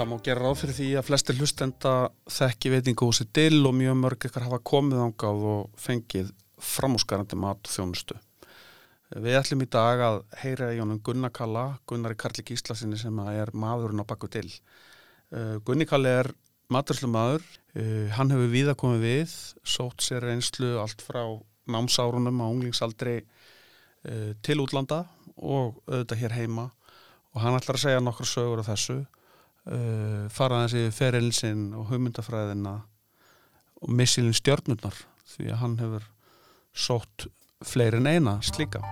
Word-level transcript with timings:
Það 0.00 0.06
má 0.08 0.16
gera 0.24 0.40
ráð 0.40 0.54
fyrir 0.62 0.76
því 0.78 0.84
að 0.96 1.08
flestir 1.10 1.36
hlustenda 1.36 1.90
þekki 2.32 2.70
veitingahúsi 2.72 3.26
dill 3.36 3.66
og 3.68 3.74
mjög 3.76 3.98
mörg 4.00 4.24
ykkar 4.30 4.46
hafa 4.46 4.58
komið 4.70 5.02
ángað 5.04 5.42
og 5.50 5.66
fengið 5.76 6.30
framúsgarandi 6.56 7.36
mat 7.36 7.60
og 7.68 7.74
þjónustu. 7.74 8.16
Við 9.10 9.36
ætlum 9.36 9.66
í 9.66 9.68
dag 9.68 10.00
að 10.06 10.20
heyra 10.40 10.70
í 10.72 10.78
honum 10.80 11.02
Gunnar 11.04 11.34
Kalla, 11.36 11.66
Gunnar 11.84 12.14
í 12.14 12.18
Karli 12.22 12.46
Gíslasinni 12.48 12.96
sem 12.96 13.20
er 13.28 13.52
maðurinn 13.52 14.00
á 14.00 14.08
bakku 14.08 14.30
dill. 14.32 14.48
Uh, 15.30 15.58
Gunni 15.62 15.86
Kalli 15.86 16.10
er 16.10 16.30
maturslu 16.72 17.10
maður, 17.10 17.44
uh, 17.78 18.08
hann 18.16 18.32
hefur 18.34 18.50
víða 18.50 18.74
komið 18.78 19.04
við, 19.06 19.36
sótt 19.62 20.02
sér 20.02 20.26
einslu 20.32 20.72
allt 20.82 21.04
frá 21.06 21.22
námsárunum 21.70 22.42
á 22.42 22.46
unglingsaldri 22.50 23.20
uh, 23.22 24.32
til 24.42 24.58
útlanda 24.64 25.04
og 25.36 25.78
auðvitað 25.86 26.22
hér 26.24 26.36
heima. 26.40 26.70
Og 27.30 27.44
hann 27.44 27.54
ætlar 27.54 27.78
að 27.78 27.84
segja 27.84 28.02
nokkur 28.02 28.26
sögur 28.26 28.64
af 28.64 28.72
þessu. 28.72 28.98
Uh, 29.70 30.26
fara 30.34 30.64
þessi 30.64 30.90
ferilsinn 30.96 31.68
og 31.78 31.92
hugmyndafræðina 31.92 32.74
og 33.80 33.94
missilin 33.94 34.34
stjörnurnar 34.34 34.98
því 35.36 35.52
að 35.52 35.62
hann 35.62 35.78
hefur 35.84 36.10
sótt 36.74 37.30
fleiri 37.62 38.00
en 38.00 38.10
eina 38.10 38.38
slíka 38.42 38.82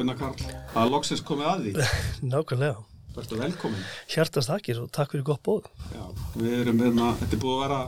Gunnar 0.00 0.16
Karl, 0.20 0.38
það 0.72 0.84
er 0.86 0.94
loksins 0.96 1.20
komið 1.28 1.50
að 1.50 1.66
því 1.66 1.90
Nákvæmlega. 2.32 2.86
Verður 3.10 3.40
velkomin 3.42 3.80
Hjartast 4.12 4.48
þakkir 4.52 4.78
og 4.84 4.90
takk 4.94 5.10
fyrir 5.10 5.24
gott 5.26 5.40
bóð. 5.42 5.64
Já, 5.90 6.02
við 6.38 6.52
erum 6.60 6.78
hérna, 6.84 7.08
þetta 7.18 7.34
er 7.36 7.40
búið 7.42 7.56
að 7.56 7.62
vera 7.64 7.80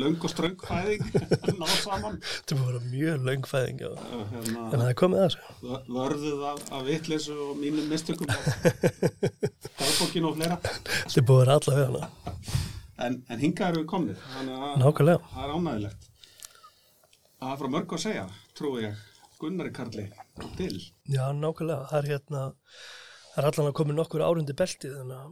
löng 0.00 0.16
og 0.24 0.32
ströng 0.32 0.54
fæðing 0.64 1.02
ná 1.60 1.66
saman 1.82 2.16
Þetta 2.24 2.56
búið 2.56 2.62
að 2.62 2.70
vera 2.70 2.80
mjög 2.94 3.26
löng 3.28 3.44
fæðing 3.50 3.82
og 3.90 4.00
Uh, 4.12 4.22
hérna, 4.32 4.62
en 4.72 4.80
það 4.80 4.86
er 4.88 4.96
komið 5.02 5.20
að 5.20 5.26
þessu. 5.26 5.52
vö- 5.68 5.82
vörðuð 5.98 6.46
af, 6.52 6.62
af 6.78 6.86
vitleysu 6.88 7.36
og 7.50 7.52
mínum 7.60 7.92
mistökum 7.92 8.32
dagbókinu 9.82 10.32
og 10.32 10.40
fleira 10.40 10.56
Þetta 10.64 11.20
er 11.20 11.28
búið 11.28 11.36
að 11.36 11.44
vera 11.44 11.58
allavega 11.60 11.86
hana. 11.92 12.08
en, 13.06 13.20
en 13.28 13.44
hingað 13.44 13.68
erum 13.74 13.84
við 13.84 13.90
komnið 13.92 14.24
að 14.40 14.80
Nákvæmlega. 14.82 15.30
það 15.36 15.44
er 15.44 15.54
ánægilegt 15.58 16.10
það 17.42 17.52
er 17.52 17.60
frá 17.62 17.72
mörg 17.76 17.94
að 17.98 18.04
segja 18.08 18.26
trúi 18.58 18.84
ég, 18.88 19.00
Gunnari 19.42 19.72
Karli 19.76 20.08
til 20.58 20.74
Já, 21.08 21.24
nákvæmlega. 21.36 21.88
Það 21.90 21.98
er 21.98 22.08
hérna, 22.12 22.42
það 23.34 23.42
er 23.42 23.48
allan 23.50 23.70
að 23.70 23.76
komið 23.80 23.98
nokkur 23.98 24.24
árundi 24.26 24.56
beltið 24.58 24.96
þannig 25.00 25.18
að 25.18 25.30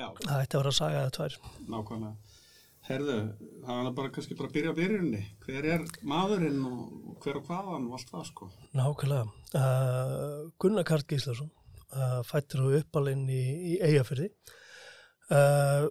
já, 0.00 0.06
það 0.20 0.38
ætti 0.44 0.56
að 0.56 0.62
vera 0.62 0.72
að 0.72 0.78
saga 0.78 1.02
eða 1.02 1.14
tvær. 1.18 1.36
nákvæmlega 1.74 2.32
Herðu, 2.84 3.18
það 3.64 3.78
er 3.80 3.92
bara 3.96 4.12
kannski 4.12 4.34
bara 4.36 4.50
að 4.50 4.56
byrja 4.58 4.72
á 4.76 4.78
byrjunni 4.78 5.20
hver 5.46 5.66
er 5.72 5.84
maðurinn 6.04 6.58
og 6.68 7.14
hver 7.24 7.38
og 7.40 7.46
hvaðan 7.48 7.86
og 7.88 7.94
allt 7.96 8.10
það 8.12 8.26
sko 8.28 8.48
Nákvæmlega. 8.76 9.24
Uh, 9.56 10.50
Gunnar 10.60 10.84
Karl 10.84 11.06
Gíslason, 11.08 11.48
uh, 11.94 12.20
fættur 12.28 12.66
og 12.66 12.76
uppalinn 12.82 13.24
í, 13.32 13.40
í 13.72 13.78
Eyjafyrði. 13.80 14.28
Uh, 15.32 15.88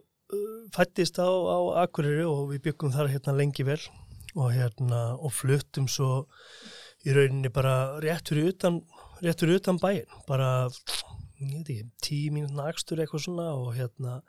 fættist 0.73 1.17
á, 1.17 1.25
á 1.25 1.57
Akureyri 1.83 2.25
og 2.29 2.51
við 2.53 2.67
byggum 2.69 2.93
þar 2.93 3.09
hérna 3.09 3.35
lengi 3.37 3.65
vel 3.65 3.81
og 4.33 4.53
hérna 4.53 5.01
og 5.17 5.33
fluttum 5.33 5.89
svo 5.89 6.25
í 7.03 7.15
rauninni 7.15 7.51
bara 7.53 7.99
rétt 8.03 8.31
fyrir 8.31 8.53
utan, 8.53 8.81
rétt 9.23 9.43
fyrir 9.43 9.59
utan 9.61 9.79
bæinn. 9.81 10.19
Bara, 10.27 10.69
ég 11.41 11.51
veit 11.51 11.73
ekki, 11.73 11.89
tíu 12.05 12.33
mínútna 12.35 12.69
akstur 12.71 13.01
eitthvað 13.03 13.25
svona 13.27 13.49
og 13.57 13.73
hérna 13.77 14.19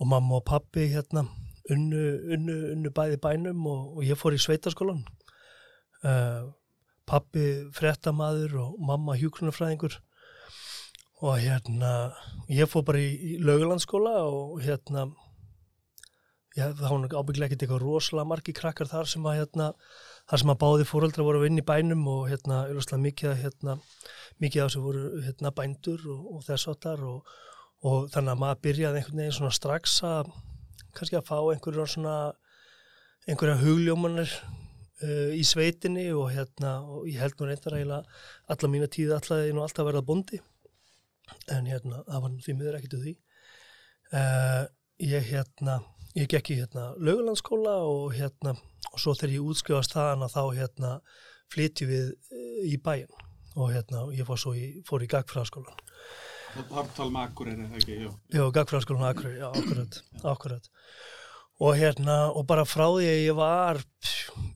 og 0.00 0.08
mamma 0.10 0.40
og 0.40 0.46
pappi 0.48 0.88
hérna 0.90 1.26
unnu, 1.70 2.04
unnu, 2.34 2.56
unnu 2.74 2.94
bæði 2.94 3.20
bænum 3.22 3.66
og, 3.70 3.98
og 3.98 4.06
ég 4.06 4.18
fór 4.18 4.34
í 4.34 4.40
sveitaskólan. 4.42 5.04
Uh, 6.02 6.50
pappi 7.06 7.68
fréttamaður 7.76 8.56
og 8.64 8.80
mamma 8.82 9.14
hjúkrunarfræðingur 9.20 9.98
og 11.22 11.36
hérna 11.38 11.92
ég 12.50 12.70
fór 12.70 12.84
bara 12.86 13.02
í, 13.02 13.10
í 13.14 13.36
lögulandskóla 13.42 14.14
og 14.26 14.62
hérna 14.64 15.06
já, 16.56 16.70
það 16.74 16.88
var 16.88 16.98
nú 16.98 17.10
ábygglega 17.12 17.48
ekkert 17.50 17.66
eitthvað 17.66 17.84
rosalega 17.84 18.30
margi 18.32 18.54
krakkar 18.56 18.90
þar 18.90 19.10
sem 19.10 19.28
að 19.28 19.38
hérna 19.42 19.68
þar 20.32 20.40
sem 20.40 20.50
að 20.54 20.60
báði 20.62 20.84
fóreldra 20.88 21.24
voru 21.26 21.42
að 21.42 21.42
vinna 21.44 21.60
í 21.60 21.66
bænum 21.68 22.06
og 22.08 22.22
hérna 22.30 22.62
auðvitað 22.70 23.02
mikið 23.04 23.28
að 23.28 23.40
hérna 23.42 23.74
mikið 24.40 24.62
af 24.62 24.70
þessu 24.70 24.84
voru 24.86 25.02
hérna 25.26 25.52
bændur 25.58 26.06
og, 26.14 26.22
og 26.32 26.46
þess 26.46 26.70
áttar 26.72 27.02
og, 27.04 27.34
og 27.84 28.06
þannig 28.14 28.32
að 28.32 28.40
maður 28.40 28.62
byrjaði 28.64 29.02
einhvern 29.02 29.20
veginn 29.20 29.36
svona 29.36 29.58
strax 29.58 29.98
að 30.08 30.30
kannski 30.96 31.18
að 31.18 31.28
fá 31.28 31.36
einhverjum 31.42 31.90
svona 31.92 32.16
einhverja 33.28 33.58
hugljómanir 33.60 34.32
uh, 34.32 35.36
í 35.36 35.44
sveitinni 35.44 36.08
og 36.16 36.32
hérna 36.32 36.78
og 36.80 37.04
ég 37.12 37.20
held 37.20 37.36
nú 37.36 37.50
reyndar 37.50 37.76
eiginlega 37.76 38.56
alla 38.56 38.72
mína 38.72 38.88
tíði 38.88 39.18
allaði 39.18 39.52
nú 39.52 39.66
alltaf 39.66 39.84
að 39.84 39.90
verða 39.92 40.06
bondi 40.08 40.40
en 41.52 41.68
hérna 41.68 42.00
það 42.08 42.24
var 42.24 42.40
því 42.46 42.56
miður 42.56 42.80
ekkert 42.80 42.96
úr 42.96 43.04
því. 43.04 43.16
Uh, 44.16 44.64
ég 45.12 45.28
hérna 45.28 45.82
ég 46.18 46.28
gekk 46.30 46.52
í 46.52 46.58
hérna 46.60 46.92
lögulandskóla 47.00 47.78
og 47.88 48.12
hérna 48.16 48.56
og 48.92 49.00
svo 49.00 49.14
þegar 49.16 49.36
ég 49.36 49.50
útskrifast 49.52 49.94
þaðan 49.96 50.26
að 50.26 50.34
þá 50.34 50.42
hérna 50.58 50.90
flytju 51.52 51.88
við 51.88 52.10
uh, 52.12 52.60
í 52.68 52.76
bæinn. 52.80 53.22
Og 53.52 53.72
hérna 53.72 54.06
ég 54.16 54.24
fór 54.24 54.40
svo 54.40 54.54
í, 54.56 54.68
fór 54.88 55.02
í 55.04 55.08
gagfræðaskólan 55.12 55.80
Það 56.52 56.78
er 56.80 56.86
tala 56.96 57.12
með 57.12 57.26
akkur 57.26 57.50
er 57.50 57.58
það 57.60 57.74
ekki, 57.80 57.96
já 58.00 58.08
Já, 58.32 58.44
gagfræðaskólan 58.56 59.08
Akureyri, 59.08 59.40
já, 59.40 59.48
akkurat, 59.50 59.98
akkurat. 60.32 60.70
Og 61.62 61.76
hérna, 61.76 62.16
og 62.32 62.46
bara 62.48 62.64
frá 62.66 62.86
því 62.88 63.10
að 63.10 63.20
ég 63.22 63.36
var, 63.36 63.80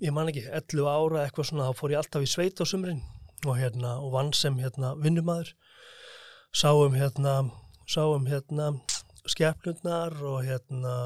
ég 0.02 0.16
man 0.16 0.32
ekki, 0.32 0.46
11 0.48 0.88
ára 0.90 1.22
eitthvað 1.22 1.48
svona, 1.50 1.68
þá 1.68 1.80
fór 1.80 1.94
ég 1.94 2.00
alltaf 2.00 2.24
í 2.24 2.30
sveit 2.30 2.60
á 2.60 2.64
sumrin. 2.68 3.02
Og 3.44 3.56
hérna, 3.60 3.94
og 4.00 4.12
vann 4.16 4.32
sem 4.36 4.56
hérna 4.60 4.94
vinnumæður, 5.00 5.52
sáum 6.56 6.96
hérna, 6.96 7.36
sáum 7.84 8.26
hérna 8.28 8.72
skepnurnar 9.28 10.16
og 10.24 10.40
hérna, 10.48 10.96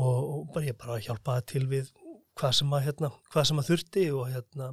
og, 0.00 0.48
bara 0.54 0.68
ég 0.68 0.78
bara 0.80 1.02
hjálpaði 1.02 1.46
til 1.52 1.66
við 1.70 1.90
hvað 2.38 2.56
sem 2.58 2.72
að 2.74 2.86
hérna, 2.88 3.10
hvað 3.32 3.48
sem 3.50 3.60
að 3.60 3.68
þurfti 3.70 4.06
og 4.14 4.30
hérna, 4.32 4.70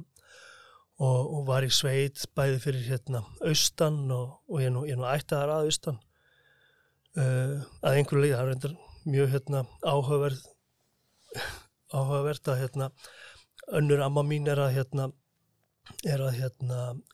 og, 0.98 1.18
og 1.20 1.44
var 1.46 1.66
í 1.66 1.70
sveit 1.72 2.24
bæði 2.36 2.62
fyrir 2.62 2.88
hérna 2.88 3.22
austan 3.46 4.00
og, 4.10 4.40
og 4.50 4.62
ég 4.62 4.72
nú, 4.74 4.82
nú 4.86 5.06
ættaðar 5.08 5.56
að 5.56 5.70
austan. 5.70 6.00
Uh, 7.12 7.60
að 7.84 7.98
einhverju 8.00 8.22
leið 8.22 8.34
það 8.34 8.42
er 8.42 8.50
reyndar 8.50 8.76
mjög 9.04 9.32
hérna 9.34 9.64
áhugaverð 9.84 10.46
áhugavert 11.92 12.48
að 12.48 12.62
hérna 12.62 12.88
önnur 13.76 14.02
amma 14.04 14.22
mín 14.24 14.48
er 14.48 14.60
að 14.62 14.78
hérna 14.78 15.10
er 16.06 16.22
að 16.24 16.38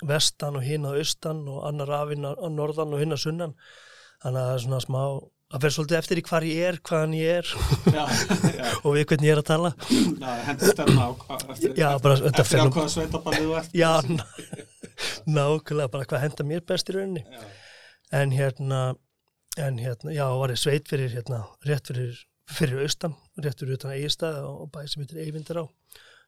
vestan 0.06 0.58
og 0.58 0.64
hinn 0.64 0.86
að 0.86 1.00
austan 1.02 1.40
og 1.50 1.64
annar 1.66 1.90
afinn 2.02 2.28
að 2.28 2.44
norðan 2.54 2.94
og 2.94 3.02
hinn 3.02 3.16
að 3.16 3.22
sunnan. 3.24 3.54
Þannig 4.22 4.40
að 4.40 4.48
það 4.48 4.54
er 4.54 4.64
svona 4.64 4.80
smá 4.84 5.02
að 5.48 5.62
vera 5.64 5.74
svolítið 5.74 5.98
eftir 5.98 6.20
í 6.20 6.24
hvar 6.28 6.44
ég 6.48 6.64
er, 6.68 6.78
hvaðan 6.88 7.14
ég 7.16 7.38
er. 7.40 7.52
Já, 7.96 8.04
já, 8.58 8.66
og 8.82 8.90
við 8.96 9.06
hvernig 9.10 9.28
ég 9.30 9.34
er 9.36 9.40
að 9.42 9.48
tala. 9.48 9.70
Já 9.88 10.32
hendur 10.48 10.72
stefna 10.74 11.06
á 11.08 11.10
eftir, 11.54 11.72
þetta 11.78 12.42
eftir 12.44 12.48
fer 12.50 12.60
á 12.60 12.68
hvaða 12.76 12.92
sveitaballið 12.94 13.46
þú 13.46 13.54
ert. 13.60 13.76
Já, 13.78 13.92
ná- 14.04 14.26
nákvæmlega 15.38 15.92
bara 15.94 16.08
hvað 16.10 16.24
henda 16.26 16.46
mér 16.50 16.64
best 16.68 16.90
í 16.92 16.96
rauninni. 16.98 17.24
Já. 17.32 17.46
en 18.18 18.30
hérna 18.32 18.82
en 19.58 19.78
hérna, 19.82 20.12
já, 20.14 20.24
var 20.38 20.52
ég 20.54 20.60
sveit 20.60 20.86
fyrir 20.88 21.10
hérna, 21.12 21.40
rétt 21.66 21.88
fyrir, 21.90 22.14
fyrir 22.48 22.84
austan 22.84 23.16
rétt 23.42 23.58
fyrir 23.60 23.74
utan 23.76 23.90
eigistað 23.96 24.38
og 24.46 24.68
bæ 24.72 24.84
sem 24.88 25.02
heitir 25.02 25.18
Eyvindur 25.24 25.58
á, 25.60 25.64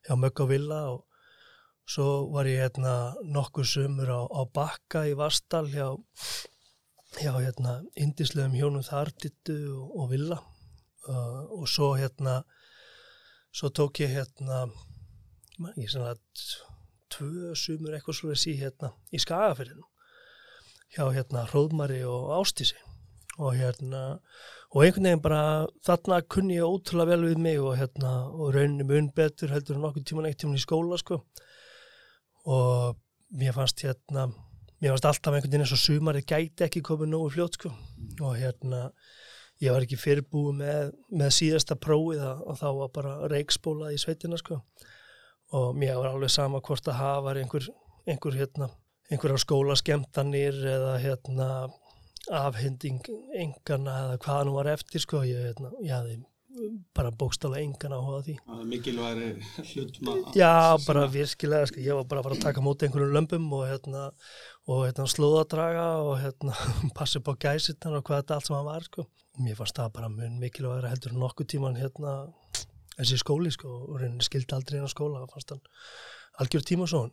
hjá 0.08 0.16
Mögg 0.19 0.43
á 0.43 0.44
Villa 0.50 0.81
og 0.90 1.05
svo 1.88 2.08
var 2.34 2.49
ég 2.50 2.61
hérna 2.64 3.14
nokkuð 3.23 3.69
sumur 3.70 4.11
á, 4.11 4.20
á 4.28 4.40
Bakka 4.50 5.05
í 5.08 5.14
Vastal 5.19 5.69
hjá 5.70 5.87
hjá 7.18 7.32
hérna 7.34 7.80
indislegum 7.98 8.54
hjónum 8.54 8.86
þar 8.86 9.10
dittu 9.22 9.56
og, 9.74 9.94
og 9.98 10.10
Villa. 10.12 10.40
Uh, 11.08 11.46
og 11.56 11.68
svo 11.68 11.94
hérna 11.96 12.42
svo 13.50 13.70
tók 13.74 14.02
ég 14.04 14.12
hérna 14.14 14.66
man 15.58 15.72
ekki 15.72 15.88
svona 15.94 16.14
tvö 17.10 17.54
sumur 17.56 17.96
eitthvað 17.96 18.18
svo 18.18 18.30
þessi 18.30 18.54
hérna 18.60 18.92
í 19.10 19.18
Skagafyrinu 19.22 19.86
hjá 20.94 21.06
hérna 21.14 21.46
Hróðmari 21.50 22.02
og 22.06 22.30
Ástísi 22.36 22.78
og 23.40 23.56
hérna 23.56 24.20
og 24.70 24.84
einhvern 24.84 25.08
veginn 25.08 25.22
bara 25.24 25.42
þarna 25.86 26.20
kunni 26.30 26.58
ég 26.58 26.68
ótrúlega 26.68 27.10
vel 27.14 27.26
við 27.26 27.40
mig 27.42 27.58
og 27.58 27.78
hérna 27.80 28.12
og 28.30 28.52
rauninni 28.54 28.86
mun 28.86 29.08
betur 29.16 29.50
heldur 29.54 29.78
en 29.78 29.86
nokkuð 29.86 30.06
tíman 30.10 30.28
eitt 30.28 30.38
tíman 30.42 30.58
í 30.58 30.62
skóla 30.62 30.98
sko. 31.00 31.24
Og 32.46 33.00
mér 33.34 33.56
fannst 33.56 33.82
hérna 33.82 34.28
mér 34.80 34.94
fannst 34.94 35.08
alltaf 35.10 35.34
einhvern 35.34 35.50
veginn 35.50 35.64
eins 35.66 35.74
og 35.76 35.82
sumarið 35.82 36.28
gæti 36.32 36.66
ekki 36.66 36.82
komið 36.84 37.12
nógu 37.12 37.32
fljótt 37.34 37.58
sko. 37.58 37.72
Og 38.24 38.38
hérna 38.40 38.86
ég 39.60 39.74
var 39.74 39.84
ekki 39.84 39.98
fyrirbúið 40.00 40.56
með, 40.62 40.94
með 41.20 41.34
síðasta 41.36 41.76
prófið 41.76 42.24
og 42.24 42.56
þá 42.60 42.68
var 42.78 42.94
bara 42.94 43.16
reikspóla 43.32 43.92
í 43.92 44.00
sveitina 44.00 44.40
sko. 44.40 44.62
Og 45.56 45.76
mér 45.76 45.98
var 45.98 46.14
alveg 46.14 46.32
sama 46.32 46.62
hvort 46.64 46.88
að 46.88 47.00
hafa 47.00 47.36
einhver, 47.36 47.68
einhver 48.08 48.38
hérna, 48.38 48.70
einhverja 49.10 49.44
skólaskemtanir 49.44 50.56
eða 50.76 50.96
hérna 51.02 51.48
afhending 52.30 53.04
engana 53.34 53.96
eða 54.06 54.18
hvað 54.24 54.42
nú 54.46 54.56
var 54.56 54.72
eftir 54.72 55.02
sko. 55.02 55.24
Ég, 55.28 55.50
hérna, 55.50 55.72
ég 55.84 55.96
hafði 55.96 56.20
bara 56.96 57.10
bókstala 57.14 57.60
engan 57.62 57.94
áhuga 57.94 58.20
því. 58.26 58.34
Mikilværi 58.66 59.28
hlutna 59.70 60.16
Já, 60.34 60.76
bara 60.86 61.06
virkilega, 61.10 61.68
sko, 61.70 61.82
ég 61.84 61.98
var 62.00 62.08
bara 62.10 62.34
að 62.34 62.42
taka 62.42 62.64
móti 62.64 62.86
einhverjum 62.86 63.14
lömpum 63.14 63.46
og 63.56 63.66
hérna, 63.68 64.08
og 64.68 64.84
hérna 64.84 65.06
slóðadraga 65.08 65.86
og 66.04 66.18
hérna 66.20 66.56
passi 66.96 67.20
upp 67.20 67.32
á 67.32 67.34
gæsittan 67.46 67.96
og 67.96 68.04
hvað 68.06 68.22
þetta 68.22 68.36
allt 68.36 68.48
sem 68.50 68.56
hann 68.56 68.68
var 68.68 68.86
sko. 68.86 69.06
Mér 69.40 69.56
fannst 69.56 69.78
það 69.78 69.92
bara 69.96 70.12
mun 70.12 70.38
mikilvægara 70.42 70.92
heldur 70.92 71.16
nokkuð 71.16 71.52
tíman 71.54 71.78
hérna 71.80 72.14
þessi 72.96 73.20
skóli 73.22 73.52
sko 73.54 73.70
og 73.86 74.00
rauninni 74.00 74.26
skildi 74.26 74.56
aldrei 74.56 74.80
hérna 74.80 74.92
skóla 74.92 75.22
og 75.24 75.32
fannst 75.32 75.54
hann 75.54 75.62
algjör 76.42 76.66
tíma 76.66 76.86
og 76.86 76.92
svo 76.92 77.04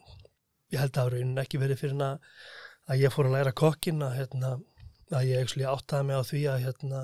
ég 0.73 0.81
held 0.81 0.99
að 0.99 1.13
rauninni 1.13 1.43
ekki 1.43 1.61
verið 1.61 1.83
fyrir 1.83 2.03
að 2.07 3.01
ég 3.03 3.13
fór 3.13 3.29
að 3.29 3.37
læra 3.37 3.55
kokkin 3.55 4.03
að 4.03 4.17
hérna 4.19 4.57
að 5.15 5.29
ég 5.29 5.55
áttaði 5.71 6.07
mig 6.07 6.19
á 6.19 6.23
því 6.27 6.41
að 6.51 6.65
hérna 6.65 7.01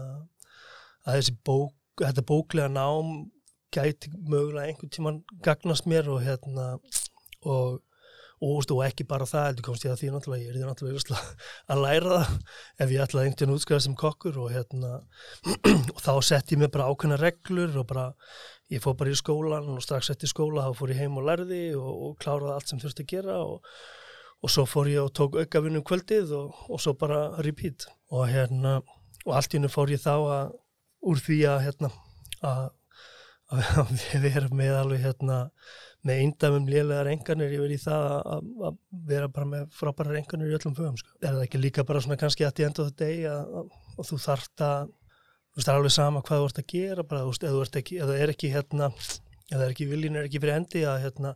að 1.04 1.18
þessi 1.20 1.38
bók 1.48 2.04
þetta 2.04 2.26
bóklega 2.28 2.72
nám 2.74 3.14
gæti 3.74 4.12
mögulega 4.14 4.68
einhvern 4.68 4.92
tíman 4.94 5.20
gagnast 5.46 5.88
mér 5.90 6.10
og 6.12 6.22
hérna 6.26 6.68
og, 7.42 7.80
og, 8.44 8.66
og 8.76 8.82
ekki 8.86 9.06
bara 9.08 9.28
það 9.30 9.48
heldur 9.50 9.68
komst 9.70 9.86
ég 9.88 9.94
að 9.94 10.02
því 10.02 10.12
náttúrulega, 10.14 10.44
ég 10.44 10.52
er 10.52 10.58
því 10.60 10.68
náttúrulega 10.68 11.22
að 11.74 11.84
læra 11.86 12.20
það 12.20 12.86
ef 12.86 12.94
ég 12.96 13.06
ætlaði 13.06 13.32
einhvern 13.32 13.56
útskæða 13.56 13.86
sem 13.88 13.98
kokkur 14.04 14.42
og 14.44 14.54
hérna 14.54 14.94
og 15.96 16.04
þá 16.04 16.14
sett 16.30 16.54
ég 16.54 16.62
mig 16.62 16.74
bara 16.74 16.90
ákveðna 16.92 17.20
reglur 17.22 17.82
og 17.82 17.90
bara 17.90 18.08
ég 18.74 18.84
fór 18.84 18.98
bara 19.00 19.14
í 19.14 19.18
skólan 19.18 19.70
og 19.74 19.84
strax 19.84 20.12
eftir 20.14 20.32
skóla 20.32 20.68
þá 20.68 20.80
fór 20.80 20.94
ég 20.94 21.04
heim 21.04 21.20
og 21.22 21.28
lærði 21.30 21.66
og, 21.80 21.92
og 22.08 22.18
kláraði 22.22 22.56
allt 22.56 22.72
sem 22.72 22.82
þurfti 22.82 23.06
að 23.06 23.14
gera 23.14 23.40
og 24.44 24.52
svo 24.52 24.66
fór 24.68 24.90
ég 24.92 25.04
og 25.04 25.14
tók 25.16 25.38
aukavinnum 25.40 25.86
kvöldið 25.88 26.34
og 26.36 26.80
svo 26.82 26.94
bara 27.00 27.30
repeat. 27.46 27.88
Og 28.12 28.28
hérna 28.28 28.82
og 29.24 29.36
allt 29.38 29.54
í 29.54 29.60
hennu 29.60 29.72
fór 29.72 29.94
ég 29.94 30.04
þá 30.04 30.16
að 30.18 30.56
úr 31.08 31.22
því 31.24 31.40
að 31.48 31.62
hérna 31.68 31.92
að, 32.44 32.66
að 33.56 33.94
við 34.26 34.30
erum 34.34 34.58
með 34.60 34.78
alveg 34.82 35.06
hérna 35.06 35.40
með 36.04 36.22
eindamum 36.24 36.66
lélegar 36.68 37.10
enganir 37.12 37.54
yfir 37.56 37.76
í 37.76 37.80
það 37.80 38.08
að, 38.34 38.50
að 38.70 38.80
vera 39.08 39.30
bara 39.32 39.50
með 39.54 39.68
frábæra 39.78 40.18
enganir 40.20 40.52
í 40.52 40.58
öllum 40.58 40.76
fögum 40.78 40.98
sko. 41.00 41.14
Er 41.22 41.38
það 41.38 41.46
ekki 41.46 41.62
líka 41.64 41.86
bara 41.88 42.02
svona 42.04 42.20
kannski 42.20 42.48
að 42.48 42.58
því 42.58 42.68
endur 42.68 42.90
þetta 42.90 43.08
degi 43.08 43.30
að 43.32 44.08
þú 44.10 44.20
þart 44.26 44.66
að 44.68 44.92
þú 45.54 45.60
veist 45.60 45.68
það 45.68 45.74
er 45.74 45.80
alveg 45.80 45.94
sama 45.94 46.24
hvað 46.26 46.42
þú 46.42 46.50
ert 46.50 46.64
að 46.64 46.72
gera 46.74 47.06
bara 47.06 47.22
þú 47.22 47.32
veist 47.32 47.46
þú 47.46 47.62
ert 47.62 47.80
ekki, 47.84 48.02
er 48.02 48.34
ekki 48.34 48.52
hérna 48.54 48.90
eða 49.52 49.60
það 49.60 49.66
er 49.66 49.74
ekki 49.76 49.88
viljin, 49.90 50.18
er 50.18 50.28
ekki 50.28 50.42
fyrir 50.42 50.56
endi 50.56 50.82
að 50.88 51.02
hérna 51.04 51.34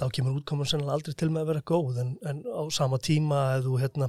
þá 0.00 0.04
kemur 0.16 0.38
útkomun 0.40 0.68
sennilega 0.68 0.96
aldrei 0.96 1.16
til 1.20 1.28
með 1.30 1.44
að 1.44 1.50
vera 1.52 1.64
góð 1.70 2.00
en, 2.02 2.12
en 2.26 2.42
á 2.48 2.62
sama 2.74 2.98
tíma 3.02 3.40
að 3.52 3.68
þú 3.68 3.78
hérna 3.82 4.08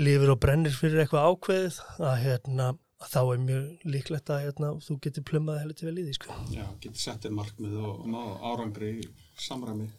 lifir 0.00 0.32
og 0.32 0.40
brennir 0.42 0.76
fyrir 0.76 1.02
eitthvað 1.02 1.28
ákveðið 1.32 1.80
að 1.98 2.16
hérna 2.22 2.70
þá 3.12 3.18
er 3.22 3.42
mjög 3.42 3.90
líklegt 3.96 4.32
að 4.34 4.46
hérna, 4.46 4.70
þú 4.86 4.98
getur 5.06 5.26
plummaði 5.30 5.64
heldur 5.64 5.90
vel 5.90 5.98
í 5.98 6.06
því 6.06 6.14
sko. 6.18 6.38
Já, 6.54 6.64
getur 6.84 7.02
settið 7.02 7.36
markmið 7.36 7.76
og 7.88 8.08
ná 8.12 8.22
árangri 8.52 8.94
í 9.00 9.10
samræmi 9.46 9.90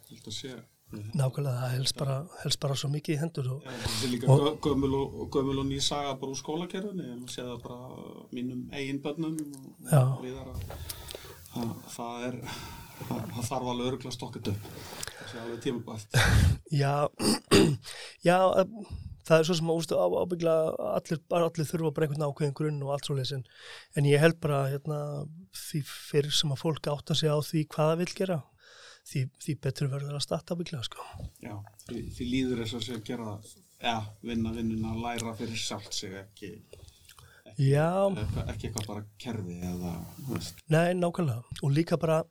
Nákvæmlega, 0.88 1.60
það 1.60 1.74
helst 1.74 1.98
bara, 2.00 2.14
helst 2.46 2.60
bara 2.64 2.76
svo 2.80 2.88
mikið 2.94 3.18
í 3.18 3.20
hendur 3.20 3.48
og, 3.58 3.66
Já, 3.66 3.74
Það 3.84 4.04
er 4.06 4.12
líka 4.14 4.30
og, 4.32 4.46
gömul 4.64 4.94
og, 4.96 5.18
gömul 5.36 5.58
og 5.60 5.66
ný 5.68 5.82
saga 5.84 6.14
bara 6.16 6.32
úr 6.32 6.40
skólakerfinu 6.40 7.08
en 7.12 7.26
sé 7.28 7.44
það 7.44 7.58
bara 7.66 8.06
mínum 8.32 8.62
eigin 8.72 9.02
bönnum 9.04 9.36
og 9.84 10.22
viðar 10.24 10.54
að 10.54 10.62
það 11.92 12.24
er 12.30 12.40
það, 12.48 13.26
það 13.34 13.50
þarf 13.50 13.72
alveg 13.74 13.90
öruglega 13.90 14.16
stokkit 14.16 14.52
upp. 14.54 14.72
Það 15.18 15.28
sé 15.34 15.42
alveg 15.44 15.62
tímabært. 15.66 16.18
Já, 16.82 16.96
já 18.30 18.40
það 19.28 19.42
er 19.42 19.48
svo 19.48 19.58
sem 19.60 19.72
ástu 19.74 19.98
ábyggla 20.00 20.56
allir, 20.96 21.22
allir 21.36 21.70
þurfa 21.70 21.94
bara 21.94 22.08
einhvern 22.08 22.28
ákveðin 22.28 22.58
grunn 22.58 22.84
og 22.86 22.94
allt 22.96 23.10
svo 23.10 23.18
lesin 23.18 23.44
en 23.96 24.08
ég 24.08 24.22
held 24.24 24.40
bara 24.44 24.66
hérna, 24.72 25.00
því 25.52 25.84
fyrir 25.88 26.36
sem 26.36 26.54
að 26.56 26.64
fólk 26.64 26.92
átta 26.94 27.18
sig 27.18 27.32
á 27.32 27.38
því 27.44 27.68
hvaða 27.76 28.00
vil 28.02 28.12
gera 28.16 28.42
því, 29.08 29.24
því 29.44 29.58
betur 29.64 29.92
verður 29.92 30.18
að 30.18 30.26
starta 30.26 30.56
ábyggla 30.56 30.84
sko. 30.86 31.06
Já, 31.44 31.56
því, 31.86 32.04
því 32.18 32.30
líður 32.34 32.64
þess 32.64 32.78
að 32.80 32.98
að 32.98 33.08
gera 33.12 33.38
ja, 33.84 33.98
vinna 34.26 34.54
vinnuna 34.56 34.94
að 34.94 35.02
læra 35.06 35.38
fyrir 35.38 35.62
sjálf 35.62 35.92
sig 35.96 36.16
ekki 36.18 36.54
ekki, 37.58 38.44
ekki 38.52 38.68
eitthvað 38.68 38.90
bara 38.92 39.04
kerfi 39.22 39.56
eða. 39.66 39.94
Nei, 40.74 40.94
nákvæmlega 40.98 41.64
og 41.64 41.74
líka 41.74 41.98
bara 42.02 42.22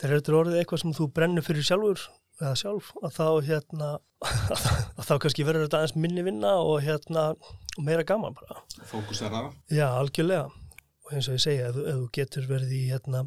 þegar 0.00 0.18
þetta 0.18 0.32
er 0.32 0.38
orðið 0.40 0.60
eitthvað 0.60 0.82
sem 0.82 0.96
þú 0.98 1.08
brennur 1.16 1.46
fyrir 1.46 1.66
sjálfur 1.68 2.04
eða 2.40 2.54
sjálf 2.58 2.90
að 3.02 3.16
þá 3.18 3.26
hérna 3.48 3.90
að 4.98 5.06
þá 5.06 5.14
kannski 5.22 5.46
verður 5.46 5.66
þetta 5.66 5.80
aðeins 5.80 5.96
minni 6.00 6.24
vinna 6.26 6.54
og 6.64 6.78
hérna 6.84 7.30
meira 7.78 8.04
gaman 8.06 8.36
bara. 8.36 8.62
Fókusera. 8.88 9.48
Já, 9.72 9.88
algjörlega. 9.92 10.48
Og 11.04 11.12
eins 11.12 11.28
og 11.28 11.36
ég 11.36 11.44
segja, 11.44 11.70
ef, 11.70 11.80
ef 11.80 11.98
þú 11.98 12.06
getur 12.16 12.46
verið 12.48 12.76
í 12.78 12.84
hérna 12.92 13.24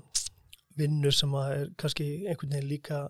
vinnu 0.78 1.12
sem 1.14 1.34
að 1.38 1.52
er 1.56 1.68
kannski 1.82 2.08
einhvern 2.28 2.56
veginn 2.56 2.72
líka 2.72 3.04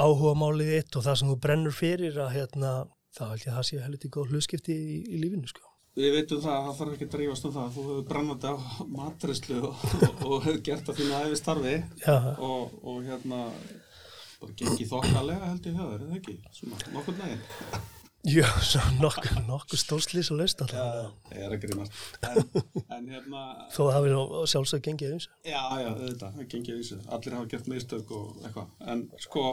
áhuga 0.00 0.36
málið 0.38 0.76
eitt 0.78 0.96
og 0.96 1.04
það 1.04 1.18
sem 1.20 1.32
þú 1.32 1.36
brennur 1.44 1.74
fyrir 1.74 2.20
að 2.20 2.32
hérna, 2.36 2.70
þá 3.16 3.24
held 3.32 3.44
ég 3.44 3.50
að 3.50 3.58
það 3.58 3.68
sé 3.68 3.82
heldur 3.84 4.14
góð 4.14 4.32
hluskipti 4.34 4.76
í, 4.76 4.96
í 5.04 5.20
lífinu 5.24 5.50
sko. 5.50 5.66
Við 5.98 6.14
veitum 6.14 6.40
það 6.40 6.54
að 6.54 6.66
það 6.66 6.76
þarf 6.78 6.92
ekki 6.94 7.06
að 7.06 7.14
drífast 7.16 7.46
um 7.48 7.54
það. 7.56 7.70
Þú 7.74 7.84
hefur 7.88 8.04
brennandi 8.08 8.50
á 8.54 8.56
matrislu 8.94 9.56
og, 9.66 9.80
og, 9.98 10.20
og 10.22 10.44
hefur 10.46 10.60
gert 10.68 10.86
það 10.86 11.00
þínu 11.00 11.16
aðeins 11.18 11.42
starfi 11.42 11.74
og, 12.46 12.76
og 12.86 13.00
hérna 13.08 13.40
bara 14.40 14.58
gengið 14.60 14.90
þokkalega 14.90 15.48
held 15.50 15.66
ég 15.70 15.80
er 15.80 16.04
það 16.04 16.18
ekki? 16.18 16.36
Svona 16.56 16.84
nokkur 16.96 17.18
nægir. 17.20 17.42
Svo 18.20 18.82
nokkur, 19.00 19.38
nokkur 19.46 19.80
stóðslýs 19.80 20.28
og 20.34 20.40
laust 20.42 20.60
alltaf. 20.60 20.76
Já, 20.76 21.36
ég 21.38 21.44
er 21.46 21.54
að 21.56 21.62
grínast. 21.62 22.00
En, 22.28 22.50
en 22.96 23.06
hérna... 23.14 23.44
Þó 23.74 23.80
það 23.80 23.94
hafi 23.96 24.10
sjálfsög 24.52 24.82
gengið 24.88 25.14
eins. 25.16 25.28
Já, 25.48 25.62
já, 25.80 25.88
þetta, 26.02 26.32
gengið 26.52 26.74
eins. 26.76 26.92
Allir 27.16 27.38
hafa 27.38 27.50
gert 27.54 27.70
mistök 27.72 28.12
og 28.16 28.42
eitthvað. 28.44 28.74
En 28.92 29.06
sko, 29.24 29.46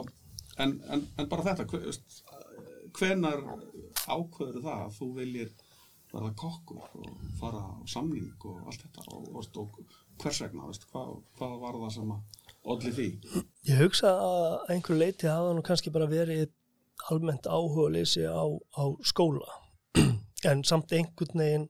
en, 0.60 0.76
en, 0.92 1.06
en 1.16 1.30
bara 1.32 1.46
þetta, 1.48 1.64
hvenar 2.98 3.40
ákveður 4.08 4.60
það 4.64 4.84
að 4.84 4.94
þú 4.98 5.10
viljir 5.16 5.56
verða 6.12 6.34
kokkur 6.40 6.84
og 7.02 7.24
fara 7.40 7.60
á 7.60 7.76
samling 7.88 8.36
og 8.48 8.68
allt 8.68 8.84
þetta 8.84 9.04
og, 9.12 9.28
og, 9.36 9.48
og 9.60 9.80
hvers 10.22 10.40
vegna, 10.44 10.68
veist, 10.68 10.86
hvað, 10.92 11.18
hvað 11.38 11.56
var 11.62 11.80
það 11.82 11.94
sem 11.98 12.14
að 12.14 12.46
allir 12.66 12.94
því? 12.94 13.08
Ég 13.68 13.82
hugsa 13.82 14.12
að 14.12 14.72
einhverju 14.74 15.00
leiti 15.00 15.30
hafa 15.30 15.54
nú 15.56 15.64
kannski 15.66 15.92
bara 15.94 16.08
verið 16.10 16.48
almennt 17.12 17.46
áhuga 17.46 17.88
leysi 17.94 18.24
á, 18.26 18.42
á 18.42 18.84
skóla 19.06 19.46
en 20.50 20.64
samt 20.66 20.92
einhvern 20.92 21.42
veginn 21.42 21.68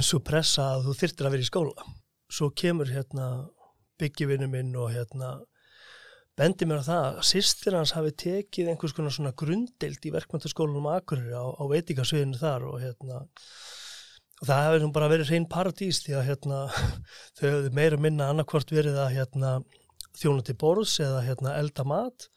svo 0.00 0.20
pressa 0.22 0.76
að 0.76 0.88
þú 0.88 0.98
þyrtir 1.00 1.28
að 1.28 1.34
vera 1.34 1.46
í 1.46 1.50
skóla 1.50 1.86
svo 2.32 2.52
kemur 2.54 2.92
hérna 2.92 3.28
byggjivinnu 4.00 4.48
minn 4.50 4.76
og 4.78 4.92
hérna 4.94 5.34
bendi 6.38 6.66
mér 6.68 6.80
á 6.80 6.88
það 6.88 7.06
að 7.08 7.22
sýstir 7.28 7.76
hans 7.76 7.92
hafi 7.96 8.14
tekið 8.22 8.72
einhvers 8.72 8.94
konar 8.96 9.14
svona 9.14 9.34
grundild 9.36 10.06
í 10.06 10.12
verkmyndaskólanum 10.14 10.88
Akureyri 10.94 11.34
á, 11.36 11.44
á 11.44 11.64
veitingasviðinu 11.68 12.40
þar 12.40 12.68
og 12.70 12.78
hérna 12.80 13.24
og 14.42 14.48
það 14.48 14.64
hefði 14.66 14.90
bara 14.96 15.10
verið 15.12 15.30
hrein 15.30 15.46
paradís 15.46 16.00
því 16.02 16.16
að 16.18 16.26
hérna 16.32 16.64
þau 17.38 17.46
hefðu 17.46 17.72
meira 17.78 18.00
minna 18.02 18.28
annarkvort 18.32 18.74
verið 18.74 18.98
að 18.98 19.14
hérna 19.16 19.52
þjóna 20.18 20.42
til 20.46 20.56
borðs 20.58 20.96
eða 21.02 21.22
hérna, 21.28 21.54
elda 21.60 21.86
mat. 21.88 22.28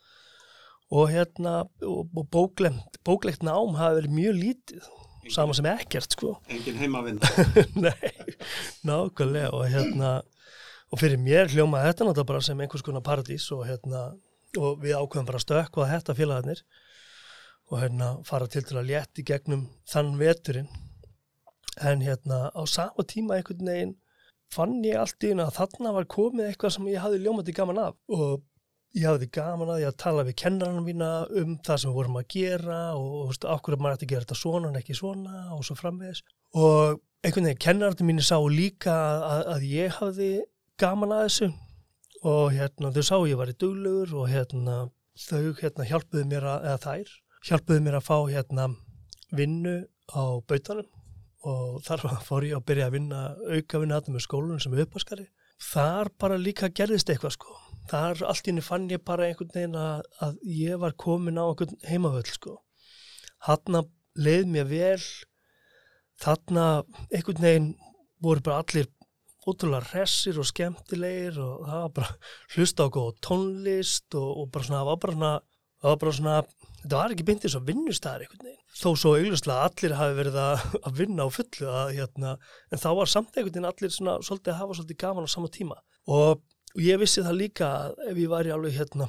Og, 0.93 1.09
hérna, 1.09 1.63
og 1.81 2.27
bóklegt, 2.31 2.99
bóklegt 3.03 3.41
nám 3.43 3.73
hafi 3.79 4.03
verið 4.03 4.13
mjög 4.13 4.35
lítið 4.37 4.85
sama 5.33 5.55
sem 5.57 5.65
ekkert 5.65 6.13
sko. 6.13 6.35
engin 6.53 6.77
heimavinn 6.77 7.17
nei, 7.87 8.11
nákvæmlega. 8.85 9.49
Og 9.57 9.65
hérna 9.73 10.11
og 10.93 11.01
fyrir 11.01 11.17
mér 11.17 11.49
hljómaði 11.49 11.89
þetta 11.89 12.05
náttúrulega 12.05 12.29
bara 12.29 12.45
sem 12.45 12.61
einhvers 12.61 12.85
konar 12.85 13.03
paradís 13.05 13.49
og 13.55 13.65
hérna 13.65 14.05
og 14.61 14.77
við 14.83 14.93
ákveðum 14.93 15.27
bara 15.27 15.41
stökku 15.41 15.81
að 15.83 15.95
þetta 15.95 16.15
félagarnir 16.21 16.61
og 17.71 17.79
hérna 17.81 18.11
fara 18.29 18.47
til 18.47 18.61
til 18.63 18.77
að 18.77 18.91
létti 18.93 19.25
gegnum 19.25 19.65
þann 19.89 20.13
veturinn 20.21 20.69
en 21.81 22.03
hérna 22.05 22.49
á 22.55 22.61
sama 22.69 23.03
tíma 23.07 23.37
einhvern 23.37 23.69
veginn 23.69 23.95
fann 24.53 24.83
ég 24.85 24.99
allt 24.99 25.23
í 25.25 25.31
una 25.33 25.47
að 25.49 25.57
þarna 25.59 25.93
var 25.95 26.07
komið 26.11 26.49
eitthvað 26.49 26.75
sem 26.75 26.91
ég 26.91 27.01
hafði 27.03 27.23
ljómandi 27.23 27.55
gaman 27.55 27.81
af. 27.81 27.97
Og 28.13 28.43
ég 28.95 29.07
hafði 29.09 29.29
gaman 29.35 29.73
að 29.73 29.81
ég 29.83 29.91
að 29.91 29.99
tala 30.05 30.25
við 30.27 30.37
kennarinn 30.43 30.85
mína 30.85 31.09
um 31.41 31.57
það 31.65 31.81
sem 31.81 31.91
við 31.91 31.99
vorum 31.99 32.19
að 32.21 32.27
gera 32.35 32.79
og 32.95 33.09
þú 33.11 33.25
veist, 33.31 33.47
okkur 33.55 33.75
er 33.75 33.83
maður 33.83 34.05
að 34.05 34.11
gera 34.13 34.25
þetta 34.25 34.39
svona 34.39 34.71
en 34.71 34.79
ekki 34.79 34.97
svona 34.97 35.43
og 35.55 35.65
svo 35.67 35.77
framvegis. 35.79 36.23
Og 36.55 37.01
einhvern 37.25 37.49
veginn 37.49 37.63
kennarinn 37.67 38.09
mín 38.09 38.23
sá 38.23 38.37
líka 38.51 38.95
að, 38.95 39.43
að 39.55 39.67
ég 39.73 39.99
hafði 39.99 40.31
gaman 40.79 41.15
að 41.17 41.25
þessu. 41.27 41.51
Og 42.25 42.45
hérna 42.55 42.93
þau 42.95 43.03
sá 43.05 43.15
ég 43.27 43.39
var 43.41 43.51
í 43.51 43.59
duglugur 43.59 44.15
og 44.21 44.31
hérna 44.31 44.77
þau 45.15 45.53
hérna 45.59 45.89
hjálpuðu 45.89 46.25
mér 46.31 46.47
að, 46.53 46.69
eða 46.69 46.79
þær 46.85 47.13
hjálpuðu 47.45 47.83
mér 47.85 47.99
að 47.99 48.07
fá 48.07 48.17
hérna 48.31 48.69
vinnu 49.35 49.75
á 50.15 50.23
bautanum 50.47 50.87
og 51.45 51.81
þar 51.85 52.05
fór 52.27 52.47
ég 52.49 52.59
að 52.59 52.67
byrja 52.71 52.89
að 52.89 52.95
vinna 52.99 53.23
auka 53.45 53.81
vinna 53.81 53.99
þetta 53.99 54.15
með 54.15 54.25
skólunum 54.27 54.63
sem 54.63 54.79
uppaskari 54.85 55.29
þar 55.61 56.11
bara 56.19 56.37
líka 56.39 56.69
gerðist 56.69 57.09
eitthvað 57.09 57.35
sko. 57.35 57.55
Þar 57.89 58.23
allt 58.31 58.49
inni 58.49 58.63
fann 58.65 58.89
ég 58.89 59.03
bara 59.05 59.27
einhvern 59.29 59.53
veginn 59.53 59.77
að, 59.79 60.01
að 60.25 60.39
ég 60.49 60.81
var 60.81 60.95
komin 60.99 61.39
á 61.39 61.45
einhvern 61.45 61.77
heimavöld 61.85 62.31
sko. 62.33 62.57
Hann 63.45 63.85
leið 64.15 64.51
mér 64.51 64.67
vel. 64.69 65.01
Þarna 66.21 66.65
einhvern 67.11 67.43
veginn 67.43 67.71
voru 68.23 68.43
bara 68.43 68.63
allir 68.63 68.89
ótrúlega 69.45 69.91
hressir 69.91 70.39
og 70.41 70.47
skemmtilegir 70.49 71.35
og 71.37 71.67
það 71.67 71.81
var 71.83 71.91
bara 71.99 72.13
hlusta 72.55 72.87
á 72.87 72.89
góð 72.89 73.11
tónlist 73.21 74.17
og, 74.17 74.29
og 74.41 74.47
bara 74.51 74.65
svona, 74.65 74.79
það 74.81 74.89
var 74.89 75.01
bara 75.03 75.17
svona, 75.17 75.33
það 75.81 75.91
var 75.91 75.99
bara 76.03 76.15
svona, 76.19 76.37
þetta 76.81 77.01
var 77.01 77.13
ekki 77.15 77.27
byndið 77.29 77.53
svo 77.53 77.61
vinnustæðar 77.67 78.25
einhvern 78.25 78.47
veginn. 78.49 78.63
Þó 78.75 78.89
svo 78.99 79.13
auglustlega 79.15 79.67
allir 79.69 79.95
hafi 79.95 80.17
verið 80.17 80.37
að, 80.41 80.63
að 80.83 80.97
vinna 80.99 81.27
á 81.27 81.29
fullu 81.31 81.69
að 81.71 81.91
hérna, 81.95 82.33
en 82.71 82.81
þá 82.81 82.89
var 82.99 83.11
samt 83.11 83.29
einhvern 83.37 83.53
veginn 83.53 83.69
allir 83.69 83.93
svona 83.93 84.15
svolítið 84.25 84.51
að 84.53 84.59
hafa 84.59 84.79
svolítið 84.79 84.99
gaman 85.05 85.27
á 85.27 85.29
sama 85.31 85.51
tíma. 85.53 85.77
Og, 86.11 86.41
og 86.75 86.81
ég 86.83 86.99
vissi 86.99 87.23
það 87.23 87.39
líka 87.39 87.69
að 87.85 88.01
ef 88.09 88.19
ég 88.19 88.33
væri 88.33 88.51
alveg 88.51 88.75
hérna 88.75 89.07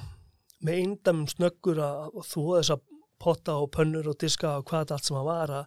með 0.62 0.78
eindamum 0.82 1.26
snöggur 1.30 1.80
að, 1.82 2.04
að 2.14 2.28
þú 2.30 2.44
þess 2.52 2.76
að 2.76 2.84
potta 3.22 3.56
og 3.62 3.72
pönnur 3.74 4.06
og 4.12 4.20
diska 4.20 4.58
og 4.60 4.68
hvað 4.70 4.94
allt 4.94 5.08
sem 5.08 5.18
að 5.18 5.28
vara 5.30 5.64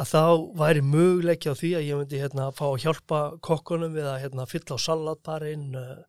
að 0.00 0.10
þá 0.10 0.22
væri 0.58 0.82
möguleiki 0.82 1.52
á 1.52 1.54
því 1.54 1.70
að 1.78 1.86
ég 1.86 2.00
myndi 2.00 2.20
hérna 2.22 2.48
fá 2.56 2.64
að 2.66 2.80
hjálpa 2.82 3.20
kokkunum 3.44 3.94
við 3.94 4.08
að 4.10 4.20
hérna 4.24 4.46
fylla 4.50 4.74
á 4.74 4.84
salatbarinn 4.86 5.68
uh, 5.78 6.02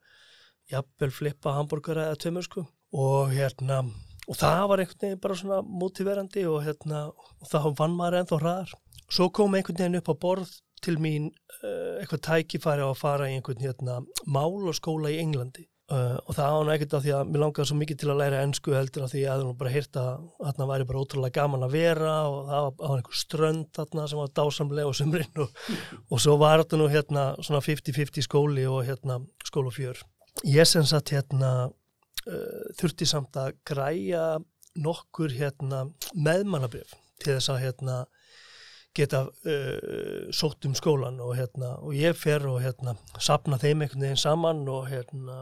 jafnvel 0.72 1.12
flippa 1.14 1.54
hambúrgara 1.60 2.10
eða 2.10 2.22
tömur 2.26 2.48
sko. 2.48 2.66
Og 2.96 3.34
hérna 3.36 3.84
og 4.26 4.40
það 4.40 4.64
var 4.72 4.84
einhvern 4.84 5.04
veginn 5.06 5.24
bara 5.24 5.40
svona 5.42 5.62
motiverandi 5.84 6.46
og 6.50 6.64
hérna 6.66 7.06
og 7.12 7.50
þá 7.52 7.60
vann 7.80 7.98
maður 7.98 8.22
ennþá 8.22 8.42
hraðar 8.42 8.76
svo 9.06 9.30
kom 9.30 9.56
einhvern 9.58 9.82
veginn 9.82 10.02
upp 10.02 10.12
á 10.12 10.16
borð 10.26 10.58
til 10.86 10.98
mín 11.02 11.30
uh, 11.62 12.02
eitthvað 12.02 12.26
tækifæri 12.30 12.86
á 12.86 12.90
að 12.90 13.00
fara 13.02 13.30
í 13.30 13.38
einhvern 13.38 13.64
hérna 13.64 14.02
mál 14.26 14.66
og 14.66 14.78
skóla 14.78 15.14
í 15.14 15.22
Englandi 15.22 15.68
Uh, 15.86 16.16
og 16.26 16.34
það 16.34 16.56
án 16.58 16.70
ekkert 16.74 16.94
af 16.98 17.02
því 17.04 17.12
að 17.14 17.28
mér 17.30 17.42
langaði 17.44 17.70
svo 17.70 17.76
mikið 17.78 17.98
til 18.02 18.08
að 18.10 18.18
læra 18.18 18.38
ennsku 18.42 18.72
heldur 18.74 19.04
af 19.06 19.12
því 19.12 19.20
að 19.30 19.42
það 19.44 19.52
bara 19.60 19.74
hýrta 19.76 20.06
að 20.10 20.24
þarna 20.40 20.66
væri 20.72 20.88
bara 20.90 21.02
ótrúlega 21.04 21.36
gaman 21.36 21.66
að 21.68 21.76
vera 21.76 22.14
og 22.26 22.40
það 22.48 22.64
var, 22.64 22.72
var 22.80 22.96
einhver 22.96 23.20
strönd 23.20 23.68
þarna 23.78 24.06
sem 24.10 24.22
var 24.24 24.32
dásamlega 24.40 24.90
og 24.90 24.98
sumrin 24.98 25.44
og, 25.44 25.60
og 26.10 26.24
svo 26.26 26.36
var 26.42 26.64
þetta 26.64 26.80
nú 26.82 26.88
hérna 26.90 27.28
svona 27.38 27.62
50-50 27.68 28.26
skóli 28.26 28.66
og 28.66 28.82
hérna 28.88 29.20
skóla 29.46 29.76
fjör. 29.78 30.02
Ég 30.42 30.66
sem 30.66 30.90
sagt 30.90 31.14
hérna 31.14 31.52
uh, 32.30 32.66
þurfti 32.80 33.08
samt 33.10 33.38
að 33.40 33.56
græja 33.68 34.26
nokkur 34.76 35.34
hérna 35.36 35.86
meðmannabrif 36.14 36.96
til 37.24 37.36
þess 37.38 37.52
að 37.54 37.62
hérna 37.64 37.98
geta 38.96 39.26
uh, 39.28 40.28
sótt 40.36 40.68
um 40.68 40.76
skólan 40.78 41.20
og, 41.24 41.36
hérna, 41.40 41.76
og 41.84 41.96
ég 41.98 42.16
fer 42.18 42.46
og 42.50 42.62
hérna, 42.64 42.96
sapna 43.20 43.60
þeim 43.62 43.84
einhvern 43.84 44.08
veginn 44.08 44.22
saman 44.22 44.64
og 44.72 44.90
hérna, 44.92 45.40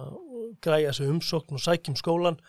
græja 0.63 0.91
þessu 0.91 1.09
umsókn 1.13 1.57
og 1.57 1.63
sækjum 1.63 1.97
skólan 1.99 2.39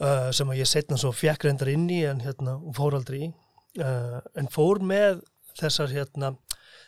uh, 0.00 0.30
sem 0.34 0.50
að 0.50 0.60
ég 0.60 0.70
setna 0.70 1.00
svo 1.00 1.12
fjekk 1.16 1.48
reyndar 1.48 1.72
inn 1.72 1.88
í 1.92 2.02
en 2.08 2.24
hérna, 2.24 2.58
fór 2.76 2.98
aldrei 3.00 3.26
í. 3.28 3.32
En 3.74 4.46
fór 4.54 4.78
með 4.86 5.24
þessar 5.58 5.90
hérna, 5.90 6.28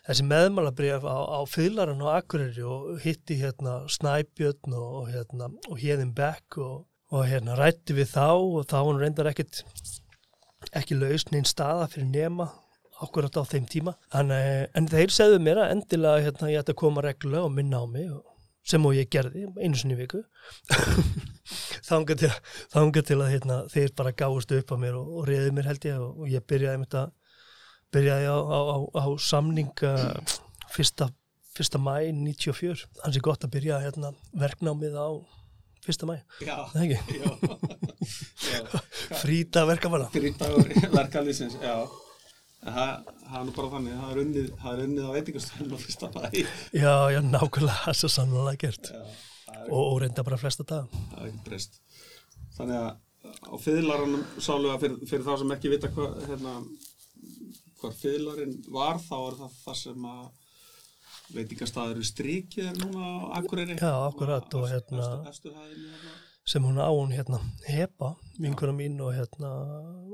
þessi 0.07 0.27
meðmálabref 0.31 1.07
á, 1.07 1.17
á 1.37 1.41
fyllarinn 1.51 2.05
og 2.05 2.13
akkurýri 2.15 2.67
og 2.67 3.01
hitti 3.03 3.39
hérna 3.41 3.79
Snæbjörn 3.91 4.77
og, 4.79 5.09
hérna, 5.11 5.51
og 5.71 5.81
Hjeðin 5.83 6.15
Beck 6.17 6.59
og, 6.63 6.85
og 7.11 7.27
hérna 7.27 7.57
rætti 7.59 7.97
við 7.97 8.13
þá 8.15 8.29
og 8.37 8.63
þá 8.71 8.79
hann 8.79 9.03
reyndar 9.03 9.33
ekkit 9.33 9.65
ekki 10.77 10.99
lausn 10.99 11.37
einn 11.37 11.49
staða 11.49 11.89
fyrir 11.91 12.09
nema 12.11 12.49
okkur 13.05 13.29
átt 13.29 13.39
á 13.41 13.45
þeim 13.45 13.67
tíma. 13.69 13.93
En, 14.17 14.33
en 14.33 14.89
þeir 14.89 15.13
segðu 15.13 15.43
mér 15.43 15.61
að 15.61 15.75
endilega 15.75 16.25
hérna, 16.25 16.51
ég 16.53 16.63
ætti 16.63 16.73
að 16.73 16.81
koma 16.81 17.05
reglulega 17.05 17.45
og 17.45 17.53
minna 17.53 17.83
á 17.83 17.87
mig 17.91 18.09
sem 18.67 18.83
og 18.83 18.97
ég 18.97 19.11
gerði 19.13 19.45
einu 19.61 19.79
sinni 19.79 19.99
viku. 19.99 20.23
Þángar 21.87 22.19
til, 22.19 22.33
til 23.07 23.19
að 23.21 23.31
hérna, 23.35 23.61
þeir 23.71 23.93
bara 23.99 24.15
gáðust 24.17 24.55
upp 24.57 24.73
á 24.75 24.77
mér 24.81 24.97
og, 24.99 25.13
og 25.21 25.29
reyði 25.29 25.53
mér 25.55 25.71
held 25.71 25.87
ég 25.87 26.01
og, 26.03 26.25
og 26.25 26.33
ég 26.33 26.47
byrjaði, 26.51 26.89
að, 27.03 27.13
byrjaði 27.95 28.27
á, 28.31 28.39
á, 28.39 28.61
á, 28.75 28.77
á 28.99 29.05
samning 29.23 29.85
uh, 29.87 30.17
fyrsta, 30.75 31.11
fyrsta 31.57 31.81
mæ 31.81 32.11
94, 32.13 32.87
hans 33.05 33.19
er 33.19 33.25
gott 33.25 33.47
að 33.47 33.55
byrja 33.57 33.83
hérna, 33.85 34.13
verknámið 34.37 34.99
á 34.99 35.09
fyrsta 35.87 36.09
mæ 36.09 36.17
það 36.43 36.81
er 36.81 36.87
ekki 36.87 36.99
frýta 39.23 39.67
verkamanna 39.69 40.11
frýta 40.15 40.51
verkalýsins, 40.95 41.59
já. 41.63 41.87
Það 42.67 43.37
er 43.39 43.45
nú 43.47 43.53
bara 43.55 43.69
þannig, 43.71 43.95
það 44.01 44.11
er 44.11 44.19
unnið, 44.23 44.47
er 44.71 45.07
á 45.07 45.11
veitingastöðunum 45.15 45.77
á 45.77 45.81
fyrsta 45.83 46.09
bæ. 46.15 46.23
Já, 46.75 46.95
já, 47.15 47.19
nákvæmlega, 47.23 47.77
það 47.85 47.93
er 47.93 47.99
svo 48.01 48.11
sannlega 48.11 48.61
gert. 48.63 48.91
Já, 48.91 49.03
er, 49.53 49.65
og, 49.69 49.81
og 49.83 49.99
reynda 50.03 50.25
bara 50.27 50.39
flesta 50.41 50.67
dag. 50.67 50.97
Það 51.13 51.21
er 51.21 51.29
ekkert 51.29 51.47
breyst. 51.47 51.79
Þannig 52.57 52.81
að 52.81 52.89
á 53.27 53.55
fyrirlarunum 53.63 54.25
sálega 54.43 54.79
fyrir, 54.83 54.99
fyrir 55.11 55.27
það 55.27 55.41
sem 55.43 55.55
ekki 55.57 55.73
vita 55.73 55.91
hvað 55.95 56.17
hérna, 56.31 56.55
hva 57.87 57.95
fyrirlarinn 57.95 58.59
var, 58.75 59.01
þá 59.03 59.17
er 59.21 59.39
það 59.41 59.57
það 59.63 59.79
sem 59.81 60.07
að 60.11 60.27
veitingastæður 61.37 62.03
í 62.03 62.07
strikið 62.07 62.71
er 62.71 62.81
núna 62.81 63.07
á 63.07 63.15
Akureyri. 63.41 63.77
Já, 63.79 63.93
akkurat 64.07 64.57
og 64.59 64.69
hérna... 64.71 65.11
Hérna. 65.27 66.15
sem 66.47 66.63
hún 66.63 66.77
á 66.79 66.87
hún 66.87 67.11
hérna 67.11 67.41
hepa, 67.67 68.13
vinkuna 68.39 68.71
mín 68.73 69.01
og 69.03 69.17
hérna 69.17 69.49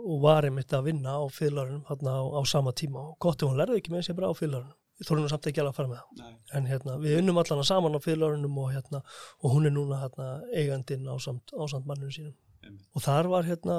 og 0.01 0.23
var 0.23 0.47
einmitt 0.49 0.73
að 0.73 0.87
vinna 0.87 1.19
á 1.21 1.25
fyllarunum 1.29 1.83
hérna 1.91 2.15
á, 2.17 2.23
á 2.25 2.41
sama 2.49 2.73
tíma. 2.73 3.03
Og 3.11 3.19
gott 3.21 3.43
ef 3.43 3.51
hún 3.51 3.61
lærði 3.61 3.83
ekki 3.83 3.93
með 3.93 4.07
sér 4.07 4.17
bara 4.17 4.31
á 4.33 4.41
fyllarunum 4.41 4.73
við 5.03 5.09
þórum 5.09 5.29
samt 5.29 5.49
ekki 5.51 5.61
alveg 5.61 5.75
að 5.75 5.77
fara 5.77 5.91
með 5.91 6.01
það. 6.01 6.23
Nei. 6.23 6.39
en 6.57 6.71
hérna 6.71 6.97
við 7.03 7.19
unnum 7.19 7.41
allan 7.43 7.65
saman 7.69 7.99
á 7.99 8.01
fyllarunum 8.01 8.59
og 8.63 8.73
hérna 8.73 9.03
og 9.43 9.55
hún 9.57 9.69
er 9.69 9.75
núna 9.75 10.01
hérna 10.05 10.29
eigandinn 10.57 11.09
á 11.09 11.17
samt, 11.21 11.53
samt 11.69 11.89
manninu 11.91 12.13
sínum. 12.15 12.37
Einmitt. 12.63 12.89
og 12.95 13.03
þar 13.03 13.29
var 13.29 13.49
hérna 13.49 13.77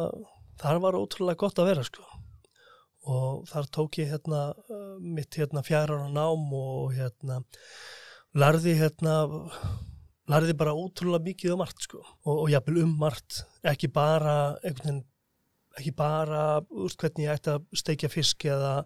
þar 0.60 0.82
var 0.84 1.00
ótrúlega 1.00 1.40
gott 1.40 1.62
að 1.62 1.72
vera 1.72 1.86
sko 1.88 2.04
og 3.10 3.48
þar 3.50 3.70
tók 3.76 3.98
ég 4.00 4.12
hérna 4.14 4.44
mitt 5.00 5.36
hérna 5.36 5.64
fjara 5.66 5.98
ára 6.00 6.12
nám 6.14 6.54
og 6.56 6.94
hérna 6.96 7.42
lærði 8.34 8.78
hérna 8.80 9.16
lærði 10.32 10.56
bara 10.58 10.76
ótrúlega 10.76 11.28
mikið 11.28 11.56
um 11.56 11.62
margt 11.64 11.84
sko 11.84 12.00
og, 12.02 12.46
og 12.46 12.48
jápil 12.52 12.80
um 12.84 12.94
margt. 13.00 13.44
Ekki 13.68 13.90
bara 13.92 14.56
veginn 14.64 15.04
ekki 15.78 15.92
bara 15.98 16.62
úrst 16.70 17.02
hvernig 17.02 17.28
ég 17.28 17.34
ætti 17.34 17.54
að 17.56 17.64
steikja 17.82 18.10
fisk 18.14 18.46
eða, 18.46 18.84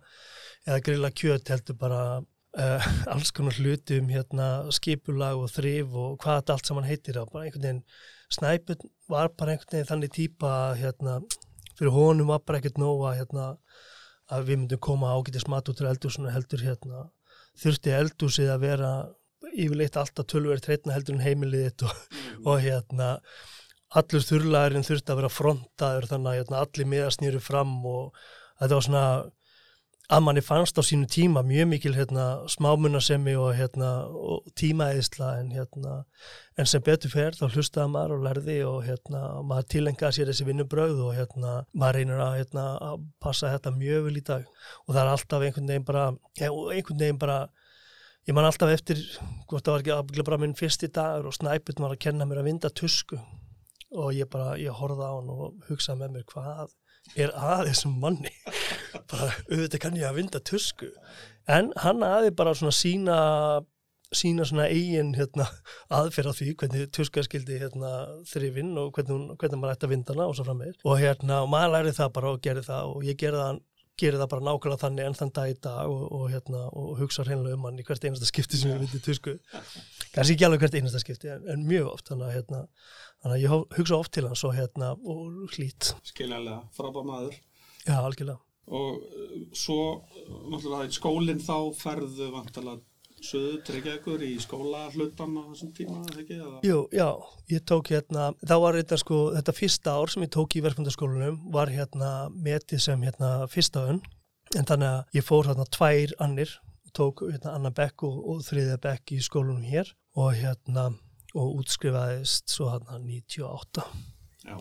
eða 0.65 0.83
grilla 0.85 1.11
kjöt 1.11 1.51
heldur 1.51 1.77
bara 1.79 2.01
uh, 2.21 2.87
alls 3.13 3.33
konar 3.35 3.57
hluti 3.59 3.99
um 4.01 4.07
hérna 4.11 4.47
skipulag 4.75 5.41
og 5.43 5.51
þrif 5.51 5.91
og 5.93 6.15
hvað 6.23 6.41
þetta 6.41 6.55
allt 6.55 6.71
saman 6.71 6.87
heitir. 6.87 7.19
Og 7.21 7.33
bara 7.33 7.47
einhvern 7.47 7.67
veginn 7.67 7.83
snæpun 8.33 8.89
var 9.11 9.29
bara 9.35 9.53
einhvern 9.53 9.77
veginn 9.77 9.91
þannig 9.91 10.15
típa 10.15 10.55
hérna 10.79 11.19
fyrir 11.77 11.93
honum 11.93 12.33
var 12.33 12.41
bara 12.47 12.61
ekkert 12.61 12.81
nóg 12.81 13.05
að 13.05 13.21
hérna 13.21 13.51
að 14.33 14.49
við 14.49 14.59
myndum 14.61 14.83
koma 14.89 15.13
ágætið 15.15 15.45
smat 15.45 15.69
út 15.71 15.79
til 15.79 15.89
eldúsinu 15.89 16.33
heldur 16.33 16.63
hérna 16.65 17.05
þurfti 17.57 17.93
eldúsið 17.95 18.51
að 18.53 18.65
vera 18.65 18.91
yfirleitt 19.53 19.97
alltaf 19.99 20.27
tölverið 20.29 20.65
treytna 20.65 20.95
heldur 20.95 21.17
en 21.17 21.23
heimiliðitt 21.25 21.85
og, 21.87 21.93
mm. 21.93 22.43
og 22.49 22.59
hérna 22.63 23.11
allur 23.97 24.25
þurrlæðurinn 24.27 24.85
þurfti 24.87 25.13
að 25.13 25.21
vera 25.21 25.31
frontaður 25.31 26.09
þannig 26.11 26.31
að 26.31 26.39
hérna, 26.41 26.63
allir 26.65 26.91
miðast 26.91 27.23
nýru 27.23 27.41
fram 27.43 27.73
og 27.87 28.17
þetta 28.59 28.73
var 28.73 28.87
svona 28.87 29.05
að 30.07 30.21
manni 30.23 30.41
fannst 30.43 30.77
á 30.79 30.83
sínu 30.87 31.07
tíma 31.11 31.41
mjög 31.43 31.67
mikil 31.67 31.93
hérna, 31.97 32.25
smámunasemi 32.47 33.33
og, 33.35 33.49
hérna, 33.57 33.89
og 34.07 34.45
tímaeðisla 34.55 35.33
en, 35.41 35.49
hérna, 35.51 35.97
en 36.55 36.69
sem 36.69 36.83
betur 36.83 37.11
fer 37.11 37.35
þá 37.35 37.49
hlustaði 37.49 37.91
maður 37.91 38.15
og 38.15 38.23
lærði 38.29 38.57
og 38.69 38.77
hérna, 38.87 39.23
maður 39.43 39.67
tilengaði 39.73 40.19
sér 40.19 40.31
þessi 40.31 40.47
vinnubröð 40.47 41.03
og 41.09 41.13
hérna, 41.17 41.57
maður 41.75 41.99
reynir 41.99 42.23
að, 42.23 42.37
hérna, 42.39 42.65
að 42.87 43.05
passa 43.23 43.51
þetta 43.51 43.75
mjög 43.75 44.07
vel 44.07 44.15
í 44.21 44.25
dag. 44.31 44.47
Og 44.85 44.93
það 44.93 45.01
er 45.03 45.13
alltaf 45.13 45.47
einhvern 45.47 45.71
veginn 45.73 45.89
bara, 45.91 46.05
einhvern 46.39 47.03
veginn 47.03 47.23
bara 47.23 47.39
Ég 48.27 48.35
man 48.35 48.43
alltaf 48.43 48.67
eftir, 48.67 48.99
hvort 49.47 49.63
það 49.63 49.71
var 49.71 49.81
ekki 49.81 49.91
afbyggla 49.95 50.23
bara 50.27 50.37
minn 50.41 50.55
fyrsti 50.59 50.89
dagur 50.91 51.29
og 51.29 51.35
snæpit 51.37 51.77
var 51.79 51.93
að 51.93 52.01
kenna 52.03 52.25
mér 52.27 52.41
að 52.41 52.49
vinda 52.49 52.67
tusku. 52.75 53.15
Og 53.95 54.09
ég 54.17 54.27
bara, 54.27 54.57
ég 54.59 54.75
horfði 54.75 55.07
á 55.07 55.11
hann 55.13 55.29
og 55.31 55.69
hugsaði 55.69 56.01
með 56.01 56.17
mér 56.17 56.25
hvað 56.33 56.73
er 57.15 57.33
að 57.33 57.69
þessum 57.71 57.97
manni. 58.01 58.33
Bara 59.11 59.31
auðvitað 59.47 59.81
kann 59.83 59.97
ég 59.99 60.09
að 60.09 60.21
vinda 60.21 60.43
tusku. 60.43 60.91
En 61.47 61.71
hann 61.79 62.03
aði 62.03 62.33
bara 62.35 62.51
svona 62.57 62.75
sína 62.75 63.17
sína 64.15 64.45
svona 64.47 64.67
eigin 64.71 65.13
hérna, 65.17 65.47
aðferð 65.91 66.31
á 66.31 66.37
því 66.37 66.53
hvernig 66.59 66.91
tuska 66.95 67.23
skildi 67.25 67.57
hérna, 67.59 67.93
þrifinn 68.29 68.75
og 68.79 68.93
hvernig, 68.95 69.33
hvernig 69.39 69.59
maður 69.59 69.73
ætti 69.75 69.87
að 69.87 69.93
vinda 69.93 70.15
hana 70.15 70.27
og 70.29 70.37
svo 70.37 70.45
frammeir 70.47 70.77
og 70.87 71.01
hérna 71.01 71.41
og 71.43 71.49
maður 71.51 71.73
lærið 71.73 71.97
það 71.97 72.13
bara 72.15 72.31
og 72.31 72.39
gerði 72.45 72.63
það 72.69 72.93
og 72.93 73.07
ég 73.07 73.19
gerði 73.19 73.41
það 73.41 73.59
gerir 73.97 74.21
það 74.21 74.31
bara 74.31 74.45
nákvæmlega 74.45 74.81
þannig 74.83 75.07
enn 75.07 75.17
þann 75.17 75.31
dag 75.33 75.51
í 75.51 75.55
dag 75.67 75.91
og, 75.91 76.03
og, 76.13 76.25
hérna, 76.31 76.63
og 76.69 76.99
hugsa 77.01 77.25
hreinlega 77.25 77.57
um 77.57 77.65
hann 77.65 77.81
í 77.81 77.85
hvert 77.87 78.05
einasta 78.05 78.29
skipti 78.29 78.59
sem 78.59 78.73
ég 78.75 78.83
viti 78.83 79.01
tusku 79.03 79.33
kannski 80.15 80.35
ekki 80.35 80.47
alveg 80.47 80.65
hvert 80.65 80.79
einasta 80.79 81.03
skipti 81.03 81.31
en, 81.33 81.45
en 81.53 81.67
mjög 81.67 81.91
oft 81.93 82.11
þannig 82.11 82.27
að, 82.27 82.35
hérna, 82.37 82.63
þannig 83.21 83.37
að 83.37 83.45
ég 83.45 83.77
hugsa 83.79 84.01
oft 84.01 84.13
til 84.17 84.27
hans 84.27 84.43
og, 84.47 84.57
hérna, 84.57 84.93
og 84.97 85.55
hlít 85.55 85.93
Skiljanlega, 86.07 86.59
frábá 86.77 87.01
maður 87.07 87.39
Já, 87.87 87.97
algjörlega 88.01 88.41
og 88.67 88.99
uh, 88.99 89.35
svo 89.55 90.03
skólinn 90.91 91.39
þá 91.39 91.71
ferðu 91.77 92.31
vantalega 92.33 92.81
söðu 93.23 93.61
tryggjagur 93.65 94.21
í 94.25 94.35
skóla 94.41 94.87
hlutan 94.93 95.37
á 95.41 95.43
þessum 95.49 95.71
tíma, 95.75 96.01
eða 96.05 96.21
ekki? 96.21 96.37
Eða? 96.37 96.59
Jú, 96.65 96.77
já, 96.93 97.07
ég 97.49 97.63
tók 97.67 97.89
hérna, 97.93 98.29
þá 98.45 98.55
var 98.61 98.77
þetta 98.77 98.99
sko, 99.01 99.21
þetta 99.33 99.55
fyrsta 99.57 99.95
ár 99.97 100.13
sem 100.13 100.25
ég 100.27 100.33
tók 100.35 100.57
í 100.57 100.61
verkmyndaskólanum 100.65 101.39
var 101.53 101.71
hérna 101.73 102.11
metið 102.33 102.83
sem 102.85 103.07
hérna 103.07 103.31
fyrsta 103.51 103.87
önn, 103.93 104.03
en 104.55 104.69
þannig 104.69 104.91
að 104.91 105.17
ég 105.17 105.25
fór 105.25 105.49
hérna 105.49 105.65
tvær 105.73 106.13
annir, 106.23 106.53
tók 106.97 107.23
hérna 107.27 107.53
annan 107.57 107.75
bekk 107.77 108.05
og, 108.07 108.17
og 108.31 108.43
þriðja 108.47 108.79
bekk 108.83 109.13
í 109.17 109.21
skólanum 109.23 109.65
hér 109.65 109.91
og 110.17 110.33
hérna, 110.37 110.89
og 111.37 111.61
útskrifaðist 111.61 112.49
svo 112.49 112.71
hérna 112.73 112.97
98 113.03 113.85
Já, 114.47 114.57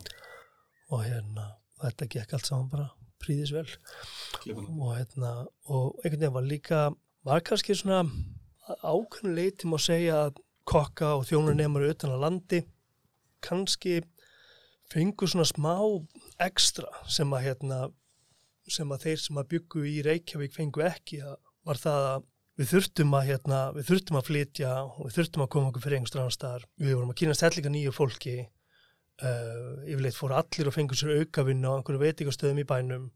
og 0.93 1.05
hérna, 1.05 1.50
þetta 1.83 2.09
gekk 2.12 2.37
allt 2.37 2.49
saman 2.50 2.71
bara 2.73 2.88
príðis 3.23 3.52
vel 3.55 3.69
klifana. 4.40 4.69
og 4.76 4.97
hérna, 4.99 5.35
og 5.73 6.00
einhvern 6.02 6.21
veginn 6.21 6.37
var 6.37 6.49
líka, 6.50 6.81
var 7.25 7.45
kannski 7.47 7.76
svona 7.78 8.05
ákveðin 8.83 9.37
leiti 9.37 9.71
má 9.71 9.78
segja 9.81 10.26
að 10.26 10.43
kokka 10.66 11.14
og 11.21 11.28
þjónunemar 11.28 11.87
utan 11.87 12.16
að 12.16 12.25
landi 12.25 12.62
kannski 13.45 14.00
fengu 14.90 15.28
svona 15.31 15.47
smá 15.47 15.75
ekstra 16.43 16.90
sem 17.11 17.33
að 17.35 17.47
hérna 17.47 17.81
sem 18.71 18.90
að 18.90 19.05
þeir 19.07 19.21
sem 19.23 19.38
að 19.38 19.50
byggu 19.55 19.85
í 19.87 19.97
Reykjavík 20.02 20.55
fengu 20.57 20.83
ekki 20.83 21.21
að 21.23 21.37
var 21.66 21.80
það 21.82 22.08
að 22.11 22.26
við 22.56 22.68
þurftum 22.73 23.16
að 23.18 23.30
hérna, 23.30 23.62
við 23.76 23.88
þurftum 23.90 24.18
að 24.18 24.28
flytja 24.30 24.75
og 24.85 25.00
við 25.04 25.16
þurftum 25.18 25.44
að 25.44 25.50
koma 25.52 25.70
okkur 25.70 25.85
fyrir 25.85 25.99
einhver 25.99 26.12
strafnstæðar 26.12 26.68
við 26.80 26.94
vorum 26.94 27.12
að 27.12 27.18
kynast 27.20 27.44
hellinga 27.44 27.73
nýju 27.75 27.92
fólki 27.92 28.37
uh, 28.40 29.82
yfirleitt 29.85 30.16
fóru 30.16 30.38
allir 30.38 30.70
og 30.70 30.76
fengu 30.76 30.96
sér 30.96 31.20
aukavinnu 31.20 31.73
á 31.73 31.76
einhverju 31.76 32.02
veitingastöðum 32.02 32.62
í 32.62 32.68
bænum. 32.68 33.11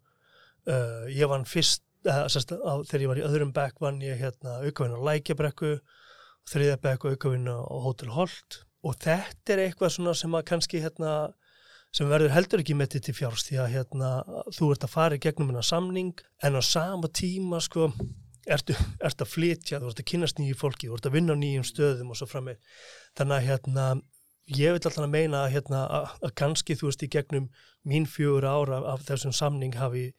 Uh, 0.68 1.08
ég 1.08 1.30
vann 1.30 1.48
fyrst 1.48 1.86
uh, 2.08 2.26
sérst, 2.28 2.52
á, 2.52 2.72
þegar 2.84 3.04
ég 3.06 3.12
var 3.12 3.22
í 3.22 3.26
öðrum 3.30 3.54
bekk 3.56 3.80
vann 3.80 4.00
ég 4.04 4.20
hérna, 4.20 4.60
aukavinnu 4.66 5.00
á 5.00 5.06
Lækjabrekku 5.08 5.74
þriðja 6.50 6.80
bekk 6.84 7.06
og 7.06 7.16
aukavinnu 7.16 7.56
á 7.64 7.76
Hotel 7.86 8.12
Holt. 8.12 8.62
Og 8.84 8.96
þetta 9.00 9.54
er 9.54 9.66
eitthvað 9.66 9.96
svona 9.96 10.16
sem 10.16 10.36
að 10.36 10.46
kannski 10.52 10.80
hérna 10.84 11.14
sem 11.96 12.08
verður 12.08 12.32
heldur 12.36 12.62
ekki 12.62 12.76
með 12.78 13.00
til 13.00 13.14
fjárst 13.16 13.50
því 13.50 13.58
að 13.64 13.72
hérna, 13.74 14.10
þú 14.54 14.70
ert 14.74 14.84
að 14.86 14.92
fara 14.92 15.16
í 15.16 15.22
gegnum 15.22 15.50
hennar 15.50 15.66
samning 15.66 16.20
en 16.46 16.56
á 16.56 16.62
sama 16.62 17.10
tíma 17.10 17.58
sko, 17.64 17.88
ertu, 18.54 18.76
ertu 19.00 19.26
að 19.26 19.32
flytja, 19.34 19.80
þú 19.80 19.90
ert 19.90 20.02
að 20.02 20.08
kynast 20.12 20.40
nýju 20.40 20.58
fólki, 20.58 20.88
þú 20.90 20.98
ert 20.98 21.08
að 21.10 21.16
vinna 21.18 21.36
á 21.36 21.42
nýjum 21.42 21.66
stöðum 21.66 22.12
og 22.12 22.18
svo 22.18 22.28
frammeir. 22.30 22.58
Þannig 23.18 23.36
að 23.36 23.46
hérna, 23.48 23.86
ég 24.50 24.74
vil 24.74 24.80
alltaf 24.80 25.10
meina 25.10 25.44
að, 25.44 25.52
hérna, 25.56 25.84
að, 25.98 26.14
að 26.26 26.34
kannski 26.42 26.76
þú 26.78 26.90
veist 26.90 27.06
í 27.06 27.10
gegnum 27.14 27.48
mín 27.88 28.08
fjögur 28.10 28.48
ára 28.48 28.82
af 28.92 29.06
þessum 29.08 29.34
samning 29.36 29.76
hafi, 29.78 30.10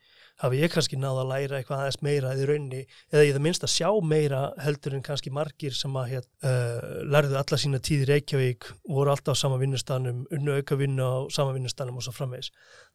hafi 0.41 0.59
ég 0.61 0.71
kannski 0.73 0.97
náða 0.97 1.21
að 1.23 1.29
læra 1.31 1.57
eitthvað 1.59 1.81
aðeins 1.83 1.99
meira 2.05 2.31
eða 2.33 2.41
í 2.41 2.47
raunni 2.49 2.79
eða 3.11 3.25
ég 3.27 3.35
það 3.35 3.43
minnst 3.45 3.65
að 3.67 3.73
sjá 3.75 3.89
meira 4.11 4.39
heldur 4.65 4.95
en 4.97 5.03
kannski 5.05 5.33
margir 5.33 5.75
sem 5.77 5.97
að 6.01 6.07
hér, 6.15 6.25
uh, 6.47 6.87
lærðu 7.13 7.37
alla 7.41 7.59
sína 7.61 7.81
tíð 7.83 8.05
í 8.05 8.07
Reykjavík 8.09 8.69
voru 8.89 9.13
alltaf 9.13 9.37
á 9.37 9.41
sama 9.41 9.59
vinnustanum, 9.61 10.23
unnu 10.33 10.55
auka 10.57 10.77
vinnu 10.79 11.05
á 11.05 11.13
sama 11.33 11.53
vinnustanum 11.53 11.99
og 12.01 12.05
svo 12.07 12.13
framvegs. 12.15 12.49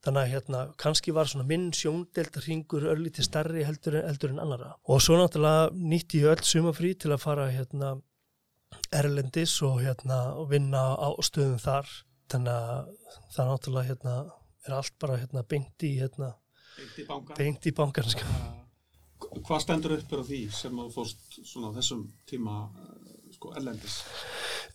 Þannig 0.04 0.22
að 0.24 0.32
hérna, 0.34 0.62
kannski 0.82 1.14
var 1.14 1.30
svona 1.30 1.46
minn 1.46 1.70
sjóndelta 1.76 2.42
hringur 2.44 2.88
örlítið 2.90 3.28
starri 3.28 3.64
heldur, 3.66 4.00
en- 4.00 4.08
heldur 4.10 4.34
en 4.34 4.42
annara. 4.42 4.74
Og 4.90 5.00
svo 5.00 5.18
náttúrulega 5.20 5.70
nýtti 5.72 6.22
ég 6.24 6.34
öll 6.34 6.44
sumafrí 6.44 6.94
til 6.98 7.14
að 7.14 7.22
fara 7.22 7.46
hérna 7.50 7.96
erlendis 8.92 9.54
og 9.62 9.80
hérna 9.84 10.18
vinna 10.50 10.82
á 10.98 11.08
stöðum 11.22 11.62
þar. 11.62 11.86
Þannig 12.26 12.52
að 12.52 12.90
það 13.36 13.52
náttúrulega 13.52 13.88
hérna 13.92 14.16
er 14.66 14.74
allt 14.80 14.98
bara 14.98 15.20
hérna 15.22 15.46
beint 15.46 15.86
í 15.86 15.94
Eitt 16.76 16.98
í 17.00 17.06
banka. 17.08 17.36
beint 17.38 17.66
í 17.66 17.72
bankan 17.76 18.08
sko. 18.12 18.26
Hvað 19.46 19.62
stendur 19.64 19.96
upp 19.96 20.10
fyrir 20.10 20.26
því 20.28 20.40
sem 20.52 20.76
þú 20.76 20.88
fórst 20.92 21.38
svona 21.42 21.72
á 21.72 21.76
þessum 21.78 22.02
tíma 22.28 22.56
uh, 22.66 23.30
sko 23.32 23.54
ellendis? 23.56 23.96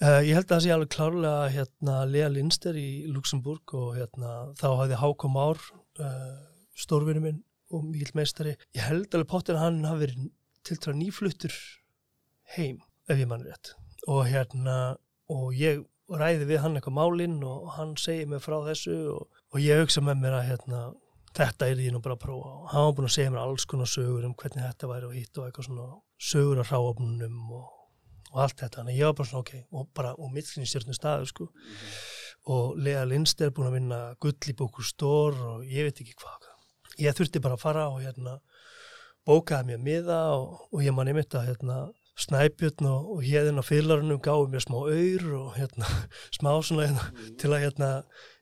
Uh, 0.02 0.22
ég 0.26 0.34
held 0.34 0.48
að 0.48 0.56
það 0.56 0.64
sé 0.66 0.74
alveg 0.74 0.94
klárlega 0.96 1.52
hérna 1.56 1.98
Lea 2.10 2.30
Lindster 2.34 2.78
í 2.78 2.90
Luxemburg 3.12 3.76
og 3.78 3.94
hérna 4.00 4.34
þá 4.58 4.68
hafði 4.80 5.02
Hákom 5.04 5.38
Ár 5.38 5.62
uh, 6.02 6.40
stórvinni 6.74 7.22
minn 7.28 7.44
og 7.72 7.86
mikill 7.88 8.16
meistari. 8.18 8.58
Ég 8.76 8.88
held 8.90 9.14
alveg 9.14 9.30
pottir 9.30 9.60
að 9.60 9.68
hann 9.68 9.86
hafi 9.86 10.08
verið 10.08 10.26
tiltrá 10.68 10.96
nýfluttur 10.98 11.54
heim 12.56 12.82
ef 13.10 13.18
ég 13.18 13.30
mann 13.30 13.46
rétt 13.46 13.76
og 14.10 14.26
hérna 14.30 14.98
og 15.32 15.54
ég 15.56 15.84
ræði 16.12 16.48
við 16.50 16.64
hann 16.64 16.76
eitthvað 16.78 16.98
málinn 16.98 17.40
og 17.48 17.70
hann 17.78 17.94
segir 18.00 18.28
mér 18.30 18.42
frá 18.44 18.58
þessu 18.66 18.98
og, 19.14 19.40
og 19.54 19.64
ég 19.64 19.82
hugsa 19.82 20.04
með 20.04 20.24
mér 20.26 20.38
að 20.40 20.48
hérna 20.50 20.82
þetta 21.38 21.68
er 21.72 21.82
ég 21.86 21.94
nú 21.94 22.02
bara 22.04 22.18
að 22.18 22.24
prófa 22.26 22.54
og 22.58 22.72
hann 22.72 22.88
var 22.88 22.96
búin 22.98 23.08
að 23.08 23.16
segja 23.16 23.34
mér 23.34 23.44
alls 23.44 23.66
konar 23.70 23.90
sögur 23.90 24.26
um 24.28 24.34
hvernig 24.38 24.66
þetta 24.66 24.90
væri 24.92 25.08
og 25.08 25.14
hitt 25.16 25.38
og 25.38 25.48
eitthvað 25.48 25.68
svona 25.70 25.86
sögur 26.32 26.62
af 26.62 26.72
hráofnunum 26.72 27.54
og, 27.58 27.70
og 28.34 28.42
allt 28.46 28.64
þetta, 28.64 28.84
að 28.84 28.98
ég 28.98 29.08
var 29.08 29.18
bara 29.20 29.30
svona 29.30 29.46
ok 29.46 29.54
og 29.80 29.88
bara, 29.96 30.14
og 30.18 30.34
mittlinn 30.36 30.68
í 30.68 30.70
stjórnum 30.70 30.98
staðu 30.98 31.30
sko. 31.32 31.48
Og 32.52 32.78
Lea 32.82 33.04
Lindst 33.06 33.42
er 33.42 33.54
búin 33.54 33.70
að 33.70 33.78
vinna 33.78 34.00
gull 34.22 34.36
í 34.50 34.58
bókur 34.58 34.86
stór 34.86 35.38
og 35.46 35.66
ég 35.70 35.88
veit 35.88 36.04
ekki 36.04 36.18
hvað. 36.18 36.50
Ég 37.00 37.16
þurfti 37.16 37.42
bara 37.44 37.58
að 37.58 37.64
fara 37.64 37.88
og 37.94 38.02
hérna 38.04 38.40
bókaði 39.28 39.72
mér 39.72 39.84
miða 39.86 40.22
og, 40.36 40.66
og 40.72 40.84
ég 40.84 40.96
man 40.96 41.10
einmitt 41.12 41.36
að 41.38 41.52
hérna 41.52 41.82
snæpjörn 42.22 42.90
og, 42.90 43.12
og 43.16 43.24
hérðin 43.26 43.62
á 43.62 43.64
fyllarunum 43.66 44.22
gáði 44.24 44.52
mér 44.52 44.66
smá 44.66 44.78
auður 44.82 45.28
og 45.40 45.56
hérna 45.58 45.90
smá 46.38 46.52
svona 46.66 46.90
hérna, 46.90 47.08
til 47.40 47.54
að 47.54 47.64
hérna 47.66 47.92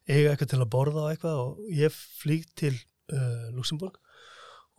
eiga 0.09 0.33
eitthvað 0.33 0.53
til 0.53 0.61
að 0.63 0.71
borða 0.73 1.03
og 1.05 1.11
eitthvað 1.13 1.41
og 1.43 1.73
ég 1.75 1.93
flýg 1.93 2.47
til 2.59 2.73
uh, 3.13 3.49
Luxemburg 3.55 3.99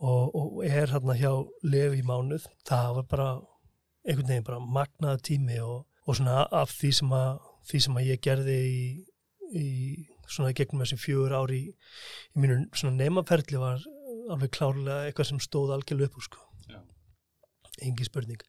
og, 0.01 0.35
og 0.35 0.65
er 0.65 0.91
hérna 0.91 1.15
hjá 1.17 1.31
Levi 1.63 2.01
í 2.01 2.05
mánuð, 2.07 2.47
það 2.67 2.97
var 2.97 3.07
bara 3.11 3.29
einhvern 4.01 4.27
veginn 4.31 4.47
bara 4.47 4.59
magnaða 4.77 5.21
tími 5.27 5.59
og, 5.61 5.85
og 6.07 6.17
svona 6.17 6.43
af 6.49 6.73
því 6.73 6.91
sem 6.99 7.15
að 7.15 7.31
því 7.69 7.81
sem 7.85 7.99
að 7.99 8.07
ég 8.09 8.21
gerði 8.25 8.57
í, 8.65 8.85
í 9.53 9.67
svona 10.31 10.53
gegnum 10.57 10.81
þessi 10.83 10.97
fjögur 10.99 11.35
ári 11.37 11.59
í, 11.59 11.73
í 12.33 12.41
mínu 12.41 12.63
svona 12.73 12.97
neymaferli 12.97 13.59
var 13.61 13.83
alveg 14.31 14.53
klárlega 14.55 15.09
eitthvað 15.09 15.29
sem 15.31 15.41
stóð 15.43 15.75
algjörlega 15.75 16.09
upp 16.09 16.19
úr 16.19 16.27
sko. 16.27 16.47
Engi 17.81 18.05
spurning. 18.05 18.41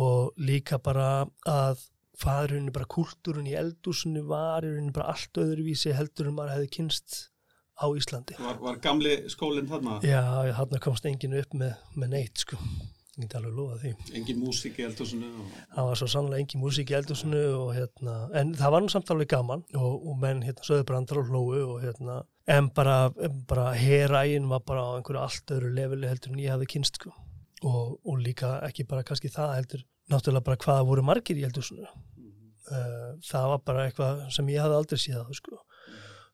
Og 0.00 0.36
líka 0.40 0.78
bara 0.80 1.26
að 1.48 1.82
faðurinn 2.18 2.72
bara 2.74 2.88
kultúrun 2.90 3.48
í 3.48 3.56
eldúsinu 3.58 4.24
var 4.28 4.66
í 4.66 4.72
rauninni 4.72 4.94
bara 4.96 5.14
allt 5.14 5.40
öðruvísi 5.40 5.94
heldur 5.96 6.30
en 6.30 6.38
maður 6.38 6.56
hefði 6.56 6.70
kynst 6.78 7.18
á 7.78 7.86
Íslandi 7.94 8.38
Var, 8.38 8.60
var 8.62 8.78
gamli 8.82 9.16
skólinn 9.30 9.68
þarna? 9.70 10.00
Já, 10.06 10.22
hann 10.58 10.78
komst 10.82 11.06
enginn 11.06 11.38
upp 11.38 11.54
með, 11.54 11.76
með 11.94 12.16
neitt 12.16 12.46
sko 12.46 12.58
ég 13.18 13.26
get 13.26 13.34
alveg 13.38 13.54
lofa 13.56 13.76
því 13.82 13.92
Engin 14.18 14.38
músík 14.38 14.78
í 14.78 14.84
eldhúsinu 14.86 15.28
og... 15.42 15.54
það 15.74 15.88
var 15.88 16.00
svo 16.00 16.08
sannlega 16.12 16.44
engin 16.44 16.62
músík 16.62 16.92
í 16.92 16.96
eldhúsinu 16.98 17.40
og 17.56 17.70
hérna, 17.74 18.16
en 18.38 18.52
það 18.58 18.74
var 18.74 18.84
nú 18.84 18.92
samt 18.92 19.10
alveg 19.14 19.30
gaman 19.32 19.64
og, 19.74 19.94
og 19.96 20.20
menn 20.22 20.44
hérna 20.46 20.66
sögðu 20.66 20.86
brandar 20.90 21.22
og 21.22 21.32
hlóu 21.32 21.62
og 21.64 21.80
hérna, 21.82 22.20
en 22.54 22.70
bara, 22.74 22.98
bara 23.50 23.72
herægin 23.78 24.48
var 24.50 24.62
bara 24.66 24.86
á 24.86 24.90
einhverju 24.98 25.22
allt 25.24 25.54
öðru 25.56 25.72
leveli 25.74 26.10
heldur 26.10 26.34
en 26.34 26.44
ég 26.44 26.54
hafði 26.54 26.70
kynst 26.76 27.00
sko. 27.00 27.14
og, 27.66 27.98
og 28.06 28.22
líka 28.22 28.58
ekki 28.68 28.86
bara 28.86 29.06
kannski 29.06 29.32
það 29.34 29.56
heldur, 29.56 29.84
náttúrulega 30.12 30.46
bara 30.46 30.60
hvaða 30.64 30.86
voru 30.88 31.04
margir 31.06 31.40
í 31.40 31.46
eldhúsinu 31.48 31.86
uh, 31.86 33.10
það 33.24 33.48
var 33.54 33.64
bara 33.70 33.88
eitthvað 33.88 34.22
sem 34.34 34.52
ég 34.52 34.62
hafði 34.64 34.78
aldrei 34.80 35.02
séð 35.02 35.34
sko. 35.36 35.58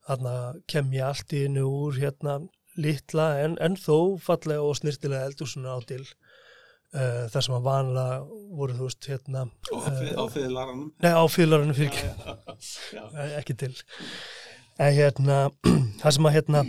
þarna 0.09 0.35
kem 0.71 0.93
ég 0.95 1.09
allt 1.09 1.35
í 1.35 1.45
innu 1.49 1.65
úr 1.69 1.99
hérna 1.99 2.39
litla 2.77 3.29
en, 3.45 3.59
en 3.63 3.77
þó 3.79 4.19
fallega 4.23 4.63
og 4.63 4.79
snirtilega 4.79 5.29
eldhúsinu 5.31 5.71
á 5.71 5.79
til 5.87 6.03
uh, 6.95 7.27
þar 7.31 7.47
sem 7.47 7.57
að 7.59 7.69
vanlega 7.69 8.17
voru 8.59 8.79
þú 8.79 8.89
veist 8.89 9.11
hérna 9.11 9.45
Og 9.71 9.85
á, 9.85 9.91
fyr, 9.99 10.15
á 10.19 10.25
fyrirlaranum? 10.35 10.89
Nei, 11.05 11.13
á 11.15 11.23
fylglarinu 11.31 11.77
fyrir 11.77 12.03
ekki, 13.41 13.57
til. 13.65 13.75
En 14.83 14.95
hérna, 14.97 15.39
það 16.03 16.17
sem 16.17 16.29
að 16.29 16.37
hérna, 16.39 16.65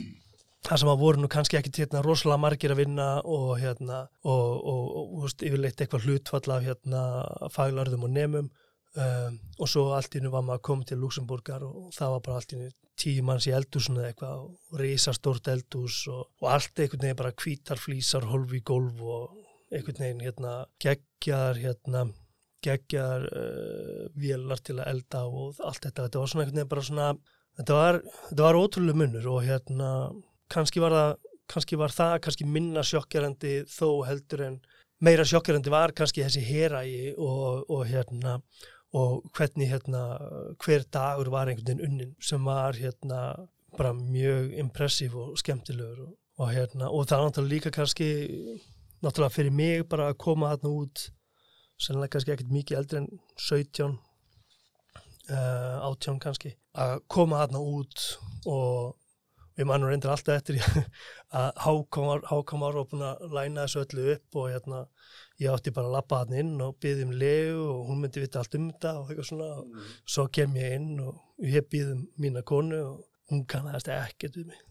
það 0.66 0.82
sem 0.82 0.92
að 0.92 1.02
voru 1.02 1.22
nú 1.22 1.30
kannski 1.32 1.60
ekki 1.60 1.74
hérna 1.84 2.02
rosalega 2.06 2.42
margir 2.42 2.74
að 2.74 2.82
vinna 2.82 3.08
og 3.22 3.56
hérna, 3.62 4.06
og, 4.26 4.46
og, 4.72 4.84
og, 5.02 5.16
veist, 5.26 5.46
yfirleitt 5.46 5.82
eitthvað 5.82 6.08
hlutfall 6.08 6.56
af 6.56 6.66
hérna 6.66 7.02
faglarðum 7.54 8.08
og 8.08 8.14
nemum 8.16 8.50
um, 8.50 9.38
og 9.60 9.70
svo 9.70 9.86
allt 9.98 10.18
nú 10.24 10.34
var 10.34 10.46
maður 10.46 10.62
að 10.62 10.66
koma 10.70 10.90
til 10.90 11.00
Luxemburgar 11.04 11.66
og 11.68 11.94
það 11.96 12.16
var 12.16 12.26
bara 12.28 12.42
allt 12.42 12.58
nú 12.58 12.70
tíu 13.00 13.24
manns 13.28 13.48
í 13.50 13.56
eldhúsinu 13.56 14.02
eða 14.02 14.12
eitthvað 14.12 14.44
og 14.46 14.82
risastórt 14.82 15.50
eldhús 15.52 16.02
og, 16.12 16.28
allt 16.50 16.80
einhvern 16.80 17.08
veginn 17.08 17.22
bara 17.22 18.30
holf 18.32 18.54
í 18.56 18.62
gólf 18.66 19.02
og 19.02 19.42
einhvern 19.74 20.02
veginn 20.02 20.24
hérna 20.26 20.60
geggjar 20.82 21.60
hérna 21.62 22.06
geggjar 22.66 23.26
uh, 23.30 24.06
vélar 24.18 24.62
til 24.66 24.80
að 24.80 24.90
elda 24.94 25.26
og 25.30 25.60
allt 25.62 25.84
þetta, 25.86 26.08
þetta 26.08 26.22
var 26.22 26.32
svona 26.32 26.46
einhvern 26.46 26.62
veginn 26.62 26.72
bara 26.72 26.86
svona, 26.88 27.10
þetta 27.60 27.82
var, 27.82 28.00
þetta 28.30 28.48
var 28.48 28.60
ótrúlega 28.62 29.02
munur 29.02 29.28
og 29.36 29.44
hérna 29.46 29.90
kannski 30.52 30.82
var 30.84 30.96
það, 30.96 31.12
kannski 31.52 31.80
var 31.80 31.94
það 31.96 32.16
kannski 32.26 32.48
minna 32.50 32.84
sjokkjarandi 32.86 33.58
þó 33.72 33.90
heldur 34.08 34.46
en 34.46 34.62
meira 35.04 35.26
sjokkjarandi 35.28 35.74
var 35.74 35.94
kannski 35.98 36.24
þessi 36.26 36.46
herægi 36.46 37.14
og, 37.18 37.66
og 37.70 37.86
hérna 37.90 38.40
og 38.96 39.26
hvernig 39.36 39.68
hérna 39.74 40.04
hver 40.64 40.86
dagur 40.94 41.30
var 41.34 41.50
einhvern 41.52 41.68
veginn 41.68 41.86
unnin 41.90 42.16
sem 42.24 42.46
var 42.46 42.78
hérna 42.80 43.22
bara 43.76 43.92
mjög 43.94 44.54
impressív 44.62 45.16
og 45.20 45.38
skemmtilegur 45.40 46.06
og, 46.06 46.14
og 46.40 46.52
hérna, 46.52 46.90
og 46.90 47.08
það 47.08 47.18
er 47.18 47.26
náttúrulega 47.26 47.54
líka 47.54 47.72
kannski 47.76 48.10
náttúrulega 49.04 49.36
fyrir 49.36 49.52
mig 49.52 49.88
bara 49.90 50.10
að 50.12 50.20
koma 50.24 50.54
þarna 50.54 50.72
út 50.80 51.08
sennilega 51.76 52.16
kannski 52.16 52.36
ekkert 52.36 52.54
mikið 52.56 52.78
eldri 52.80 53.02
en 53.02 53.10
17 53.36 53.98
uh, 55.30 55.90
18 55.92 56.22
kannski 56.24 56.54
að 56.80 57.02
koma 57.12 57.42
þarna 57.44 57.64
út 57.76 58.06
og 58.48 58.96
við 59.56 59.68
mannum 59.70 59.92
reyndir 59.92 60.12
alltaf 60.12 60.40
eftir 60.40 60.60
að 61.40 61.50
Hákom 61.64 62.64
var 62.64 62.80
og 62.80 62.90
búin 62.92 63.06
að 63.08 63.26
læna 63.36 63.66
þessu 63.66 63.84
öllu 63.86 64.08
upp 64.16 64.40
og 64.42 64.50
hérna 64.52 64.82
ég 65.42 65.52
átti 65.52 65.74
bara 65.76 65.90
að 65.90 65.98
lappa 65.98 66.22
hann 66.24 66.38
inn 66.42 66.54
og 66.64 66.78
byði 66.84 67.08
um 67.08 67.16
legu 67.20 67.66
og 67.72 67.90
hún 67.90 68.04
myndi 68.04 68.24
vita 68.24 68.42
allt 68.42 68.58
um 68.60 68.70
þetta 68.72 68.94
og 69.00 69.10
eitthvað 69.10 69.30
svona. 69.32 69.50
Og 69.60 69.66
mm. 69.72 69.92
svo 70.16 70.28
kem 70.38 70.60
ég 70.60 70.78
inn 70.80 71.04
og 71.04 71.48
ég 71.56 71.68
byði 71.72 71.98
um 71.98 72.06
mína 72.24 72.46
konu 72.48 72.82
og 72.84 73.04
hún 73.32 73.46
kannast 73.50 73.90
ekkert 73.92 74.40
um 74.42 74.52
mig. 74.52 74.62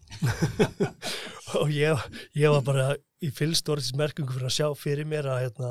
Og 1.59 1.69
ég, 1.71 2.01
ég 2.35 2.51
var 2.51 2.63
bara 2.65 2.85
í 3.23 3.29
fylgstorðismerkingu 3.33 4.33
fyrir 4.33 4.49
að 4.49 4.55
sjá 4.55 4.67
fyrir 4.77 5.07
mér 5.07 5.27
að 5.31 5.41
hérna, 5.45 5.69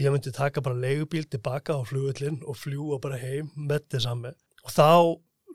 ég 0.00 0.12
myndi 0.12 0.32
taka 0.34 0.62
bara 0.64 0.78
legubíl 0.78 1.24
tilbaka 1.30 1.76
á 1.78 1.80
flugullin 1.86 2.40
og 2.48 2.58
fljúa 2.58 2.98
bara 3.02 3.20
heim 3.20 3.52
með 3.56 3.86
þess 3.94 4.08
að 4.10 4.24
mig 4.24 4.38
og 4.62 4.74
þá 4.74 4.88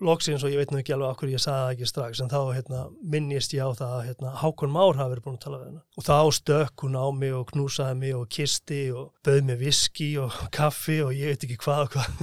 loksins 0.03 0.43
og 0.45 0.53
ég 0.53 0.61
veit 0.61 0.71
nú 0.71 0.79
ekki 0.81 0.93
alveg 0.95 1.13
okkur 1.15 1.31
ég 1.31 1.41
sagði 1.41 1.63
það 1.63 1.73
ekki 1.73 1.89
strax 1.91 2.21
en 2.21 2.31
þá 2.31 2.39
hérna, 2.53 2.81
minnist 3.01 3.53
ég 3.55 3.65
á 3.65 3.71
það 3.77 3.93
að 3.97 4.05
hérna, 4.07 4.33
Hákon 4.41 4.73
Már 4.73 4.99
hafi 4.99 5.13
verið 5.15 5.25
búin 5.25 5.37
að 5.37 5.45
tala 5.45 5.61
við 5.61 5.69
hennar 5.71 5.85
og 5.97 6.07
þá 6.07 6.17
stökk 6.37 6.85
hún 6.85 6.97
á 6.97 7.05
mig 7.17 7.37
og 7.37 7.45
knúsaði 7.51 7.99
mig 8.01 8.17
og 8.17 8.27
kisti 8.37 8.81
og 8.93 9.13
bauð 9.25 9.43
mig 9.49 9.61
viski 9.61 10.09
og 10.21 10.41
kaffi 10.57 10.99
og 11.05 11.15
ég 11.17 11.33
veit 11.33 11.47
ekki 11.47 11.61
hvað 11.65 11.87
og 11.87 11.95
hvað. 11.95 12.09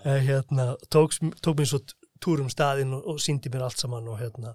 Hérna, 0.00 0.70
tók, 0.88 1.12
tók 1.44 1.58
mér 1.58 1.68
svo 1.68 1.82
túrum 2.24 2.48
staðinn 2.52 2.94
og, 2.96 3.04
og 3.08 3.20
síndi 3.20 3.50
mér 3.52 3.66
allt 3.66 3.80
saman 3.80 4.08
og, 4.08 4.16
hérna, 4.20 4.54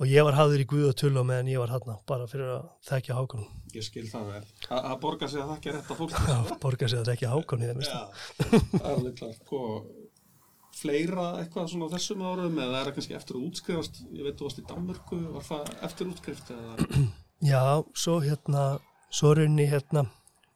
og 0.00 0.08
ég 0.08 0.24
var 0.26 0.36
hafður 0.36 0.64
í 0.64 0.66
Guð 0.68 0.90
og 0.90 0.98
tull 1.00 1.16
og 1.20 1.26
meðan 1.28 1.48
ég 1.52 1.60
var 1.62 1.72
hérna 1.72 1.96
bara 2.08 2.28
fyrir 2.28 2.50
að 2.58 2.68
þekka 2.88 3.16
Hákon. 3.16 3.46
Ég 3.72 3.86
skil 3.86 4.04
það 4.10 4.30
vel. 4.34 4.44
Að 4.76 4.94
borga 5.00 5.28
sig 5.32 5.40
að 5.40 5.54
þekka 5.54 5.74
rétt 5.76 5.92
að 5.92 6.00
fólk 6.02 6.20
að 6.20 6.52
borga 6.64 6.88
sig 6.88 7.00
að 7.00 7.10
þekka 7.12 7.32
Hákon 7.32 7.64
það 7.64 7.72
er 7.72 8.88
alveg 8.92 9.18
klart 9.20 9.40
sko 9.40 9.62
fleira 10.82 11.26
eitthvað 11.40 11.72
svona 11.72 11.88
á 11.90 11.94
þessum 11.94 12.24
árum 12.26 12.58
eða 12.58 12.80
er 12.80 12.88
það 12.88 12.96
kannski 12.98 13.18
eftir 13.18 13.38
að 13.38 13.48
útskrifast 13.48 14.00
ég 14.10 14.26
veit 14.26 14.38
þú 14.38 14.48
varst 14.48 14.62
í 14.62 14.66
Danmörku, 14.68 15.20
var 15.36 15.46
það 15.46 15.74
eftir 15.88 16.10
útskrift 16.12 16.54
eða? 16.54 17.02
Já, 17.52 17.64
svo 17.98 18.20
hérna 18.22 18.66
svo 19.12 19.34
raunni 19.36 19.66
hérna 19.68 20.06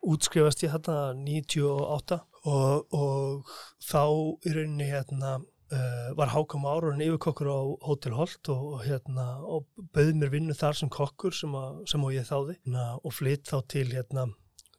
útskrifast 0.06 0.62
ég 0.64 0.72
hérna 0.74 1.12
98 1.18 2.20
og, 2.46 2.94
og 2.94 3.52
þá 3.82 4.02
raunni 4.54 4.86
hérna 4.88 5.36
uh, 5.40 6.10
var 6.18 6.32
Hákam 6.32 6.66
Árun 6.68 7.02
yfirkokkur 7.02 7.50
á 7.50 7.60
Hotel 7.88 8.16
Holt 8.16 8.50
og 8.52 8.84
hérna 8.86 9.26
og 9.42 9.66
bauð 9.94 10.14
mér 10.20 10.32
vinnu 10.34 10.56
þar 10.56 10.78
sem 10.78 10.92
kokkur 10.92 11.34
sem, 11.34 11.54
að, 11.58 11.82
sem 11.90 12.06
ég 12.14 12.28
þáði 12.28 12.58
hérna, 12.58 12.86
og 13.02 13.16
flytt 13.16 13.50
þá 13.50 13.58
til 13.72 13.88
hérna 13.92 14.28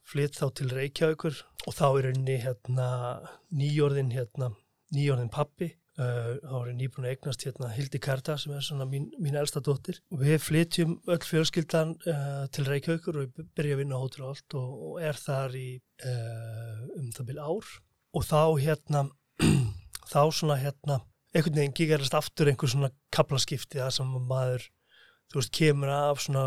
flytt 0.08 0.40
þá 0.40 0.48
til 0.56 0.72
Reykjavíkur 0.72 1.44
og 1.68 1.76
þá 1.76 1.88
raunni 2.06 2.40
hérna 2.40 2.88
nýjórðin 3.52 4.14
hérna 4.16 4.54
nýjónin 4.96 5.32
pappi 5.34 5.72
uh, 6.00 6.38
þá 6.42 6.54
er 6.60 6.70
ég 6.72 6.78
nýbúin 6.78 7.08
að 7.08 7.14
eignast 7.16 7.46
hérna 7.48 7.72
Hildi 7.76 8.02
Karta 8.04 8.38
sem 8.40 8.54
er 8.56 8.64
svona 8.66 8.88
mín, 8.90 9.10
mín 9.22 9.38
elsta 9.40 9.62
dóttir. 9.64 10.00
Við 10.14 10.38
flytjum 10.44 10.96
öll 11.10 11.20
fjölskyldan 11.26 11.96
uh, 12.08 12.46
til 12.54 12.68
Reykjavíkur 12.68 13.20
og 13.20 13.28
við 13.28 13.52
byrjum 13.58 13.78
að 13.78 13.84
vinna 13.84 14.00
á 14.00 14.04
Hótel 14.04 14.30
Ált 14.30 14.58
og, 14.60 14.80
og 14.92 15.04
er 15.04 15.20
þar 15.20 15.58
í 15.60 15.68
uh, 16.06 16.88
um 17.00 17.12
það 17.16 17.30
byrja 17.32 17.52
ár. 17.52 17.76
Og 18.18 18.28
þá 18.28 18.42
hérna 18.64 19.06
þá 20.14 20.22
svona 20.32 20.60
hérna 20.62 21.02
einhvern 21.36 21.60
veginn 21.60 21.78
gigarast 21.78 22.16
aftur 22.18 22.50
einhver 22.50 22.72
svona 22.72 22.94
kaplaskipti 23.14 23.82
það 23.82 23.94
sem 23.98 24.14
maður 24.30 24.70
þú 25.28 25.42
veist 25.42 25.56
kemur 25.58 25.92
af 25.92 26.22
svona 26.24 26.44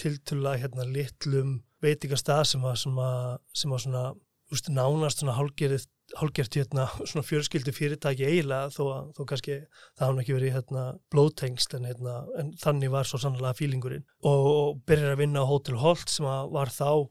tiltulla 0.00 0.56
hérna 0.60 0.84
litlum 0.86 1.58
veitingastað 1.82 2.44
sem 2.50 2.66
sem 2.76 2.98
að, 3.00 3.38
sem 3.56 3.72
að 3.72 3.84
svona 3.84 4.02
þú 4.12 4.56
veist 4.56 4.70
nánast 4.74 5.22
svona 5.22 5.36
hálgerið 5.38 5.86
hálgert 6.18 6.58
hérna 6.58 6.86
svona 7.00 7.24
fjörskildu 7.26 7.72
fyrirtæki 7.74 8.26
eiginlega 8.26 8.72
þó 8.74 8.82
að 8.92 9.12
þó 9.16 9.20
kannski 9.32 9.58
það 9.98 10.04
hafði 10.06 10.24
ekki 10.24 10.36
verið 10.36 10.56
hérna 10.56 10.84
blóðtengst 11.14 11.76
en, 11.78 11.86
hérna, 11.88 12.16
en 12.40 12.50
þannig 12.62 12.92
var 12.94 13.08
svo 13.08 13.20
sannlega 13.22 13.56
fílingurinn 13.58 14.06
og, 14.22 14.48
og 14.48 14.82
byrjar 14.88 15.14
að 15.14 15.22
vinna 15.22 15.44
á 15.44 15.50
Hotel 15.50 15.78
Holt 15.82 16.10
sem 16.12 16.26
var 16.26 16.72
þá 16.74 16.90
uh, 16.90 17.06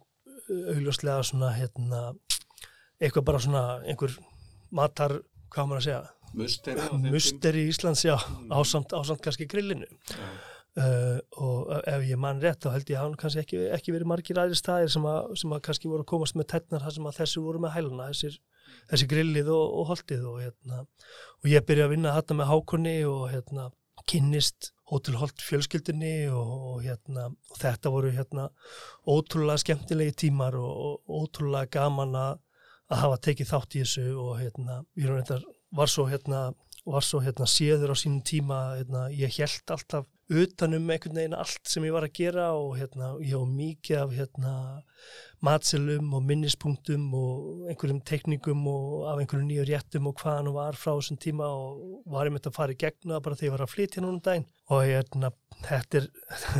augljóslega 0.73 1.23
svona 1.29 1.53
hérna 1.55 2.03
eitthvað 2.97 3.27
bara 3.29 3.41
svona 3.43 3.63
einhver 3.85 4.13
matar, 4.73 5.19
hvað 5.53 5.71
maður 5.71 5.81
að 5.81 5.89
segja 5.89 6.03
Musteri, 6.37 7.63
í 7.63 7.71
Íslands, 7.71 8.03
já, 8.03 8.17
mm. 8.19 8.51
ásamt, 8.51 8.93
ásamt 8.93 9.23
kannski 9.23 9.47
grillinu 9.49 9.87
ja. 9.87 10.29
Uh, 10.77 11.17
og 11.41 11.71
ef 11.89 12.03
ég 12.05 12.19
mann 12.21 12.37
rétt 12.37 12.61
þá 12.61 12.75
held 12.75 12.89
ég 12.91 12.99
að 12.99 13.07
hann 13.07 13.15
kannski 13.17 13.41
ekki, 13.41 13.61
ekki 13.73 13.93
verið 13.95 14.09
margir 14.11 14.37
aðri 14.37 14.57
staðir 14.59 14.91
sem 14.93 15.07
að, 15.09 15.31
sem 15.41 15.55
að 15.55 15.63
kannski 15.65 15.89
voru 15.89 16.03
að 16.05 16.09
komast 16.11 16.37
með 16.37 16.51
tætnar 16.51 16.83
þar 16.83 16.93
sem 16.93 17.07
að 17.09 17.15
þessu 17.17 17.41
voru 17.41 17.61
með 17.63 17.73
hæluna 17.73 18.09
þessir, 18.11 18.35
þessi 18.91 19.09
grillið 19.11 19.51
og, 19.53 19.75
og 19.81 19.91
holdið 19.91 20.25
og, 20.31 20.39
hérna, 20.45 20.81
og 21.41 21.51
ég 21.51 21.67
byrja 21.67 21.87
að 21.87 21.93
vinna 21.95 22.15
þetta 22.17 22.39
með 22.39 22.51
hákunni 22.51 22.95
og 23.09 23.23
hérna, 23.33 23.69
kynnist 24.07 24.71
hótelholt 24.87 25.41
fjölskyldinni 25.43 26.29
og, 26.31 26.51
og 26.71 26.83
hérna, 26.85 27.27
þetta 27.59 27.91
voru 27.91 28.13
hérna, 28.15 28.47
ótrúlega 29.03 29.63
skemmtilegi 29.65 30.15
tímar 30.23 30.55
og 30.61 31.01
ótrúlega 31.07 31.67
gaman 31.79 32.15
að, 32.15 32.43
hafa 33.03 33.17
tekið 33.27 33.49
þátt 33.51 33.75
í 33.75 33.83
þessu 33.83 34.07
og 34.15 34.37
hérna, 34.39 34.81
var 35.75 35.91
svo 35.91 36.07
hérna 36.07 36.45
var 36.87 37.03
svo 37.03 37.19
séður 37.19 37.91
á 37.91 37.95
sínum 37.99 38.21
tíma 38.23 38.59
ég 39.11 39.33
held 39.41 39.73
alltaf 39.75 40.05
utanum 40.27 40.89
einhvern 40.91 41.15
veginn 41.15 41.35
allt 41.37 41.69
sem 41.71 41.85
ég 41.87 41.93
var 41.95 42.03
að 42.03 42.15
gera 42.19 42.49
og 42.57 42.73
hérna, 42.75 43.13
ég 43.23 43.39
á 43.39 43.43
mikið 43.47 43.99
af 44.01 44.13
hérna, 44.15 44.53
matselum 45.45 46.11
og 46.17 46.25
minnispunktum 46.27 47.05
og 47.15 47.69
einhverjum 47.71 48.01
teknikum 48.03 48.65
og 48.67 49.05
af 49.07 49.21
einhverjum 49.21 49.47
nýju 49.47 49.67
réttum 49.69 50.09
og 50.09 50.17
hvað 50.19 50.39
hann 50.41 50.51
var 50.55 50.79
frá 50.79 50.91
þessum 50.97 51.19
tíma 51.23 51.47
og 51.47 52.01
var 52.11 52.27
ég 52.27 52.35
myndið 52.35 52.51
að 52.51 52.57
fara 52.59 52.75
í 52.75 52.79
gegna 52.81 53.21
bara 53.23 53.39
þegar 53.39 53.47
ég 53.47 53.55
var 53.55 53.65
að 53.67 53.73
flytja 53.75 54.03
núna 54.03 54.17
um 54.17 54.23
daginn. 54.25 54.47
Og 54.67 54.83
hérna, 54.83 55.31
þetta 55.63 56.01
er 56.01 56.09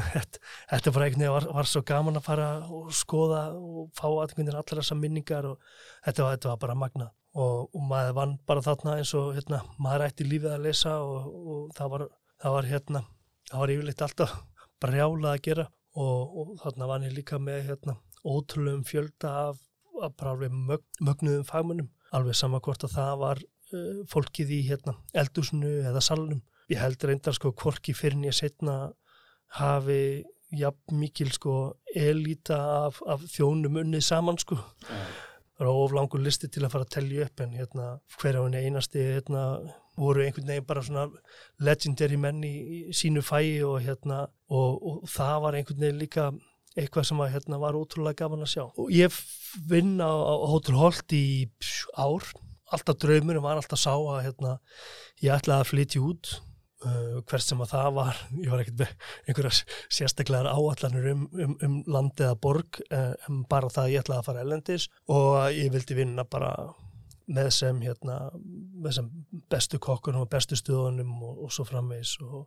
þetta 0.71 0.95
bara 0.95 1.10
einhvern 1.10 1.25
veginn 1.25 1.36
var, 1.36 1.49
var 1.60 1.71
svo 1.73 1.84
gaman 1.91 2.21
að 2.21 2.27
fara 2.30 2.47
og 2.71 2.95
skoða 2.95 3.43
og 3.58 3.91
fá 3.97 4.08
aðeins 4.08 4.53
allar 4.53 4.80
þessar 4.80 5.01
minningar 5.01 5.51
og 5.51 5.60
þetta 6.06 6.23
var, 6.23 6.38
þetta 6.38 6.53
var 6.53 6.63
bara 6.63 6.80
magna 6.86 7.12
og, 7.36 7.67
og 7.75 7.84
maður 7.91 8.15
vann 8.21 8.39
bara 8.47 8.63
þarna 8.63 8.95
eins 9.01 9.12
og 9.17 9.36
hérna, 9.36 9.62
maður 9.82 10.08
ætti 10.08 10.25
lífið 10.25 10.56
að 10.56 10.65
lesa 10.69 10.97
og, 11.03 11.27
og 11.27 11.77
það 11.77 11.93
var, 11.93 12.10
það 12.41 12.58
var 12.58 12.71
hérna 12.71 13.03
það 13.50 13.64
var 13.64 13.74
yfirleitt 13.74 14.06
alltaf 14.06 14.36
brjálað 14.84 15.32
að 15.34 15.44
gera 15.48 15.68
og, 15.98 16.38
og 16.40 16.56
þarna 16.62 16.90
var 16.92 17.06
ég 17.08 17.16
líka 17.16 17.40
með 17.42 17.64
hérna, 17.72 17.98
ótrúlegum 18.28 18.84
fjölda 18.86 19.34
af, 19.48 19.62
af 20.04 20.16
bara 20.20 20.50
mög, 20.52 20.84
mögnuðum 21.02 21.48
fagmönnum 21.48 21.92
alveg 22.16 22.38
sama 22.38 22.62
hvort 22.64 22.86
að 22.88 22.96
það 22.96 23.14
var 23.24 23.42
uh, 23.42 24.02
fólkið 24.12 24.54
í 24.60 24.62
hérna, 24.70 24.96
eldusnu 25.18 25.74
eða 25.90 26.04
salnum. 26.04 26.42
Ég 26.72 26.82
held 26.82 27.04
reyndar 27.04 27.36
sko 27.36 27.54
hvorki 27.56 27.96
fyrir 27.96 28.28
ég 28.28 28.36
setna 28.36 28.92
hafi 29.58 30.26
jafn 30.56 31.00
mikil 31.00 31.32
sko 31.36 31.56
elita 31.96 32.58
af, 32.88 33.02
af 33.08 33.24
þjónum 33.32 33.82
unnið 33.84 34.06
saman 34.08 34.40
sko. 34.40 34.60
Það 35.58 35.66
var 35.66 35.74
oflangur 35.74 36.22
listi 36.22 36.50
til 36.52 36.66
að 36.66 36.74
fara 36.76 36.88
að 36.88 36.94
tellja 36.98 37.28
upp 37.28 37.44
en 37.44 37.56
hérna 37.58 37.88
hver 38.20 38.38
á 38.38 38.42
henni 38.44 38.64
einasti 38.68 39.04
hérna 39.16 39.44
voru 39.98 40.24
einhvern 40.24 40.52
veginn 40.52 40.68
bara 40.70 40.84
svona 40.86 41.08
legendary 41.64 42.20
menn 42.22 42.44
í, 42.46 42.54
í 42.90 42.96
sínu 42.96 43.24
fæi 43.26 43.64
og 43.66 43.82
hérna 43.86 44.26
og, 44.48 44.78
og 44.78 45.10
það 45.12 45.42
var 45.46 45.58
einhvern 45.58 45.84
veginn 45.84 46.02
líka 46.04 46.30
eitthvað 46.78 47.08
sem 47.10 47.22
að, 47.24 47.32
hérna, 47.36 47.62
var 47.62 47.78
ótrúlega 47.78 48.24
gafan 48.24 48.46
að 48.46 48.52
sjá. 48.52 48.66
Og 48.78 48.92
ég 48.94 49.14
vinn 49.70 49.98
á, 49.98 50.12
á 50.14 50.34
Hotel 50.52 50.78
Holt 50.78 51.16
í 51.16 51.50
ár. 51.98 52.28
Alltaf 52.74 53.00
draumur 53.02 53.40
og 53.40 53.48
var 53.48 53.62
alltaf 53.62 53.80
sá 53.82 53.94
að 53.96 54.26
hérna, 54.28 54.58
ég 55.24 55.34
ætlaði 55.34 55.64
að 55.64 55.70
flytja 55.72 56.04
út 56.04 56.34
uh, 56.84 57.20
hvert 57.24 57.46
sem 57.46 57.62
að 57.64 57.72
það 57.74 57.94
var. 57.98 58.20
Ég 58.44 58.52
var 58.52 58.64
ekkert 58.64 58.82
með 58.82 59.06
einhverja 59.26 59.54
sérstaklegar 60.00 60.50
áallanur 60.52 61.08
um, 61.14 61.24
um, 61.46 61.56
um 61.66 61.78
land 61.88 62.20
eða 62.20 62.40
borg 62.44 62.82
uh, 62.92 63.14
en 63.28 63.46
bara 63.50 63.72
það 63.74 63.94
ég 63.96 64.04
ætlaði 64.04 64.20
að 64.20 64.28
fara 64.30 64.44
elendis 64.44 64.90
og 65.08 65.40
ég 65.56 65.72
vildi 65.74 65.98
vinna 65.98 66.28
bara 66.28 66.52
með 67.28 67.50
sem, 67.56 67.80
hérna, 67.84 68.18
með 68.80 69.00
sem 69.00 69.08
bestu 69.52 69.80
kokkunum 69.84 70.24
og 70.24 70.32
bestu 70.32 70.58
stuðunum 70.60 71.12
og, 71.28 71.44
og 71.46 71.54
svo 71.54 71.66
framvegs 71.68 72.16
og, 72.24 72.46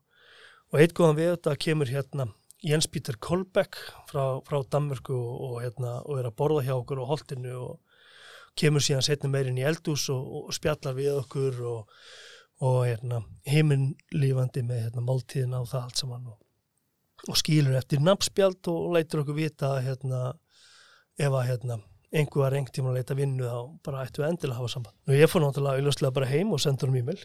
og 0.70 0.80
eitt 0.80 0.94
góðan 0.96 1.18
við 1.18 1.34
þetta 1.34 1.56
kemur 1.66 1.92
hérna 1.92 2.30
Jens 2.64 2.88
Peter 2.92 3.16
Kolbeck 3.16 3.78
frá, 4.10 4.40
frá 4.44 4.60
Danmörku 4.72 5.14
og, 5.16 5.36
og 5.46 5.54
hérna, 5.64 5.98
er 6.16 6.28
að 6.28 6.36
borða 6.36 6.64
hjá 6.66 6.74
okkur 6.76 7.00
á 7.04 7.10
holdinu 7.12 7.54
og 7.60 8.00
kemur 8.58 8.84
síðan 8.84 9.04
setni 9.06 9.30
meirinn 9.32 9.60
í 9.60 9.64
eldús 9.64 10.08
og 10.12 10.50
spjallar 10.54 10.96
við 10.96 11.14
okkur 11.22 11.60
og 11.70 12.80
hérna, 12.84 13.22
heiminlífandi 13.48 14.64
með 14.66 14.86
hérna, 14.86 15.04
máltíðin 15.06 15.56
á 15.56 15.62
það 15.64 15.84
allt 15.86 16.02
saman 16.02 16.32
og 17.28 17.36
skýlur 17.36 17.76
eftir 17.76 18.00
nafnspjald 18.04 18.68
og 18.72 18.96
leitur 18.96 19.22
okkur 19.22 19.36
vita 19.36 19.74
hérna, 19.84 20.34
ef 21.20 21.32
að 21.32 21.48
hérna 21.52 21.80
einhver 22.10 22.42
var 22.42 22.56
einhvern 22.56 22.74
tíma 22.74 22.90
að 22.90 22.98
leita 22.98 23.16
vinnu 23.18 23.46
þá 23.46 23.58
bara 23.86 24.04
ættu 24.06 24.22
við 24.22 24.32
endilega 24.32 24.56
að 24.56 24.60
hafa 24.62 24.72
samband. 24.74 24.96
Og 25.06 25.14
ég 25.14 25.30
fór 25.30 25.44
náttúrulega 25.44 25.84
auðvitað 25.84 26.16
bara 26.16 26.30
heim 26.30 26.54
og 26.56 26.62
sendur 26.62 26.90
um 26.90 26.98
e-mail. 26.98 27.22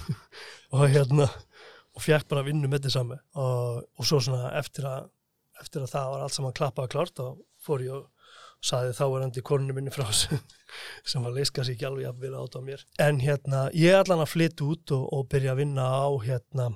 Og 0.76 0.86
hérna 0.86 1.26
og 1.96 2.04
fjækt 2.04 2.30
bara 2.30 2.44
að 2.44 2.50
vinna 2.52 2.70
með 2.70 2.84
þetta 2.84 2.94
saman 2.94 3.20
og, 3.38 3.82
og 3.98 4.06
svo 4.06 4.20
svona 4.22 4.52
eftir 4.58 4.86
að, 4.88 5.10
eftir 5.60 5.84
að 5.84 5.92
það 5.94 6.12
var 6.14 6.24
allt 6.24 6.36
saman 6.36 6.56
klappað 6.56 6.86
og 6.86 6.94
klárt 6.94 7.22
og 7.24 7.40
fór 7.60 7.84
ég 7.84 7.96
og 7.96 8.08
saði 8.64 8.92
þá 8.96 9.04
er 9.06 9.24
endi 9.24 9.42
kornu 9.44 9.74
minni 9.76 9.92
frá 9.92 10.04
þessu 10.04 10.38
sem 11.10 11.24
var 11.24 11.34
leiska 11.36 11.64
sér 11.64 11.74
ekki 11.74 11.88
alveg 11.88 12.10
að 12.10 12.24
vera 12.24 12.42
átt 12.44 12.58
á 12.58 12.60
mér. 12.64 12.84
En 13.02 13.20
hérna 13.24 13.66
ég 13.76 13.94
er 13.94 14.02
allan 14.02 14.24
að 14.24 14.32
flytja 14.34 14.68
út 14.68 14.94
og, 14.96 15.06
og 15.16 15.28
byrja 15.32 15.54
að 15.54 15.62
vinna 15.62 15.86
á 15.88 16.08
hérna 16.24 16.68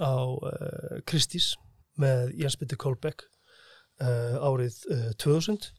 á 0.00 0.14
uh, 0.16 0.96
Kristís 1.08 1.52
með 2.00 2.32
Jens 2.40 2.56
Bitter 2.58 2.78
Kolbeck 2.80 3.26
uh, 4.00 4.40
árið 4.40 4.80
uh, 4.90 5.10
2000 5.20 5.70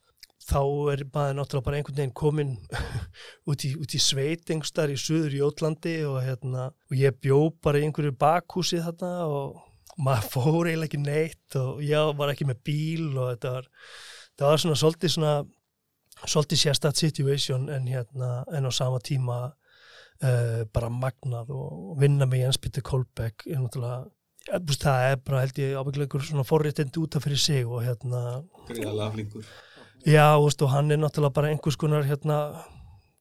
þá 0.42 0.62
er 0.94 1.04
maður 1.14 1.38
náttúrulega 1.38 1.66
bara 1.68 1.80
einhvern 1.80 2.00
veginn 2.00 2.16
komin 2.18 2.54
út 3.50 3.66
í, 3.68 3.74
í 3.78 4.02
sveit 4.02 4.50
einhverstar 4.50 4.94
í 4.94 4.98
söður 5.00 5.38
í 5.38 5.44
Ótlandi 5.46 5.98
og, 6.10 6.20
hérna, 6.26 6.70
og 6.90 6.98
ég 6.98 7.20
bjó 7.22 7.44
bara 7.64 7.82
í 7.82 7.86
einhverju 7.88 8.16
bakhúsi 8.20 8.82
þarna 8.82 9.14
og 9.30 9.62
maður 10.02 10.30
fór 10.34 10.70
eiginlega 10.72 10.90
ekki 10.90 11.02
neitt 11.06 11.60
og 11.62 11.82
ég 11.86 12.14
var 12.20 12.34
ekki 12.34 12.50
með 12.50 12.62
bíl 12.68 13.10
og 13.16 13.34
þetta 13.34 13.56
var, 13.58 13.72
þetta 14.32 14.52
var 14.52 14.64
svona 14.66 14.80
svolítið 14.84 15.16
svona 15.18 15.36
svolítið 16.22 16.64
sérstætt 16.66 17.02
situation 17.02 17.70
en 17.74 17.90
hérna 17.90 18.32
en 18.54 18.70
á 18.70 18.72
sama 18.74 19.02
tíma 19.02 19.38
uh, 19.50 20.62
bara 20.74 20.90
magnað 20.94 21.54
og 21.56 21.96
vinna 22.02 22.28
með 22.30 22.46
Jens 22.46 22.62
Peter 22.62 22.86
Kolbeck 22.86 23.48
er 23.48 23.62
náttúrulega 23.62 24.10
það 24.82 25.08
er 25.08 25.20
bara 25.22 25.42
held 25.44 25.60
ég 25.62 25.76
ábyggleikur 25.78 26.24
svona 26.26 26.46
forréttindi 26.48 27.02
út 27.02 27.16
af 27.16 27.26
fyrir 27.26 27.42
sig 27.42 27.66
og 27.66 27.84
hérna 27.86 28.42
Greiðalega 28.70 29.12
flinkur 29.16 29.50
Já, 30.06 30.34
veist, 30.42 30.62
og 30.62 30.72
hann 30.74 30.92
er 30.92 30.98
náttúrulega 30.98 31.36
bara 31.36 31.50
einhvers 31.52 31.78
konar 31.78 32.08
hérna 32.08 32.38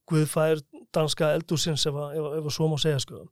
guðfæður 0.08 0.62
danska 0.94 1.34
eldúsins 1.36 1.84
ef, 1.86 1.96
ef 1.96 2.48
svo 2.54 2.70
má 2.70 2.78
segja 2.80 3.00
sko. 3.02 3.26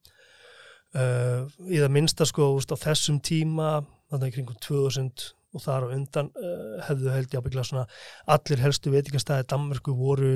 Uh, 0.96 1.48
í 1.68 1.80
það 1.80 1.94
minnsta 1.96 2.26
sko 2.28 2.52
veist, 2.56 2.72
á 2.72 2.76
þessum 2.80 3.22
tíma, 3.24 3.78
þannig 4.12 4.36
kringum 4.36 4.58
2000 4.64 5.32
og 5.56 5.64
þar 5.64 5.86
á 5.88 5.94
undan 5.96 6.28
uh, 6.36 6.76
hefðu 6.84 7.14
held 7.14 7.32
ég 7.32 7.40
ábyggla 7.40 7.64
svona 7.64 7.86
allir 8.34 8.60
helstu 8.60 8.92
veitingastæði 8.92 9.48
Danmarku 9.48 9.96
voru 9.96 10.32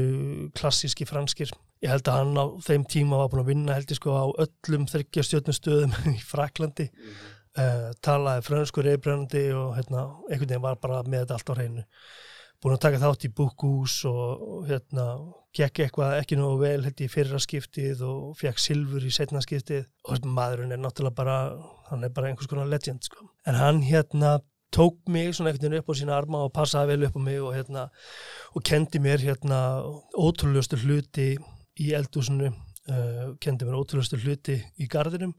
klassíski 0.57 1.05
franskir. 1.09 1.53
Ég 1.85 1.93
held 1.93 2.09
að 2.09 2.19
hann 2.23 2.41
á 2.41 2.45
þeim 2.65 2.89
tíma 2.89 3.21
var 3.21 3.29
búin 3.33 3.45
að 3.45 3.53
vinna 3.53 3.77
held 3.77 3.93
ég 3.93 4.01
sko 4.01 4.17
á 4.17 4.25
öllum 4.47 4.89
þryggja 4.89 5.27
stjórnustöðum 5.29 5.97
í 6.17 6.19
Fraklandi 6.25 6.89
mm 6.89 7.07
-hmm. 7.13 7.39
uh, 7.61 7.89
talaði 8.01 8.49
fransku 8.49 8.85
reybrennandi 8.89 9.47
og 9.53 9.77
hérna, 9.77 10.09
einhvern 10.31 10.49
veginn 10.49 10.65
var 10.65 10.81
bara 10.81 11.05
með 11.05 11.27
þetta 11.27 11.41
allt 11.41 11.53
á 11.53 11.55
hreinu 11.61 11.89
búin 12.63 12.77
að 12.77 12.85
taka 12.87 13.01
þátt 13.03 13.27
í 13.27 13.33
búkús 13.37 13.97
og, 14.09 14.43
og 14.55 14.67
hérna 14.71 15.07
gekk 15.53 15.83
eitthvað 15.85 16.17
ekki 16.21 16.39
nú 16.39 16.53
vel 16.61 16.79
hérna 16.85 17.05
í 17.05 17.11
fyrra 17.13 17.41
skiptið 17.43 18.05
og 18.07 18.37
fekk 18.39 18.63
silfur 18.63 19.05
í 19.05 19.13
setna 19.13 19.43
skiptið. 19.45 19.85
Og 20.09 20.25
maðurinn 20.25 20.73
er 20.77 20.81
náttúrulega 20.81 21.19
bara 21.19 21.37
hann 21.91 22.07
er 22.07 22.15
bara 22.15 22.31
einhvers 22.31 22.49
konar 22.49 22.71
legend 22.71 23.05
sko. 23.05 23.29
en 23.47 23.55
hann 23.55 23.83
hérna 23.83 24.39
tók 24.73 24.97
mig 25.09 25.35
svona 25.35 25.51
einhvern 25.51 25.69
veginn 25.69 25.83
upp 25.83 25.91
á 25.93 25.95
sína 25.99 26.17
arma 26.17 26.45
og 26.47 26.53
passaði 26.57 26.95
vel 26.95 27.09
upp 27.09 27.17
á 27.21 27.23
mig 27.23 27.41
og 27.43 27.55
hérna 27.57 27.89
og 28.57 28.65
kendi 28.65 28.99
mér 28.99 29.21
hérna 29.21 29.59
ótrúleustu 30.17 30.79
hluti 30.81 31.35
í 31.81 31.93
eldúsinu 31.99 32.49
uh, 32.49 33.35
kendi 33.41 33.69
mér 33.69 33.77
ótrúleustu 33.83 34.21
hluti 34.23 34.57
í 34.81 34.89
gardinum 34.89 35.35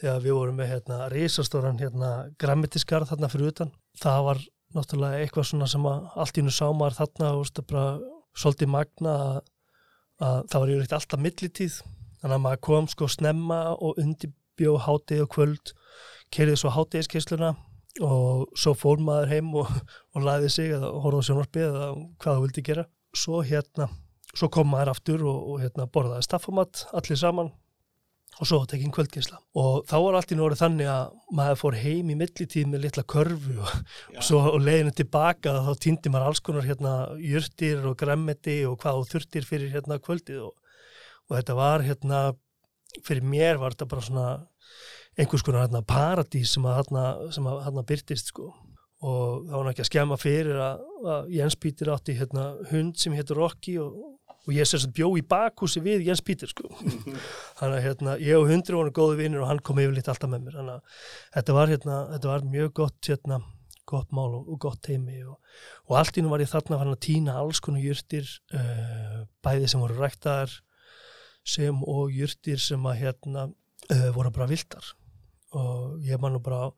þegar 0.00 0.24
við 0.24 0.38
vorum 0.38 0.58
með 0.62 0.72
hérna 0.72 1.08
reysastóran 1.12 1.80
hérna 1.82 2.12
grammetisgarð 2.40 3.12
þarna 3.12 3.28
fyrir 3.32 3.52
utan. 3.52 3.74
Það 4.00 4.24
var 4.28 4.40
náttúrulega 4.76 5.22
eitthvað 5.22 5.48
svona 5.48 5.68
sem 5.70 5.88
allt 5.88 6.38
í 6.38 6.44
nú 6.44 6.52
sá 6.54 6.66
maður 6.70 6.98
þarna 7.00 7.32
og 7.32 7.42
veist, 7.42 7.60
bara 7.70 7.86
svolítið 8.38 8.70
magna 8.72 9.16
að, 9.24 9.36
að 10.22 10.38
það 10.52 10.62
var 10.62 10.72
yfir 10.72 10.86
eitt 10.86 10.96
alltaf 10.98 11.22
millitíð. 11.22 11.76
Þannig 12.22 12.36
að 12.36 12.44
maður 12.46 12.62
kom 12.68 12.88
sko 12.90 13.08
snemma 13.10 13.60
og 13.74 14.00
undirbjó 14.02 14.76
hátið 14.86 15.24
og 15.24 15.32
kvöld 15.34 15.74
kerið 16.32 16.60
svo 16.60 16.72
hátiðiskeisluna 16.76 17.54
og 18.02 18.46
svo 18.56 18.72
fór 18.78 19.02
maður 19.04 19.34
heim 19.34 19.50
og, 19.60 19.72
og 20.16 20.24
laðið 20.24 20.54
sig 20.54 20.70
eða 20.72 20.92
horfði 21.04 21.20
á 21.20 21.26
sjónarpið 21.28 21.66
eða 21.66 21.88
hvað 21.92 22.30
það 22.30 22.44
vildi 22.46 22.66
gera. 22.68 22.86
Svo 23.12 23.42
hérna, 23.44 23.88
svo 24.32 24.48
kom 24.52 24.70
maður 24.72 24.94
aftur 24.94 25.26
og, 25.28 25.42
og 25.52 25.64
hérna 25.64 25.90
borðaði 25.92 26.28
staffumat 26.28 26.86
allir 26.96 27.20
saman 27.20 27.52
og 28.42 28.48
svo 28.48 28.58
tekinn 28.66 28.92
kvöldgeinsla 28.94 29.38
og 29.62 29.84
þá 29.86 29.96
var 30.02 30.18
allt 30.18 30.32
í 30.34 30.38
norðu 30.38 30.58
þannig 30.58 30.90
að 30.90 31.12
maður 31.38 31.60
fór 31.60 31.78
heim 31.78 32.10
í 32.10 32.16
millitíð 32.18 32.70
með 32.72 32.86
litla 32.88 33.04
körfu 33.14 33.58
og, 33.62 33.74
og 34.16 34.26
svo 34.26 34.40
og 34.50 34.62
leiðinu 34.66 34.94
tilbaka 34.98 35.54
þá 35.68 35.72
týndi 35.86 36.10
maður 36.10 36.32
alls 36.32 36.42
konar 36.42 36.66
hérna 36.66 36.94
jörtir 37.22 37.86
og 37.86 37.98
gremmeti 38.00 38.62
og 38.66 38.80
hvað 38.82 38.98
þú 38.98 39.12
þurftir 39.14 39.46
fyrir 39.46 39.76
hérna 39.76 40.00
kvöldið 40.02 40.48
og, 40.48 40.56
og 41.30 41.36
þetta 41.38 41.58
var 41.58 41.86
hérna 41.86 42.24
fyrir 43.06 43.24
mér 43.24 43.62
var 43.62 43.76
þetta 43.76 43.88
bara 43.92 44.04
svona 44.04 44.26
einhvers 45.18 45.44
konar 45.44 45.66
hérna 45.66 45.82
paradís 45.84 46.54
sem 46.54 46.66
að 46.66 46.78
hérna, 46.80 47.04
sem 47.34 47.48
að 47.48 47.64
hérna 47.66 47.84
byrtist 47.88 48.32
sko. 48.32 48.50
Og 49.02 49.48
þá 49.48 49.52
var 49.52 49.64
hann 49.64 49.72
ekki 49.72 49.82
að 49.82 49.90
skemma 49.90 50.18
fyrir 50.20 50.58
að, 50.62 50.82
að 51.14 51.30
Jens 51.34 51.56
Pítur 51.58 51.90
átti 51.90 52.14
hérna 52.14 52.52
hund 52.70 53.00
sem 53.02 53.14
héttur 53.16 53.40
Rocky 53.42 53.74
og 53.82 53.96
og 54.42 54.52
ég 54.56 54.66
sérst 54.66 54.90
bjó 54.96 55.12
í 55.18 55.22
bakhúsi 55.22 55.82
við 55.84 56.06
Jens 56.08 56.22
Pítur 56.26 56.50
sko. 56.50 56.70
Þannig 57.58 57.76
að 57.76 57.82
hérna, 57.86 58.14
ég 58.22 58.38
og 58.38 58.48
hundru 58.50 58.80
voru 58.80 58.94
góði 58.96 59.20
vinnir 59.22 59.44
og 59.44 59.50
hann 59.50 59.62
kom 59.62 59.80
yfir 59.82 59.94
litt 59.96 60.10
alltaf 60.10 60.30
með 60.32 60.46
mér. 60.46 60.56
Þannig 60.58 60.78
að 60.78 61.02
þetta 61.36 61.58
var, 61.58 61.74
hérna, 61.74 61.98
þetta 62.14 62.32
var 62.32 62.48
mjög 62.54 62.72
gott 62.80 63.10
hérna, 63.12 63.38
gott 63.92 64.14
mál 64.14 64.30
og, 64.38 64.50
og 64.50 64.60
gott 64.62 64.90
heimi 64.90 65.22
og, 65.26 65.38
og 65.90 65.96
allt 66.00 66.18
ínum 66.18 66.32
var 66.32 66.42
ég 66.42 66.50
þarna 66.50 66.80
að 66.82 66.98
týna 67.04 67.38
alls 67.38 67.60
konar 67.62 67.82
júrtir 67.82 68.26
uh, 68.54 68.60
eh, 68.60 69.16
bæði 69.44 69.70
sem 69.70 69.82
voru 69.82 69.98
ræktaðar 69.98 70.54
sem 71.42 71.82
og 71.90 72.12
júrtir 72.14 72.62
sem 72.62 72.86
að 72.86 73.00
hérna 73.02 73.48
uh, 73.50 74.10
voru 74.14 74.32
bara 74.34 74.50
vildar 74.50 74.92
og 75.58 76.04
ég 76.06 76.20
man 76.22 76.32
nú 76.36 76.40
bara 76.40 76.64
á, 76.64 76.68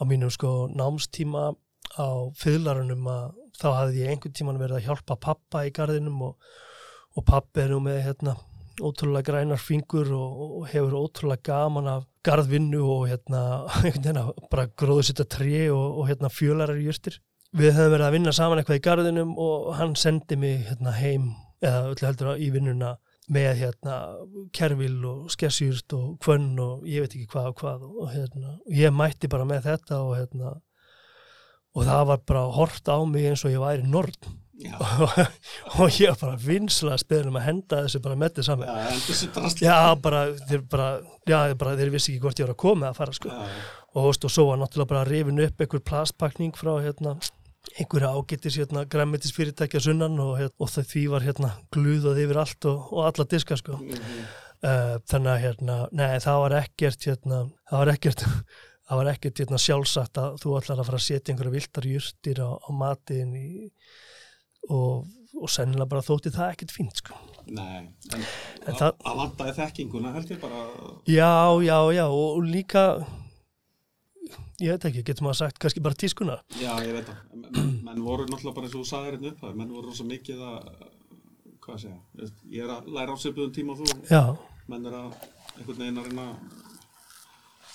á 0.00 0.02
mínum 0.08 0.30
sko 0.32 0.70
námstíma 0.72 1.50
á 2.00 2.08
fyllarunum 2.38 3.08
að 3.10 3.34
þá 3.58 3.66
hafði 3.78 4.04
ég 4.04 4.14
einhvern 4.14 4.36
tíman 4.38 4.60
verið 4.62 4.78
að 4.78 4.86
hjálpa 4.88 5.18
pappa 5.20 5.66
í 5.66 5.74
gardinum 5.74 6.22
og 6.30 6.54
og 7.14 7.26
pappi 7.28 7.64
er 7.64 7.72
nú 7.74 7.80
með 7.84 8.00
hérna 8.08 8.34
ótrúlega 8.82 9.28
grænar 9.28 9.60
fingur 9.62 10.10
og, 10.16 10.40
og 10.58 10.66
hefur 10.72 10.96
ótrúlega 10.98 11.46
gaman 11.46 11.90
af 11.92 12.08
gardvinnu 12.26 12.82
og 12.82 13.06
hérna, 13.08 14.24
bara 14.50 14.66
gróðu 14.66 15.06
sitt 15.10 15.22
að 15.22 15.30
tri 15.36 15.54
og, 15.70 16.00
og 16.00 16.10
hérna 16.10 16.32
fjölarar 16.32 16.80
júrstir. 16.82 17.20
Við 17.54 17.76
höfum 17.76 17.92
verið 17.94 18.08
að 18.08 18.14
vinna 18.16 18.34
saman 18.34 18.60
eitthvað 18.60 18.80
í 18.80 18.84
gardinum 18.88 19.34
og 19.38 19.74
hann 19.78 19.94
sendi 19.98 20.38
mig 20.40 20.64
hérna 20.66 20.94
heim 20.98 21.30
eða 21.62 21.90
öllu 21.92 22.08
heldur 22.08 22.40
í 22.42 22.50
vinnuna 22.50 22.96
með 23.32 23.50
hérna 23.62 23.98
kervil 24.52 24.98
og 25.08 25.32
skessjúrst 25.32 25.94
og 25.96 26.16
kvönn 26.24 26.58
og 26.60 26.82
ég 26.88 27.04
veit 27.04 27.14
ekki 27.14 27.30
hvað 27.30 27.50
og 27.52 27.60
hvað 27.62 27.84
og 27.88 28.08
hérna 28.12 28.56
ég 28.68 28.92
mætti 28.92 29.30
bara 29.32 29.46
með 29.48 29.68
þetta 29.70 30.00
og 30.04 30.16
hérna 30.18 30.56
og 31.74 31.86
það 31.88 32.08
var 32.10 32.24
bara 32.28 32.42
hort 32.58 32.90
á 32.90 32.98
mig 33.08 33.30
eins 33.30 33.44
og 33.46 33.54
ég 33.54 33.62
væri 33.62 33.86
nord 33.88 34.28
og, 34.54 35.14
og 35.82 35.96
ég 35.98 36.18
bara 36.20 36.36
vinsla 36.38 36.96
spilnum 37.00 37.38
að 37.40 37.46
henda 37.48 37.80
þessu 37.84 38.00
bara 38.04 38.18
með 38.18 38.30
þetta 38.30 38.44
saman 38.46 38.68
já, 38.70 38.76
já, 39.66 39.94
bara 40.02 40.20
þeir, 40.48 40.60
bara, 40.70 40.90
já, 41.26 41.38
bara, 41.58 41.72
þeir 41.80 41.94
vissi 41.94 42.12
ekki 42.12 42.22
hvort 42.22 42.42
ég 42.42 42.46
var 42.46 42.54
að 42.54 42.60
koma 42.62 42.90
að 42.90 43.00
fara 43.00 43.16
sko. 43.16 43.32
og, 43.34 44.10
og 44.14 44.30
svo 44.30 44.46
var 44.50 44.60
náttúrulega 44.60 44.92
bara 44.92 45.08
rifin 45.08 45.42
upp 45.46 45.64
einhver 45.64 45.82
plastpakning 45.90 46.54
frá 46.58 46.72
hérna, 46.84 47.16
einhverja 47.74 48.12
ágættis 48.14 48.60
hérna, 48.60 48.84
græmitisfyrirtækja 48.94 49.82
sunnan 49.88 50.20
og, 50.22 50.36
hérna, 50.38 50.54
og 50.62 50.72
því 50.76 51.04
var 51.16 51.26
hérna, 51.26 51.50
gluðað 51.74 52.22
yfir 52.26 52.42
allt 52.44 52.70
og 52.70 52.94
alla 53.08 53.28
diska 53.30 53.58
sko. 53.58 53.80
mm 53.80 53.90
-hmm. 53.90 54.30
uh, 54.68 54.94
þannig 55.10 55.32
að 55.32 55.42
hérna, 55.48 55.80
nei, 55.92 56.14
það 56.20 56.40
var 56.44 56.56
ekkert 56.62 57.10
hérna, 57.10 57.42
það 57.70 57.78
var 57.82 57.92
ekkert 57.96 58.26
það 58.86 58.96
var 59.00 59.14
ekkert 59.14 59.38
hérna, 59.38 59.58
sjálfsagt 59.58 60.18
að 60.18 60.40
þú 60.42 60.58
ætlar 60.58 60.80
að 60.80 60.86
fara 60.86 60.98
að 61.02 61.06
setja 61.08 61.32
einhverja 61.32 61.56
viltar 61.58 61.86
júrtir 61.88 62.38
á, 62.44 62.50
á 62.54 62.70
matin 62.70 63.34
í 63.34 63.68
og, 64.68 65.04
og 65.40 65.50
sennilega 65.52 65.90
bara 65.90 66.04
þótti 66.06 66.32
það 66.34 66.54
ekkert 66.54 66.74
fínt 66.74 67.02
sko. 67.02 67.18
Nei, 67.44 67.82
en, 68.14 68.22
en 68.64 68.78
það, 68.78 68.94
að 69.04 69.18
vandaði 69.20 69.52
þekkinguna 69.58 70.14
held 70.14 70.30
ég 70.32 70.40
bara 70.40 70.62
Já, 71.12 71.60
já, 71.60 71.76
já 71.92 72.04
og, 72.06 72.38
og 72.38 72.46
líka 72.48 72.84
ég 74.62 74.72
veit 74.72 74.86
ekki, 74.88 75.02
getur 75.04 75.26
maður 75.26 75.40
sagt 75.42 75.60
kannski 75.60 75.82
bara 75.84 75.98
tískuna 75.98 76.38
Já, 76.56 76.72
ég 76.80 76.94
veit 76.96 77.10
það, 77.10 77.20
menn, 77.42 77.74
menn 77.84 78.02
voru 78.06 78.24
náttúrulega 78.30 78.56
bara 78.56 78.68
eins 78.70 78.76
og 78.78 78.84
þú 78.84 78.88
sagði 78.88 79.10
hérna 79.12 79.32
upp 79.34 79.44
það, 79.44 79.56
menn 79.60 79.74
voru 79.76 79.90
rosa 79.90 80.08
mikið 80.08 80.44
að 80.48 80.70
hvað 81.64 81.80
segja, 81.84 82.30
ég 82.52 82.64
er 82.64 82.72
að 82.74 82.90
læra 82.96 83.16
á 83.16 83.18
sérbuðum 83.20 83.54
tíma 83.56 83.74
og 83.74 83.82
þú, 83.82 83.98
já. 84.08 84.22
menn 84.72 84.88
er 84.88 84.98
að 85.00 85.14
einhvern 85.58 85.80
veginn 85.82 86.00
að 86.00 86.08
reyna 86.08 86.26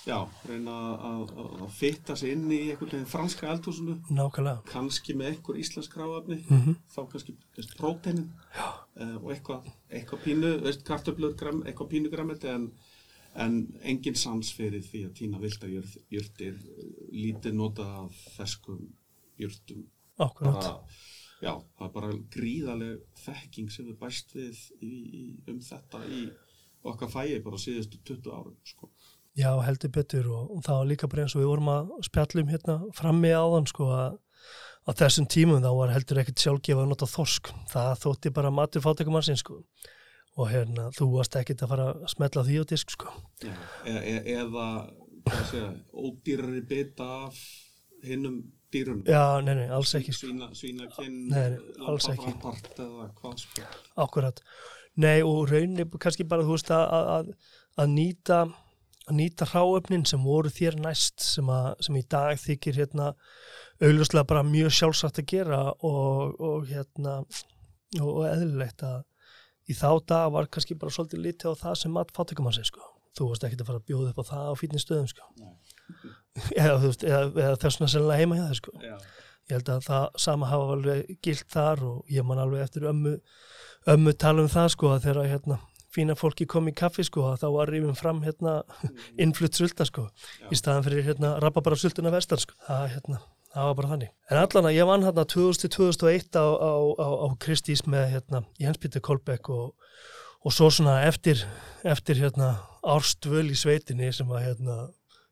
já, 0.09 0.17
reyna 0.49 0.75
að, 1.09 1.33
að 1.37 1.65
fitta 1.77 2.15
sig 2.19 2.33
inn 2.35 2.45
í 2.51 2.59
einhvern 2.71 2.91
veginn 2.91 3.09
franska 3.09 3.49
eldhúsinu. 3.51 3.97
Nákvæmlega. 4.11 4.63
Kannski 4.69 5.15
með 5.17 5.33
einhver 5.33 5.59
íslensk 5.61 5.97
ráafni 5.99 6.39
mm 6.41 6.61
-hmm. 6.61 6.77
þá 6.95 7.01
kannski 7.11 7.35
próteinin. 7.77 8.29
Uh, 8.99 9.15
og 9.23 9.29
eitthvað 9.33 9.69
eitthva 9.89 10.21
pínu, 10.23 10.53
kartöflur 10.85 11.35
eitthvað 11.65 11.91
pínu 11.93 12.11
græmiti 12.11 12.47
en, 12.51 12.71
en 13.35 13.61
engin 13.83 14.15
sans 14.15 14.53
fyrir 14.53 14.83
því 14.83 15.05
að 15.05 15.13
týna 15.21 15.39
vildarjörtir 15.39 16.59
lítið 17.11 17.53
nota 17.53 17.87
af 18.03 18.25
ferskum 18.37 18.89
jörtum. 19.37 19.87
Akkurát 20.17 20.83
Já, 21.39 21.53
það 21.77 21.85
er 21.85 21.91
bara 21.93 22.15
gríðarlega 22.33 22.97
þekking 23.15 23.71
sem 23.71 23.85
við 23.87 23.97
bæst 24.01 24.33
við 24.35 24.57
í, 24.83 24.89
í, 24.91 25.21
um 25.47 25.61
þetta 25.63 26.01
í 26.11 26.25
okkar 26.89 27.11
fæi 27.13 27.39
bara 27.43 27.59
síðustu 27.59 27.99
20 28.09 28.33
árum 28.35 28.57
sko 28.67 28.89
Já, 29.39 29.51
heldur 29.63 29.91
betur 29.95 30.25
og, 30.33 30.49
og 30.57 30.63
það 30.65 30.79
var 30.81 30.89
líka 30.89 31.07
bara 31.11 31.23
eins 31.25 31.35
og 31.37 31.43
við 31.43 31.49
vorum 31.51 31.69
að 31.71 31.91
spjallum 32.09 32.49
hérna 32.51 32.75
frammi 32.97 33.31
áðan 33.31 33.67
sko 33.71 33.87
að 33.95 34.17
á 34.89 34.91
þessum 34.99 35.27
tímum 35.29 35.61
þá 35.63 35.69
var 35.77 35.93
heldur 35.93 36.19
ekkert 36.23 36.41
sjálfgefa 36.43 36.83
að 36.83 36.91
nota 36.91 37.07
þorsk. 37.07 37.51
Það 37.71 37.91
þótti 38.03 38.31
bara 38.35 38.51
matur 38.51 38.83
fátækumarsinn 38.85 39.39
sko 39.39 39.59
og 40.39 40.47
hérna 40.51 40.87
þú 40.95 41.07
varst 41.17 41.35
ekkert 41.39 41.63
að 41.65 41.71
fara 41.73 41.87
að 41.93 42.05
smetla 42.13 42.43
því 42.47 42.59
á 42.59 42.63
disk 42.71 42.93
sko. 42.95 43.11
Já, 43.43 43.53
e 43.89 43.95
e 44.07 44.35
eða, 44.37 44.67
hvað 45.27 45.43
segja, 45.49 45.71
ódýrari 45.93 46.61
bita 46.69 47.07
af 47.27 47.39
hinnum 48.07 48.37
dýrunum. 48.71 49.03
Já, 49.09 49.41
nei, 49.43 49.53
nei, 49.59 49.67
alls 49.75 49.91
ekki 49.99 50.13
sko. 50.15 50.29
Svína, 50.29 50.47
svínakinn, 50.55 51.17
Nei, 51.31 51.55
nei, 51.55 51.59
alls 51.89 52.07
ekki. 52.11 52.23
lampaframpart 52.29 52.81
eða 52.85 53.09
hvað 53.19 53.35
sko. 53.43 53.67
Akkurat. 54.05 54.41
Nei 54.99 55.19
og 55.23 55.45
rauninni 55.51 55.85
kannski 55.99 56.25
bara 56.27 56.45
þú 56.47 56.55
veist 56.55 56.71
að, 56.75 56.95
að, 57.17 57.29
að 57.83 57.93
nýta 57.97 58.39
að 59.09 59.17
nýta 59.17 59.47
hráöfnin 59.49 60.05
sem 60.07 60.21
voru 60.23 60.51
þér 60.53 60.77
næst 60.83 61.23
sem, 61.25 61.47
að, 61.49 61.69
sem 61.85 61.97
í 61.97 62.03
dag 62.11 62.39
þykir 62.39 62.81
hérna 62.83 63.11
augljóslega 63.79 64.27
bara 64.29 64.45
mjög 64.45 64.73
sjálfsagt 64.75 65.21
að 65.21 65.29
gera 65.33 65.61
og, 65.73 66.35
og 66.39 66.67
hérna 66.69 67.21
og, 67.99 68.09
og 68.09 68.25
eðlilegt 68.29 68.83
að 68.85 69.01
í 69.69 69.77
þá 69.77 69.89
dag 70.09 70.33
var 70.33 70.49
kannski 70.51 70.77
bara 70.79 70.93
svolítið 70.93 71.25
litið 71.25 71.55
á 71.57 71.61
það 71.63 71.79
sem 71.81 71.93
mat 71.93 72.13
fátökum 72.15 72.49
að 72.49 72.59
segja 72.59 72.71
sko. 72.71 72.85
Þú 73.17 73.31
varst 73.31 73.45
ekkert 73.45 73.63
að 73.63 73.69
fara 73.69 73.81
að 73.81 73.87
bjóða 73.89 74.11
upp 74.11 74.21
á 74.21 74.29
það 74.29 74.49
á 74.49 74.53
fítni 74.59 74.81
stöðum 74.81 75.09
sko. 75.09 75.27
eða, 76.61 76.75
veist, 76.85 77.05
eða, 77.05 77.23
eða 77.33 77.57
þessuna 77.63 77.89
sennilega 77.93 78.21
heima 78.21 78.37
hjá 78.39 78.45
það 78.45 78.59
sko. 78.61 78.75
Já, 78.85 78.95
Ég 79.49 79.57
held 79.57 79.69
að 79.73 79.85
það 79.87 80.03
sama 80.21 80.45
hafa 80.45 80.73
alveg 80.75 81.13
gilt 81.25 81.47
þar 81.49 81.79
og 81.87 82.11
ég 82.13 82.25
man 82.25 82.37
alveg 82.37 82.67
eftir 82.67 82.83
ömmu, 82.85 83.15
ömmu 83.89 84.11
tala 84.21 84.43
um 84.45 84.51
það 84.51 84.67
sko 84.75 84.91
að 84.93 85.07
þegar 85.07 85.29
hérna 85.31 85.57
fína 85.95 86.15
fólki 86.17 86.47
kom 86.49 86.69
í 86.69 86.75
kaffi 86.77 87.05
sko 87.07 87.33
þá 87.39 87.47
var 87.55 87.71
rífum 87.73 87.97
fram 87.97 88.21
hérna 88.25 88.59
innflutt 89.23 89.57
sulta 89.57 89.87
sko 89.87 90.07
Já. 90.09 90.47
í 90.51 90.59
staðan 90.59 90.85
fyrir 90.87 91.07
hérna 91.09 91.35
rappa 91.43 91.63
bara 91.65 91.79
sultuna 91.79 92.13
vestan 92.13 92.41
sko. 92.41 92.57
Það, 92.67 92.85
hérna, 92.95 93.21
það 93.55 93.69
var 93.69 93.79
bara 93.79 93.91
þannig. 93.93 94.13
En 94.29 94.41
allan 94.43 94.69
að 94.69 94.77
ég 94.77 94.89
vann 94.89 95.07
hérna 95.07 95.25
2000-2001 95.33 96.39
á, 96.39 96.45
á, 96.45 96.73
á, 96.99 97.07
á 97.25 97.27
Kristís 97.41 97.85
með 97.89 98.07
hérna 98.15 98.43
Jens 98.61 98.81
Peter 98.81 99.03
Kolbeck 99.03 99.49
og, 99.53 99.73
og 100.45 100.55
svo 100.55 100.69
svona 100.73 101.01
eftir, 101.07 101.41
eftir 101.87 102.21
hérna 102.21 102.53
árstvöl 102.85 103.49
í 103.51 103.57
sveitinni 103.59 104.13
sem 104.15 104.29
var 104.29 104.45
hérna 104.45 104.85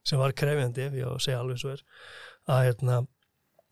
sem 0.08 0.20
var 0.20 0.34
krefjandi 0.36 0.88
ef 0.88 0.96
ég 0.96 1.08
á 1.08 1.12
að 1.12 1.22
segja 1.24 1.38
alveg 1.42 1.60
svo 1.60 1.72
er 1.74 1.82
að 2.48 2.64
hérna 2.68 2.98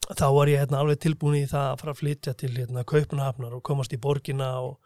þá 0.06 0.26
var 0.36 0.50
ég 0.50 0.62
hérna 0.62 0.80
alveg 0.82 1.00
tilbúin 1.02 1.38
í 1.40 1.50
það 1.50 1.68
að 1.70 1.78
fara 1.82 1.94
að 1.94 2.00
flytja 2.00 2.34
til 2.38 2.52
hérna 2.54 2.84
Kaupanahafnar 2.88 3.56
og 3.56 3.64
komast 3.66 3.94
í 3.96 4.00
borgina 4.00 4.50
og, 4.62 4.76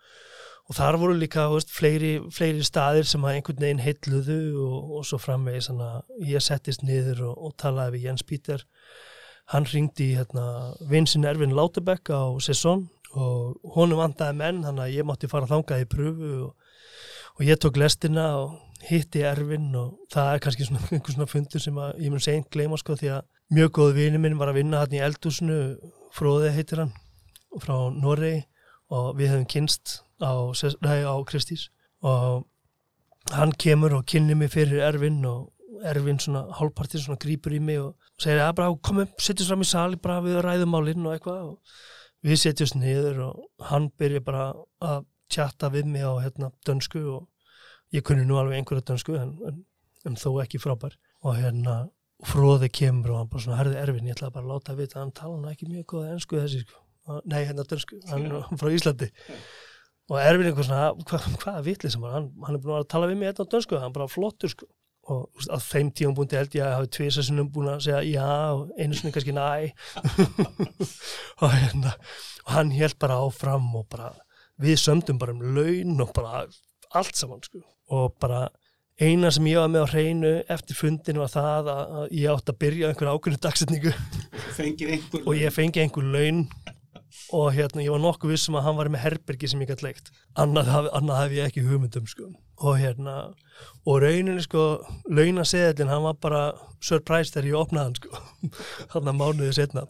og 0.71 0.77
þar 0.79 1.01
voru 1.03 1.17
líka 1.19 1.49
veist, 1.51 1.73
fleiri, 1.75 2.13
fleiri 2.31 2.63
staðir 2.63 3.09
sem 3.11 3.25
að 3.27 3.41
einhvern 3.41 3.65
veginn 3.65 3.83
heilluðu 3.83 4.41
og, 4.63 4.93
og 5.01 5.07
svo 5.09 5.19
framvegis 5.19 5.71
ég 6.29 6.45
settist 6.45 6.85
niður 6.87 7.25
og, 7.33 7.41
og 7.49 7.57
talaði 7.59 7.97
við 7.97 8.07
Jens 8.07 8.27
Píter 8.27 8.63
hann 9.51 9.67
ringdi 9.67 10.13
hérna 10.15 10.45
vinsin 10.87 11.27
Ervin 11.27 11.57
Látebeck 11.59 12.13
á 12.15 12.39
Sesson 12.39 12.87
og 13.19 13.59
honum 13.75 13.99
vandaði 13.99 14.37
menn 14.39 14.61
þannig 14.63 14.85
að 14.85 14.95
ég 14.95 15.09
mátti 15.09 15.31
fara 15.31 15.51
þangað 15.51 15.83
í 15.83 15.89
pröfu 15.91 16.35
og, 16.47 16.53
og 17.35 17.43
ég 17.49 17.59
tók 17.59 17.81
lestina 17.81 18.29
og 18.39 18.55
hitti 18.87 19.25
Ervin 19.27 19.73
og 19.75 19.97
það 20.15 20.35
er 20.35 20.45
kannski 20.45 20.69
svona 20.69 20.85
einhver 20.95 21.17
svona 21.17 21.31
fundur 21.31 21.65
sem 21.65 21.81
ég 21.99 22.15
mun 22.15 22.23
seint 22.23 22.47
gleyma 22.55 22.79
sko 22.79 22.95
því 23.01 23.11
að 23.17 23.27
mjög 23.57 23.73
góð 23.81 23.97
vini 23.99 24.23
minn 24.23 24.39
var 24.39 24.53
að 24.53 24.61
vinna 24.61 24.85
hann 24.85 24.95
í 24.95 25.03
eldúsinu 25.03 25.59
Fróði 26.15 26.55
heitir 26.55 26.85
hann 26.85 26.95
frá 27.63 27.75
Noregi 27.95 28.45
og 28.91 29.13
við 29.19 29.35
höfum 29.35 29.51
kynst 29.51 30.01
á, 30.21 30.33
nei, 30.85 31.01
á 31.05 31.15
Kristís 31.29 31.69
og 32.01 32.47
hann 33.35 33.53
kemur 33.53 33.95
og 33.99 34.07
kynni 34.09 34.35
mig 34.35 34.51
fyrir 34.55 34.83
Ervin 34.85 35.25
og 35.29 35.51
Ervin 35.85 36.19
svona 36.21 36.45
hálfpartir 36.59 37.01
svona 37.01 37.21
grípur 37.21 37.55
í 37.57 37.61
mig 37.63 37.81
og 37.81 37.95
segir 38.21 38.43
að 38.45 38.57
bara 38.59 38.75
komum, 38.85 39.09
setjum 39.21 39.49
fram 39.49 39.65
í 39.65 39.69
sali 39.69 40.01
bara 40.01 40.21
við 40.25 40.41
ræðum 40.45 40.75
málinn 40.75 41.07
og 41.07 41.15
eitthvað. 41.15 41.53
Og 41.53 42.27
við 42.27 42.43
setjumst 42.43 42.77
niður 42.77 43.23
og 43.29 43.69
hann 43.71 43.89
byrja 43.99 44.21
bara 44.25 44.51
að 44.85 45.07
tjatta 45.33 45.71
við 45.73 45.89
mig 45.89 46.05
á 46.05 46.13
hérna 46.21 46.51
dönsku 46.67 47.01
og 47.15 47.95
ég 47.95 48.05
kunni 48.05 48.27
nú 48.29 48.37
alveg 48.41 48.61
einhverja 48.61 48.91
dönsku 48.91 49.17
en, 49.17 49.33
en, 49.49 49.65
en 50.05 50.21
þó 50.21 50.35
ekki 50.45 50.61
frábær. 50.61 50.99
Og 51.25 51.39
hérna 51.39 51.87
fróði 52.29 52.69
kemur 52.69 53.15
og 53.15 53.23
hann 53.23 53.33
bara 53.33 53.47
svona 53.47 53.61
herði 53.63 53.81
Ervin, 53.81 54.11
ég 54.11 54.19
ætla 54.19 54.33
bara 54.35 54.45
að 54.45 54.53
láta 54.53 54.75
að 54.75 54.83
vita 54.83 55.01
hann 55.01 55.15
tala 55.17 55.41
nú 55.41 55.49
ekki 55.49 55.71
mjög 55.71 55.87
góða 55.95 56.15
ensku 56.17 56.41
þessi 56.41 56.65
sko. 56.67 56.85
Nei, 57.25 57.41
hérna 57.49 57.65
dönsku, 57.67 57.97
hann 58.11 58.27
er 58.29 58.59
frá 58.61 58.69
Íslandi. 58.71 59.09
og 59.09 59.70
Ervin 60.19 60.49
eitthvað 60.51 60.67
svona 60.67 61.07
hvað, 61.07 61.27
hvaða 61.45 61.65
vitli 61.67 61.91
sem 61.93 62.05
hann, 62.11 62.31
hann 62.47 62.57
er 62.57 62.63
búin 62.65 62.79
að 62.81 62.89
tala 62.91 63.11
við 63.11 63.21
mig 63.21 63.31
hérna 63.31 63.47
á 63.47 63.53
dönsku, 63.53 63.79
hann 63.79 63.93
er 63.93 63.97
bara 63.99 64.11
flottur 64.11 64.51
sko. 64.51 64.67
Og 65.11 65.47
að 65.51 65.63
þeim 65.65 65.91
tíum 65.97 66.15
búin 66.15 66.33
held 66.35 66.55
ég 66.55 66.65
að 66.67 66.75
hafi 66.77 66.91
tvisa 66.97 67.23
sinnum 67.27 67.49
búin 67.51 67.71
að 67.73 67.85
segja 67.87 68.01
já 68.07 68.27
og 68.55 68.73
einu 68.79 68.99
sinni 68.99 69.15
kannski 69.15 69.35
næ. 69.35 69.71
Og 71.43 71.55
hérna 71.55 71.95
og 72.45 72.53
hann 72.57 72.73
held 72.75 72.99
bara 72.99 73.21
áfram 73.23 73.69
og 73.79 73.87
bara 73.91 74.11
við 74.61 74.81
sömdum 74.83 75.19
bara 75.21 75.35
um 75.35 75.43
laun 75.57 76.03
og 76.03 76.13
bara 76.17 76.45
allt 76.99 77.17
saman 77.17 77.43
sko. 77.47 77.63
Og 77.95 78.17
bara 78.21 78.49
eina 79.01 79.31
sem 79.33 79.47
ég 79.49 79.61
var 79.63 79.71
með 79.73 79.87
á 79.87 79.93
hreinu 79.95 80.33
eftir 80.53 80.79
fundinu 80.79 81.23
var 81.23 81.33
það 81.33 81.71
að, 81.73 81.95
ég 82.13 82.35
átt 82.35 82.53
að 82.53 82.61
byrja 82.65 82.91
einhver 82.91 83.13
ákveðinu 83.15 83.43
dagsetningu. 83.47 83.95
Og 85.25 85.33
ég 85.39 85.55
fengi 85.55 85.85
einhver 85.85 86.07
laun 86.07 86.45
og 87.35 87.51
hérna 87.57 87.83
ég 87.85 87.93
var 87.95 88.03
nokkuð 88.03 88.33
vissum 88.35 88.57
að 88.59 88.67
hann 88.69 88.79
var 88.79 88.91
með 88.93 89.05
herbergi 89.05 89.51
sem 89.51 89.63
ég 89.65 89.71
gætt 89.71 89.85
leikt 89.85 90.11
annað, 90.39 90.89
annað 90.95 91.21
hef 91.21 91.37
ég 91.37 91.51
ekki 91.51 91.65
hugmyndum 91.67 92.09
sko. 92.11 92.31
Og 92.61 92.79
hérna 92.81 93.17
og 93.89 94.01
rauninni 94.05 94.43
sko 94.45 94.65
launaseðilin 95.11 95.91
hann 95.91 96.07
var 96.07 96.19
bara 96.23 96.43
surprise 96.85 97.35
þegar 97.35 97.51
ég 97.51 97.61
opnaði 97.61 97.89
hann 97.89 97.99
sko. 98.01 98.25
Hann 98.95 99.11
að 99.11 99.21
mánuði 99.21 99.57
setna 99.59 99.87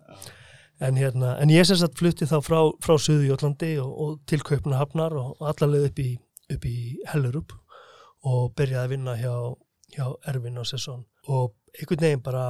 en 0.80 0.96
hérna 0.96 1.34
en 1.42 1.52
ég 1.52 1.66
sagt 1.68 1.98
flutti 2.00 2.28
þá 2.28 2.38
frá, 2.44 2.60
frá 2.80 2.96
Suðjótlandi 2.96 3.74
og, 3.82 3.90
og 3.90 4.18
til 4.30 4.40
Kaupanahafnar 4.46 5.16
og 5.20 5.42
allarleið 5.52 5.90
upp 5.90 6.00
í, 6.00 6.10
upp 6.56 6.66
í 6.68 6.76
Hellerup 7.12 7.56
og 8.28 8.52
byrjaði 8.56 8.84
að 8.84 8.92
vinna 8.94 9.16
hjá, 9.16 9.34
hjá 9.94 10.06
Ervin 10.28 10.60
og 10.60 10.68
Sesson. 10.68 11.06
Og 11.28 11.54
einhvern 11.76 12.04
veginn 12.04 12.24
bara 12.24 12.44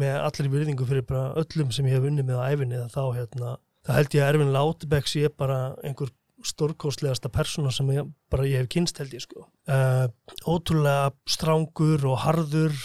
með 0.00 0.16
allir 0.26 0.50
virðingu 0.50 0.86
fyrir 0.88 1.06
bara 1.06 1.28
öllum 1.38 1.70
sem 1.74 1.86
ég 1.86 1.96
hef 1.96 2.04
vunnið 2.04 2.26
með 2.26 2.40
á 2.42 2.46
æfinni 2.50 2.80
þá 2.90 3.02
hérna, 3.14 3.54
það 3.84 3.98
held 3.98 4.16
ég 4.16 4.24
að 4.24 4.30
Ervin 4.32 4.52
Látebeck 4.54 5.10
sé 5.10 5.30
bara 5.30 5.58
einhver 5.84 6.12
stórkostlegasta 6.44 7.30
persóna 7.32 7.72
sem 7.72 7.88
ég, 7.94 8.10
bara 8.32 8.48
ég 8.48 8.64
hef 8.64 8.70
kynst 8.72 8.98
held 9.00 9.14
ég 9.16 9.24
sko. 9.24 9.46
Uh, 9.70 10.10
ótrúlega 10.44 11.12
strángur 11.30 12.04
og 12.10 12.20
harður 12.24 12.76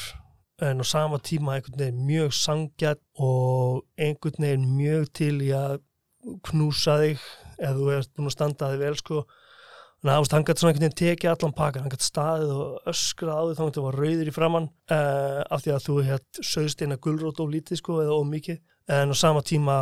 en 0.64 0.84
á 0.84 0.86
sama 0.88 1.20
tíma 1.24 1.56
einhvern 1.56 1.80
veginn 1.80 2.08
mjög 2.08 2.34
sangjart 2.36 3.04
og 3.16 3.86
einhvern 4.00 4.46
veginn 4.46 4.72
mjög 4.76 5.12
til 5.20 5.36
í 5.44 5.52
að 5.56 5.80
knúsa 6.50 6.98
þig 7.00 7.22
ef 7.60 7.78
þú 7.78 7.92
ert 7.96 8.12
búin 8.16 8.28
að 8.28 8.36
standa 8.36 8.74
þig 8.74 8.84
vel 8.84 8.98
sko 9.00 9.22
Þannig 10.00 10.16
að 10.16 10.32
hann 10.32 10.46
gæti 10.48 10.62
svona 10.62 10.72
einhvern 10.72 10.86
veginn 10.86 11.00
tekið 11.00 11.30
allan 11.34 11.54
pakkan, 11.58 11.84
hann 11.84 11.92
gæti 11.92 12.06
staðið 12.08 12.52
og 12.56 12.86
öskrað 12.88 13.36
á 13.36 13.44
því 13.44 13.56
þá 13.58 13.64
hann 13.66 13.86
var 13.86 13.98
rauður 14.00 14.30
í 14.32 14.34
framann 14.36 14.68
uh, 14.96 15.40
af 15.44 15.64
því 15.66 15.74
að 15.76 15.82
þú 15.88 15.96
hétt 16.08 16.40
sögst 16.40 16.84
eina 16.86 16.98
gulrót 17.04 17.42
og 17.44 17.50
lítið 17.52 17.82
sko 17.82 17.98
eða 18.06 18.16
ómikið 18.16 18.62
en 18.90 19.14
á 19.14 19.16
sama 19.18 19.44
tíma 19.46 19.78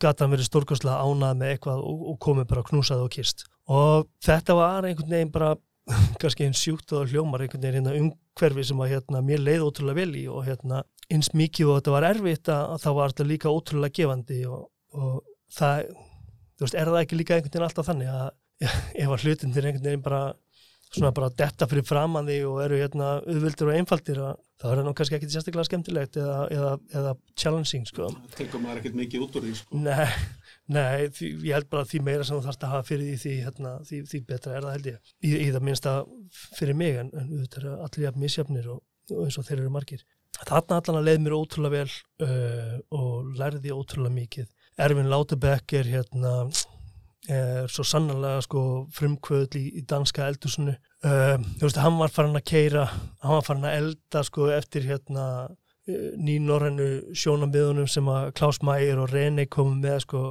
gæti 0.00 0.24
hann 0.24 0.32
verið 0.32 0.48
stórkostlega 0.48 1.04
ánað 1.04 1.38
með 1.40 1.52
eitthvað 1.54 1.84
og, 1.84 2.02
og 2.12 2.18
komið 2.24 2.48
bara 2.52 2.66
knúsað 2.70 3.04
og 3.04 3.12
kist 3.12 3.44
og 3.68 4.08
þetta 4.24 4.56
var 4.56 4.88
einhvern 4.88 5.12
veginn 5.12 5.32
bara 5.34 5.54
kannski 6.20 6.46
einn 6.46 6.56
sjúkt 6.56 6.94
og 6.96 7.10
hljómar 7.12 7.44
einhvern 7.44 7.62
veginn 7.62 7.86
hérna 7.86 7.96
umhverfi 8.00 8.66
sem 8.70 8.80
að 8.82 8.94
hérna 8.94 9.22
mér 9.26 9.44
leið 9.44 9.66
ótrúlega 9.68 10.00
vel 10.00 10.16
í 10.18 10.24
og 10.32 10.46
hérna 10.48 10.82
eins 11.12 11.30
mikið 11.36 11.70
og 11.70 11.78
þetta 11.80 11.94
var 11.94 12.08
erfitt 12.08 12.50
að, 12.50 12.64
að 12.74 12.82
þá 12.82 12.90
var 12.98 13.12
þetta 13.12 13.28
líka 13.30 13.52
ótrúlega 13.52 13.98
gefandi 14.00 14.40
og, 14.50 14.64
og 14.96 15.20
það, 15.54 15.92
þú 16.56 16.66
veist, 16.66 16.78
er 16.80 16.90
það 16.90 17.00
ekki 17.04 17.20
líka 17.20 17.36
einhvern 17.36 17.54
veginn 17.54 17.68
alltaf 17.68 17.90
þannig 17.90 18.12
að 18.16 18.26
ef 19.04 19.12
að 19.12 19.26
hlutinir 19.26 19.68
einhvern 19.68 19.88
veginn 19.90 20.06
bara 20.06 20.22
svona 20.90 21.12
bara 21.14 21.30
detta 21.34 21.66
fyrir 21.68 21.86
framann 21.86 22.28
því 22.28 22.40
og 22.48 22.58
eru 22.64 22.80
hérna 22.80 23.12
auðvildir 23.20 23.70
og 23.70 23.78
einfaldir 23.78 24.20
að 24.22 24.42
það 24.62 24.82
nú 24.86 24.92
kannski 24.96 25.18
ekki 25.18 25.28
sérstaklega 25.30 25.68
skemmtilegt 25.68 26.18
eða, 26.20 26.36
eða, 26.54 26.72
eða 26.96 27.12
challenging 27.36 27.86
sko. 27.88 28.08
tekur 28.36 28.62
maður 28.62 28.80
ekkert 28.80 28.98
mikið 29.02 29.24
út 29.26 29.38
úr 29.38 29.46
því 29.46 29.54
sko. 29.58 29.80
Nei, 29.84 30.06
nei 30.72 31.08
því, 31.12 31.30
ég 31.44 31.58
held 31.58 31.70
bara 31.72 31.84
að 31.84 31.92
því 31.92 32.02
meira 32.08 32.26
sem 32.26 32.38
þú 32.38 32.46
þarfst 32.46 32.66
að 32.66 32.74
hafa 32.74 32.88
fyrir 32.88 33.10
því 33.10 33.16
því, 33.22 33.34
hérna, 33.46 33.72
því, 33.88 34.02
því 34.12 34.20
betra 34.30 34.56
er 34.56 34.66
það 34.66 34.76
held 34.76 34.90
ég 34.92 35.14
í, 35.20 35.32
í 35.34 35.48
það 35.50 35.66
minnsta 35.68 35.96
fyrir 36.56 36.78
mig 36.82 37.00
en, 37.02 37.10
en 37.12 37.32
þetta 37.42 37.62
er 37.62 37.68
allir 37.88 38.06
jafn 38.06 38.24
misjafnir 38.24 38.70
og, 38.72 38.84
og 39.12 39.26
eins 39.26 39.40
og 39.40 39.48
þeir 39.48 39.58
eru 39.60 39.74
margir 39.76 40.06
Þarna 40.36 40.76
allan 40.82 40.98
að 40.98 41.06
leið 41.06 41.20
mér 41.24 41.34
ótrúlega 41.36 41.78
vel 41.78 41.92
uh, 42.26 42.72
og 42.92 43.36
lærði 43.40 43.72
ótrúlega 43.72 44.16
mikið 44.18 44.50
Ervin 44.86 45.08
Látebeck 45.08 45.72
er 45.78 45.88
hérna 45.88 46.32
er 47.32 47.70
svo 47.72 47.84
sannarlega 47.86 48.42
sko 48.44 48.60
frumkvöðl 48.94 49.58
í, 49.58 49.64
í 49.80 49.84
danska 49.88 50.26
eldusinu 50.30 50.74
uh, 50.74 51.36
þú 51.58 51.64
veist, 51.64 51.80
hann 51.82 52.00
var 52.00 52.12
farin 52.14 52.38
að 52.38 52.46
keira 52.50 52.84
hann 52.86 53.36
var 53.38 53.46
farin 53.46 53.66
að 53.66 53.78
elda 53.80 54.22
sko 54.26 54.50
eftir 54.54 54.86
hérna 54.86 55.24
uh, 55.46 56.10
nýnorrennu 56.16 57.16
sjónambiðunum 57.16 57.90
sem 57.90 58.12
að 58.12 58.30
Klaus 58.38 58.62
Mægir 58.62 59.02
og 59.02 59.10
René 59.14 59.48
komum 59.50 59.82
með 59.82 60.04
sko 60.06 60.22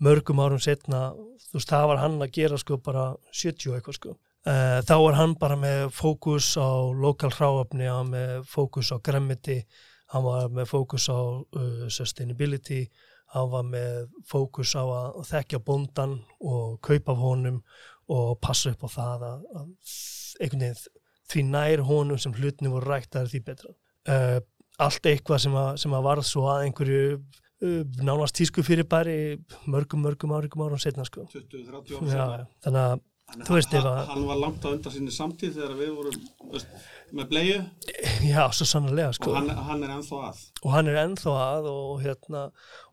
mörgum 0.00 0.40
árum 0.40 0.62
setna 0.62 1.10
þú 1.50 1.58
veist, 1.58 1.70
það 1.70 1.86
var 1.90 2.02
hann 2.04 2.18
að 2.22 2.34
gera 2.36 2.58
sko 2.60 2.78
bara 2.84 3.06
70 3.34 3.76
eitthvað 3.76 3.98
sko. 3.98 4.16
Uh, 4.48 4.78
þá 4.88 4.94
er 4.96 5.16
hann 5.18 5.36
bara 5.40 5.56
með 5.60 5.90
fókus 5.92 6.54
á 6.56 6.70
lokal 6.96 7.32
hráöfni, 7.34 7.88
hann 7.90 8.08
var 8.08 8.12
með 8.14 8.46
fókus 8.48 8.92
á 8.94 8.96
gremmiti, 9.04 9.58
hann 10.14 10.24
var 10.24 10.48
með 10.54 10.70
fókus 10.70 11.10
á 11.12 11.18
uh, 11.18 11.88
sustainability, 11.92 12.86
hann 13.34 13.50
var 13.52 13.66
með 13.66 13.98
fókus 14.26 14.74
á 14.74 14.82
að 14.82 15.20
þekkja 15.30 15.60
bondan 15.66 16.16
og 16.40 16.78
kaupa 16.84 17.14
af 17.14 17.20
honum 17.22 17.60
og 18.10 18.32
passa 18.42 18.72
upp 18.72 18.86
á 18.86 18.88
það 18.90 19.26
að, 19.28 19.44
að 19.60 19.68
einhvern 20.40 20.64
veginn 20.64 20.80
því 21.30 21.44
nær 21.46 21.84
honum 21.86 22.18
sem 22.18 22.34
hlutni 22.34 22.72
voru 22.72 22.90
rægt 22.90 23.14
að 23.18 23.30
því 23.34 23.42
betra. 23.46 23.74
Uh, 24.10 24.40
allt 24.82 25.06
eitthvað 25.06 25.44
sem 25.44 25.54
að, 25.60 25.70
sem 25.82 25.94
að 25.94 26.06
varð 26.08 26.26
svo 26.26 26.46
að 26.50 26.64
einhverju 26.66 27.04
uh, 27.14 27.82
nánast 28.02 28.38
tísku 28.38 28.64
fyrir 28.66 28.88
bæri 28.90 29.18
mörgum, 29.70 30.02
mörgum 30.06 30.34
árikum 30.34 30.64
árum 30.66 30.80
setna 30.82 31.06
sko. 31.06 31.28
20-30 31.30 31.70
ára 31.70 31.84
Já, 31.86 32.00
seinna. 32.00 32.48
þannig 32.64 32.82
að 32.88 33.06
Þú 33.46 33.56
veist, 33.56 33.72
hann, 33.74 33.80
ef 33.80 33.90
að- 33.90 34.08
hann 34.10 34.26
var 34.26 34.38
langt 34.40 34.64
á 34.64 34.68
undan 34.74 34.92
sinni 34.94 35.12
samtíð 35.14 35.54
þegar 35.58 35.74
við 35.78 35.90
vorum 35.96 36.18
veist, 36.52 36.66
með 37.14 37.28
bleiu. 37.30 37.56
Já, 38.26 38.42
svo 38.54 38.66
sannlega 38.66 39.12
sko. 39.14 39.30
og 39.30 39.36
hann, 39.36 39.48
hann 39.70 39.82
er 39.86 39.94
ennþá 39.96 40.20
að. 40.28 40.42
Og 40.64 40.70
hann 40.74 40.88
er 40.90 41.00
ennþá 41.04 41.34
að 41.46 41.70
og, 41.70 42.02
hérna, 42.04 42.42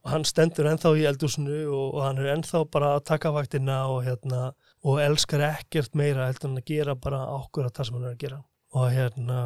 og 0.03 0.11
hann 0.13 0.23
stendur 0.29 0.69
ennþá 0.71 0.93
í 0.97 1.05
eldúsinu 1.09 1.59
og, 1.73 1.95
og 1.97 2.01
hann 2.05 2.17
er 2.23 2.33
ennþá 2.35 2.63
bara 2.71 2.95
að 2.97 3.05
taka 3.11 3.31
vaktina 3.35 3.79
og, 3.91 4.03
hérna, 4.05 4.51
og 4.85 4.99
elskar 5.03 5.41
ekkert 5.51 5.95
meira 5.95 6.27
heldur 6.29 6.51
en 6.53 6.61
að 6.61 6.65
gera 6.69 6.95
bara 6.95 7.23
okkur 7.37 7.65
að 7.69 7.73
það 7.79 7.89
sem 7.89 7.97
hann 7.99 8.09
er 8.11 8.15
að 8.15 8.21
gera. 8.25 8.43
Og 8.77 8.91
hérna 8.93 9.39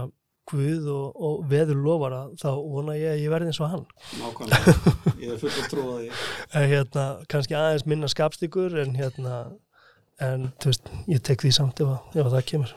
Guð 0.51 0.87
og, 0.89 1.19
og 1.21 1.43
veður 1.47 1.77
lofar 1.79 2.13
að 2.17 2.31
þá 2.41 2.47
vona 2.57 2.95
ég 2.97 3.11
að 3.13 3.19
ég 3.21 3.29
verði 3.31 3.51
eins 3.51 3.59
og 3.61 3.69
hann. 3.71 3.83
Nákvæmlega. 4.19 4.73
Ég 5.21 5.29
er 5.31 5.37
full 5.39 5.51
að 5.53 5.67
trúa 5.71 5.93
því 6.01 6.07
hérna, 6.73 7.03
kannski 7.31 7.55
aðeins 7.55 7.85
minna 7.87 8.09
skapstíkur 8.11 8.73
en 8.81 8.95
hérna 8.97 9.35
en 10.21 10.47
þú 10.61 10.71
veist, 10.71 10.89
ég 11.11 11.21
tek 11.25 11.41
því 11.45 11.51
samt 11.57 11.81
ef, 11.83 11.91
að- 11.97 12.15
ef 12.21 12.25
að 12.29 12.37
það 12.37 12.47
kemur. 12.53 12.71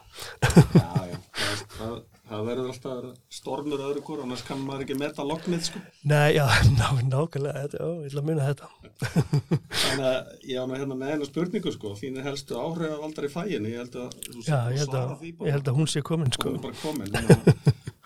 Já, 0.74 0.88
já, 1.10 1.16
það, 1.38 1.62
það, 1.78 1.94
það 2.28 2.44
verður 2.48 2.68
alltaf 2.72 3.08
stormur 3.38 3.82
öðru 3.84 4.02
hvort 4.06 4.22
annars 4.24 4.44
kann 4.48 4.62
maður 4.64 4.84
ekki 4.86 4.96
meta 5.00 5.26
lognið 5.28 5.64
sko. 5.68 5.82
Nei, 6.12 6.34
já, 6.38 6.44
ná, 6.78 6.86
nákvæmlega 7.10 7.64
ó, 7.84 7.88
ég 8.00 8.08
ætla 8.08 8.22
að 8.22 8.28
muna 8.30 8.46
þetta. 8.48 8.70
Þannig 9.04 10.06
að 10.08 10.30
ég 10.50 10.60
á 10.60 10.64
nú 10.70 10.78
hérna 10.78 10.98
með 11.00 11.12
einu 11.16 11.28
spurningu 11.28 11.74
sko, 11.74 11.92
þín 12.00 12.20
er 12.22 12.28
helstu 12.30 12.56
áhrif 12.60 12.94
af 12.96 13.04
aldrei 13.08 13.28
fæin 13.32 13.68
ég 13.68 13.76
held 13.82 13.98
að 14.04 14.16
þú 14.30 14.46
Já, 14.46 14.58
ég 14.72 14.80
held 14.84 14.96
að, 15.00 15.12
því 15.20 15.34
ég 15.48 15.58
held 15.58 15.68
að 15.72 15.78
hún 15.82 15.90
sé 15.94 16.04
komin 16.06 16.30
hún 16.32 16.38
sko. 16.38 16.54
er 16.54 16.64
bara 16.64 16.80
komin 16.80 17.20
að 17.20 17.28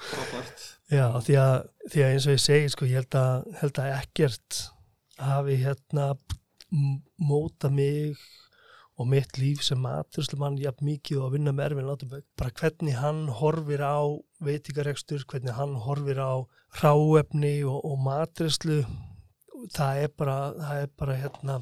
frábært. 0.09 0.67
Já, 0.99 1.05
því 1.21 1.35
að, 1.45 1.55
því 1.93 2.03
að 2.07 2.13
eins 2.15 2.27
og 2.27 2.33
ég 2.35 2.43
segi, 2.49 2.69
sko, 2.73 2.87
ég 2.89 3.03
held 3.03 3.17
að, 3.21 3.49
held 3.61 3.81
að 3.85 3.95
ekkert 3.99 4.61
hafi 5.21 5.57
hérna 5.61 6.07
móta 7.29 7.69
mig 7.73 8.17
og 8.99 9.07
mitt 9.07 9.39
líf 9.39 9.63
sem 9.63 9.79
maturslumann 9.83 10.59
jafn 10.59 10.89
mikið 10.89 11.21
og 11.21 11.29
að 11.29 11.37
vinna 11.37 11.55
með 11.55 11.69
Erfinn 11.69 11.89
Látabögg. 11.89 12.27
Bara 12.39 12.55
hvernig 12.59 12.99
hann 12.99 13.21
horfir 13.41 13.85
á 13.87 13.99
veitingarekstur, 14.45 15.25
hvernig 15.31 15.55
hann 15.55 15.77
horfir 15.85 16.19
á 16.19 16.35
ráefni 16.83 17.55
og, 17.63 17.79
og 17.87 18.03
maturslu, 18.03 18.83
það 19.75 20.03
er 20.05 20.13
bara, 20.19 20.37
það 20.59 20.83
er 20.83 20.93
bara 20.99 21.19
hérna, 21.23 21.59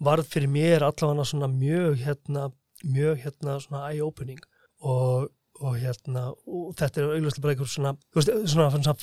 varð 0.00 0.30
fyrir 0.32 0.52
mér 0.52 0.86
allavega 0.86 1.28
svona 1.32 1.48
mjög 1.52 2.00
hérna, 2.04 2.48
mjög 2.84 3.24
hérna 3.24 3.58
svona 3.64 3.86
eye-opening 3.90 4.40
og 4.80 5.30
og 5.60 5.76
hérna, 5.76 6.30
og 6.48 6.72
þetta 6.78 7.02
er 7.02 7.10
augljóslega 7.14 7.44
bara 7.44 7.54
einhver 7.54 7.68
svona, 7.68 7.90
veist, 8.16 8.30
svona, 8.48 8.68
svona 8.72 8.94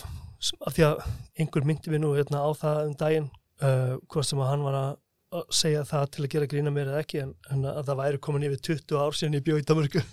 af 0.66 0.74
því 0.74 0.86
að 0.88 1.04
einhver 1.38 1.68
myndi 1.70 1.92
við 1.94 2.02
nú 2.02 2.14
hérna 2.16 2.42
á 2.42 2.50
það 2.58 2.80
um 2.86 2.96
daginn, 2.98 3.28
uh, 3.62 3.94
hvort 4.10 4.28
sem 4.28 4.42
að 4.42 4.50
hann 4.52 4.66
var 4.66 4.78
að 4.80 4.96
að 5.36 5.48
segja 5.60 5.84
það 5.88 6.06
til 6.14 6.24
að 6.24 6.30
gera 6.34 6.50
grína 6.52 6.72
mér 6.74 6.92
eða 6.92 7.04
ekki, 7.04 7.24
en, 7.26 7.34
en 7.52 7.66
að 7.68 7.90
það 7.90 8.00
væri 8.02 8.22
komin 8.24 8.46
yfir 8.48 8.62
20 8.70 9.02
ár 9.02 9.18
síðan 9.18 9.38
ég 9.40 9.48
bjóð 9.48 9.62
í 9.62 9.66
Danmarku 9.68 10.04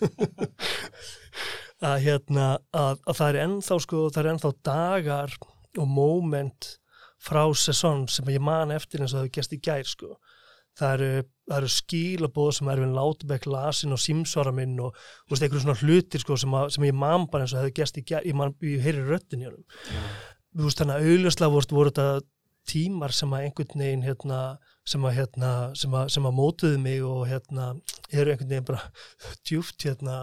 að 1.91 1.99
hérna 2.07 2.47
að, 2.75 3.03
að 3.05 3.19
það 3.19 3.29
er 3.29 3.41
ennþá 3.45 3.79
sko, 3.85 4.07
það 4.09 4.23
er 4.23 4.31
ennþá 4.33 4.53
dagar 4.67 5.37
og 5.79 5.91
moment 5.91 6.71
frá 7.25 7.45
sesón 7.57 8.07
sem 8.11 8.29
ég 8.35 8.43
man 8.43 8.75
eftir 8.75 9.03
eins 9.03 9.15
og 9.15 9.21
það 9.21 9.27
hefur 9.27 9.37
gæst 9.39 9.57
í 9.57 9.61
gær 9.65 9.89
sko. 9.89 10.11
Það 10.75 10.93
eru, 10.97 11.25
það 11.47 11.57
eru 11.61 11.71
skílabóð 11.71 12.51
sem 12.57 12.69
Erfinn 12.73 12.97
Látbæk 12.97 13.45
lasin 13.47 13.95
og 13.95 14.01
símsvara 14.03 14.53
minn 14.55 14.75
og 14.83 14.97
þú 14.99 15.35
veist, 15.35 15.45
einhverju 15.47 15.63
svona 15.63 15.79
hlutir 15.79 16.23
sko, 16.25 16.39
sem, 16.41 16.57
að, 16.59 16.73
sem 16.75 16.87
ég 16.89 16.97
man 16.99 17.29
bara 17.31 17.47
eins 17.47 17.55
og 17.55 17.61
það 17.61 17.69
hefur 17.69 17.77
gæst 17.79 18.01
í 18.01 18.05
gær 18.11 18.27
ég, 18.27 18.37
man, 18.39 18.55
ég 18.67 18.83
heyri 18.83 19.05
röttin 19.07 19.45
í 19.45 19.49
honum. 19.49 19.63
Þú 20.55 20.67
veist, 20.67 20.81
þannig 20.83 20.97
að 20.97 21.13
auðvitað 21.13 21.77
voru 21.79 21.93
þetta 21.93 22.09
tímar 22.71 23.15
sem 23.15 23.37
að 23.37 23.47
einhvern 23.47 23.85
veginn 23.85 24.05
hérna, 24.09 24.41
sem 24.89 25.05
að 25.09 25.17
hérna, 25.19 25.51
sem 25.79 25.95
að, 25.97 26.11
sem 26.13 26.29
að 26.29 26.37
mótuðu 26.37 26.81
mig 26.83 27.05
og 27.07 27.25
hérna, 27.31 27.73
eru 28.13 28.35
einhvern 28.35 28.51
veginn 28.51 28.69
bara 28.69 28.83
djúft 29.49 29.87
hérna 29.89 30.19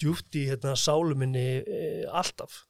djúft 0.00 0.36
í 0.36 0.46
hérna 0.48 0.76
sáluminni 0.78 1.46
e, 1.60 1.80
alltaf. 2.06 2.64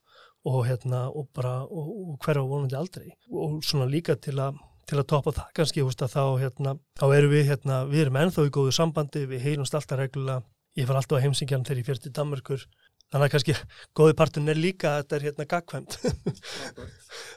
Og 0.47 0.63
hérna 0.65 1.05
og 1.13 1.27
bara, 1.37 1.59
og, 1.69 1.89
og 2.01 2.13
hverja 2.25 2.41
vonandi 2.49 2.77
aldrei. 2.77 3.11
Og 3.29 3.59
svona 3.65 3.85
líka 3.89 4.15
til 4.17 4.39
að 4.41 4.57
til 4.89 4.99
að 4.99 5.07
toppa 5.07 5.31
það 5.31 5.51
kannski, 5.55 5.83
veist 5.85 6.01
að 6.03 6.15
þá 6.15 6.23
hérna, 6.41 6.71
þá 6.99 7.05
erum 7.15 7.31
við 7.31 7.45
hérna, 7.47 7.75
við 7.87 8.01
erum 8.03 8.17
ennþá 8.19 8.43
í 8.47 8.53
góðu 8.57 8.73
sambandi, 8.75 9.21
við 9.29 9.45
heilumst 9.45 9.75
alltaf 9.77 9.99
reglulega. 10.01 10.41
Ég 10.75 10.87
far 10.89 10.99
alltaf 10.99 11.21
á 11.21 11.23
heimsingjan 11.23 11.63
þegar 11.67 11.79
ég 11.79 11.87
fyrir 11.87 12.01
til 12.01 12.13
Danmarkur 12.17 12.65
þannig 13.11 13.25
að 13.27 13.31
kannski 13.35 13.55
góði 13.97 14.15
partun 14.17 14.51
er 14.51 14.59
líka 14.59 14.95
að 14.95 15.01
þetta 15.01 15.17
er 15.17 15.25
hérna 15.27 15.47
gagkvæmt. 15.51 15.97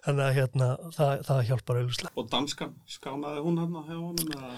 Þannig 0.05 0.25
að 0.25 0.35
hérna 0.37 0.66
það, 0.95 1.12
það 1.27 1.41
hjálpar 1.49 1.79
auðvitað 1.81 2.20
og 2.20 2.27
danskan, 2.31 2.75
skánaði 2.87 3.43
hún 3.43 3.59
hjá 3.89 3.97
honum 3.97 4.35
eða? 4.37 4.51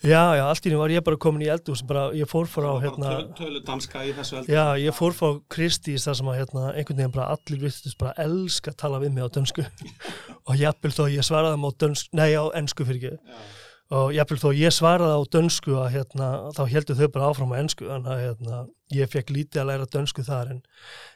Já, 0.00 0.22
já, 0.38 0.42
allt 0.46 0.68
í 0.68 0.72
nú 0.72 0.78
var 0.80 0.94
ég 0.94 1.04
bara 1.04 1.20
komin 1.20 1.44
í 1.44 1.50
eldús 1.52 1.82
bara, 1.86 2.06
ég 2.16 2.30
fór 2.30 2.48
frá 2.48 2.70
var 2.70 2.86
hérna 2.86 3.10
tölu 3.36 3.60
danska 3.66 4.04
í 4.08 4.14
þessu 4.16 4.38
eldur 4.40 4.54
Já, 4.56 4.64
ég 4.80 4.96
fór 4.96 5.16
frá 5.18 5.34
Kristís 5.52 6.06
þar 6.08 6.18
sem 6.20 6.32
að 6.32 6.38
hérna, 6.40 6.64
einhvern 6.72 7.02
veginn 7.02 7.16
bara 7.18 7.28
allir 7.36 7.64
virtust 7.66 8.00
bara 8.00 8.14
elska 8.24 8.72
að 8.72 8.80
tala 8.84 9.02
við 9.02 9.16
mig 9.16 9.28
á 9.28 9.34
dönsku. 9.36 9.66
Og 10.48 10.56
jafnvel 10.56 10.94
þó 10.96 11.02
ég 11.12 11.28
svaraði 11.28 11.60
á 11.60 11.70
dönsku, 11.84 12.16
nei 12.16 12.30
á 12.32 12.44
ensku 12.62 12.88
fyrir 12.88 13.12
ekki 13.12 13.60
og 13.92 14.14
jafnvel 14.16 14.40
þó 14.40 14.48
ég 14.56 14.72
svaraði 14.72 15.18
á 15.20 15.22
dönsku 15.36 15.76
að 15.76 15.90
hérna, 15.96 16.28
þá 16.56 16.62
heldur 16.70 16.98
þau 16.98 17.08
bara 17.12 17.28
áfram 17.28 17.52
á 17.52 17.60
ensku 17.60 17.88
þannig 17.88 18.12
að 18.14 18.22
hérna, 18.24 18.60
ég 18.96 19.12
fekk 19.12 19.32
lítið 19.36 19.62
að 19.62 19.68
læra 19.68 19.88
dönsku 19.92 20.24
þar 20.26 20.54
en, 20.54 20.60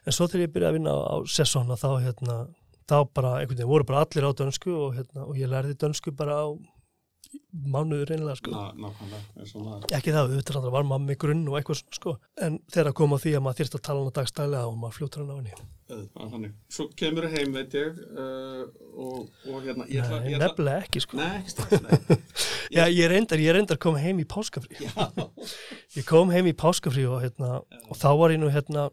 en 0.05 0.17
svo 0.17 0.29
þegar 0.29 0.45
ég 0.45 0.55
byrjaði 0.55 0.73
að 0.73 0.79
vinna 0.79 0.93
á, 0.93 1.01
á 1.09 1.17
sessóna 1.31 1.79
þá 1.81 1.89
hérna, 2.05 2.39
þá 2.87 2.97
bara 3.17 3.33
einhvern 3.41 3.57
veginn 3.57 3.73
voru 3.73 3.89
bara 3.89 4.05
allir 4.05 4.29
á 4.29 4.33
dönsku 4.43 4.75
og, 4.75 4.99
hérna, 4.99 5.25
og 5.25 5.41
ég 5.41 5.53
lærði 5.53 5.79
dönsku 5.81 6.13
bara 6.17 6.37
á 6.37 6.47
mánuður 7.53 8.13
einlega 8.15 8.37
sko. 8.39 8.51
Ná, 8.53 8.75
nákvæmlega, 8.87 9.79
ekki 9.97 10.13
það, 10.15 10.29
auðvitað 10.31 10.59
það 10.59 10.75
var 10.75 10.87
maður 10.89 11.05
með 11.07 11.19
grunn 11.23 11.45
og 11.51 11.57
eitthvað 11.59 11.81
svona 11.81 11.99
sko, 11.99 12.15
en 12.47 12.59
þegar 12.73 12.91
að 12.91 12.97
koma 13.01 13.17
að 13.17 13.25
því 13.25 13.33
að 13.37 13.43
maður 13.47 13.59
þyrst 13.61 13.77
að 13.79 13.83
tala 13.89 14.03
hann 14.03 14.11
á 14.13 14.17
dagstælega 14.19 14.69
og 14.69 14.77
maður 14.83 14.97
fljótur 14.99 15.23
hann 15.23 15.33
á 15.33 15.37
henni. 15.41 15.55
Þannig. 15.87 16.53
Svo 16.77 16.89
kemur 16.99 17.29
heim, 17.31 17.53
veit 17.55 17.77
ég, 17.79 17.99
uh, 18.11 18.63
og, 18.99 19.29
og 19.47 19.57
hérna, 19.63 19.87
ég 19.87 20.03
ætla, 20.03 20.19
Nei, 20.19 20.31
ég 20.33 20.37
ætla, 20.37 20.47
nefnilega 20.49 20.79
ekki 20.83 21.03
sko. 21.05 21.21
Nei, 21.21 21.35
ekki 21.41 21.55
strax, 21.55 21.71
nei. 21.87 21.95
Já, 22.77 22.83
ég 22.91 23.11
reyndar, 23.13 23.39
ég 23.43 23.55
reyndar 23.55 23.79
kom 23.83 23.97
heim 24.01 24.19
í 24.19 24.27
páskafrí. 24.27 24.81
Ég 25.95 26.05
kom 26.09 26.33
heim 26.35 26.51
í 26.51 26.57
páskafrí 26.59 27.07
og, 27.07 27.21
hérna, 27.23 27.61
og 27.87 27.95
þá 28.01 28.09
var 28.19 28.35
ég 28.35 28.43
nú 28.43 28.51
hérna, 28.51 28.89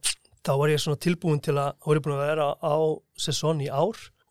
þá 0.46 0.54
var 0.62 0.70
ég 0.70 0.84
svona 0.86 1.02
tilbúin 1.02 1.41
til 1.41 1.58
að, 1.58 1.74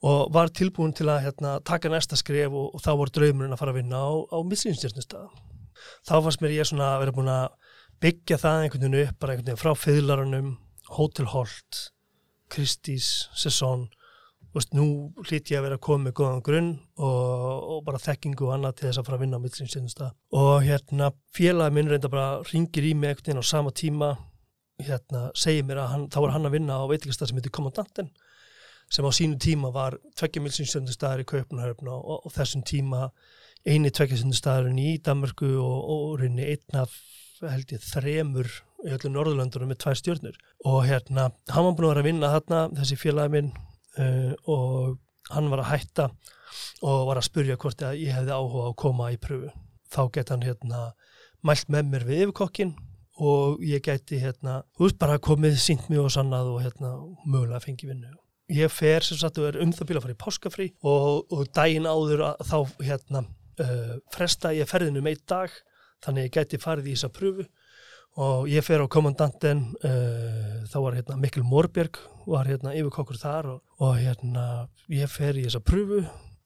var 0.03 0.11
og 0.11 0.35
var 0.35 0.51
tilbúin 0.51 0.95
til 0.95 1.09
að 1.09 1.23
hérna, 1.29 1.55
taka 1.65 1.91
næsta 1.93 2.19
skref 2.19 2.53
og, 2.53 2.75
og 2.75 2.83
þá 2.83 2.91
voru 2.99 3.15
draumurinn 3.15 3.55
að 3.55 3.63
fara 3.63 3.75
að 3.75 3.81
vinna 3.81 4.03
á, 4.03 4.11
á 4.35 4.39
missinsstjörnustada. 4.43 5.31
Þá 6.07 6.15
fannst 6.19 6.43
mér 6.43 6.57
ég 6.57 6.69
svona 6.69 6.93
að 6.95 7.01
vera 7.05 7.17
búin 7.17 7.33
að 7.33 7.49
byggja 8.03 8.39
það 8.43 8.63
einhvern 8.65 8.85
veginn 8.85 9.09
upp, 9.09 9.19
bara 9.23 9.35
einhvern 9.35 9.51
veginn 9.51 9.63
frá 9.63 9.73
fyðlarunum, 9.79 10.53
Hotel 10.99 11.29
Holt, 11.33 11.83
Kristís, 12.53 13.29
Sesson, 13.39 13.89
Veist, 14.53 14.75
nú 14.77 14.85
hlýtt 15.25 15.49
ég 15.49 15.63
að 15.63 15.65
vera 15.65 15.77
að 15.79 15.85
koma 15.87 16.11
með 16.11 16.15
góðan 16.19 16.43
grunn 16.45 16.67
og, 17.01 17.69
og 17.73 17.79
bara 17.87 18.01
þekkingu 18.03 18.45
og 18.45 18.51
annað 18.53 18.75
til 18.77 18.85
þess 18.85 19.01
að 19.01 19.07
fara 19.07 19.17
að 19.17 19.23
vinna 19.25 19.39
á 19.41 19.45
mittlinsstjörnustad. 19.45 20.19
Og 20.37 20.67
hérna 20.67 21.09
félagi 21.33 21.73
minn 21.73 21.89
reynda 21.89 22.11
bara 22.13 22.27
ringir 22.51 22.85
í 22.85 22.91
mig 22.93 23.15
einhvern 23.15 23.31
veginn 23.31 23.41
á 23.41 23.47
sama 23.49 23.73
tíma 23.73 24.11
hérna, 24.83 25.31
segir 25.39 25.65
mér 25.65 25.81
að 25.81 25.89
hann, 25.95 26.05
þá 26.13 26.19
var 26.21 26.35
hann 26.35 26.51
að 26.51 26.57
vinna 26.59 26.77
á 26.77 26.91
veitingastað 26.91 27.31
sem 27.31 27.41
heitir 27.41 27.55
Kommandanten 27.55 28.13
sem 28.93 29.07
á 29.09 29.11
sínu 29.14 29.38
tíma 29.40 29.72
var 29.72 29.97
tveggjamilsinsjöndustæðar 30.20 31.22
í 31.22 31.28
Kaupanhörfn 31.30 31.88
og, 31.88 32.03
og, 32.03 32.26
og 32.28 32.34
þessum 32.34 32.64
tíma 32.68 33.07
eini 33.64 33.93
tveggjasjöndustæðarinn 33.95 34.80
í 34.82 34.99
Danmarku 35.05 35.55
og, 35.62 35.78
og 35.95 36.20
reyni 36.20 36.51
einn 36.53 36.82
af 36.82 36.95
held 37.43 37.72
ég 37.74 37.82
þremur 37.82 38.51
í 38.86 38.93
öllu 38.95 39.11
Norðurlöndunum 39.14 39.72
með 39.72 39.80
tvær 39.82 39.99
stjórnur 39.99 40.38
og 40.68 40.78
hérna, 40.86 41.30
hann 41.51 41.66
var 41.66 41.74
búin 41.74 41.88
að 41.88 41.93
vera 41.93 42.03
að 42.05 42.09
vinna 42.11 42.32
þarna 42.36 42.61
þessi 42.78 42.99
félagi 43.01 43.34
minn 43.34 43.51
uh, 43.99 44.32
og 44.51 44.99
hann 45.32 45.51
var 45.51 45.64
að 45.64 45.70
hætta 45.72 46.09
og 46.84 47.07
var 47.09 47.18
að 47.18 47.28
spurja 47.28 47.59
hvort 47.59 47.82
að 47.86 48.01
ég 48.03 48.14
hefði 48.14 48.36
áhuga 48.36 48.68
að 48.68 48.78
koma 48.84 49.11
í 49.14 49.18
pröfu 49.22 49.53
þá 49.93 50.03
gett 50.14 50.32
hann 50.34 50.47
hérna 50.47 50.86
mælt 51.47 51.70
með 51.72 51.93
mér 51.93 52.09
við 52.09 52.24
yfirkokkin 52.26 52.74
og 53.22 53.62
ég 53.66 53.82
gæti 53.84 54.18
hérna, 54.22 54.62
þú 54.76 54.86
veist 54.86 54.99
bara 54.99 55.20
komið 55.22 55.59
sínt 55.61 55.88
mig 55.90 56.01
og 56.01 56.11
sannað 56.14 56.49
og 56.55 56.62
hérna 56.64 56.95
mögulega 57.26 57.61
fengi 57.62 57.88
vinnu. 57.90 58.14
Ég 58.51 58.72
fer 58.72 59.05
sem 59.07 59.18
sagt 59.20 59.38
og 59.38 59.51
er 59.51 59.61
um 59.62 59.72
það 59.72 59.88
bíl 59.88 59.99
að 59.99 60.07
fara 60.07 60.16
í 60.16 60.22
páskafrí 60.22 60.68
og, 60.82 61.30
og 61.32 61.45
daginn 61.55 61.86
áður 61.86 62.24
að, 62.26 62.43
þá 62.49 62.59
hérna 62.88 63.24
uh, 63.62 63.99
fresta 64.12 64.53
ég 64.57 64.70
ferðinu 64.70 65.03
um 65.03 65.11
einn 65.11 65.26
dag 65.28 65.53
þannig 66.03 66.28
ég 66.28 66.38
gæti 66.38 66.61
farið 66.62 66.90
í 66.90 66.97
þessa 66.97 67.12
pröfu 67.14 67.47
og 68.22 68.49
ég 68.51 68.64
fer 68.66 68.82
á 68.84 68.86
kommandanten 68.93 69.62
uh, 69.86 70.66
þá 70.68 70.76
var 70.84 70.99
hérna 70.99 71.20
Mikkel 71.22 71.47
Morbjörg 71.49 72.03
var 72.26 72.51
hérna 72.51 72.74
yfirkokkur 72.76 73.20
þar 73.20 73.55
og, 73.55 73.62
og 73.80 73.97
hérna 74.01 74.66
ég 74.93 75.09
fer 75.11 75.38
í 75.38 75.47
þessa 75.47 75.62
pröfu 75.64 76.03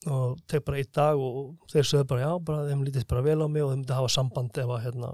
og 0.06 0.36
teg 0.46 0.62
bara 0.66 0.78
eitt 0.78 0.92
dag 0.94 1.18
og 1.18 1.56
þeir 1.72 1.88
sögðu 1.88 2.08
bara 2.12 2.26
já, 2.26 2.32
bara 2.46 2.66
þeim 2.68 2.84
lítist 2.86 3.08
bara 3.10 3.24
vel 3.26 3.40
á 3.42 3.48
mig 3.50 3.64
og 3.64 3.72
þeim 3.72 3.80
myndi 3.82 3.96
hafa 3.96 4.12
samband 4.12 4.60
ef, 4.60 4.70
að, 4.70 4.82
hérna, 4.84 5.12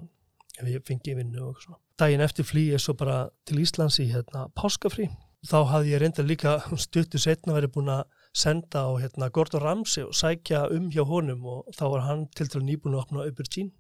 ef 0.59 0.69
ég 0.69 0.85
fengi 0.85 1.15
vinnu 1.17 1.47
og 1.49 1.63
svona. 1.63 1.79
Daginn 2.01 2.25
eftir 2.25 2.45
flý 2.49 2.67
ég 2.75 2.83
svo 2.83 2.95
bara 2.99 3.23
til 3.49 3.63
Íslands 3.63 4.01
í 4.03 4.11
hérna 4.13 4.49
páskafrí 4.59 5.09
þá 5.49 5.59
hafði 5.73 5.95
ég 5.95 6.03
reynda 6.03 6.25
líka 6.27 6.57
stuttu 6.81 7.21
setna 7.21 7.57
verið 7.57 7.75
búin 7.77 7.93
að 7.93 8.03
senda 8.33 8.87
á 8.89 8.91
hérna 8.97 9.29
Gordon 9.35 9.63
Ramsay 9.63 10.07
og 10.07 10.17
sækja 10.17 10.67
um 10.73 10.89
hjá 10.93 11.03
honum 11.09 11.45
og 11.45 11.73
þá 11.77 11.85
var 11.93 12.05
hann 12.09 12.27
til 12.37 12.49
til 12.49 12.63
nýbúin 12.65 12.97
að 12.97 13.03
opna 13.05 13.27
Aubergine 13.27 13.73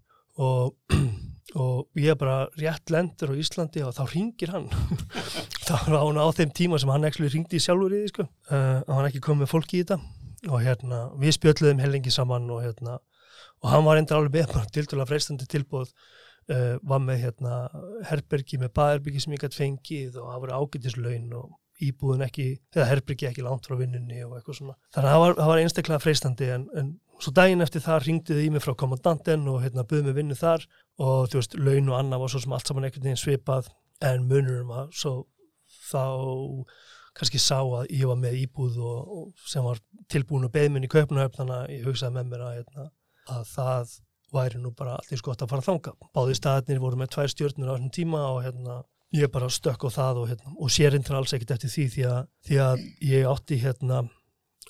og, 0.43 0.75
og 1.63 2.01
ég 2.01 2.19
bara 2.21 2.49
rétt 2.61 2.93
lendur 2.93 3.33
á 3.33 3.41
Íslandi 3.41 3.85
og 3.85 3.95
þá 3.97 4.03
ringir 4.13 4.53
hann. 4.53 4.69
Þá 5.67 5.77
var 5.89 6.03
hann 6.03 6.21
á 6.21 6.27
þeim 6.35 6.53
tíma 6.57 6.81
sem 6.81 6.91
hann 6.91 7.07
ekki 7.07 7.29
ringdi 7.29 7.61
sjálfur 7.63 7.95
í 7.95 8.03
því 8.03 8.11
sko. 8.11 8.27
Uh, 8.51 8.81
og 8.83 8.93
hann 8.97 9.09
ekki 9.09 9.23
komið 9.25 9.53
fólki 9.53 9.79
í 9.79 9.85
þetta 9.85 10.01
og 10.51 10.59
hérna 10.65 11.05
við 11.23 11.37
spjöldluðum 11.37 11.83
hellingi 11.85 12.11
saman 12.11 12.51
og 12.51 12.65
hérna 12.65 12.97
og 13.63 13.69
hann 13.71 13.85
var 13.87 14.01
endur 14.01 14.19
alveg 14.19 14.41
með 14.41 14.55
bara 14.57 14.71
til 14.75 14.89
dæla 14.91 15.07
freistandi 15.07 15.47
tilbúð 15.47 15.93
uh, 16.51 16.77
var 16.83 17.03
með 17.05 17.25
hérna 17.27 17.59
herbergi 18.09 18.61
með 18.61 18.75
baðherbyggi 18.79 19.25
sem 19.25 19.37
ég 19.37 19.45
gæti 19.45 19.61
fengið 19.61 20.19
og 20.21 20.31
það 20.31 20.43
voru 20.45 20.59
ágætislaun 20.61 21.37
og 21.39 21.51
íbúðin 21.83 22.27
ekki, 22.27 22.47
eða 22.77 22.89
herbyggi 22.91 23.29
ekki 23.31 23.45
langt 23.47 23.67
frá 23.67 23.75
vinnunni 23.79 24.21
og 24.27 24.37
eitthvað 24.37 24.59
svona. 24.61 24.77
Þannig 24.95 25.11
að 25.11 25.25
það 25.41 25.51
var, 25.51 25.63
einstaklega 25.63 26.03
freistandi 26.03 26.51
en, 26.55 26.69
en 26.79 26.93
svo 27.23 27.33
daginn 27.35 27.65
eftir 27.65 27.83
það 27.85 28.07
ringdiði 28.07 28.47
í 28.47 28.53
mig 28.55 28.65
frá 28.65 28.75
kommandanten 28.79 29.49
og 29.51 29.61
hérna 29.65 29.87
buðið 29.89 30.09
mig 30.09 30.17
vinnu 30.19 30.39
þar 30.39 30.67
og 31.03 31.33
þú 31.33 31.41
veist, 31.41 31.59
laun 31.59 31.91
og 31.91 31.99
annað 31.99 32.23
var 32.23 32.33
svo 32.33 32.43
sem 32.45 32.57
allt 32.57 32.71
saman 32.71 32.87
einhvern 32.87 33.07
veginn 33.09 33.23
svipað 33.23 33.71
en 34.03 34.27
munurum 34.31 34.73
að 34.75 34.97
svo 34.99 35.15
þá 35.91 36.05
kannski 37.19 37.41
sá 37.43 37.59
að 37.61 37.91
ég 37.93 38.09
var 38.09 38.19
með 38.21 38.39
íbúð 38.47 38.79
og, 38.81 39.13
og 39.17 39.49
sem 39.49 39.65
var 39.65 39.81
tilbúin 40.13 40.47
og 40.49 40.55
beðminn 40.55 40.87
í 40.87 40.91
köpnahöfn 40.93 41.43
þannig 41.43 41.59
að 41.59 41.75
ég 41.77 41.89
hugsaði 41.89 42.17
með 42.17 42.31
mér 42.33 42.45
að, 42.47 42.55
hérna, 42.59 42.87
að 43.37 43.45
það 43.53 43.97
væri 44.33 44.61
nú 44.61 44.73
bara 44.77 44.97
allir 45.01 45.21
skott 45.21 45.43
að 45.43 45.53
fara 45.53 45.65
að 45.65 45.69
þanga. 45.71 45.95
Báði 46.17 46.37
staðnir 46.39 46.83
voru 46.83 47.01
með 47.01 47.13
tvær 47.15 47.33
stjórnir 47.33 47.71
á 47.71 47.75
þessum 47.75 47.95
tíma 47.97 48.23
og 48.31 48.41
hérna, 48.47 48.79
ég 49.17 49.33
bara 49.33 49.51
stökk 49.53 49.89
á 49.89 49.91
það 49.93 50.23
og, 50.23 50.29
hérna, 50.33 50.55
og 50.57 50.73
sérindra 50.73 51.19
alls 51.21 51.35
ekkert 51.37 51.57
eftir 51.57 51.73
því 51.73 51.89
því 51.95 52.07
að, 52.11 52.31
því 52.49 52.61
að 52.67 52.87
ég 53.09 53.29
átti, 53.33 53.59
hérna, 53.63 54.05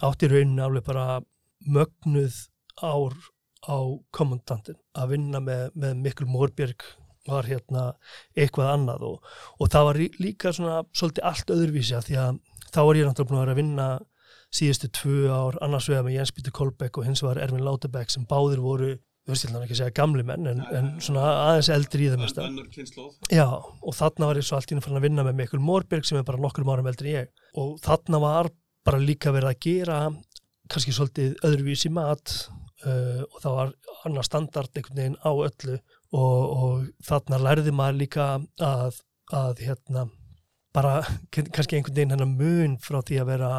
átti 0.02 0.32
rauninni 0.32 0.64
alveg 0.64 0.88
bara 0.88 1.20
mögnuð 1.62 2.40
ár 2.82 3.14
á 3.62 3.78
kommandantin 4.10 4.80
að 4.98 5.14
vinna 5.14 5.40
með, 5.42 5.68
með 5.78 6.00
Mikkel 6.02 6.26
Mórbjörg 6.26 6.82
var 7.28 7.46
hérna 7.46 7.92
eitthvað 8.34 8.72
annað 8.72 9.04
og, 9.06 9.28
og 9.62 9.68
það 9.70 9.84
var 9.88 10.00
líka 10.18 10.52
svona 10.54 10.80
svolítið 10.90 11.28
allt 11.28 11.52
öðruvísi 11.54 11.94
að 11.94 12.08
því 12.08 12.16
að 12.18 12.40
þá 12.72 12.80
var 12.80 12.98
ég 12.98 13.06
náttúrulega 13.06 13.28
búin 13.30 13.38
að 13.38 13.44
vera 13.44 13.54
að 13.54 13.60
vinna 13.60 13.86
síðustu 14.52 14.90
tvö 14.92 15.30
ár 15.30 15.58
annars 15.64 15.88
vegar 15.88 16.06
með 16.06 16.18
Jens 16.18 16.34
Pítur 16.34 16.54
Kolbæk 16.56 16.98
og 16.98 17.06
hins 17.06 17.22
var 17.24 17.40
Ervin 17.40 17.64
Lauterbæk 17.64 18.12
sem 18.12 18.26
báðir 18.28 18.60
voru, 18.64 18.96
þú 19.22 19.30
veist 19.30 19.46
ég 19.46 19.54
ekki 19.54 19.74
að 19.76 19.78
segja 19.78 19.94
gamli 19.94 20.24
menn 20.26 20.48
en, 20.50 20.62
en 20.74 20.88
svona 21.02 21.22
aðeins 21.44 21.68
eldri 21.70 22.08
í 22.08 22.10
þeim 22.10 22.24
Já 23.30 23.46
og 23.46 23.94
þarna 23.94 24.28
var 24.28 24.40
ég 24.40 24.46
svo 24.48 24.58
allt 24.58 24.74
ína 24.74 24.82
fann 24.82 24.98
að 24.98 25.06
vinna 25.06 25.24
með 25.26 25.36
Mikkel 25.38 25.62
Mórbjörg 25.62 26.08
sem 26.08 26.18
er 26.18 26.26
bara 26.26 26.42
nokkur 26.42 26.66
árum 26.66 26.90
eldri 26.90 27.12
en 27.12 27.20
ég. 27.20 27.30
Og 27.58 27.76
þarna 27.84 28.18
var 28.22 28.50
bara 28.82 28.98
líka 28.98 29.30
verið 29.34 29.52
að 29.52 29.60
gera 29.62 29.98
kannski 30.72 30.94
svolítið 30.96 31.36
öðruvísi 31.46 31.92
mat 31.94 32.34
uh, 32.86 33.22
og 33.28 33.38
það 33.44 33.58
var 33.60 33.72
annar 34.08 34.26
standard 34.26 34.74
einhvern 34.74 34.98
veginn 34.98 35.18
á 35.22 35.30
öllu. 35.30 35.78
Og, 36.12 36.40
og 36.56 36.88
þarna 37.06 37.38
lærði 37.40 37.72
maður 37.72 38.00
líka 38.02 38.26
að, 38.60 38.98
að 39.32 39.62
hérna, 39.64 40.08
bara 40.74 40.98
kannski 41.30 41.78
einhvern 41.78 41.94
veginn 41.94 42.16
hennar 42.16 42.28
mun 42.28 42.74
frá 42.82 42.98
því 43.00 43.22
að 43.22 43.30
vera 43.30 43.52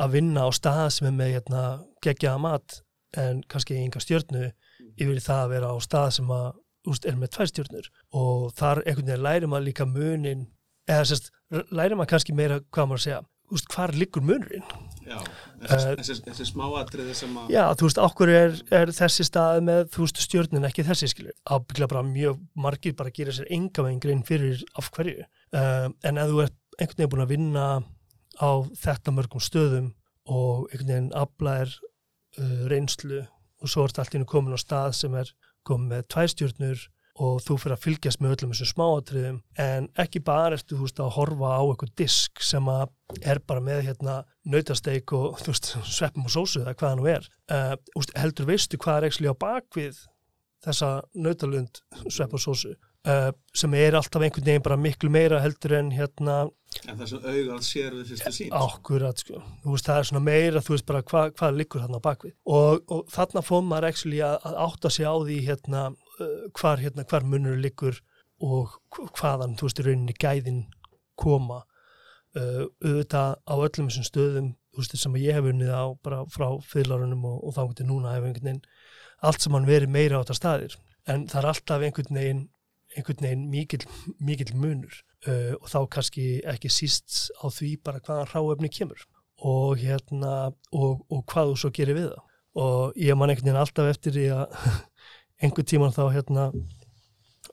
að 0.00 0.16
vinna 0.16 0.48
á 0.48 0.50
stað 0.56 0.86
sem 0.96 1.10
er 1.10 1.14
með 1.18 1.34
hérna, 1.36 1.64
gegjaða 2.00 2.42
mat 2.42 2.80
en 3.20 3.42
kannski 3.50 3.76
einhver 3.76 4.02
stjórnu 4.02 4.48
yfir 4.96 5.22
það 5.24 5.42
að 5.44 5.52
vera 5.54 5.72
á 5.72 5.76
stað 5.84 6.10
sem 6.18 6.30
að, 6.36 6.46
úst, 6.90 7.08
er 7.08 7.18
með 7.20 7.34
tvær 7.36 7.50
stjórnur 7.50 7.90
og 8.22 8.46
þar 8.58 8.82
einhvern 8.84 9.10
veginn 9.10 9.26
læri 9.26 9.50
maður 9.50 9.68
líka 9.68 9.88
munin 9.88 10.46
eða 10.90 11.10
sérst, 11.10 11.32
læri 11.70 11.98
maður 11.98 12.14
kannski 12.14 12.36
meira 12.36 12.62
hvað 12.72 12.90
maður 12.90 13.04
segja, 13.06 13.20
úst, 13.50 13.68
hvar 13.74 13.94
liggur 13.96 14.24
munurinn 14.24 14.64
Já, 15.10 15.18
þessi, 15.64 15.76
uh, 15.90 15.94
þessi, 15.98 16.16
þessi 16.26 16.46
smáatriði 16.52 17.14
sem 17.18 17.36
að... 17.40 17.52
Já, 17.54 17.62
þú 17.78 17.86
veist, 17.88 18.00
okkur 18.04 18.30
er, 18.32 18.58
er 18.78 18.92
þessi 18.94 19.26
stað 19.26 19.62
með, 19.66 19.80
þú 19.94 20.04
veist, 20.04 20.20
stjórnin 20.22 20.68
ekki 20.68 20.84
þessi, 20.86 21.08
skilur. 21.10 21.36
Ábyggla 21.50 21.88
bara 21.90 22.04
mjög 22.06 22.42
margir 22.66 22.94
bara 22.98 23.12
gera 23.16 23.34
sér 23.34 23.48
enga 23.56 23.86
veginn 23.86 24.02
grein 24.04 24.22
fyrir 24.28 24.62
af 24.78 24.90
hverju. 24.94 25.26
Uh, 25.56 25.88
en 26.06 26.20
ef 26.20 26.30
þú 26.30 26.44
ert 26.44 26.56
einhvern 26.76 27.00
veginn 27.00 27.12
búin 27.14 27.24
að 27.24 27.32
vinna 27.34 27.66
á 28.38 28.50
þetta 28.84 29.16
mörgum 29.16 29.44
stöðum 29.44 29.90
og 30.30 30.68
einhvern 30.70 30.92
veginn 30.92 31.12
aflæðir 31.18 31.74
uh, 31.80 32.64
reynslu 32.70 33.24
og 33.60 33.72
svo 33.72 33.84
ert 33.86 34.00
allt 34.00 34.16
ínum 34.16 34.28
komin 34.28 34.56
á 34.56 34.60
stað 34.60 34.96
sem 34.98 35.14
er 35.20 35.30
komið 35.68 35.92
með 35.92 36.08
tvær 36.12 36.32
stjórnur 36.32 36.88
og 37.20 37.40
þú 37.44 37.56
fyrir 37.60 37.76
að 37.76 37.82
fylgjast 37.84 38.20
með 38.22 38.34
öllum 38.34 38.52
þessum 38.54 38.70
smáatriðum 38.70 39.40
en 39.60 39.88
ekki 40.00 40.22
bara 40.24 40.56
eftir 40.56 40.78
þú 40.78 40.86
veist 40.86 41.02
að 41.02 41.12
horfa 41.18 41.50
á 41.52 41.62
eitthvað 41.64 41.92
disk 42.00 42.44
sem 42.44 42.70
að 42.70 42.86
er 43.20 43.40
bara 43.44 43.64
með 43.64 43.82
hérna 43.88 44.14
nautasteik 44.48 45.12
og 45.16 45.40
þú 45.42 45.52
veist 45.52 45.72
sveppum 45.90 46.28
og 46.28 46.32
sósu 46.32 46.62
eða 46.62 46.76
hvað 46.78 46.94
hann 46.94 47.02
nú 47.02 47.10
er. 47.10 47.28
Uh, 47.50 48.06
heldur 48.16 48.48
veistu 48.48 48.80
hvað 48.80 49.02
er 49.02 49.08
ekki 49.10 49.28
á 49.28 49.42
bakvið 49.44 50.00
þessa 50.64 50.90
nautalund 51.16 51.82
svepp 52.08 52.36
og 52.36 52.44
sósu 52.44 52.74
uh, 53.08 53.30
sem 53.56 53.76
er 53.78 53.96
alltaf 53.98 54.22
einhvern 54.22 54.46
veginn 54.46 54.64
bara 54.66 54.80
miklu 54.80 55.10
meira 55.12 55.40
heldur 55.44 55.78
en 55.78 55.92
hérna 55.94 56.42
En 56.86 56.94
það 56.94 57.08
sem 57.10 57.24
auðvitað 57.24 57.64
sér 57.66 57.94
við 57.96 58.10
fyrstu 58.12 58.32
sín 58.36 58.52
Akkurat 58.54 59.22
sko, 59.22 59.40
þú 59.64 59.72
veist 59.74 59.88
það 59.88 59.96
er 60.00 60.08
svona 60.10 60.22
meira 60.22 60.62
þú 60.62 60.74
veist 60.76 60.86
bara 60.86 61.02
hvað 61.06 61.32
hva 61.40 61.50
liggur 61.54 61.82
þarna 61.82 62.02
bakvið 62.04 62.36
og, 62.46 62.84
og 62.94 63.08
þarna 63.10 63.42
fóð 63.46 63.64
maður 63.66 63.88
ekki 63.90 64.20
að, 64.26 64.46
átta 64.66 64.92
sig 64.94 65.08
á 65.10 65.14
því 65.18 65.40
hérna 65.48 65.82
uh, 65.90 66.44
hvar, 66.60 66.84
hérna, 66.84 67.06
hvar 67.10 67.26
munur 67.26 67.58
liggur 67.58 67.98
og 68.40 68.76
hvaðan 69.18 69.58
þú 69.58 69.66
veist 69.66 69.82
í 69.82 69.84
rauninni 69.84 70.16
gæðin 70.16 70.62
koma. 71.20 71.64
Uh, 72.30 72.70
auðvitað 72.78 73.34
á 73.42 73.54
öllum 73.58 73.90
þessum 73.90 74.06
stöðum 74.06 74.52
þú 74.70 74.84
veist 74.84 74.96
sem 75.02 75.16
ég 75.18 75.34
hef 75.34 75.50
unnið 75.50 75.72
á 75.74 75.84
bara 75.98 76.22
frá 76.30 76.46
fyrirlarunum 76.70 77.26
og, 77.26 77.40
og 77.48 77.56
þá 77.56 77.62
getur 77.72 77.88
núna 77.90 78.14
hef 78.14 78.28
einhvern 78.28 78.46
veginn 78.46 78.62
allt 79.26 79.42
sem 79.42 79.56
hann 79.56 79.66
verið 79.68 79.90
meira 79.92 80.20
á 80.20 80.22
þetta 80.22 80.38
staðir. 80.38 80.76
En 81.10 81.26
það 81.28 81.40
er 81.42 81.48
alltaf 81.50 81.84
einhvern 81.84 82.20
veginn 82.20 82.44
einhvern 82.96 83.24
veginn 83.24 83.46
mikil, 83.52 83.86
mikil 84.18 84.52
munur 84.58 84.96
uh, 85.28 85.54
og 85.60 85.68
þá 85.70 85.78
kannski 85.96 86.26
ekki 86.50 86.72
síst 86.72 87.30
á 87.38 87.46
því 87.52 87.76
bara 87.86 88.02
hvaðan 88.02 88.30
ráefni 88.32 88.72
kemur 88.72 89.06
og 89.40 89.80
hérna 89.80 90.50
og, 90.76 91.00
og 91.08 91.24
hvað 91.30 91.52
þú 91.52 91.60
svo 91.62 91.70
gerir 91.76 91.96
við 91.96 92.10
það. 92.10 92.26
Og 92.60 92.98
ég 92.98 93.16
man 93.16 93.30
einhvern 93.30 93.46
veginn 93.46 93.62
alltaf 93.62 93.88
eftir 93.92 94.16
því 94.16 94.26
að 94.36 94.56
einhvern 95.44 95.70
tíman 95.70 95.96
þá 95.96 96.02
hérna 96.16 96.50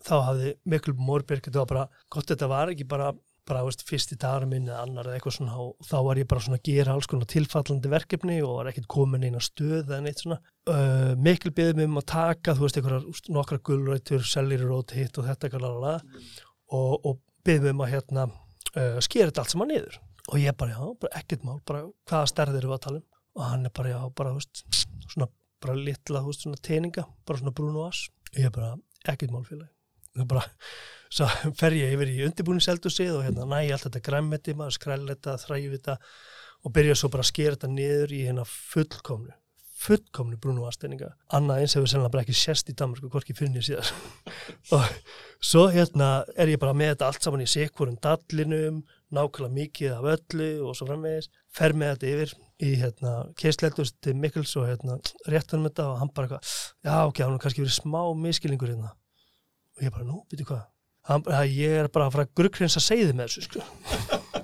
þá 0.08 0.16
hafði 0.26 0.54
miklu 0.68 0.96
mórbyrg 1.00 1.46
þetta 1.48 1.62
var 1.62 1.72
bara, 1.72 1.86
gott 2.12 2.32
þetta 2.32 2.50
var 2.52 2.74
ekki 2.74 2.88
bara 2.90 3.14
bara, 3.48 3.64
veist, 3.68 3.84
fyrst 3.88 4.14
í 4.14 4.18
dagar 4.20 4.46
minn 4.50 4.68
eða 4.68 4.82
annar 4.86 5.10
eða 5.10 5.18
eitthvað 5.18 5.36
svona 5.38 5.60
og 5.64 5.88
þá 5.88 5.96
var 6.08 6.20
ég 6.22 6.30
bara 6.32 6.44
svona 6.44 6.60
að 6.60 6.68
gera 6.70 6.96
alls 6.96 7.10
konar 7.10 7.30
tilfallandi 7.32 7.92
verkefni 7.92 8.40
og 8.46 8.58
var 8.60 8.72
ekkert 8.72 8.90
komin 8.92 9.24
einn 9.28 9.40
á 9.40 9.44
stöð 9.44 9.86
eða 9.86 10.02
neitt 10.06 10.24
svona. 10.24 10.40
Uh, 10.68 11.14
mikil 11.24 11.54
mér 11.56 11.86
um 11.86 12.02
að 12.02 12.10
taka, 12.12 12.58
þú 12.58 12.66
veist, 12.66 12.82
einhverjar 12.82 13.32
nokkra 13.38 13.62
gullrættur, 13.70 14.26
sellirót, 14.28 14.96
hitt 14.98 15.18
og 15.22 15.30
þetta 15.30 15.52
mm. 15.58 16.28
og, 16.76 16.94
og 17.08 17.22
mér 17.48 17.72
um 17.72 17.86
að 17.86 17.94
hérna 17.96 18.28
uh, 18.28 19.00
skera 19.04 19.32
þetta 19.32 19.46
allt 19.46 19.56
saman 19.56 19.72
niður. 19.72 20.02
Og 20.28 20.42
ég 20.44 20.58
bara, 20.60 20.76
já, 20.76 20.84
bara 21.00 21.22
ekkert 21.22 21.48
mál 21.48 21.62
bara 21.64 21.86
hvaða 22.10 22.32
stærðir 22.34 22.66
eru 22.66 22.76
að 22.76 22.84
tala 22.84 23.00
um? 23.00 23.08
Og 23.38 23.46
hann 23.48 23.70
er 23.70 23.74
bara, 23.80 23.94
já, 23.94 24.02
bara, 24.18 24.34
þú 24.36 24.42
veist, 24.42 24.84
svona 25.08 25.30
bara 25.64 25.78
litla, 25.78 26.22
þú 26.22 26.34
veist, 26.34 26.46
svona 26.46 26.62
teininga 26.68 27.08
bara 27.28 27.42
svona 27.42 27.56
brún 27.56 27.80
og 27.80 27.90
ass 27.90 28.08
og 28.34 28.44
ég 28.44 28.54
bara, 28.54 28.76
ekkert 29.08 29.34
mál 29.34 29.48
félagi. 29.48 29.72
það 29.72 29.72
er 29.72 29.77
bara 30.26 30.46
svo 31.18 31.28
fer 31.60 31.76
ég 31.78 31.94
yfir 31.96 32.14
í 32.14 32.22
undirbúningseldusið 32.28 33.14
og 33.20 33.26
hérna 33.28 33.48
næ 33.48 33.60
allt 33.72 33.88
þetta 33.88 34.04
græmmetti 34.10 34.56
maður 34.58 34.80
skræl 34.80 35.04
þetta, 35.08 35.38
þræfi 35.44 35.74
þetta 35.78 35.98
og 36.66 36.74
byrja 36.74 36.96
svo 36.98 37.12
bara 37.14 37.26
að 37.26 37.32
skera 37.32 37.58
þetta 37.58 37.74
niður 37.74 38.16
í 38.16 38.24
hérna 38.26 38.48
fullkomnu 38.48 39.36
fullkomnu 39.78 40.40
brúnu 40.42 40.66
aðstæninga 40.66 41.12
annað 41.38 41.62
eins 41.62 41.76
hefur 41.78 41.92
sennilega 41.92 42.14
bara 42.16 42.24
ekki 42.26 42.36
sérst 42.38 42.72
í 42.72 42.76
Danmark 42.78 43.06
og 43.06 43.14
hvorki 43.14 43.36
fyrir 43.38 43.52
nýja 43.54 43.66
síðar. 43.68 43.92
Og 44.74 44.88
svo 45.52 45.68
hérna 45.70 46.08
er 46.34 46.50
ég 46.50 46.62
bara 46.62 46.74
með 46.74 46.96
þetta 46.96 47.10
allt 47.12 47.28
saman 47.28 47.44
í 47.46 47.50
sikkurum 47.52 48.00
dallinum 48.02 48.82
nákvæmlega 49.14 49.54
mikið 49.54 49.94
af 50.00 50.10
öllu 50.16 50.50
og 50.66 50.76
svo 50.76 50.90
framvegis. 50.90 51.30
Fer 51.54 51.78
með 51.78 51.94
þetta 51.94 52.10
yfir 52.16 52.34
í 52.58 52.72
hérna 52.82 53.14
keisleldus 53.38 53.94
til 54.02 54.16
Mikkels 54.18 54.56
og 54.58 54.66
hérna 54.72 54.98
réttanum 55.30 55.70
þetta 55.70 55.92
og 55.92 56.00
hann 56.02 56.14
bara 56.16 56.28
eitthvað 56.28 56.56
já 56.90 56.96
ok, 57.06 57.22
hann 57.22 57.36
har 57.36 57.44
kannski 57.44 57.64
verið 57.64 57.78
smá 57.78 58.02
miskilingur 58.18 58.74
hérna 58.74 58.96
og 59.78 59.86
ég 59.86 59.94
bara 59.94 60.08
nú, 60.08 60.22
byrju 60.32 60.50
hvað? 60.50 60.64
Hann, 61.08 61.28
ég 61.48 61.84
er 61.84 61.92
bara 61.94 62.10
að 62.10 62.16
fara 62.18 62.28
að 62.28 62.34
gruggrinsa 62.36 62.84
segði 62.84 63.14
með 63.16 63.30
þessu 63.30 63.46
sko. 63.46 63.62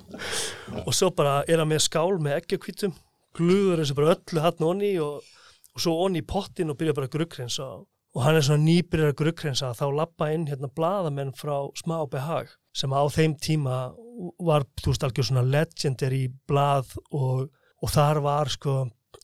og 0.87 0.93
svo 0.95 1.09
bara 1.15 1.41
er 1.49 1.59
hann 1.59 1.71
með 1.71 1.83
skál 1.89 2.19
með 2.23 2.37
eggjakvítum 2.39 2.93
gluður 3.35 3.81
þessu 3.81 3.97
bara 3.97 4.13
öllu 4.15 4.43
hann 4.45 4.67
onni 4.69 4.93
og, 5.03 5.25
og 5.73 5.83
svo 5.83 5.97
onni 6.05 6.21
í 6.23 6.27
pottin 6.27 6.71
og 6.71 6.79
byrja 6.79 6.95
bara 6.95 7.09
að 7.09 7.17
gruggrinsa 7.17 7.67
og 8.13 8.21
hann 8.21 8.37
er 8.37 8.45
svona 8.45 8.63
nýbyrjar 8.67 9.15
gruggrensa 9.17 9.71
þá 9.77 9.85
lappa 9.97 10.29
inn 10.33 10.45
hérna 10.49 10.69
bladamenn 10.69 11.33
frá 11.37 11.55
smá 11.79 11.97
behag 12.09 12.51
sem 12.77 12.93
á 12.93 13.01
þeim 13.09 13.35
tíma 13.41 13.77
var, 14.37 14.65
þú 14.81 14.91
veist, 14.91 15.05
algjör 15.05 15.29
svona 15.29 15.45
legendary 15.45 16.27
blað 16.49 16.93
og, 17.09 17.47
og 17.81 17.93
þar 17.93 18.21
var 18.25 18.51
sko 18.53 18.75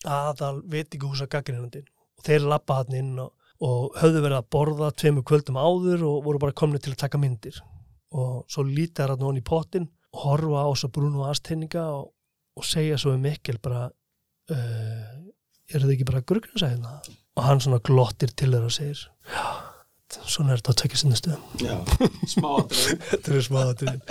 aðal 0.10 0.64
veitingahúsa 0.70 1.30
gaggrinandinn 1.30 1.86
og 2.18 2.26
þeir 2.26 2.48
lappa 2.50 2.82
hann 2.82 2.98
inn 2.98 3.14
og, 3.22 3.34
og 3.66 3.96
höfðu 4.00 4.24
verið 4.24 4.40
að 4.40 4.50
borða 4.56 4.92
tveimu 4.96 5.24
kvöldum 5.28 5.60
áður 5.60 6.06
og 6.08 6.20
voru 6.28 6.42
bara 6.42 6.56
komni 6.56 6.80
til 6.80 6.94
að 6.94 7.02
taka 7.04 7.20
myndir. 7.22 7.60
Og 8.16 8.46
svo 8.50 8.64
lítar 8.66 9.12
hann 9.12 9.38
í 9.38 9.46
pottin 9.46 9.90
og 10.16 10.22
horfa 10.26 10.66
á 10.66 10.70
svo 10.80 10.90
brún 10.94 11.18
og 11.20 11.28
aðstæninga 11.30 11.86
og, 12.00 12.12
og 12.58 12.66
segja 12.66 12.98
svo 12.98 13.14
um 13.14 13.22
mikil 13.24 13.60
bara 13.62 13.88
uh, 13.90 15.10
eru 15.70 15.86
þið 15.86 15.96
ekki 15.96 16.08
bara 16.10 16.26
gruggrinsa 16.26 16.72
hérna? 16.72 17.00
Og 17.38 17.46
hann 17.46 17.62
svona 17.64 17.82
glottir 17.86 18.34
til 18.34 18.50
þeirra 18.52 18.70
og 18.70 18.76
segir 18.76 19.04
já, 19.30 19.44
svona 20.18 20.54
er 20.54 20.62
þetta 20.62 20.74
að 20.74 20.80
tekja 20.82 21.02
sinni 21.02 21.20
stöðum. 21.20 21.44
Já, 21.62 21.76
smáatriðin. 22.34 23.04
þetta 23.12 23.36
er 23.36 23.46
smáatriðin 23.46 24.04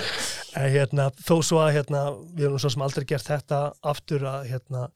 en 0.59 0.72
hérna, 0.74 1.09
þó 1.26 1.34
svo 1.46 1.62
að 1.64 1.72
hérna, 1.78 2.05
við 2.34 2.49
erum 2.49 2.62
svo 2.62 2.72
sem 2.74 2.84
aldrei 2.86 3.07
gert 3.09 3.28
þetta 3.28 3.62
aftur 3.92 4.26
að 4.30 4.51
hérna, 4.53 4.86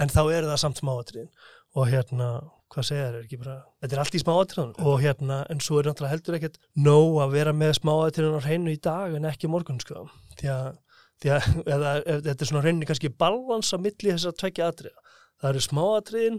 en 0.00 0.14
þá 0.14 0.22
er 0.24 0.48
það 0.48 0.62
samt 0.64 0.80
smáatriðin 0.80 1.30
og 1.76 1.90
hérna, 1.92 2.30
hvað 2.72 2.86
segja 2.88 3.06
þér, 3.06 3.16
er 3.16 3.26
ekki 3.26 3.40
bara 3.40 3.56
þetta 3.82 3.96
er 3.96 4.02
allt 4.02 4.16
í 4.16 4.20
smáatriðin 4.22 4.74
og 4.90 5.00
hérna 5.02 5.38
en 5.52 5.62
svo 5.64 5.78
er 5.80 5.88
náttúrulega 5.88 6.14
heldur 6.14 6.36
ekkert 6.38 6.58
nóg 6.76 7.16
að 7.24 7.34
vera 7.36 7.54
með 7.56 7.72
smáatriðin 7.80 8.36
á 8.36 8.46
hreinu 8.46 8.74
í 8.74 8.80
dag 8.88 9.16
en 9.16 9.28
ekki 9.30 9.50
morgun 9.52 9.80
sko, 9.82 10.04
því 10.40 10.52
að, 10.54 10.68
því 11.22 11.32
að 11.36 11.48
eða, 11.76 11.94
þetta 12.26 12.36
er 12.36 12.50
svona 12.52 12.64
hreinu 12.66 12.90
kannski 12.90 13.12
balans 13.24 13.72
á 13.72 13.78
milli 13.80 14.12
þess 14.12 14.28
að 14.28 14.38
tvekja 14.42 14.70
atriða. 14.72 15.16
Það 15.38 15.50
eru 15.50 15.64
smáatriðin, 15.68 16.38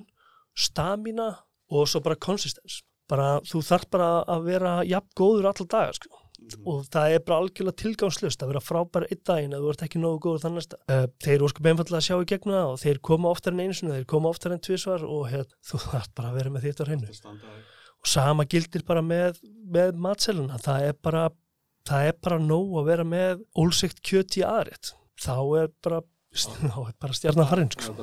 stamina 0.60 1.30
og 1.70 1.90
svo 1.90 2.02
bara 2.04 2.20
konsistens 2.20 2.82
bara, 3.10 3.40
þú 3.48 3.62
þarf 3.66 3.90
bara 3.94 4.10
að 4.30 4.50
vera 4.50 4.74
jafn 4.86 5.14
góður 5.18 5.50
allar 5.50 5.70
dagar 5.72 5.98
sko 5.98 6.19
og 6.66 6.86
það 6.92 7.16
er 7.16 7.24
bara 7.26 7.40
algjörlega 7.44 7.80
tilgangslust 7.82 8.44
að 8.44 8.52
vera 8.54 8.62
frábær 8.64 9.06
einn 9.08 9.22
daginn 9.28 9.56
að 9.56 9.66
þú 9.66 9.74
ert 9.74 9.84
ekki 9.86 10.02
nógu 10.02 10.22
góður 10.26 10.44
þann 10.46 10.56
næsta. 10.60 10.80
Uh, 10.90 11.06
þeir 11.24 11.46
óskum 11.48 11.70
einfallega 11.72 12.00
að 12.00 12.08
sjá 12.08 12.16
í 12.16 12.30
gegnum 12.32 12.56
það 12.56 12.72
og 12.74 12.80
þeir 12.84 13.02
koma 13.10 13.34
oftar 13.34 13.56
en 13.56 13.64
einu 13.64 13.78
sinni, 13.78 13.98
þeir 13.98 14.08
koma 14.14 14.32
oftar 14.34 14.56
en 14.56 14.64
tvísvar 14.68 15.06
og 15.08 15.28
hér, 15.32 15.46
þú 15.70 15.82
þarf 15.86 16.10
bara 16.18 16.32
að 16.32 16.40
vera 16.40 16.54
með 16.56 16.68
þetta 16.68 16.86
á 16.86 16.88
hreinu. 16.90 17.18
Og 18.00 18.12
sama 18.14 18.48
gildir 18.50 18.86
bara 18.88 19.04
með, 19.04 19.42
með 19.76 20.02
matseluna, 20.08 20.60
það 20.64 20.90
er 20.90 21.00
bara, 21.10 21.26
það 21.90 22.12
er 22.12 22.20
bara 22.28 22.42
nóg 22.44 22.78
að 22.80 22.92
vera 22.94 23.08
með 23.14 23.46
ólsegt 23.60 24.04
kjöt 24.06 24.40
í 24.40 24.46
aðrétt. 24.48 24.94
Þá 25.20 25.36
er 25.64 25.72
bara, 25.84 26.04
þá 26.74 26.80
er 26.86 26.94
bara 27.00 27.18
stjarnar 27.18 27.50
farin, 27.52 27.74
sko. 27.76 27.98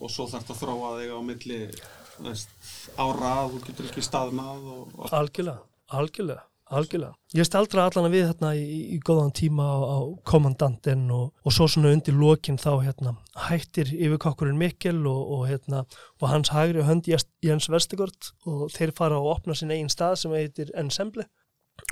Og 0.00 0.08
svo 0.08 0.24
þarf 0.24 0.46
þetta 0.46 0.54
að 0.54 0.62
þróa 0.62 0.92
þig 0.96 1.10
á 1.12 1.20
milli 1.28 1.58
ára, 3.00 3.32
þú 3.50 3.60
getur 3.64 3.88
ekki 3.88 4.04
staðnað 4.04 4.70
og 4.74 5.12
algjörlega, 5.16 5.62
algjörlega. 5.96 6.44
Algjörlega. 6.70 7.16
Ég 7.34 7.46
staldra 7.46 7.88
allan 7.88 8.12
við 8.12 8.28
hérna 8.28 8.52
í, 8.54 8.64
í 8.94 8.98
góðan 9.02 9.32
tíma 9.34 9.64
á, 9.66 9.78
á 9.90 9.98
komandantinn 10.26 11.08
og, 11.10 11.32
og 11.42 11.54
svo 11.54 11.66
svona 11.70 11.90
undir 11.96 12.14
lokin 12.14 12.60
þá 12.62 12.70
hérna 12.84 13.14
hættir 13.48 13.90
yfirkokkurinn 13.90 14.58
Mikkel 14.60 15.00
og, 15.10 15.20
og 15.34 15.42
hérna 15.50 15.82
og 16.20 16.28
hans 16.30 16.52
hægri 16.54 16.84
hönd 16.86 17.10
Jens 17.10 17.66
Vestegård 17.70 18.30
og 18.46 18.68
þeir 18.74 18.94
fara 18.94 19.18
að 19.18 19.30
opna 19.32 19.58
sin 19.58 19.74
eigin 19.74 19.90
stað 19.90 20.20
sem 20.22 20.36
heitir 20.36 20.70
Ensemble 20.78 21.26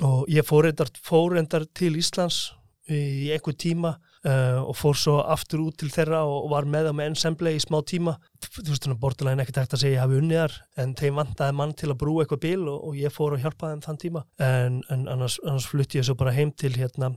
og 0.05 0.23
ég 0.31 0.47
fór 0.47 0.69
reyndar 0.69 1.67
til 1.75 1.97
Íslands 1.99 2.53
í 2.87 3.33
einhver 3.35 3.59
tíma 3.59 3.97
uh, 4.27 4.59
og 4.63 4.75
fór 4.77 4.97
svo 4.99 5.15
aftur 5.23 5.63
út 5.67 5.77
til 5.79 5.89
þeirra 5.93 6.21
og 6.27 6.49
var 6.51 6.67
með 6.69 6.89
það 6.89 6.97
með 6.99 7.09
ensemble 7.11 7.53
í 7.55 7.61
smá 7.63 7.79
tíma. 7.87 8.17
Þú 8.43 8.65
veist 8.69 8.85
þannig 8.85 8.97
að 8.97 9.01
borturlegin 9.05 9.43
ekkert 9.45 9.61
hægt 9.63 9.77
að 9.77 9.83
segja 9.83 9.95
ég 9.97 10.03
hafi 10.03 10.19
unniðar 10.19 10.57
en 10.83 10.93
þeim 10.99 11.21
vantaði 11.21 11.57
mann 11.61 11.73
til 11.79 11.89
að 11.93 11.99
brúa 12.03 12.25
eitthvað 12.25 12.43
bíl 12.45 12.67
og, 12.67 12.77
og 12.89 12.99
ég 12.99 13.15
fór 13.15 13.37
og 13.37 13.43
hjálpaði 13.45 13.77
þeim 13.77 13.85
þann 13.87 14.01
tíma. 14.03 14.25
En, 14.49 14.79
en 14.93 15.07
annars, 15.15 15.39
annars 15.45 15.69
flutti 15.71 15.99
ég 16.01 16.07
svo 16.09 16.17
bara 16.19 16.35
heim 16.35 16.51
til 16.51 16.73
hérna, 16.75 17.13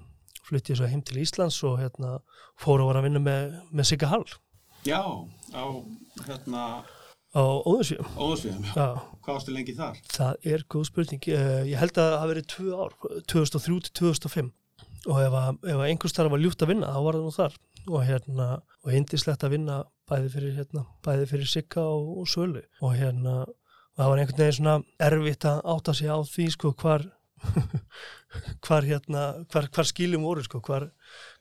flutti 0.49 0.75
ég 0.75 0.81
svo 0.81 0.89
heim 0.91 1.03
til 1.07 1.21
Íslands 1.23 1.61
og 1.69 1.79
hérna 1.83 2.17
fór 2.63 2.83
að 2.83 2.93
vera 2.93 3.03
að 3.05 3.09
vinna 3.11 3.23
með, 3.27 3.61
með 3.73 3.91
Sigga 3.93 4.11
Hall. 4.13 4.27
Já, 4.87 5.03
á 5.55 5.65
hérna 6.27 6.65
á 7.33 7.41
Óðunsvíum 7.65 8.09
Óðursvíðum, 8.21 8.65
já. 8.67 8.73
Já, 8.77 9.19
Hvað 9.25 9.37
varstu 9.39 9.53
lengi 9.55 9.75
þar? 9.79 10.01
það 10.13 10.49
er 10.53 10.65
góð 10.69 10.89
spurning. 10.91 11.29
Eh, 11.33 11.63
ég 11.71 11.79
held 11.81 11.97
að 11.97 12.11
það 12.11 12.19
hafi 12.21 12.33
verið 12.33 12.49
tvö 12.53 12.73
ár 12.83 12.97
2003 13.33 13.79
til 13.87 13.95
2005 14.03 14.51
og 15.09 15.19
ef, 15.19 15.35
að, 15.35 15.57
ef 15.67 15.79
að 15.79 15.89
einhvers 15.89 16.15
þar 16.17 16.31
var 16.33 16.43
ljúft 16.43 16.63
að 16.63 16.73
vinna 16.75 16.93
þá 16.93 17.01
var 17.07 17.19
það 17.19 17.25
nú 17.27 17.35
þar. 17.37 17.57
Og 17.89 18.05
hérna 18.07 18.47
og 18.83 18.95
indislegt 18.95 19.47
að 19.47 19.57
vinna 19.57 19.81
bæði 20.11 20.29
fyrir 20.37 20.55
hérna, 20.61 20.85
bæði 21.03 21.27
fyrir 21.33 21.51
Sigga 21.51 21.83
og, 21.83 22.13
og 22.23 22.31
Sölu. 22.31 22.63
Og 22.85 22.95
hérna 22.99 23.41
og 23.43 24.01
það 24.01 24.13
var 24.13 24.23
einhvern 24.23 24.41
veginn 24.41 24.59
svona 24.59 24.77
erfitt 25.09 25.49
að 25.49 25.59
átta 25.75 25.95
sig 25.97 26.09
á 26.09 26.19
því 26.25 26.47
sko 26.55 26.73
hvar 26.81 27.05
hvar 28.65 28.87
hérna 28.87 29.25
hvar, 29.53 29.69
hvar 29.75 29.89
skiljum 29.89 30.25
voru 30.25 30.45
sko 30.47 30.63
hvar, 30.65 30.89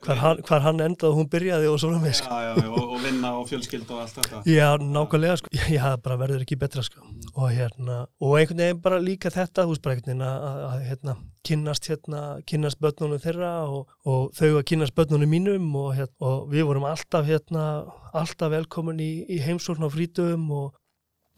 hvar, 0.06 0.20
hann, 0.22 0.42
hvar 0.48 0.64
hann 0.66 0.82
endaði 0.84 1.18
hún 1.18 1.30
byrjaði 1.32 1.70
og 1.72 1.80
svona 1.82 2.02
með 2.02 2.18
sko. 2.20 2.30
Já, 2.32 2.48
já, 2.48 2.64
já, 2.66 2.70
og, 2.72 2.94
og 2.96 3.04
vinna 3.06 3.34
og 3.40 3.50
fjölskyld 3.50 3.92
og 3.94 4.04
allt 4.04 4.18
þetta. 4.18 4.42
Já, 4.50 4.68
nákvæmlega 4.82 5.38
sko, 5.42 5.52
ég 5.58 5.84
hafði 5.84 6.02
bara 6.08 6.20
verður 6.22 6.46
ekki 6.46 6.58
betra 6.62 6.86
sko. 6.86 7.06
Og 7.36 7.52
hérna, 7.54 8.00
og 8.22 8.38
einhvern 8.40 8.64
veginn 8.64 8.82
bara 8.84 9.02
líka 9.04 9.32
þetta, 9.34 9.68
veginn 10.12 10.26
að, 10.26 10.48
hérna, 10.90 11.16
kynnast 11.48 11.88
hérna, 11.90 12.22
kynnast 12.50 12.82
börnunum 12.82 13.22
þeirra 13.22 13.54
og, 13.70 13.90
og 14.06 14.30
þau 14.38 14.60
að 14.60 14.68
kynnast 14.72 14.98
börnunum 14.98 15.32
mínum 15.32 15.70
og, 15.80 15.94
hérna, 15.98 16.18
og 16.28 16.52
við 16.52 16.68
vorum 16.70 16.86
alltaf 16.90 17.26
hérna, 17.30 17.66
alltaf 18.14 18.54
velkomin 18.54 19.02
í, 19.02 19.12
í 19.30 19.42
heimsórn 19.42 19.86
á 19.86 19.90
frítum 19.94 20.50
og, 20.54 20.76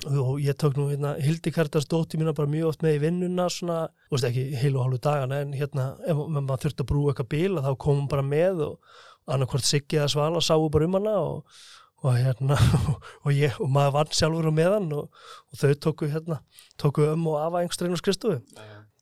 og 0.10 0.42
ég 0.42 0.58
tók 0.60 0.76
nú 0.78 0.88
hérna 0.90 1.14
Hildikartars 1.22 1.88
dótti 1.88 2.18
mína 2.18 2.34
bara 2.36 2.50
mjög 2.50 2.72
oft 2.72 2.84
með 2.84 2.98
í 2.98 3.02
vinnuna 3.06 3.46
svona, 3.54 3.78
þú 4.10 4.18
veist 4.18 4.30
ekki 4.30 4.46
heilu 4.62 4.80
og 4.80 4.88
hálfu 4.88 5.00
dagana 5.06 5.40
en 5.44 5.54
hérna, 5.56 5.94
ef 6.08 6.20
maður 6.34 6.66
þurfti 6.66 6.84
að 6.84 6.90
brúa 6.90 7.14
eitthvað 7.14 7.30
bíl 7.36 7.62
þá 7.62 7.72
komum 7.86 8.10
bara 8.12 8.26
með 8.26 8.66
og 8.68 9.00
annarkvort 9.30 9.68
Siggi 9.68 10.02
eða 10.02 10.10
Svala 10.12 10.42
sáu 10.44 10.68
bara 10.74 10.90
um 10.90 11.00
hana 11.00 11.16
og 11.22 11.62
og 12.04 12.18
hérna 12.20 12.58
og, 13.24 13.32
ég, 13.32 13.56
og 13.64 13.70
maður 13.72 13.96
vann 13.96 14.12
sjálfur 14.12 14.50
á 14.52 14.54
meðan 14.54 14.92
og, 14.98 15.24
og 15.54 15.62
þau 15.62 15.74
tóku 15.86 16.10
hérna 16.12 16.42
tóku 16.82 17.06
um 17.14 17.30
og 17.32 17.40
afa 17.46 17.64
engstrein 17.64 17.96
og 17.96 18.02
skristuðu 18.02 18.42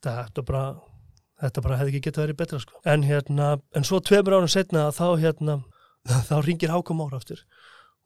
þetta 0.06 0.46
bara 0.46 0.66
þetta 1.42 1.64
bara 1.66 1.80
hefði 1.80 1.96
ekki 1.96 2.08
getið 2.08 2.22
að 2.22 2.28
vera 2.28 2.39
betra 2.42 2.62
sko. 2.62 2.80
En 2.86 3.06
hérna, 3.06 3.48
en 3.78 3.88
svo 3.88 4.00
tveimur 4.04 4.38
ánum 4.38 4.52
setna 4.52 4.89
þá 4.94 5.06
hérna, 5.22 5.58
þá 6.30 6.36
ringir 6.46 6.74
Hákom 6.74 7.02
ára 7.06 7.22
aftur 7.22 7.42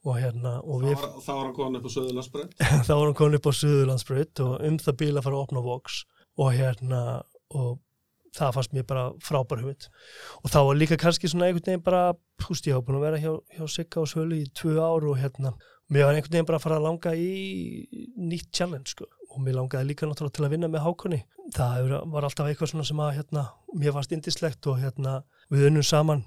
og 0.05 0.19
hérna 0.21 0.57
og 0.61 0.83
við, 0.85 1.01
þá 1.25 1.31
var 1.31 1.41
hann 1.43 1.55
komin 1.57 1.79
upp 1.79 1.87
á 1.89 1.91
Söðurlandsbrönd. 1.95 2.53
þá 2.87 2.91
var 2.93 3.05
hann 3.05 3.17
komin 3.17 3.39
upp 3.39 3.49
á 3.49 3.53
Suðurlandsbraut 3.59 4.43
og 4.45 4.53
um 4.69 4.77
það 4.81 4.99
bíl 5.01 5.15
að 5.15 5.25
fara 5.25 5.39
að 5.39 5.47
opna 5.47 5.65
Vox 5.65 6.03
og 6.41 6.51
hérna 6.55 7.01
og 7.55 7.77
það 8.35 8.57
fannst 8.57 8.73
mér 8.75 8.87
bara 8.89 9.05
frábær 9.23 9.61
hugmynd. 9.63 9.87
Og 10.43 10.51
þá 10.51 10.59
var 10.67 10.79
líka 10.79 10.99
kannski 10.99 11.31
svona 11.31 11.47
einhvern 11.47 11.69
veginn 11.69 11.85
bara, 11.85 12.09
húst 12.47 12.67
ég 12.67 12.75
hafa 12.75 12.85
búin 12.87 12.99
að 12.99 13.05
vera 13.07 13.21
hjá, 13.23 13.31
hjá 13.55 13.69
Sigga 13.71 14.01
og 14.03 14.11
Svölu 14.11 14.41
í 14.41 14.49
tvö 14.51 14.75
ár 14.81 15.07
og 15.07 15.21
hérna 15.21 15.53
mér 15.87 16.09
var 16.09 16.17
einhvern 16.17 16.35
veginn 16.35 16.49
bara 16.49 16.59
að 16.59 16.65
fara 16.65 16.81
að 16.81 16.89
langa 16.89 17.15
í 17.15 18.09
nýtt 18.19 18.51
challenge 18.51 18.91
sko. 18.91 19.07
Og 19.31 19.39
mér 19.43 19.57
langaði 19.57 19.89
líka 19.91 20.09
náttúrulega 20.09 20.35
til 20.35 20.47
að 20.47 20.55
vinna 20.57 20.71
með 20.71 20.85
Hákonni 20.85 21.21
það 21.53 21.91
var 22.11 22.25
alltaf 22.25 22.49
eitthvað 22.49 22.71
svona 22.71 22.85
sem 22.87 23.01
að 23.03 23.15
hérna, 23.19 23.45
mér 23.77 23.95
fannst 23.95 24.13
indislegt 24.15 24.69
og 24.71 24.79
hérna 24.81 25.19
við 25.53 25.67
unnum 25.69 25.85
saman, 25.85 26.23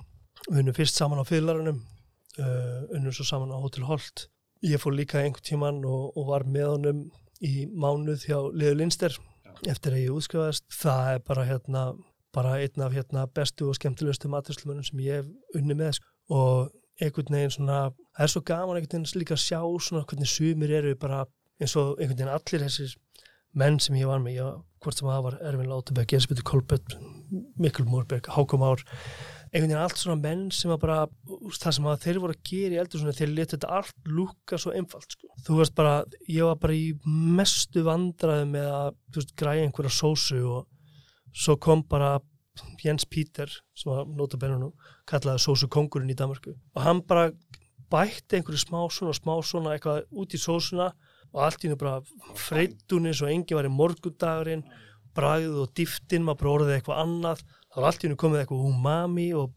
við 0.47 0.63
unnum 0.63 0.77
fyrst 0.77 0.99
saman 0.99 1.23
á 1.23 1.25
fyllarunum 1.27 1.81
uh, 2.43 2.83
unnum 2.97 3.15
svo 3.15 3.27
saman 3.27 3.55
á 3.55 3.59
Hotel 3.59 3.87
Holt. 3.89 4.29
Ég 4.67 4.83
fór 4.83 4.97
líka 4.97 5.21
einhvern 5.23 5.47
tíman 5.47 5.81
og, 5.87 6.17
og 6.19 6.31
var 6.33 6.47
með 6.49 6.71
honum 6.73 7.03
í 7.45 7.67
mánuð 7.71 8.27
hjá 8.27 8.39
Leður 8.51 8.81
Lindster 8.81 9.19
eftir 9.67 9.95
að 9.95 10.05
ég 10.05 10.15
útskrifaðist. 10.15 10.67
Það 10.75 11.13
er 11.15 11.25
bara 11.27 11.47
hérna 11.47 11.85
bara 12.35 12.59
einn 12.61 12.85
af 12.85 12.93
hérna 12.93 13.27
bestu 13.35 13.69
og 13.69 13.79
skemmtilegustu 13.79 14.29
maturslumönum 14.29 14.85
sem 14.85 15.01
ég 15.01 15.23
hef 15.23 15.59
unni 15.59 15.75
með 15.75 15.99
sko. 15.99 16.07
og 16.29 16.73
einhvern 17.01 17.35
veginn 17.35 17.55
svona 17.55 17.79
það 18.17 18.25
er 18.25 18.33
svo 18.33 18.43
gaman 18.45 18.77
einhvern 18.77 19.05
veginn 19.05 19.21
líka 19.23 19.35
að 19.35 19.45
sjá 19.47 19.61
svona 19.81 20.05
hvernig 20.05 20.29
sumir 20.29 20.75
eru 20.81 20.95
bara 21.01 21.25
eins 21.59 21.77
og 21.77 21.97
einhvern 21.97 22.19
veginn 22.19 22.35
allir 22.35 22.65
þessir 22.67 22.97
menn 23.59 23.79
sem 23.81 23.97
ég 23.97 24.11
var 24.11 24.21
með. 24.23 24.37
Ég, 24.39 24.59
hvort 24.85 24.99
sem 24.99 25.09
það 25.09 25.25
var 25.25 25.39
Ervin 25.49 25.71
Láteberg, 25.71 26.13
Jensbyttur 26.13 26.47
Kolbett 26.47 26.99
Mikkel 27.59 27.89
Múrberg, 27.89 28.29
Hákom 28.35 28.63
Ár 28.63 28.85
einhvern 29.49 29.71
veginn 29.71 29.81
allt 29.81 30.01
svona 30.01 30.21
menn 30.21 30.49
sem 30.53 30.73
að 30.73 30.81
bara 30.83 30.97
það 31.57 31.77
sem 31.77 31.87
að 31.89 32.01
þeir 32.05 32.21
voru 32.23 32.37
að 32.37 32.49
gera 32.51 32.77
í 32.77 32.81
eldur 32.83 33.03
svona, 33.03 33.17
þeir 33.17 33.31
letu 33.35 33.57
þetta 33.57 33.71
allt 33.79 34.11
lúka 34.13 34.59
svo 34.61 34.75
einfalt 34.77 35.15
sko. 35.15 35.29
þú 35.47 35.61
veist 35.61 35.77
bara, 35.79 35.95
ég 36.29 36.49
var 36.49 36.59
bara 36.61 36.77
í 36.77 36.89
mestu 37.07 37.85
vandraði 37.87 38.49
með 38.51 38.69
að 38.75 39.23
græja 39.41 39.65
einhverja 39.67 39.95
sósu 39.95 40.43
og 40.45 40.67
svo 41.33 41.57
kom 41.61 41.85
bara 41.89 42.19
Jens 42.83 43.07
Píter 43.07 43.51
sem 43.79 43.93
var 43.93 44.09
notabennu 44.19 44.59
nú 44.59 44.73
kallaði 45.09 45.45
sósu 45.45 45.69
kongurinn 45.71 46.13
í 46.13 46.19
Danmarku 46.19 46.53
og 46.53 46.83
hann 46.83 47.05
bara 47.07 47.31
bætti 47.89 48.37
einhverju 48.39 48.61
smá 48.67 48.83
svona, 48.93 49.15
smá 49.17 49.37
svona 49.47 49.77
eitthvað 49.77 50.05
út 50.11 50.35
í 50.35 50.43
sósuna 50.43 50.91
og 51.33 51.41
allt 51.45 51.63
í 51.63 51.69
hennu 51.69 51.81
bara 51.81 52.03
freytunni 52.37 53.15
svo 53.17 53.31
engi 53.31 53.57
var 53.57 53.69
í 53.69 53.73
morgundagurinn 53.73 54.67
bragðið 55.17 55.63
og 55.65 55.73
dýftin, 55.77 56.25
maður 56.25 56.41
bara 56.43 56.55
orðið 56.57 56.75
eitthvað 56.77 57.03
annað 57.03 57.45
það 57.79 57.85
var 57.85 57.91
allt 57.93 58.05
í 58.05 58.09
hennu 58.09 58.19
komið 58.19 58.43
eitthvað 58.43 58.69
umami 58.73 59.31
og 59.39 59.57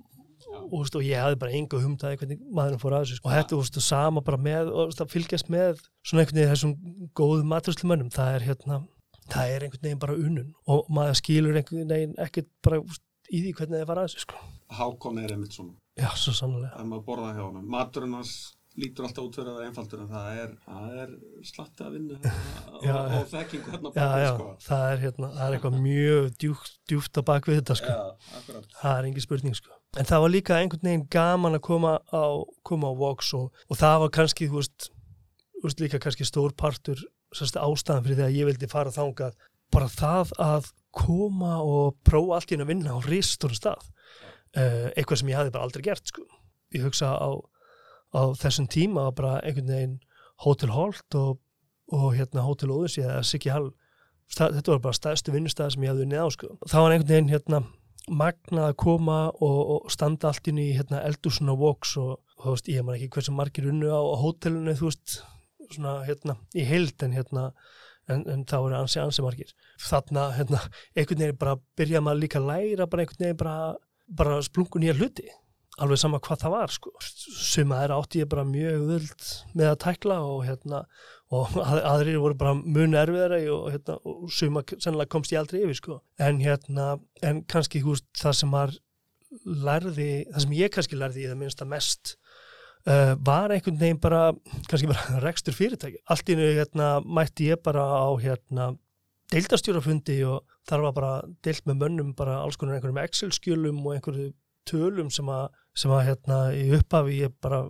og, 0.72 0.88
og 0.96 1.04
ég 1.06 1.22
hafði 1.22 1.40
bara 1.42 1.58
enga 1.58 1.82
humtaði 1.82 2.20
hvernig 2.22 2.40
maðurinn 2.54 2.82
fór 2.82 2.96
að 2.96 3.06
þessu 3.06 3.20
sko. 3.20 3.30
og 3.30 3.36
þetta, 3.36 3.60
veist, 3.60 3.80
sama 3.86 4.24
bara 4.26 4.40
með 4.42 4.72
og 4.74 5.12
fylgjast 5.12 5.52
með 5.54 5.84
svona 6.08 6.24
einhvern 6.24 6.40
veginn 6.40 6.52
þessum 6.52 6.74
góðum 7.18 7.52
maturslumönnum, 7.52 8.12
það 8.14 8.38
er 8.38 8.48
hérna 8.50 8.80
það 9.32 9.54
er 9.56 9.66
einhvern 9.68 9.86
veginn 9.88 10.02
bara 10.02 10.18
unnun 10.18 10.50
og 10.72 10.90
maður 10.94 11.20
skilur 11.22 11.60
einhvern 11.60 11.94
veginn 11.94 12.18
ekkert 12.26 12.50
bara 12.66 12.82
í 12.82 13.44
því 13.44 13.54
hvernig 13.60 13.84
það 13.84 13.92
var 13.92 14.02
að 14.02 14.10
þessu 14.10 14.26
sko. 14.26 14.42
Hákon 14.72 15.20
er 15.22 15.36
einmitt 15.36 15.56
svona. 15.56 15.76
Já, 16.00 16.10
svo 16.16 16.34
sannlega 16.36 16.72
að 16.80 16.90
maður 16.92 17.08
borða 17.10 17.36
hjá 17.36 17.44
hann 17.46 17.72
maturinn 17.72 18.18
hans 18.20 18.36
lítur 18.80 19.06
alltaf 19.08 19.26
út 19.26 19.36
fyrir 19.36 19.50
að 19.52 19.56
það 19.58 19.62
er 19.62 19.68
einfaldur 19.68 20.02
en 20.02 20.10
það 20.12 20.40
er, 20.42 20.52
er 21.02 21.12
slatta 21.50 21.88
að 21.88 21.96
vinna 21.98 22.20
Já, 22.22 22.32
og, 22.72 22.86
já. 22.86 22.96
og 23.18 23.26
þekkingu 23.32 23.74
hérna 23.74 23.92
Já, 23.92 23.98
bak 24.00 24.22
já, 24.24 24.30
sko. 24.32 24.48
það 24.68 24.84
er, 24.88 25.02
hérna, 25.06 25.30
það 25.36 25.44
er 25.46 25.58
eitthvað 25.58 25.78
mjög 25.88 26.30
djúpt, 26.44 26.74
djúpt 26.92 27.20
á 27.20 27.22
bak 27.32 27.50
við 27.50 27.60
þetta 27.60 27.78
sko. 27.82 27.96
Já, 27.98 28.66
það 28.80 28.96
er 28.96 29.10
engin 29.10 29.26
spurning 29.26 29.60
sko. 29.60 29.78
en 30.00 30.10
það 30.12 30.24
var 30.26 30.34
líka 30.38 30.60
einhvern 30.60 30.88
veginn 30.88 31.08
gaman 31.12 31.60
að 31.60 31.64
koma 31.68 31.94
á, 32.00 32.24
koma 32.68 32.92
á 32.92 32.94
Vox 33.04 33.34
og, 33.38 33.64
og 33.68 33.82
það 33.82 33.98
var 34.06 34.14
kannski 34.22 34.48
þú 34.48 34.62
veist, 34.62 34.92
þú 35.60 35.66
veist 35.68 35.84
líka 35.84 36.02
kannski 36.08 36.28
stór 36.28 36.56
partur 36.56 37.04
ástæðan 37.36 38.06
fyrir 38.08 38.20
því 38.22 38.28
að 38.28 38.38
ég 38.40 38.50
vildi 38.52 38.72
fara 38.72 38.92
þangað 38.96 39.36
bara 39.72 39.88
það 39.92 40.32
að 40.44 40.72
koma 40.96 41.60
og 41.64 41.96
prófa 42.08 42.40
allt 42.40 42.52
í 42.52 42.58
einu 42.58 42.66
að 42.66 42.72
vinna 42.74 42.96
á 42.96 43.00
ristórum 43.08 43.56
stað 43.56 43.86
uh, 44.56 44.88
eitthvað 44.96 45.22
sem 45.22 45.32
ég 45.32 45.40
hafði 45.40 45.54
bara 45.56 45.68
aldrei 45.68 45.86
gert 45.86 46.12
sko. 46.12 46.26
ég 46.76 46.84
hugsa 46.88 47.14
á, 47.16 47.32
á 48.12 48.22
þessum 48.38 48.68
tíma 48.72 49.08
var 49.10 49.18
bara 49.18 49.34
einhvern 49.42 49.72
veginn 49.72 50.00
Hotel 50.46 50.74
Holt 50.74 51.18
og, 51.20 51.40
og 51.92 52.10
hérna 52.18 52.46
Hotel 52.46 52.74
Óðunsí 52.74 53.04
eða 53.06 53.22
Siggi 53.28 53.54
Hall 53.54 53.72
Stað, 54.32 54.56
þetta 54.58 54.72
var 54.72 54.82
bara 54.86 54.96
stæðstu 54.96 55.34
vinnustæð 55.34 55.74
sem 55.74 55.84
ég 55.84 55.92
hafði 55.92 56.04
unnið 56.06 56.24
á 56.24 56.28
sko. 56.32 56.50
það 56.64 56.84
var 56.86 56.94
einhvern 56.94 57.12
veginn 57.12 57.32
hérna 57.34 57.60
magnað 58.10 58.68
að 58.70 58.78
koma 58.82 59.18
og, 59.44 59.60
og 59.76 59.92
standa 59.94 60.32
allt 60.32 60.48
inn 60.50 60.62
í 60.62 60.72
hérna, 60.78 61.04
eldúsuna 61.06 61.56
Vox 61.60 61.98
og, 62.02 62.14
og 62.40 62.46
þú 62.46 62.56
veist, 62.56 62.72
ég 62.72 62.86
man 62.88 62.98
ekki 62.98 63.12
hversu 63.18 63.36
margir 63.36 63.68
unnu 63.70 63.92
á, 63.92 64.00
á 64.00 64.16
hótelinu, 64.24 64.74
þú 64.80 64.88
veist, 64.88 65.18
svona 65.72 66.00
hérna 66.08 66.38
í 66.58 66.66
heild 66.68 67.04
en 67.06 67.14
hérna 67.16 67.46
en, 68.10 68.24
en 68.26 68.46
það 68.48 68.66
voru 68.66 68.80
ansi 68.80 69.00
ansi 69.04 69.24
margir 69.26 69.54
þarna, 69.84 70.26
hérna, 70.38 70.64
einhvern 70.96 71.24
veginn 71.26 71.42
bara 71.44 71.58
byrja 71.78 72.02
maður 72.04 72.24
líka 72.24 72.42
að 72.42 72.50
læra 72.50 72.88
bara 72.92 73.06
einhvern 73.06 73.26
veginn 73.26 73.40
bara, 73.44 73.58
bara 74.22 74.42
splungun 74.48 74.84
nýja 74.84 74.98
hluti 74.98 75.28
alveg 75.82 76.02
sama 76.02 76.20
hvað 76.24 76.44
það 76.44 76.54
var 76.56 76.76
sko. 76.76 76.92
Suma 77.02 77.82
þeirra 77.82 77.98
átti 78.02 78.22
ég 78.22 78.30
bara 78.32 78.46
mjög 78.48 78.86
völd 78.90 79.26
með 79.58 79.72
að 79.72 79.82
tækla 79.86 80.20
og 80.28 80.46
hérna 80.48 80.84
og 81.32 81.58
að, 81.64 81.82
aðrir 81.94 82.22
voru 82.22 82.38
bara 82.40 82.54
mun 82.60 82.98
erfiðara 82.98 83.42
og, 83.56 83.68
hérna, 83.74 83.98
og 84.06 84.30
suma 84.34 84.64
sennilega 84.78 85.12
komst 85.12 85.34
ég 85.34 85.42
aldrei 85.42 85.64
yfir 85.64 85.80
sko. 85.80 86.00
En 86.22 86.42
hérna 86.44 86.94
en 87.26 87.44
kannski 87.50 87.84
húst 87.86 88.08
það 88.20 88.40
sem 88.42 88.54
maður 88.54 88.80
lærði, 89.46 90.12
það 90.32 90.46
sem 90.46 90.58
ég 90.60 90.74
kannski 90.76 91.00
lærði 91.00 91.24
í 91.24 91.30
það 91.30 91.40
minnsta 91.40 91.68
mest 91.70 92.16
uh, 92.84 93.14
var 93.24 93.54
einhvern 93.56 93.80
veginn 93.80 94.02
bara 94.04 94.24
kannski 94.68 94.92
bara 94.92 95.20
rekstur 95.26 95.56
fyrirtæki. 95.56 96.02
Allt 96.12 96.32
í 96.32 96.38
nú 96.38 96.48
hérna 96.52 96.94
mætti 97.06 97.52
ég 97.52 97.62
bara 97.64 97.86
á 97.88 98.10
hérna 98.22 98.74
deildastjórafundi 99.32 100.18
og 100.28 100.44
þar 100.68 100.86
var 100.88 100.96
bara 100.96 101.12
deilt 101.46 101.64
með 101.70 101.84
mönnum 101.86 102.16
bara 102.18 102.42
alls 102.44 102.60
konar 102.60 102.78
einhverjum 102.78 103.00
Excel-skjölum 103.06 103.80
og 103.86 103.96
einhverju 103.96 104.32
tölum 104.68 105.10
sem 105.14 105.30
að, 105.32 105.48
sem 105.78 105.92
að 105.94 106.06
hérna 106.10 106.38
í 106.58 106.68
upphafi 106.76 107.18
ég 107.22 107.36
bara, 107.44 107.62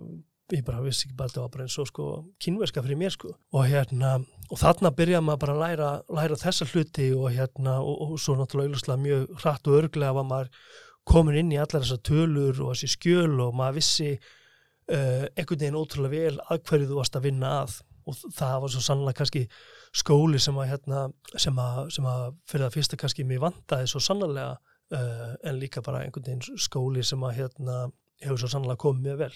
ég 0.52 0.64
bara 0.66 0.82
vissi 0.84 1.06
ekki 1.06 1.16
bara 1.18 1.28
að 1.28 1.34
þetta 1.34 1.44
var 1.44 1.52
bara 1.54 1.66
eins 1.66 1.78
og 1.78 1.90
sko 1.90 2.06
kynverska 2.42 2.84
fyrir 2.84 3.00
mér 3.00 3.14
sko. 3.14 3.34
Og 3.54 3.66
hérna 3.70 4.14
og 4.52 4.60
þarna 4.60 4.92
byrjaði 4.96 5.26
maður 5.26 5.42
bara 5.44 5.56
að 5.56 5.62
læra, 5.62 5.90
læra 6.18 6.40
þessa 6.40 6.68
hluti 6.72 7.10
og 7.16 7.28
hérna 7.32 7.78
og, 7.80 8.02
og 8.06 8.16
svo 8.20 8.36
náttúrulega 8.38 8.98
mjög 9.00 9.28
hratt 9.42 9.70
og 9.70 9.78
örglega 9.80 10.16
var 10.18 10.28
maður 10.28 10.50
komin 11.08 11.38
inn 11.40 11.54
í 11.54 11.60
allar 11.60 11.84
þessar 11.84 12.02
tölur 12.06 12.60
og 12.62 12.74
þessi 12.74 12.90
skjöl 12.96 13.38
og 13.46 13.56
maður 13.58 13.78
vissi 13.78 14.10
uh, 14.16 15.24
einhvern 15.36 15.62
veginn 15.62 15.78
ótrúlega 15.78 16.12
vel 16.12 16.42
að 16.48 16.66
hverju 16.68 16.90
þú 16.90 17.00
varst 17.00 17.18
að 17.18 17.26
vinna 17.30 17.54
að. 17.62 17.78
Og 18.02 18.18
það 18.34 18.56
var 18.64 18.72
svo 18.74 18.80
sannlega 18.82 19.18
kannski 19.20 19.44
skóli 19.94 20.40
sem 20.42 20.56
að 20.58 20.72
hérna 20.72 21.02
sem 21.38 21.58
að, 21.62 21.80
sem 21.94 22.06
að 22.08 22.22
fyrir 22.50 22.64
það 22.66 22.76
fyrsta 22.76 22.98
kannski 22.98 23.26
mér 23.28 23.44
vantaði 23.44 23.90
svo 23.90 24.02
sannlega 24.02 24.56
uh, 24.94 25.32
en 25.42 25.58
líka 25.60 25.82
bara 25.84 26.04
einhvern 26.04 26.28
veginn 26.28 26.60
skóli 26.60 27.04
sem 27.06 27.22
að 27.26 27.40
hérna 27.40 27.78
hefur 28.22 28.42
svo 28.42 28.52
sannlega 28.52 28.80
komið 28.84 29.08
mjög 29.08 29.20
vel. 29.24 29.34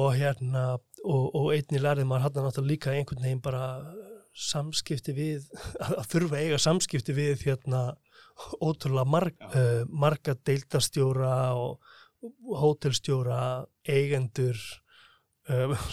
Og 0.00 0.12
hérna 0.14 0.64
og, 0.76 1.24
og 1.34 1.48
einni 1.54 1.80
lærið 1.82 2.06
maður 2.06 2.26
hann 2.28 2.46
náttúrulega 2.46 2.70
líka 2.70 2.94
einhvern 2.94 3.24
veginn 3.24 3.42
bara 3.44 3.64
samskipti 4.36 5.14
við 5.16 5.48
að 5.98 6.04
þurfa 6.12 6.44
eiga 6.44 6.60
samskipti 6.62 7.16
við 7.16 7.46
hérna 7.48 7.88
ótrúlega 8.62 9.08
marg, 9.08 9.48
uh, 9.50 9.82
marga 9.88 10.36
deildastjóra 10.46 11.34
og 11.58 11.80
hótelstjóra 12.60 13.40
eigendur 13.88 14.58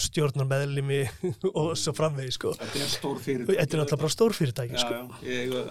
stjórnar 0.04 0.48
meðlimi 0.50 1.00
og 1.60 1.72
svo 1.80 1.94
framvegi 1.98 2.36
sko 2.36 2.54
Þetta 2.60 2.82
er 2.84 2.92
stór 2.92 3.18
Þetta 3.18 3.26
fyrirtæki 3.28 3.58
er 3.58 3.82
náttúrulega 3.82 4.02
bara 4.04 4.14
stór 4.16 4.38
fyrirtæki 4.38 4.82
sko. 4.84 5.00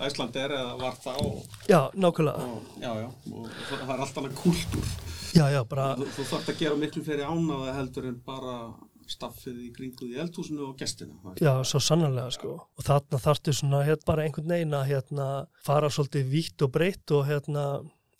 Æsland 0.09 0.41
er 0.43 0.57
eða 0.59 0.75
var 0.81 0.99
það 1.05 1.23
og, 1.27 1.61
Já, 1.71 1.81
nákvæmlega. 1.95 2.51
og, 2.51 2.75
já, 2.83 2.91
já, 3.03 3.09
og 3.33 3.47
það 3.69 3.95
er 3.97 4.05
allt 4.07 4.21
annað 4.23 4.37
kultúr 4.43 4.91
Já, 5.37 5.47
já, 5.53 5.63
bara, 5.69 5.87
þú, 6.01 6.11
þú 6.17 6.27
þarft 6.31 6.53
að 6.53 6.61
gera 6.63 6.77
miklu 6.81 7.03
fyrir 7.05 7.27
ánaða 7.29 7.75
heldur 7.77 8.07
en 8.09 8.21
bara 8.25 8.59
staffið 9.07 9.59
í 9.63 9.73
kringuð 9.75 10.15
í 10.17 10.21
eldhúsinu 10.23 10.65
og 10.67 10.79
gestina 10.81 11.35
já, 11.39 11.53
svo 11.69 11.79
sannarlega 11.83 12.33
sko. 12.35 12.55
Og 12.75 12.87
þarna 12.87 13.21
þarftu 13.23 13.53
svona 13.55 13.83
hérna 13.87 14.09
bara 14.09 14.25
einhvern 14.27 14.51
veginn 14.51 14.75
að 14.75 14.89
hérna 14.91 15.27
fara 15.67 15.91
svolítið 15.93 16.33
vítt 16.33 16.65
og 16.67 16.73
breytt 16.75 17.15
og 17.15 17.27
hérna 17.29 17.67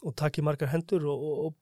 og 0.07 0.15
taki 0.19 0.45
margar 0.47 0.71
hendur 0.71 1.07
og, 1.11 1.25
og, 1.27 1.55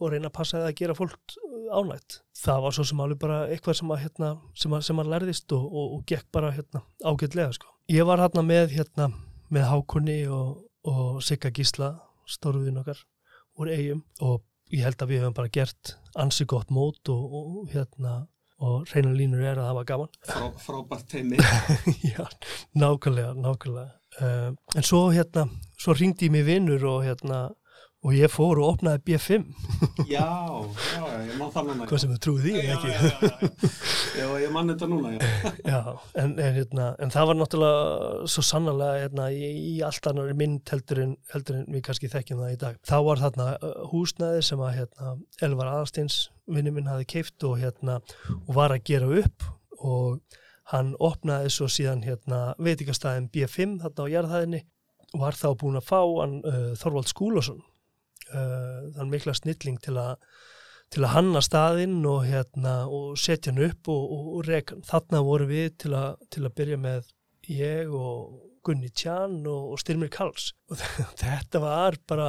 og, 0.00 0.08
reyna 0.10 0.30
að 0.30 0.36
passa 0.36 0.58
það 0.58 0.70
að 0.70 0.78
gera 0.80 0.96
fólk 0.98 1.36
ánægt. 1.74 2.18
Það 2.40 2.64
var 2.64 2.76
svo 2.76 2.86
sem 2.88 3.02
alveg 3.04 3.20
bara 3.22 3.38
eitthvað 3.54 3.78
sem 3.80 3.94
að 3.94 4.02
hérna, 4.02 4.30
sem 4.58 4.74
að, 4.74 4.82
sem 4.88 5.02
að 5.02 5.12
lærðist 5.12 5.54
og, 5.56 5.68
og, 5.68 5.94
og 5.98 6.04
gekk 6.10 6.26
bara 6.34 6.52
hérna 6.56 6.82
ágætlega 7.04 7.54
sko. 7.56 7.70
Ég 7.92 8.08
var 8.08 8.22
hérna 8.24 8.44
með 8.46 8.74
hérna 8.74 9.10
með 9.54 9.68
Hákunni 9.70 10.18
og, 10.32 10.64
og 10.88 11.22
Sigga 11.24 11.52
Gísla, 11.54 11.94
stóruðin 12.26 12.80
okkar 12.82 13.00
úr 13.60 13.70
eigum 13.70 14.02
og 14.24 14.42
ég 14.74 14.84
held 14.86 15.02
að 15.02 15.12
við 15.12 15.22
hefum 15.22 15.36
bara 15.36 15.52
gert 15.52 15.96
ansi 16.18 16.46
gott 16.50 16.72
mót 16.74 17.12
og, 17.12 17.34
og 17.38 17.74
hérna 17.74 18.24
og 18.64 18.88
reyna 18.92 19.12
línur 19.14 19.42
er 19.42 19.58
að 19.58 19.68
það 19.68 19.78
var 19.78 19.86
gaman 19.90 20.12
Frá, 20.28 20.46
frábært 20.62 21.08
teimi 21.10 21.38
Já, 22.14 22.24
nákvæmlega, 22.78 23.34
nákvæmlega 23.34 23.90
uh, 24.22 24.54
en 24.78 24.86
svo 24.86 25.08
hérna, 25.14 25.48
svo 25.80 25.96
ringdi 25.98 26.28
ég 26.28 26.34
mig 26.34 26.46
vinnur 26.46 26.86
og 26.90 27.04
hérna 27.06 27.44
og 28.04 28.12
ég 28.12 28.28
fór 28.28 28.60
og 28.60 28.74
opnaði 28.74 29.00
B5 29.08 29.46
já, 30.10 30.26
já, 30.92 31.04
ég 31.24 31.38
man 31.40 31.52
það 31.54 31.70
núna 31.70 31.86
hvað 31.88 32.02
sem 32.02 32.12
þú 32.12 32.18
trúið 32.26 32.44
því, 32.44 32.52
ekki? 32.74 32.90
já, 32.90 32.98
já, 33.00 33.30
já, 33.30 34.20
já, 34.20 34.26
ég 34.42 34.52
man 34.52 34.72
þetta 34.72 34.88
núna 34.90 35.14
já. 35.14 35.20
Já, 35.74 35.80
en, 36.20 36.34
en, 36.36 36.52
hérna, 36.58 36.90
en 37.00 37.12
það 37.14 37.28
var 37.30 37.38
náttúrulega 37.38 38.28
svo 38.34 38.44
sannarlega 38.44 39.00
hérna, 39.06 39.30
í, 39.32 39.48
í 39.70 39.74
allt 39.86 40.06
annar 40.10 40.34
mynd 40.36 40.68
heldur 40.74 41.00
en, 41.04 41.16
heldur 41.32 41.58
en 41.60 41.66
við 41.72 41.84
kannski 41.86 42.10
þekkjum 42.12 42.42
það 42.42 42.52
í 42.52 42.60
dag. 42.60 42.78
Þá 42.84 42.96
var 43.08 43.22
þarna 43.22 43.46
húsnæði 43.92 44.44
sem 44.50 44.62
að 44.64 44.76
hérna, 44.78 45.14
Elvar 45.48 45.72
Aðarsteins 45.72 46.18
vinni 46.50 46.74
minn 46.76 46.90
hafi 46.90 47.08
keift 47.16 47.46
og, 47.48 47.56
hérna, 47.62 47.98
og 48.44 48.54
var 48.58 48.74
að 48.74 48.84
gera 48.90 49.08
upp 49.22 49.48
og 49.80 50.40
hann 50.72 50.94
opnaði 51.02 51.52
svo 51.52 51.68
síðan 51.72 52.04
hérna, 52.04 52.46
veitingastæðin 52.60 53.30
B5 53.32 53.78
þarna 53.84 54.08
á 54.08 54.12
jarðhæðinni 54.18 54.64
og 55.14 55.22
var 55.24 55.38
þá 55.38 55.48
búin 55.60 55.80
að 55.80 55.88
fá 55.88 56.00
hann 56.02 56.40
uh, 56.44 56.72
Þorvald 56.80 57.10
Skúlason 57.10 57.62
uh, 58.32 58.90
þann 58.96 59.12
mikla 59.12 59.36
snilling 59.36 59.80
til 59.84 59.98
að 60.00 60.16
til 60.92 61.02
að 61.02 61.14
hanna 61.14 61.40
staðinn 61.42 62.02
og, 62.06 62.20
hérna, 62.28 62.74
og 62.86 63.16
setja 63.18 63.50
hann 63.50 63.64
upp 63.66 63.88
og, 63.90 64.02
og, 64.14 64.26
og 64.36 64.42
reka 64.46 64.76
hann. 64.76 64.84
Þarna 64.86 65.22
voru 65.26 65.48
við 65.48 65.70
til 65.82 65.94
að, 65.96 66.20
til 66.30 66.44
að 66.44 66.54
byrja 66.60 66.80
með 66.84 67.08
ég 67.50 67.90
og 67.90 68.36
Gunni 68.64 68.90
Tjan 68.96 69.40
og, 69.50 69.74
Styrmir 69.80 70.12
Karls 70.12 70.52
og 70.70 70.80
þetta 71.22 71.60
var 71.60 71.98
bara 72.08 72.28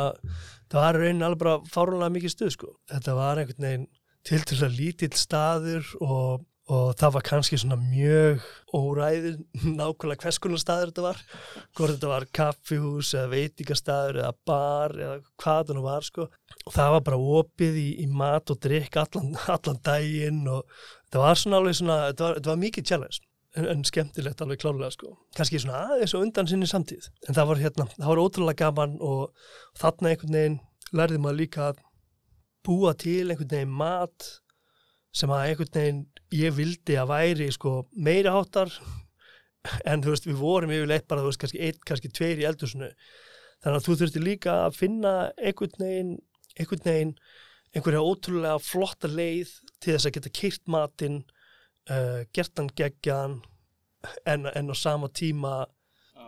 það 0.71 0.79
var 0.81 0.99
raunin 0.99 1.27
alveg 1.27 1.43
bara 1.43 1.59
fárunlega 1.71 2.15
mikið 2.15 2.33
stuð 2.33 2.51
sko. 2.55 2.73
Þetta 2.91 3.15
var 3.19 3.41
einhvern 3.41 3.69
veginn 3.69 3.87
til 4.25 4.41
til 4.49 4.59
að 4.65 4.77
lítill 4.79 5.13
staður 5.19 5.93
og, 6.01 6.45
og 6.65 6.95
það 6.97 7.11
var 7.13 7.23
kannski 7.27 7.57
svona 7.61 7.75
mjög 7.77 8.41
óræður 8.73 9.35
nákvæmlega 9.77 10.23
hvers 10.23 10.39
konar 10.41 10.61
staður 10.61 10.89
þetta 10.91 11.03
var. 11.05 11.19
Hvort 11.77 11.93
þetta 11.93 12.09
var 12.09 12.25
kaffihús 12.39 13.11
eða 13.13 13.31
veitingastaður 13.35 14.19
eða 14.23 14.31
bar 14.49 14.95
eða 14.97 15.19
hvað 15.43 15.61
það 15.61 15.77
nú 15.77 15.85
var 15.85 16.07
sko. 16.07 16.27
Og 16.65 16.73
það 16.73 16.95
var 16.95 17.05
bara 17.09 17.21
opið 17.39 17.77
í, 17.83 17.87
í 18.01 18.07
mat 18.09 18.49
og 18.49 18.59
drikk 18.65 18.97
allan, 19.03 19.35
allan 19.55 19.79
daginn 19.85 20.41
og 20.49 20.65
þetta 21.05 21.21
var 21.21 21.41
svona 21.41 21.61
alveg 21.61 21.77
svona, 21.81 21.99
þetta 22.09 22.27
var, 22.27 22.39
þetta 22.39 22.53
var 22.53 22.61
mikið 22.63 22.89
challenge 22.91 23.21
en, 23.55 23.67
en 23.75 23.85
skemmtilegt 23.87 24.41
alveg 24.41 24.63
klálega 24.63 24.89
sko. 24.95 25.13
Kannski 25.37 25.61
svona 25.61 25.83
aðeins 25.91 26.15
og 26.17 26.25
undan 26.25 26.49
sinni 26.49 26.69
samtíð. 26.69 27.11
En 27.27 27.37
það 27.37 27.51
var 27.51 27.61
hérna, 27.61 27.89
það 27.93 28.09
var 28.11 28.23
ótrúlega 28.23 28.65
gaman 28.65 28.97
og 29.05 29.51
þarna 29.77 30.15
einhvern 30.15 30.39
veginn 30.39 30.57
lærði 30.95 31.21
maður 31.21 31.39
líka 31.43 31.69
að 31.69 31.85
búa 32.65 32.97
til 32.97 33.21
einhvern 33.29 33.53
veginn 33.53 33.77
mat 33.85 34.31
sem 35.15 35.31
að 35.31 35.51
einhvern 35.51 35.75
veginn 35.77 36.05
ég 36.35 36.55
vildi 36.55 36.97
að 36.99 37.11
væri 37.11 37.49
sko 37.53 37.73
meiri 37.95 38.31
háttar 38.31 38.71
en 39.85 40.03
þú 40.03 40.13
veist 40.13 40.27
við 40.27 40.41
vorum 40.41 40.73
yfirleitt 40.75 41.07
bara 41.09 41.23
þú 41.23 41.31
veist 41.31 41.41
kannski 41.41 41.63
einn, 41.67 41.81
kannski 41.87 42.11
tveir 42.13 42.43
í 42.43 42.47
eldusinu 42.49 42.91
þannig 43.63 43.79
að 43.79 43.87
þú 43.87 43.97
þurfti 44.01 44.23
líka 44.23 44.59
að 44.65 44.79
finna 44.79 45.15
einhvern 45.37 45.79
veginn 45.81 46.13
einhvern 46.55 46.85
veginn 46.85 47.15
einhverja 47.75 48.03
ótrúlega 48.05 48.59
flotta 48.63 49.09
leið 49.11 49.51
til 49.83 49.95
þess 49.95 50.07
að 50.09 50.17
geta 50.17 50.33
kyrt 50.39 50.63
matinn 50.71 51.21
uh, 51.91 52.21
gert 52.35 52.59
hann 52.59 52.71
geggjan 52.77 53.39
en, 54.25 54.45
en 54.47 54.71
á 54.71 54.75
sama 54.77 55.09
tíma 55.09 55.65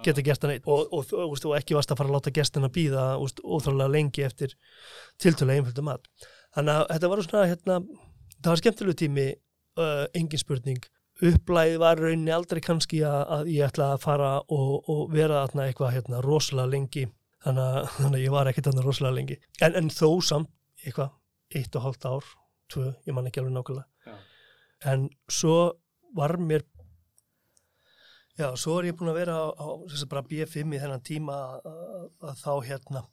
geta 0.06 0.24
gert 0.26 0.44
hann 0.44 0.56
eitt 0.56 0.68
og, 0.70 0.92
og, 0.94 1.14
og, 1.14 1.38
og 1.38 1.56
ekki 1.58 1.78
varst 1.78 1.94
að 1.94 2.02
fara 2.02 2.12
að 2.12 2.18
láta 2.18 2.34
gestina 2.36 2.70
býða 2.74 3.06
ótrúlega 3.18 3.90
lengi 3.92 4.26
eftir 4.26 4.54
tiltölu 5.22 5.56
einföldu 5.56 5.86
mat. 5.86 6.06
Þannig 6.56 6.74
að 6.74 6.92
þetta 6.94 7.12
var 7.12 7.24
svona 7.26 7.48
hérna, 7.50 7.80
það 8.38 8.52
var 8.52 8.62
skemmtilegu 8.62 9.00
tími 9.02 9.28
uh, 9.78 10.06
engin 10.18 10.42
spurning. 10.42 10.82
Upplæði 11.18 11.80
var 11.82 11.98
rauninni 11.98 12.34
aldrei 12.34 12.62
kannski 12.62 13.02
að, 13.06 13.22
að 13.36 13.52
ég 13.56 13.70
ætla 13.72 13.94
að 13.96 14.04
fara 14.04 14.32
og, 14.54 14.90
og 14.92 15.08
vera 15.14 15.46
þarna 15.48 15.66
eitthvað 15.70 15.96
hérna, 15.96 16.22
rosalega 16.26 16.74
lengi. 16.76 17.08
Þannig 17.46 17.64
að, 17.66 17.80
þannig 17.98 18.20
að 18.20 18.26
ég 18.26 18.36
var 18.36 18.52
ekkert 18.52 18.70
þarna 18.70 18.86
rosalega 18.86 19.20
lengi. 19.20 19.40
En, 19.62 19.78
en 19.82 19.92
þó 19.94 20.10
samt 20.26 20.54
eitthvað 20.84 21.14
eitt 21.58 21.78
og 21.80 21.86
hálft 21.88 22.08
ár, 22.08 22.32
tvö, 22.74 22.92
ég 23.08 23.16
man 23.16 23.30
ekki 23.30 23.42
alveg 23.42 23.56
nákvæmlega. 23.56 23.88
Já. 24.08 24.18
en 24.92 25.08
svo 25.32 25.56
var 26.16 26.38
mér 26.38 26.64
já, 28.38 28.52
svo 28.56 28.78
er 28.80 28.92
ég 28.92 28.98
búin 28.98 29.12
að 29.12 29.20
vera 29.22 29.38
á, 29.42 29.48
á 29.58 29.68
bara 30.10 30.26
B5 30.28 30.76
í 30.76 30.82
þennan 30.82 31.04
tíma 31.06 31.38
að, 31.58 32.10
að 32.22 32.42
þá 32.44 32.52
hérna 32.68 33.04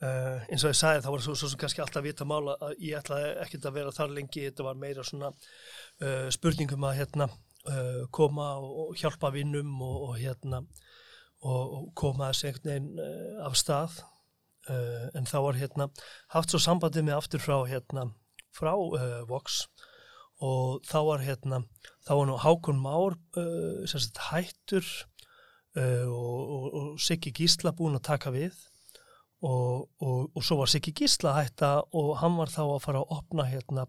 Uh, 0.00 0.38
eins 0.48 0.62
og 0.64 0.70
ég 0.70 0.78
sagði 0.78 1.02
þá 1.04 1.10
var 1.12 1.22
svo, 1.26 1.34
svo 1.36 1.48
sem 1.52 1.60
kannski 1.60 1.82
alltaf 1.84 2.04
vita 2.06 2.24
mála 2.24 2.54
að 2.64 2.78
ég 2.86 2.96
ætlaði 2.96 3.32
ekkert 3.42 3.66
að 3.68 3.74
vera 3.76 3.90
þar 3.92 4.14
lengi. 4.16 4.44
Þetta 4.46 4.64
var 4.64 4.78
meira 4.80 5.02
svona 5.04 5.28
uh, 5.28 6.28
spurningum 6.32 6.86
að 6.88 7.02
hérna 7.02 7.26
uh, 7.28 8.06
koma 8.16 8.46
og, 8.62 8.70
og 8.86 8.94
hjálpa 8.96 9.28
vinnum 9.34 9.74
og, 9.84 9.98
og 10.06 10.14
hérna 10.16 10.62
og, 10.62 11.60
og 11.60 11.90
koma 12.00 12.30
þessi 12.30 12.48
einhvern 12.48 12.70
veginn 12.70 13.44
af 13.44 13.60
stað. 13.60 14.00
En 15.16 15.24
þá 15.26 15.38
var 15.40 15.56
hérna 15.56 15.86
haft 16.30 16.52
svo 16.52 16.58
sambandið 16.62 17.06
með 17.06 17.16
aftur 17.16 17.40
frá 17.42 17.54
hérna 17.66 18.04
frá 18.54 18.74
Vox. 19.26 19.64
Og 20.44 20.84
þá 20.86 20.98
var 21.08 21.24
hérna 21.24 21.62
þá 22.04 22.12
var 22.12 22.28
nú 22.28 22.36
Hákon 22.44 22.82
Már 22.84 23.16
sagt, 23.88 24.20
hættur 24.28 24.84
og 25.80 27.00
Siggi 27.00 27.32
Gísla 27.34 27.72
búin 27.74 27.98
að 27.98 28.06
taka 28.12 28.34
við 28.36 28.60
og, 29.40 29.88
og, 30.00 30.30
og 30.34 30.44
svo 30.44 30.60
var 30.60 30.70
Siggi 30.70 30.92
Gísla 30.96 31.34
hætta 31.38 31.72
og 31.96 32.12
hann 32.20 32.36
var 32.38 32.52
þá 32.52 32.62
að 32.66 32.82
fara 32.84 33.02
að 33.02 33.14
opna 33.16 33.46
hérna 33.48 33.86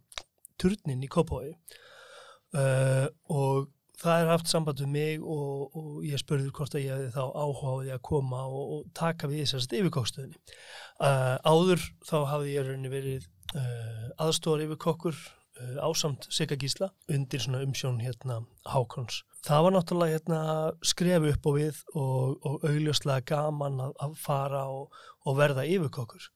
turnin 0.62 1.04
í 1.04 1.10
Kópái 1.12 1.52
uh, 1.52 3.08
og 3.32 3.68
það 4.02 4.22
er 4.22 4.32
haft 4.32 4.50
samband 4.50 4.82
við 4.82 4.94
mig 4.94 5.20
og, 5.22 5.76
og 5.78 6.06
ég 6.08 6.22
spurði 6.22 6.54
hvort 6.56 6.78
að 6.78 6.86
ég 6.86 6.96
hefði 6.96 7.12
þá 7.18 7.24
áhugaði 7.44 7.94
að 7.96 8.06
koma 8.08 8.46
og 8.48 8.88
taka 8.98 9.30
við 9.30 9.44
þessast 9.44 9.76
yfirkókstöðinni 9.78 10.40
uh, 10.40 11.38
áður 11.44 11.84
þá 12.08 12.18
hafði 12.32 12.56
ég 12.56 12.68
rauninni 12.68 12.94
verið 12.94 13.28
uh, 13.56 14.08
aðstóðar 14.26 14.68
yfirkokkur 14.70 15.22
ásamt 15.62 16.26
Sigga 16.34 16.56
Gísla 16.58 16.88
undir 17.12 17.44
svona 17.44 17.62
umsjón 17.62 18.00
hérna 18.02 18.40
Hákons 18.72 19.22
það 19.48 19.64
var 19.66 19.76
náttúrulega 19.76 20.18
hérna 20.18 20.42
skref 20.86 21.26
upp 21.32 21.50
og 21.50 21.58
við 21.58 21.82
og, 21.96 22.46
og 22.46 22.68
augljóslega 22.70 23.26
gaman 23.34 23.82
að, 23.88 23.96
að 24.06 24.16
fara 24.22 24.66
og, 24.70 25.02
og 25.26 25.40
verða 25.40 25.66
yfirkokkur. 25.66 26.28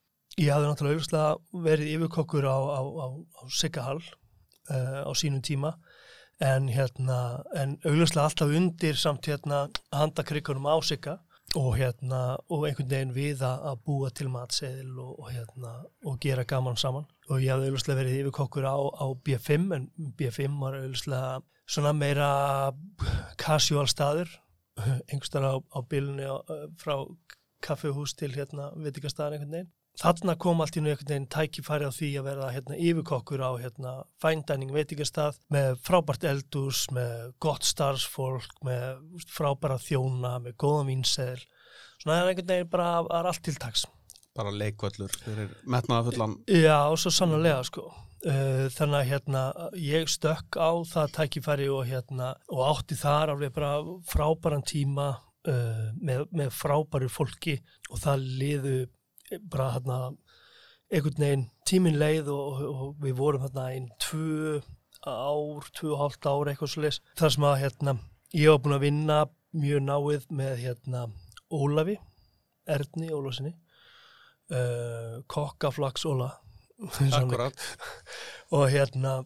Ég 0.41 0.51
hafði 0.51 0.72
náttúrulega 0.72 0.95
augljóslega 0.95 1.66
verið 1.68 1.91
yfirkokkur 1.95 2.47
á, 2.49 2.58
á, 2.58 2.82
á, 2.82 3.08
á 3.14 3.43
Siggahall 3.53 4.01
uh, 4.01 5.01
á 5.06 5.12
sínum 5.18 5.43
tíma 5.45 5.76
en 6.43 6.68
hérna, 6.68 7.43
en 7.56 7.78
augljóslega 7.86 8.26
alltaf 8.28 8.51
undir 8.51 8.97
samt 8.99 9.30
hérna 9.30 9.68
handakrikunum 9.95 10.68
á 10.68 10.76
Sigga 10.84 11.20
og 11.56 11.78
hérna, 11.78 12.36
og 12.51 12.66
einhvern 12.68 12.89
veginn 12.89 13.14
við 13.16 13.43
að 13.45 13.78
búa 13.86 14.10
til 14.12 14.28
matseðil 14.34 14.97
hérna, 15.30 15.76
og 16.03 16.18
gera 16.20 16.43
gaman 16.43 16.76
saman 16.76 17.06
og 17.30 17.39
ég 17.39 17.53
hafði 17.53 17.70
augljóslega 17.70 17.99
verið 18.01 18.18
yfirkokkur 18.24 18.68
á 18.68 19.08
B5 19.24 19.76
en 19.78 19.86
B5 20.18 20.58
var 20.60 20.82
augljóslega 20.82 21.38
svona 21.66 21.93
meira 21.97 22.30
casual 23.41 23.88
staður 23.89 24.30
einhverstað 25.09 25.47
á, 25.47 25.55
á 25.72 25.80
bylunni 25.88 26.28
frá 26.82 26.95
kaffehús 27.66 28.13
til 28.20 28.34
hérna 28.36 28.70
vitikastæðar 28.76 29.38
einhvern 29.38 29.57
veginn. 29.57 29.74
Þarna 29.95 30.34
kom 30.36 30.59
allt 30.59 30.76
í 30.76 30.82
nú 30.84 30.91
einhvern 30.91 31.07
veginn 31.07 31.28
tækifæri 31.32 31.88
á 31.88 31.91
því 31.95 32.09
að 32.20 32.26
vera 32.28 32.51
hérna 32.51 32.80
yfirkokkur 32.84 33.43
á 33.47 33.51
hérna 33.61 33.93
fændæning 34.20 34.74
veitikastað 34.76 35.39
með 35.55 35.78
frábært 35.88 36.28
eldús, 36.28 36.84
með 36.91 37.30
gott 37.39 37.63
starfsfólk, 37.63 38.57
með 38.68 39.22
frábæra 39.32 39.80
þjóna, 39.80 40.36
með 40.43 40.57
góða 40.59 40.84
vínseðil. 40.89 41.45
Svona 42.03 42.18
það 42.18 42.22
er 42.26 42.32
einhvern 42.34 42.51
veginn 42.51 42.74
bara 42.76 42.89
að 42.99 43.30
allt 43.32 43.43
tiltaks. 43.47 43.86
Bara 44.36 44.51
leikvöldur 44.51 45.16
fyrir 45.16 45.55
metnaða 45.63 46.09
fullan. 46.09 46.36
Já, 46.51 46.91
svo 46.99 47.13
sannlega 47.16 47.63
sko. 47.63 47.88
Uh, 48.26 48.65
þannig 48.73 48.97
að 48.97 49.09
hérna 49.11 49.41
ég 49.78 50.07
stökk 50.09 50.57
á 50.57 50.73
það 50.89 51.11
tækifæri 51.13 51.67
og 51.69 51.84
hérna 51.86 52.32
og 52.49 52.61
átti 52.71 52.95
þar 52.97 53.36
alveg 53.36 53.51
bara 53.53 53.76
frábæran 54.09 54.63
tíma 54.65 55.11
uh, 55.45 55.84
með, 56.01 56.23
með 56.34 56.49
frábæru 56.57 57.09
fólki 57.13 57.59
og 57.91 58.01
það 58.01 58.23
liðu 58.39 58.80
bara 59.45 59.67
hérna 59.76 59.99
einhvern 60.89 61.21
veginn 61.21 61.45
tímin 61.69 61.99
leið 62.01 62.32
og, 62.34 62.63
og 62.65 63.03
við 63.05 63.13
vorum 63.19 63.45
hérna 63.45 63.67
einn 63.76 63.91
tvö 64.01 64.55
ár, 65.05 65.69
tvö 65.78 65.91
og 65.93 66.01
hálft 66.01 66.26
ár 66.26 66.49
eitthvað 66.49 66.71
svo 66.73 66.86
leis 66.86 67.01
þar 67.19 67.36
sem 67.36 67.45
að 67.45 67.59
hérna 67.61 67.95
ég 68.34 68.49
var 68.49 68.63
búin 68.63 68.78
að 68.80 68.86
vinna 68.88 69.19
mjög 69.55 69.86
náið 69.86 70.26
með 70.41 70.55
hérna 70.63 71.03
Ólafi 71.53 71.99
Erni 72.65 73.11
Ólasinni 73.13 73.53
uh, 74.49 75.21
Kokkaflags 75.30 76.09
Óla 76.09 76.32
og 78.55 78.67
hérna 78.69 79.23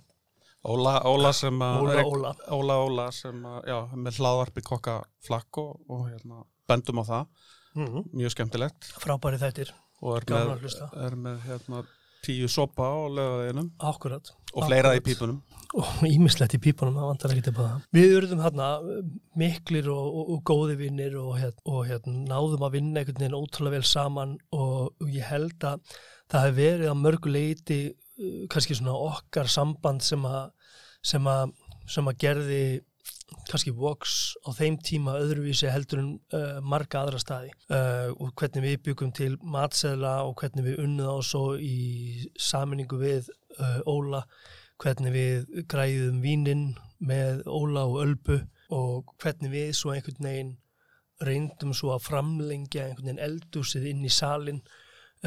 Óla, 0.70 0.98
Óla 1.08 1.32
sem 1.34 1.62
að 1.64 1.78
Óla, 1.82 2.02
Óla. 2.04 2.32
Óla, 2.52 2.76
Óla 2.84 3.06
sem 3.16 3.38
að, 3.48 3.60
já, 3.72 3.78
með 3.96 4.18
hlaðvarpi 4.20 4.64
kokka 4.68 4.96
flakk 5.24 5.62
og, 5.62 5.78
og 5.88 6.10
hérna, 6.10 6.44
bendum 6.68 7.00
á 7.00 7.04
það. 7.08 7.30
Mm 7.78 7.88
-hmm. 7.88 8.10
mjög 8.20 8.34
skemmtilegt. 8.36 8.90
Frábæri 9.00 9.40
þættir. 9.40 9.72
Og 10.02 10.18
er 10.18 10.26
Gaman 10.26 10.60
með, 10.60 10.76
að 10.84 11.06
er 11.06 11.16
með 11.16 11.40
hérna, 11.48 11.84
tíu 12.26 12.48
sopa 12.48 12.84
á 12.84 13.00
lögaðinum 13.08 13.72
akkurat. 13.80 14.34
Og 14.54 14.68
fleira 14.68 14.96
í 14.98 15.00
pípunum. 15.00 15.42
Og 15.80 16.04
ímislegt 16.04 16.56
í 16.58 16.60
pípunum, 16.60 16.96
það 16.98 17.10
vantar 17.12 17.32
ekki 17.32 17.46
til 17.48 17.54
það. 17.54 17.82
Við 17.94 18.16
urðum 18.18 18.44
hérna 18.44 18.70
miklir 19.38 19.90
og, 19.94 20.06
og, 20.20 20.30
og 20.34 20.44
góði 20.44 20.76
vinnir 20.76 21.16
og, 21.16 21.38
hérna, 21.40 21.62
og 21.66 22.08
náðum 22.28 22.66
að 22.68 22.72
vinna 22.80 23.00
einhvern 23.00 23.22
veginn 23.22 23.38
ótrúlega 23.38 23.78
vel 23.78 23.84
saman 23.86 24.38
og 24.52 24.96
ég 25.08 25.24
held 25.30 25.64
að 25.64 25.80
það 26.30 26.46
hefur 26.46 26.60
verið 26.60 26.94
á 26.94 26.96
mörgu 26.98 27.34
leiti 27.34 27.80
uh, 27.90 28.46
kannski 28.52 28.78
svona 28.78 28.98
okkar 29.10 29.50
samband 29.52 30.06
sem 30.06 30.26
að 30.30 30.54
sem 31.06 31.28
að, 31.32 31.52
sem 31.88 32.08
að 32.12 32.18
gerði 32.20 32.64
kannski 33.50 33.72
Vox 33.78 34.36
á 34.46 34.50
þeim 34.58 34.78
tíma 34.84 35.16
öðruvísi 35.22 35.70
heldur 35.70 36.02
en 36.02 36.10
uh, 36.36 36.58
marga 36.66 37.04
aðra 37.04 37.20
staði. 37.22 37.52
Uh, 37.70 38.10
og 38.18 38.34
hvernig 38.38 38.66
við 38.66 38.80
byggum 38.90 39.14
til 39.16 39.36
matseðla 39.42 40.16
og 40.26 40.36
hvernig 40.42 40.66
við 40.66 40.82
unnum 40.84 41.14
á 41.14 41.18
svo 41.26 41.44
í 41.56 42.26
saminningu 42.36 43.00
við 43.00 43.30
uh, 43.60 43.80
Óla 43.88 44.26
hvernig 44.80 45.12
við 45.14 45.66
græðum 45.72 46.22
vínin 46.24 46.64
með 47.04 47.44
Óla 47.52 47.84
og 47.90 48.00
Ölbu 48.04 48.40
og 48.76 49.14
hvernig 49.20 49.52
við 49.52 49.72
svo 49.76 49.94
einhvern 49.94 50.28
veginn 50.30 50.54
reyndum 51.26 51.74
svo 51.76 51.92
að 51.96 52.06
framlengja 52.08 52.86
einhvern 52.86 53.10
veginn 53.10 53.26
eldúsið 53.26 53.90
inn 53.92 54.06
í 54.08 54.14
salin 54.14 54.62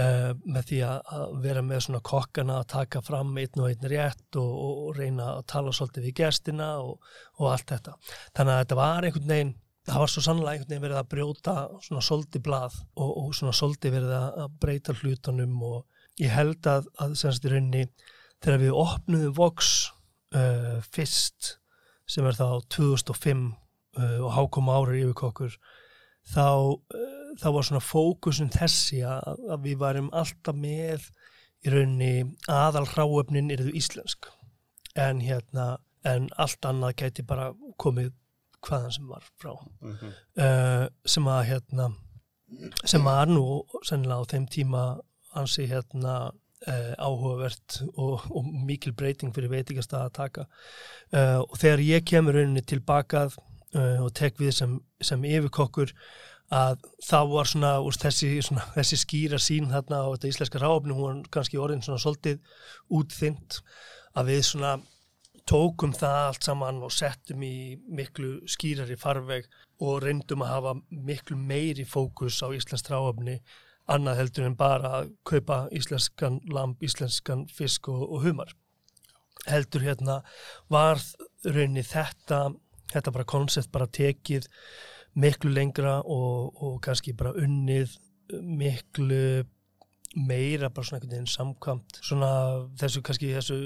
uh, 0.01 0.31
með 0.45 0.69
því 0.71 0.83
að, 0.89 1.11
að 1.17 1.35
vera 1.47 1.65
með 1.67 1.83
svona 1.87 2.03
kokkana 2.13 2.61
að 2.61 2.71
taka 2.75 3.03
fram 3.05 3.35
einn 3.41 3.65
og 3.65 3.69
einn 3.71 3.91
rétt 3.93 4.39
og, 4.41 4.53
og, 4.53 4.79
og 4.87 5.01
reyna 5.01 5.33
að 5.39 5.45
tala 5.55 5.75
svolítið 5.77 6.09
við 6.09 6.17
gestina 6.23 6.71
og, 6.85 7.13
og 7.41 7.51
allt 7.53 7.75
þetta. 7.75 7.99
Þannig 8.37 8.55
að 8.55 8.65
þetta 8.65 8.81
var 8.83 9.09
einhvern 9.09 9.35
veginn 9.35 9.55
það 9.89 10.03
var 10.03 10.13
svo 10.13 10.23
sannlega 10.23 10.53
einhvern 10.53 10.71
veginn 10.71 10.85
verið 10.85 11.01
að 11.01 11.11
brjóta 11.11 11.55
svona 11.83 12.05
svolítið 12.07 12.45
blað 12.47 12.77
og, 12.95 13.33
svona 13.35 13.55
svolítið 13.57 13.97
verið 13.97 14.13
að 14.19 14.59
breyta 14.63 14.95
hlutunum 15.01 15.57
og 15.67 16.23
ég 16.23 16.35
held 16.35 16.69
að, 16.71 16.87
að 17.03 17.17
semst 17.19 17.47
í 17.47 17.51
rauninni 17.51 17.89
þegar 18.43 18.63
við 18.63 18.79
opnuðum 18.79 19.35
Vox 19.39 19.73
uh, 20.37 20.79
fyrst 20.95 21.57
sem 22.11 22.27
er 22.29 22.39
þá 22.39 22.63
2005 22.75 23.43
uh, 23.49 24.19
og 24.23 24.31
hákom 24.37 24.71
árið 24.71 25.07
yfir 25.07 25.19
kokkur 25.19 25.59
þá, 26.29 26.49
uh, 26.79 27.33
þá 27.41 27.49
var 27.57 27.69
svona 27.69 27.85
fókusun 27.85 28.53
þessi 28.55 29.03
að, 29.07 29.47
að 29.51 29.69
við 29.69 29.79
varum 29.83 30.11
alltaf 30.13 30.59
með 30.59 31.11
í 31.63 31.73
rauninni 31.73 32.13
aðal 32.51 32.87
hráöfnin 32.91 33.53
eruðu 33.55 33.75
íslensk. 33.79 34.31
En 34.99 35.23
hérna 35.25 35.77
en 36.09 36.29
allt 36.41 36.67
annað 36.67 36.97
gæti 37.03 37.25
bara 37.27 37.53
komið 37.81 38.13
hvaðan 38.63 38.95
sem 38.95 39.11
var 39.11 39.27
frá. 39.41 39.53
Uh, 39.83 40.87
sem 41.07 41.29
að 41.31 41.45
hérna 41.51 41.91
sem 42.87 43.07
er 43.11 43.31
nú 43.31 43.45
sennilega 43.87 44.23
á 44.23 44.31
þeim 44.33 44.47
tíma 44.53 44.83
ansi 45.39 45.67
hérna 45.71 46.17
uh, 46.33 46.93
áhugavert 46.99 47.81
og, 47.95 48.27
og 48.31 48.51
mikil 48.67 48.93
breyting 48.99 49.33
fyrir 49.35 49.53
veitingastað 49.53 50.09
að 50.09 50.15
taka. 50.19 50.47
Uh, 51.13 51.41
og 51.47 51.57
þegar 51.63 51.87
ég 51.87 52.07
kemur 52.13 52.39
rauninni 52.39 52.65
tilbakað 52.67 53.39
uh, 53.77 53.99
og 54.05 54.13
tek 54.19 54.39
við 54.41 54.55
sem, 54.59 54.77
sem 55.03 55.25
yfirkokkur 55.29 55.95
að 56.53 56.83
það 57.07 57.31
var 57.33 57.49
svona, 57.49 57.73
úst, 57.81 58.05
þessi, 58.05 58.31
svona 58.45 58.67
þessi 58.75 58.99
skýra 59.01 59.41
sín 59.41 59.71
þarna 59.73 60.03
á 60.05 60.13
þetta 60.13 60.33
íslenska 60.33 60.61
ráfni 60.61 60.97
hún 60.97 61.05
var 61.07 61.35
kannski 61.39 61.61
orðin 61.61 61.85
svona 61.85 62.03
svolítið 62.03 62.43
útþynt 62.93 63.63
að 64.21 64.33
við 64.33 64.43
svona 64.51 64.73
tókum 65.49 65.95
það 65.97 66.19
allt 66.27 66.47
saman 66.47 66.83
og 66.85 66.93
settum 66.95 67.43
í 67.47 67.79
miklu 67.91 68.35
skýrari 68.51 68.99
farveg 69.01 69.49
og 69.83 70.03
reyndum 70.05 70.45
að 70.45 70.53
hafa 70.53 70.75
miklu 71.09 71.39
meiri 71.39 71.87
fókus 71.89 72.43
á 72.45 72.53
íslensk 72.55 72.93
ráfni 72.93 73.41
annað 73.91 74.21
heldur 74.21 74.47
en 74.47 74.59
bara 74.59 74.93
að 75.01 75.13
kaupa 75.27 75.65
íslenskan 75.75 76.39
lamp, 76.53 76.83
íslenskan 76.85 77.47
fisk 77.51 77.89
og, 77.91 78.05
og 78.07 78.27
humar. 78.27 78.53
Heldur 79.49 79.83
hérna 79.83 80.21
var 80.71 81.01
rauninni 81.43 81.83
þetta 81.83 82.45
þetta 82.93 83.15
bara 83.15 83.29
koncept 83.35 83.73
bara 83.73 83.87
tekið 83.87 84.49
miklu 85.15 85.53
lengra 85.53 85.99
og, 86.01 86.63
og 86.63 86.79
kannski 86.85 87.13
bara 87.17 87.35
unnið 87.37 87.99
miklu 88.43 89.45
meira 90.17 90.71
bara 90.71 90.87
svona 90.87 91.01
einhvern 91.01 91.17
veginn 91.17 91.35
samkvæmt 91.35 92.01
svona 92.01 92.33
þessu 92.81 93.03
kannski 93.05 93.33
þessu 93.35 93.59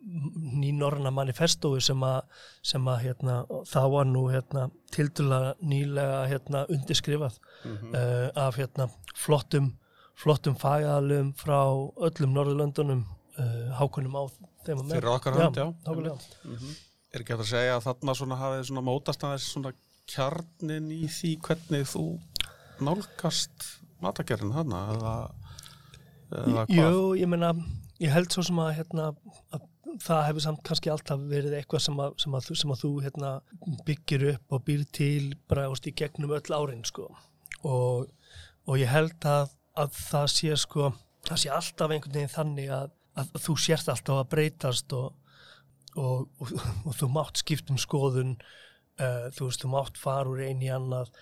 nýnorna 0.00 1.10
manifestói 1.12 1.80
sem 1.84 2.02
að, 2.04 2.20
sem 2.64 2.86
að 2.88 3.02
hérna, 3.04 3.34
það 3.68 3.88
var 3.94 4.06
nú 4.08 4.22
hérna, 4.32 4.68
tildula 4.94 5.40
nýlega 5.60 6.22
hérna, 6.30 6.64
undirskrifað 6.72 7.36
mm 7.36 7.76
-hmm. 7.76 7.96
uh, 7.96 8.46
af 8.46 8.56
hérna, 8.56 8.88
flottum 9.14 9.74
flottum 10.20 10.56
fæðalum 10.56 11.32
frá 11.36 11.60
öllum 11.96 12.32
Norðurlöndunum 12.36 13.04
uh, 13.38 13.72
hákunum 13.78 14.16
á 14.16 14.22
þeim 14.66 14.78
að 14.78 14.84
með. 14.84 14.94
Fyrir 14.94 15.12
okkar 15.14 15.38
hand, 15.38 15.56
já. 15.56 15.66
já. 15.86 15.92
Mm 16.44 16.56
-hmm. 16.56 16.74
Er 17.10 17.24
ekki 17.24 17.34
að 17.34 17.48
segja 17.50 17.76
að 17.76 17.86
þarna 17.88 18.14
svona 18.14 18.38
hafið 18.38 18.66
svona 18.68 18.86
mótast 18.86 19.24
að 19.26 19.32
þessi 19.34 19.52
svona 19.54 19.72
kjarnin 20.10 20.90
í 20.94 21.04
því 21.10 21.32
hvernig 21.46 21.88
þú 21.90 22.04
nálgast 22.86 23.66
matagerðin 24.02 24.54
hana 24.54 24.82
eða, 24.94 25.14
eða 26.30 26.64
hvað? 26.68 26.78
Jú, 26.78 27.02
ég 27.20 27.30
menna, 27.30 27.50
ég 28.02 28.14
held 28.14 28.30
svo 28.32 28.44
sem 28.46 28.60
að, 28.62 28.72
hérna, 28.78 29.10
að 29.54 29.66
það 30.00 30.22
hefur 30.28 30.44
samt 30.46 30.62
kannski 30.66 30.92
alltaf 30.92 31.26
verið 31.30 31.56
eitthvað 31.58 31.84
sem 31.88 32.00
að, 32.04 32.14
sem 32.22 32.36
að, 32.38 32.48
sem 32.62 32.74
að 32.74 32.82
þú 32.84 32.92
hérna, 33.04 33.32
byggir 33.88 34.26
upp 34.34 34.56
og 34.56 34.64
býr 34.68 34.86
til 34.94 35.34
bara 35.50 35.66
í 35.66 35.94
gegnum 36.02 36.34
öll 36.38 36.56
árin 36.56 36.86
sko. 36.86 37.10
og, 37.66 38.06
og 38.66 38.80
ég 38.80 38.90
held 38.90 39.26
að 39.26 39.50
það 39.96 40.26
sé 40.32 40.56
sko, 40.62 40.92
það 41.26 41.42
sé 41.42 41.52
alltaf 41.54 41.90
einhvern 41.90 42.16
veginn 42.16 42.36
þannig 42.36 42.72
að 42.74 42.94
þú 43.42 43.56
sérst 43.58 43.90
alltaf 43.92 44.22
að 44.22 44.30
breytast 44.32 44.94
og 44.96 45.10
Og, 45.98 46.28
og, 46.38 46.56
og 46.86 46.96
þú 46.96 47.10
mátt 47.14 47.42
skiptum 47.42 47.78
skoðun 47.80 48.36
uh, 49.00 49.28
þú 49.34 49.48
veist, 49.48 49.64
þú 49.64 49.74
mátt 49.74 50.00
fara 50.00 50.30
úr 50.30 50.44
einn 50.46 50.62
í 50.62 50.70
annað. 50.72 51.12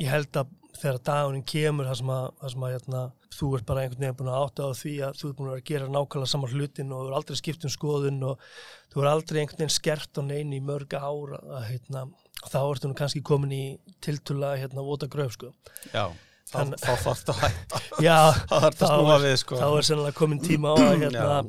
Ég 0.00 0.10
held 0.10 0.34
að 0.40 0.50
þegar 0.74 0.98
daguninn 1.06 1.46
kemur 1.46 1.86
það 1.86 2.00
sem 2.00 2.10
að, 2.10 2.24
það 2.40 2.52
sem 2.54 2.64
að 2.66 2.72
hérna, 2.74 3.02
þú 3.34 3.48
ert 3.58 3.66
bara 3.68 3.84
einhvern 3.84 4.02
veginn 4.02 4.18
búin 4.18 4.30
að 4.32 4.40
átta 4.40 4.66
á 4.66 4.70
því 4.80 4.94
að 5.06 5.20
þú 5.20 5.28
ert 5.28 5.38
búin 5.38 5.52
að 5.52 5.62
gera 5.70 5.90
nákvæmlega 5.94 6.32
saman 6.32 6.54
hlutin 6.54 6.94
og 6.94 7.04
þú 7.04 7.10
er 7.10 7.16
aldrei 7.18 7.38
skipt 7.38 7.66
um 7.68 7.72
skoðun 7.74 8.20
og 8.26 8.48
þú 8.92 9.02
er 9.02 9.10
aldrei 9.10 9.40
einhvern 9.40 9.62
veginn 9.62 9.74
skert 9.76 10.18
á 10.18 10.22
neini 10.26 10.58
í 10.58 10.64
mörga 10.64 11.02
ára 11.04 11.40
að 11.60 11.66
hérna, 11.70 12.04
þá 12.42 12.58
ertu 12.62 12.90
nú 12.90 12.98
kannski 12.98 13.22
komin 13.26 13.54
í 13.54 13.64
tiltula 14.04 14.54
hérna 14.58 14.86
vota 14.86 15.10
gröf 15.10 15.36
sko. 15.36 15.52
Já, 15.92 16.08
þá, 16.50 16.58
en, 16.64 16.74
þá 16.82 16.92
þarfst 17.06 17.30
að 17.30 17.40
hætta. 17.44 17.82
Já, 18.08 18.18
þá 18.50 18.84
snúa 18.88 19.22
við 19.22 19.38
sko. 19.44 19.62
Þá 19.62 19.68
er 19.70 19.90
sennilega 19.90 20.18
komin 20.18 20.42
tíma 20.42 20.74
á 20.74 20.76
að 20.82 20.94
hérna 21.04 21.40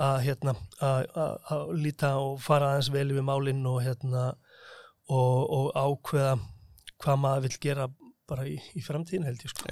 að 0.00 0.16
hérna 0.24 0.54
líta 1.78 2.14
og 2.18 2.40
fara 2.42 2.72
aðeins 2.72 2.90
vel 2.94 3.08
við 3.12 3.26
málinn 3.26 3.66
og 3.70 3.82
hérna 3.84 4.24
og, 5.08 5.38
og 5.50 5.68
ákveða 5.76 6.38
hvað 7.04 7.20
maður 7.20 7.46
vil 7.46 7.60
gera 7.62 7.88
bara 8.28 8.46
í, 8.48 8.56
í 8.74 8.82
framtíðin 8.82 9.26
held 9.28 9.44
ég 9.44 9.52
sko. 9.52 9.68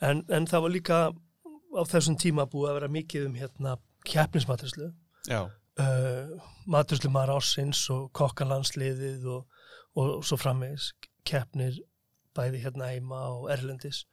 En, 0.00 0.22
en 0.30 0.46
það 0.48 0.64
var 0.64 0.74
líka 0.74 0.98
á 1.10 1.82
þessum 1.86 2.16
tíma 2.20 2.46
búið 2.50 2.70
að 2.70 2.78
vera 2.78 2.92
mikið 2.94 3.26
um 3.28 3.38
hérna 3.38 3.76
keppnismaturslu 4.08 4.92
uh, 5.80 6.30
maturslu 6.70 7.10
maður 7.12 7.36
ásins 7.38 7.82
og 7.92 8.08
kokkanlandsliðið 8.16 9.26
og, 9.28 9.60
og, 9.94 10.06
og 10.20 10.24
svo 10.26 10.38
frammeins 10.40 10.92
keppnir 11.28 11.76
bæði 12.36 12.62
hérna 12.64 12.92
heima 12.92 13.20
og 13.34 13.50
erlendis. 13.52 14.04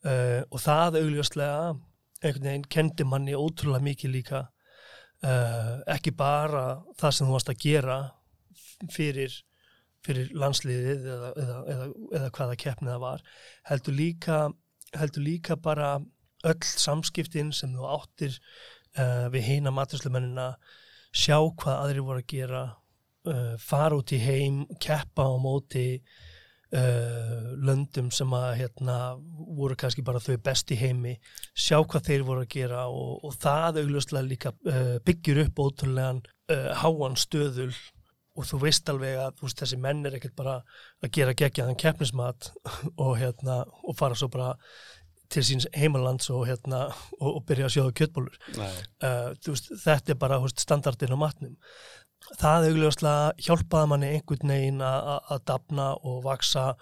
Uh, 0.00 0.40
og 0.48 0.62
það 0.62 1.02
augljóslega 1.02 1.74
einhvern 2.20 2.46
veginn 2.46 2.70
kendi 2.72 3.04
manni 3.04 3.36
ótrúlega 3.36 3.84
mikið 3.84 4.14
líka 4.14 4.46
uh, 5.26 5.76
ekki 5.94 6.12
bara 6.16 6.64
það 7.00 7.14
sem 7.16 7.28
þú 7.28 7.36
varst 7.36 7.52
að 7.52 7.62
gera 7.64 7.98
fyrir, 8.92 9.36
fyrir 10.06 10.32
landsliðið 10.36 11.06
eða, 11.14 11.30
eða, 11.44 11.60
eða, 11.74 11.88
eða 12.18 12.32
hvaða 12.38 12.58
keppnið 12.64 12.94
það 12.94 13.04
var 13.04 13.24
heldur 13.70 13.98
líka, 13.98 14.40
heldur 14.96 15.26
líka 15.26 15.56
bara 15.60 15.94
öll 16.48 16.60
samskiptin 16.64 17.52
sem 17.52 17.74
þú 17.76 17.88
áttir 17.98 18.36
uh, 18.96 19.28
við 19.32 19.46
heina 19.48 19.72
maturslumennina 19.74 20.54
sjá 21.10 21.36
hvað 21.38 21.84
aðri 21.84 22.04
voru 22.06 22.22
að 22.22 22.30
gera 22.32 22.64
uh, 23.28 23.54
fara 23.60 23.98
út 23.98 24.14
í 24.14 24.20
heim, 24.22 24.64
keppa 24.80 25.26
á 25.28 25.34
móti 25.42 26.00
uh, 26.76 27.52
löndum 27.60 28.10
sem 28.14 28.34
að 28.36 28.50
hérna, 28.62 28.96
voru 29.58 29.76
kannski 29.78 30.04
bara 30.06 30.22
þau 30.22 30.36
best 30.44 30.70
í 30.74 30.78
heimi 30.80 31.16
sjá 31.54 31.78
hvað 31.80 32.10
þeir 32.10 32.26
voru 32.26 32.44
að 32.44 32.52
gera 32.54 32.84
og, 32.88 33.24
og 33.26 33.38
það 33.40 33.82
augljóslega 33.84 34.26
líka 34.26 34.54
uh, 34.68 34.98
byggjur 35.06 35.42
upp 35.46 35.64
ótrúlegan 35.66 36.22
uh, 36.52 36.70
háan 36.82 37.18
stöðul 37.20 37.72
og 38.38 38.46
þú 38.46 38.62
veist 38.62 38.88
alveg 38.88 39.18
að 39.20 39.42
veist, 39.42 39.58
þessi 39.60 39.80
menn 39.82 40.06
er 40.06 40.16
ekkert 40.16 40.36
bara 40.38 40.60
að 41.02 41.12
gera 41.16 41.36
gegjaðan 41.36 41.78
keppnismat 41.80 42.52
og, 43.04 43.14
hérna, 43.20 43.62
og 43.84 43.98
fara 43.98 44.18
svo 44.18 44.30
bara 44.32 44.54
til 45.30 45.44
síns 45.46 45.68
heimalands 45.78 46.26
og, 46.34 46.42
hérna, 46.48 46.88
og, 47.20 47.42
byrja 47.46 47.68
að 47.68 47.74
sjóða 47.76 47.96
kjöttbólur 48.00 48.38
þetta 48.98 50.14
er 50.14 50.18
bara 50.18 50.40
standardin 50.50 51.14
á 51.14 51.18
matnum 51.20 51.54
það 52.40 52.70
augljóslega 52.70 53.44
hjálpaði 53.46 53.90
manni 53.92 54.10
einhvern 54.16 54.54
veginn 54.54 54.82
að 54.84 55.44
dapna 55.48 55.92
og 56.06 56.22
vaksa 56.24 56.74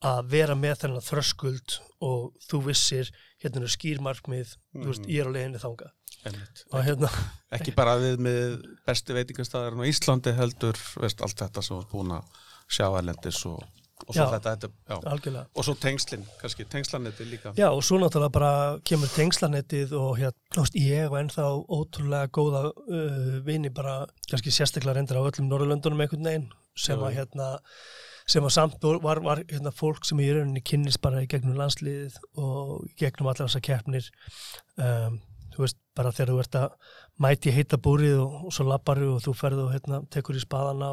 að 0.00 0.20
vera 0.32 0.56
með 0.56 0.84
þennan 0.84 1.04
þröskuld 1.04 1.76
og 2.04 2.30
þú 2.48 2.62
vissir 2.70 3.10
hérna 3.42 3.66
er 3.66 3.72
skýrmarkmið, 3.74 4.54
mm. 4.56 4.82
þú 4.82 4.86
veist, 4.88 5.02
mhm. 5.04 5.10
ég 5.12 5.20
er 5.20 5.28
á 5.28 5.34
leginni 5.36 5.60
þanga 5.60 5.90
og 6.20 6.84
hérna 6.84 7.08
ekki 7.56 7.72
bara 7.76 7.96
við 8.00 8.20
með 8.24 8.56
besti 8.88 9.16
veitingastæðar 9.16 9.78
á 9.80 9.88
Íslandi 9.88 10.34
heldur, 10.36 10.80
veist, 11.00 11.22
allt 11.24 11.38
þetta 11.40 11.64
sem 11.64 11.78
var 11.78 11.86
búin 11.92 12.16
að 12.16 12.40
sjá 12.70 12.86
erlendis 12.88 13.40
og 13.48 13.62
og 14.06 14.14
svo 14.14 14.24
já, 14.24 14.30
þetta, 14.34 14.52
þetta 14.56 15.32
já. 15.34 15.42
og 15.54 15.66
svo 15.66 15.74
tengslinn, 15.80 16.26
kannski 16.40 16.66
tengslanetti 16.72 17.26
líka. 17.28 17.52
Já, 17.58 17.68
og 17.68 17.82
svo 17.84 17.98
náttúrulega 18.00 18.34
bara 18.34 18.52
kemur 18.86 19.10
tengslanettið 19.14 19.94
og 19.98 20.12
hérna, 20.20 20.66
ég 20.80 21.10
var 21.12 21.24
ennþá 21.24 21.48
ótrúlega 21.68 22.30
góða 22.34 22.62
uh, 22.70 23.32
vini 23.46 23.72
bara, 23.74 24.04
kannski 24.30 24.52
sérstaklega 24.54 24.98
reyndir 24.98 25.20
á 25.20 25.22
öllum 25.22 25.50
Norrlöndunum 25.50 26.04
einhvern 26.04 26.30
veginn 26.30 26.48
sem 26.78 27.00
að 27.02 27.18
hérna 27.18 27.50
sem 28.30 28.44
að 28.46 28.54
samt 28.54 28.84
var, 29.02 29.20
var 29.24 29.42
hérna, 29.50 29.72
fólk 29.74 30.06
sem 30.06 30.20
í 30.22 30.28
rauninni 30.30 30.62
kynnist 30.62 31.00
bara 31.02 31.24
í 31.24 31.28
gegnum 31.30 31.58
landsliðið 31.58 32.20
og 32.38 32.86
gegnum 33.00 33.30
allar 33.30 33.48
þessar 33.48 33.64
keppnir. 33.66 34.06
Um, 34.78 35.18
þú 35.50 35.64
veist, 35.64 35.78
bara 35.98 36.12
þegar 36.14 36.30
þú 36.30 36.42
ert 36.44 36.58
að 36.60 36.92
mæti 37.20 37.54
heita 37.54 37.80
búrið 37.82 38.20
og, 38.22 38.36
og 38.46 38.54
svo 38.54 38.68
lappar 38.68 39.02
og 39.02 39.18
þú 39.24 39.34
ferðu 39.36 39.66
og 39.66 39.74
hérna, 39.74 40.02
tekur 40.14 40.38
í 40.38 40.44
spaðan 40.44 40.84
á 40.86 40.92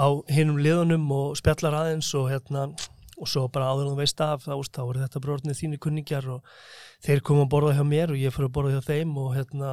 á 0.00 0.08
hinnum 0.32 0.58
liðunum 0.64 1.04
og 1.12 1.36
spjallar 1.40 1.76
aðeins 1.82 2.08
og 2.16 2.30
hérna 2.32 2.70
og 3.20 3.28
svo 3.28 3.46
bara 3.52 3.68
áður 3.68 3.90
en 3.90 3.92
þú 3.92 4.00
veist 4.00 4.22
af 4.24 4.44
þá, 4.46 4.54
þá 4.72 4.82
er 4.86 5.00
þetta 5.04 5.22
brornið 5.26 5.58
þínir 5.58 5.82
kunningjar 5.84 6.28
og 6.36 6.52
þeir 7.04 7.22
koma 7.26 7.44
að 7.44 7.52
borða 7.52 7.76
hjá 7.76 7.84
mér 7.84 8.14
og 8.14 8.20
ég 8.20 8.34
fyrir 8.34 8.48
að 8.48 8.54
borða 8.56 8.78
hjá 8.78 8.86
þeim 8.88 9.16
og 9.20 9.34
hérna 9.36 9.72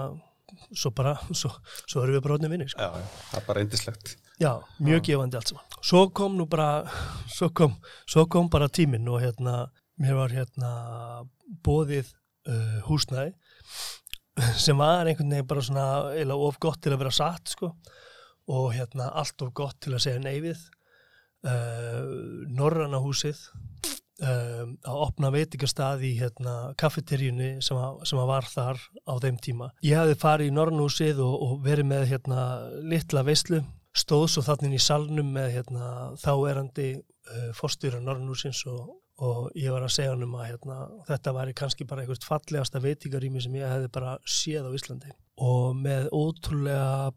svo 0.75 0.91
bara, 0.95 1.15
svo, 1.39 1.51
svo 1.85 2.03
erum 2.03 2.17
við 2.17 2.25
brornið 2.27 2.53
vinni 2.53 2.69
sko. 2.71 2.83
Já, 2.83 3.07
það 3.31 3.41
er 3.41 3.47
bara 3.47 3.63
eindislegt 3.63 4.15
Já, 4.37 4.51
mjög 4.77 4.99
Já. 4.99 5.05
gefandi 5.09 5.39
allt 5.39 5.51
saman 5.53 5.79
Svo 5.81 6.03
kom 6.19 6.37
nú 6.37 6.47
bara 6.49 6.69
svo 7.37 7.49
kom, 7.55 7.77
svo 8.05 8.27
kom 8.31 8.51
bara 8.53 8.69
tíminn 8.69 9.07
og 9.09 9.21
hérna 9.23 9.67
mér 9.97 10.19
var 10.19 10.35
hérna 10.35 10.71
bóðið 11.65 12.11
uh, 12.51 12.81
húsnæði 12.89 13.33
sem 14.65 14.77
var 14.77 15.07
einhvern 15.07 15.31
veginn 15.33 15.49
bara 15.49 15.63
svona 15.65 15.87
of 16.35 16.59
gott 16.61 16.83
til 16.83 16.93
að 16.93 17.01
vera 17.05 17.15
satt 17.15 17.55
sko 17.55 17.71
og 18.47 18.73
hérna 18.75 19.11
allt 19.19 19.43
of 19.43 19.53
gott 19.55 19.79
til 19.83 19.95
að 19.95 20.03
segja 20.05 20.23
neyfið 20.23 20.59
uh, 21.47 22.03
Norranna 22.57 22.99
húsið 23.03 23.39
uh, 24.23 24.65
að 24.65 25.01
opna 25.07 25.31
veitikastað 25.33 26.05
í 26.07 26.13
hérna, 26.19 26.73
kaffeterjunni 26.79 27.57
sem, 27.65 27.81
sem 28.07 28.21
að 28.21 28.31
var 28.31 28.51
þar 28.51 28.83
á 29.07 29.13
þeim 29.23 29.41
tíma. 29.43 29.71
Ég 29.85 29.99
hafði 29.99 30.19
farið 30.21 30.51
í 30.51 30.55
Norranna 30.57 30.87
húsið 30.87 31.23
og, 31.25 31.35
og 31.47 31.57
verið 31.65 31.91
með 31.91 32.07
hérna, 32.13 32.45
litla 32.87 33.25
veistlu, 33.27 33.63
stóð 33.97 34.29
svo 34.31 34.45
þannig 34.45 34.77
í 34.77 34.85
salnum 34.87 35.33
með 35.35 35.51
hérna, 35.59 35.91
þáerandi 36.23 36.93
uh, 36.97 37.51
fórstýra 37.57 38.01
Norranna 38.01 38.33
húsins 38.33 38.63
og 38.69 38.95
og 39.17 39.47
ég 39.57 39.73
var 39.73 39.81
að 39.81 39.95
segja 39.95 40.13
hann 40.13 40.25
um 40.27 40.35
að 40.37 40.49
hérna, 40.51 40.75
þetta 41.07 41.31
væri 41.33 41.53
kannski 41.57 41.85
bara 41.89 42.03
einhvert 42.03 42.25
fallegasta 42.27 42.81
veitingarými 42.83 43.41
sem 43.41 43.55
ég 43.57 43.71
hefði 43.71 43.89
bara 43.95 44.11
séð 44.29 44.67
á 44.69 44.71
Íslandi 44.77 45.13
og 45.41 45.77
með 45.79 46.11
ótrúlega 46.13 47.09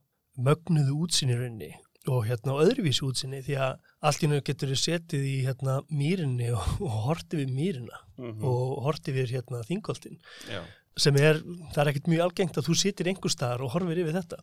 mögnuðu 0.47 0.97
útsinni 1.05 1.37
raunni 1.39 1.71
og 2.09 2.25
hérna 2.27 2.55
á 2.57 2.63
öðruvísi 2.65 3.05
útsinni 3.05 3.43
því 3.45 3.57
að 3.61 3.79
allt 4.09 4.23
í 4.25 4.29
nöðu 4.31 4.45
getur 4.49 4.71
við 4.73 4.79
setið 4.83 5.25
í 5.29 5.35
hérna 5.45 5.75
mýrinni 5.93 6.49
og, 6.57 6.65
og 6.81 6.95
hortið 7.09 7.43
við 7.45 7.57
mýrina 7.59 7.99
Mhm. 8.21 8.45
og 8.45 8.83
hortið 8.85 9.15
við 9.17 9.31
hérna 9.37 9.63
þingoltin 9.65 10.19
sem 11.01 11.17
er, 11.17 11.39
það 11.73 11.79
er 11.81 11.89
ekkert 11.93 12.09
mjög 12.13 12.23
algengt 12.27 12.59
að 12.61 12.67
þú 12.67 12.75
sitir 12.77 13.09
einhver 13.09 13.33
staðar 13.33 13.63
og 13.65 13.71
horfir 13.73 14.01
yfir 14.03 14.17
þetta 14.19 14.37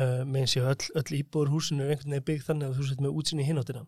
uh, 0.00 0.22
meðan 0.24 0.48
séu 0.48 0.62
öll, 0.64 0.86
öll 0.96 1.16
íbúður 1.18 1.50
húsinu 1.52 1.84
er 1.84 1.90
einhvern 1.92 2.14
veginn 2.14 2.24
byggð 2.30 2.46
þannig 2.46 2.68
að 2.70 2.78
þú 2.78 2.86
sitt 2.88 3.02
með 3.04 3.18
útsinni 3.20 3.44
hináttina. 3.44 3.82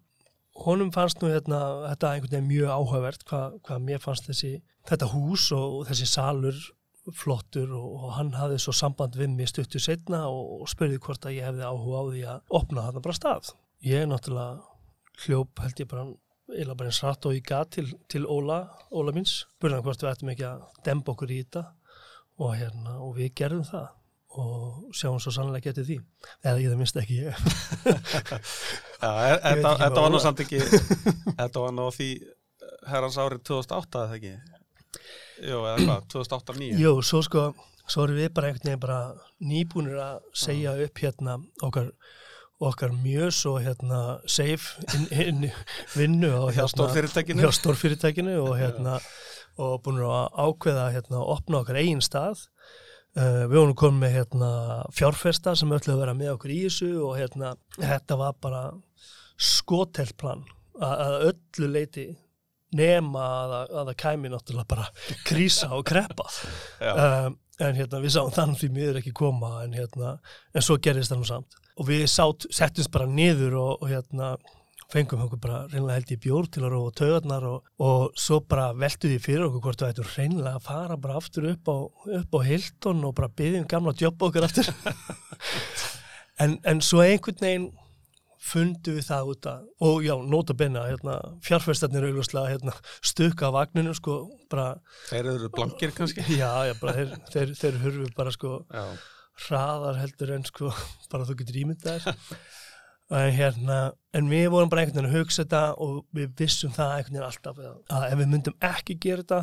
Honum 0.64 0.90
fannst 0.92 1.22
nú 1.22 1.30
hérna, 1.32 1.60
þetta 1.94 2.10
einhvern 2.14 2.34
veginn 2.34 2.50
mjög 2.50 2.74
áhugavert 2.76 3.24
hvað 3.30 3.56
hva 3.66 3.78
mér 3.86 4.02
fannst 4.04 4.28
þessi, 4.28 4.50
þetta 4.90 5.08
hús 5.14 5.46
og 5.56 5.80
þessi 5.88 6.06
salur 6.12 6.58
flottur 7.12 7.72
og, 7.76 7.88
og 7.98 8.12
hann 8.16 8.32
hafði 8.38 8.60
svo 8.62 8.72
samband 8.76 9.16
við 9.18 9.34
mig 9.36 9.50
stuttu 9.50 9.80
setna 9.82 10.24
og, 10.30 10.62
og 10.64 10.70
spurði 10.72 11.00
hvort 11.04 11.26
að 11.28 11.36
ég 11.36 11.48
hefði 11.50 11.66
áhuga 11.68 12.00
á 12.00 12.04
því 12.08 12.22
að 12.32 12.54
opna 12.60 12.86
þarna 12.86 13.04
bara 13.04 13.18
stað. 13.18 13.50
Ég 13.84 14.04
er 14.04 14.08
náttúrulega 14.08 15.24
hljóp 15.24 15.64
held 15.64 15.82
ég 15.82 15.90
bara 15.90 16.06
eila 16.54 16.76
bara 16.76 16.90
eins 16.92 17.02
rætt 17.04 17.26
og 17.28 17.36
ég 17.36 17.44
gat 17.48 17.70
til, 17.76 17.86
til 18.10 18.26
Óla, 18.28 18.62
Óla 18.92 19.12
míns, 19.16 19.44
spurði 19.56 19.78
hann 19.78 19.84
hvort 19.86 20.04
við 20.04 20.10
ættum 20.12 20.32
ekki 20.34 20.46
að 20.48 20.64
demba 20.86 21.14
okkur 21.14 21.32
í 21.32 21.42
þetta 21.42 21.64
og 22.44 22.56
hérna, 22.58 22.96
og 23.04 23.14
við 23.18 23.30
gerðum 23.40 23.68
það 23.68 23.92
og 24.34 24.94
sjáum 24.98 25.20
svo 25.22 25.30
sannlega 25.30 25.70
getið 25.70 25.90
því. 25.90 25.96
Eða 26.42 26.62
ég 26.64 26.72
það 26.72 26.80
minnst 26.80 26.96
ekki 26.98 27.20
ég. 27.20 27.34
E- 29.04 29.40
þetta, 29.44 30.00
var 30.00 30.10
nú 30.10 30.18
samt 30.22 30.40
ekki 30.40 30.62
þetta 31.40 31.60
var 31.60 31.74
nú 31.76 31.84
því 31.92 32.08
herrans 32.88 33.18
árið 33.20 33.42
2008 33.50 34.04
eða 34.06 34.16
ekki 34.16 34.32
Jú, 35.42 35.62
eða 35.62 35.78
hvað, 35.82 36.04
2008-2009 36.14 36.82
Jú, 36.82 36.92
svo 37.06 37.22
sko, 37.26 37.46
svo 37.86 38.04
erum 38.06 38.20
við 38.20 38.30
bara 38.36 38.50
einhvern 38.50 38.70
veginn 38.70 38.84
bara 38.84 39.00
nýbúnir 39.42 39.98
að 40.02 40.28
segja 40.44 40.76
upp 40.84 41.02
hérna 41.02 41.38
okkar 41.64 41.90
okkar 42.64 42.94
mjög 42.94 43.32
svo 43.34 43.56
hérna 43.58 44.00
safe 44.30 44.84
inn, 44.94 45.06
inn, 45.10 45.46
vinnu 45.96 46.30
og 46.38 46.52
hjá 46.52 46.62
hérna, 46.62 46.72
stórfyrirtækinu. 46.72 47.42
hjá 47.42 47.50
stórfyrirtækinu 47.58 48.36
og 48.44 48.56
hérna 48.60 48.98
og 49.60 49.82
búin 49.84 50.00
að 50.02 50.38
ákveða 50.46 50.88
hérna 50.94 51.20
að 51.20 51.30
opna 51.36 51.60
okkar 51.62 51.78
eigin 51.78 52.02
stað. 52.02 52.46
Uh, 53.14 53.44
við 53.46 53.60
vorum 53.60 53.76
komið 53.78 54.00
með 54.02 54.14
hérna 54.16 54.50
fjárfesta 54.90 55.54
sem 55.54 55.70
öllu 55.70 55.92
að 55.94 56.00
vera 56.02 56.16
með 56.18 56.32
okkur 56.32 56.50
í 56.50 56.62
þessu 56.64 56.88
og 57.06 57.12
hérna 57.20 57.52
þetta 57.76 58.16
var 58.18 58.34
bara 58.42 58.62
skotelplan 59.38 60.42
að 60.82 61.28
öllu 61.30 61.68
leiti 61.70 62.08
nema 62.76 63.24
að, 63.24 63.54
að, 63.58 63.72
að 63.80 63.90
það 63.90 63.98
kæmi 64.04 64.32
náttúrulega 64.32 64.70
bara 64.74 64.88
krísa 65.28 65.70
og 65.76 65.84
kreppa. 65.88 66.26
Já, 66.82 66.92
um, 66.94 67.38
en 67.64 67.78
hérna 67.78 68.02
við 68.02 68.16
sáum 68.16 68.34
þannig 68.34 68.60
því 68.60 68.72
miður 68.74 68.98
ekki 69.00 69.14
koma 69.14 69.52
en 69.62 69.76
hérna, 69.78 70.16
en 70.54 70.66
svo 70.66 70.78
gerðist 70.82 71.14
það 71.14 71.22
nú 71.22 71.30
samt. 71.30 71.62
Og 71.78 71.88
við 71.88 72.04
sátt, 72.10 72.46
settumst 72.54 72.92
bara 72.94 73.08
niður 73.10 73.58
og, 73.60 73.72
og 73.82 73.90
hérna 73.90 74.34
fengum 74.92 75.24
okkur 75.24 75.40
bara 75.42 75.62
reynilega 75.70 75.96
held 75.98 76.12
í 76.14 76.18
bjór 76.22 76.48
til 76.52 76.62
að 76.62 76.74
róa 76.74 76.92
taugarnar 76.94 77.46
og, 77.48 77.70
og 77.82 78.18
svo 78.20 78.40
bara 78.46 78.68
veltu 78.78 79.10
því 79.10 79.18
fyrir 79.22 79.46
okkur 79.48 79.64
hvort 79.64 79.82
við 79.82 79.94
ættum 79.94 80.10
reynilega 80.12 80.60
að 80.60 80.66
fara 80.68 80.98
bara 81.00 81.16
aftur 81.18 81.48
upp 81.50 81.70
á, 81.72 81.76
upp 82.20 82.36
á 82.36 82.40
Hilton 82.46 83.06
og 83.08 83.14
bara 83.18 83.32
byggjum 83.40 83.66
gamla 83.70 83.94
jobb 83.98 84.26
okkar 84.28 84.48
aftur. 84.48 84.70
En, 86.42 86.56
en 86.66 86.80
svo 86.82 86.98
einhvern 86.98 87.36
veginn 87.38 87.66
fundu 88.44 88.94
við 88.98 89.06
það 89.08 89.30
út 89.32 89.48
að 89.48 89.64
og 89.88 90.04
já, 90.04 90.12
nota 90.34 90.56
benna, 90.58 90.84
hérna, 90.90 91.16
fjárfæstarnir 91.46 92.06
auðvitað 92.10 92.50
hérna, 92.52 92.74
stukka 93.00 93.48
af 93.48 93.56
vagninu 93.56 93.94
sko, 93.96 94.18
bara, 94.52 94.66
þeir 95.08 95.30
eru 95.32 95.50
blankir 95.54 95.94
kannski? 95.96 96.24
Já, 96.36 96.50
já, 96.68 96.74
bara 96.80 96.96
þeir, 96.98 97.14
þeir, 97.32 97.54
þeir 97.62 97.78
hurfu 97.86 98.10
bara 98.18 98.34
sko 98.34 98.58
Já, 98.68 98.84
hraðar 99.48 99.98
heldur 100.02 100.34
en 100.36 100.44
sko 100.46 100.70
bara 101.12 101.26
þú 101.28 101.38
getur 101.40 101.60
ímyndað 101.64 102.08
en 103.14 103.32
hérna, 103.36 103.78
en 104.16 104.30
við 104.32 104.46
vorum 104.52 104.70
bara 104.72 104.84
einhvern 104.84 105.04
veginn 105.04 105.10
að 105.12 105.18
hugsa 105.20 105.42
þetta 105.44 105.62
og 105.84 105.98
við 106.16 106.30
vissum 106.40 106.72
það 106.74 106.94
einhvern 106.98 107.16
veginn 107.18 107.28
alltaf 107.28 107.60
að, 107.64 108.06
ef 108.10 108.18
við 108.20 108.30
myndum 108.32 108.56
ekki 108.64 108.96
gera 109.02 109.24
þetta 109.24 109.40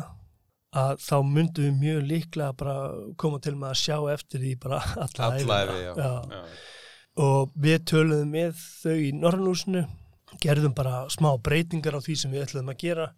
að 0.82 1.02
þá 1.04 1.16
myndum 1.28 1.66
við 1.66 1.74
mjög 1.82 2.06
líklega 2.08 2.54
bara 2.62 2.76
koma 3.20 3.42
til 3.44 3.52
með 3.60 3.74
að 3.74 3.80
sjá 3.82 3.96
eftir 4.14 4.40
því 4.42 4.54
bara 4.62 4.78
alla 5.04 5.28
Já. 5.82 5.92
já. 6.32 6.42
Og 7.20 7.52
við 7.60 7.82
töluðum 7.90 8.30
með 8.32 8.54
þau 8.82 8.96
í 8.96 9.10
Norrlúsinu 9.16 9.86
gerðum 10.40 10.74
bara 10.76 11.04
smá 11.12 11.32
breytingar 11.42 11.98
á 11.98 12.00
því 12.04 12.16
sem 12.18 12.32
við 12.32 12.46
ætluðum 12.46 12.72
að 12.72 12.80
gera. 12.84 13.08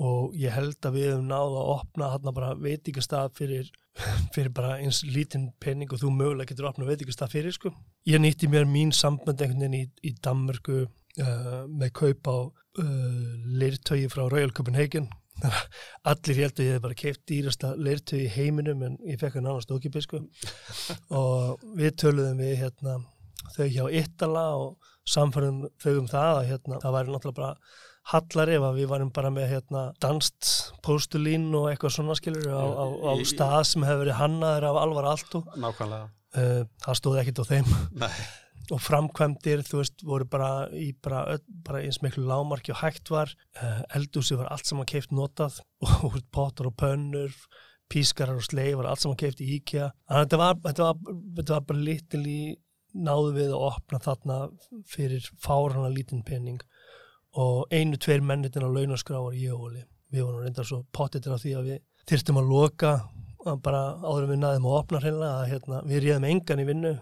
Og 0.00 0.36
ég 0.38 0.54
held 0.54 0.86
að 0.86 0.96
við 0.96 1.06
hefum 1.10 1.26
náð 1.28 1.56
að 1.60 1.70
opna 1.74 2.08
hann 2.14 2.32
bara 2.32 2.54
veitingastað 2.56 3.34
fyrir, 3.36 3.70
fyrir 4.34 4.52
bara 4.56 4.78
eins 4.78 5.02
lítinn 5.04 5.50
penning 5.60 5.92
og 5.92 6.00
þú 6.00 6.12
mögulega 6.14 6.52
getur 6.52 6.70
opnað 6.70 6.94
veitingastað 6.94 7.34
fyrir 7.34 7.56
sko. 7.56 7.74
Ég 8.08 8.22
nýtti 8.22 8.48
mér 8.48 8.68
mín 8.70 8.94
samband 8.96 9.42
einhvern 9.42 9.66
veginn 9.66 9.76
í, 9.76 9.84
í 10.08 10.14
Danmörku 10.24 10.86
uh, 10.86 11.62
með 11.68 11.92
kaup 12.00 12.32
á 12.32 12.38
uh, 12.38 12.86
leirtögi 13.60 14.08
frá 14.12 14.24
Royal 14.24 14.54
Copenhagen. 14.56 15.10
Allir 16.10 16.44
held 16.46 16.56
að 16.60 16.66
ég 16.66 16.78
hef 16.78 16.84
bara 16.86 17.00
keift 17.02 17.26
dýrasta 17.28 17.74
leirtögi 17.76 18.24
í 18.24 18.34
heiminum 18.38 18.82
en 18.86 18.98
ég 19.04 19.20
fekk 19.20 19.36
hann 19.36 19.50
annars 19.50 19.68
okkipið 19.68 20.06
sko. 20.06 20.24
Og 21.20 21.70
við 21.76 21.96
töluðum 22.00 22.40
við 22.40 22.60
hérna 22.62 23.00
þau 23.56 23.68
hjá 23.68 23.84
Ítala 24.00 24.46
og 24.60 24.90
samfærum 25.08 25.64
þau 25.80 25.94
um 25.98 26.10
það 26.10 26.40
að 26.40 26.50
hérna, 26.50 26.82
það 26.82 26.96
væri 26.96 27.14
náttúrulega 27.14 27.40
bara 27.40 27.54
hallar 28.10 28.50
ef 28.50 28.66
að 28.66 28.78
við 28.80 28.90
varum 28.90 29.10
bara 29.14 29.30
með 29.34 29.48
hérna 29.52 29.82
danst 30.02 30.50
postulín 30.84 31.50
og 31.56 31.68
eitthvað 31.70 31.96
svona 31.98 32.16
skilur 32.18 32.48
á, 32.48 32.64
á, 32.64 32.86
á 32.86 33.12
stað 33.28 33.62
sem 33.68 33.86
hefur 33.86 34.04
verið 34.04 34.20
hannaður 34.20 34.68
af 34.70 34.80
alvar 34.84 35.10
allt 35.12 35.36
og 35.38 35.50
Nákvæmlega. 35.60 36.08
Uh, 36.30 36.62
það 36.84 37.00
stóð 37.00 37.18
ekkit 37.24 37.42
á 37.42 37.44
þeim. 37.48 37.74
Og 38.70 38.78
framkvæmdir, 38.78 39.64
þú 39.66 39.80
veist, 39.80 40.02
voru 40.06 40.26
bara 40.30 40.68
í 40.78 40.92
bara, 41.02 41.40
bara 41.66 41.80
eins 41.82 41.98
miklu 42.04 42.22
lámarki 42.28 42.70
og 42.70 42.78
hægt 42.84 43.10
var, 43.10 43.32
uh, 43.58 43.80
eldúsi 43.98 44.38
var 44.38 44.52
allt 44.54 44.68
saman 44.68 44.86
keift 44.86 45.10
notað. 45.10 45.58
Og 46.06 46.20
potur 46.30 46.68
og 46.70 46.76
pönnur, 46.78 47.34
pískarar 47.90 48.38
og 48.38 48.46
sleið 48.46 48.76
var 48.78 48.92
allt 48.92 49.02
saman 49.02 49.18
keift 49.18 49.42
í 49.42 49.56
IKEA. 49.56 49.90
Þannig 50.06 50.20
að 50.20 50.28
þetta 50.28 50.40
var, 50.44 50.60
þetta 50.68 50.86
var, 50.86 51.18
þetta 51.40 51.56
var 51.56 51.66
bara 51.72 51.86
lítil 51.88 52.22
í 52.22 52.40
náðu 52.94 53.32
við 53.36 53.52
að 53.54 53.66
opna 53.70 54.00
þarna 54.02 54.38
fyrir 54.90 55.30
fárana 55.42 55.90
lítinn 55.92 56.24
penning 56.26 56.60
og 57.38 57.70
einu, 57.70 57.98
tveir 58.00 58.24
mennitin 58.26 58.66
á 58.66 58.70
launaskrá 58.70 59.20
var 59.22 59.36
ég 59.38 59.54
og 59.54 59.68
Óli. 59.68 59.84
Við 60.10 60.26
vorum 60.26 60.42
reyndar 60.42 60.66
svo 60.66 60.82
pottitir 60.92 61.34
af 61.34 61.44
því 61.44 61.52
að 61.58 61.68
við 61.68 61.82
þyrstum 62.10 62.40
að 62.40 62.50
loka 62.50 62.94
að 63.46 63.60
bara 63.64 63.82
áður 64.02 64.26
við 64.32 64.42
naðum 64.42 64.66
að 64.68 64.78
opna 64.80 65.00
hreinlega 65.04 65.36
að 65.38 65.50
hérna, 65.52 65.82
við 65.86 66.02
réðum 66.04 66.26
engan 66.28 66.62
í 66.62 66.66
vinnu 66.68 66.92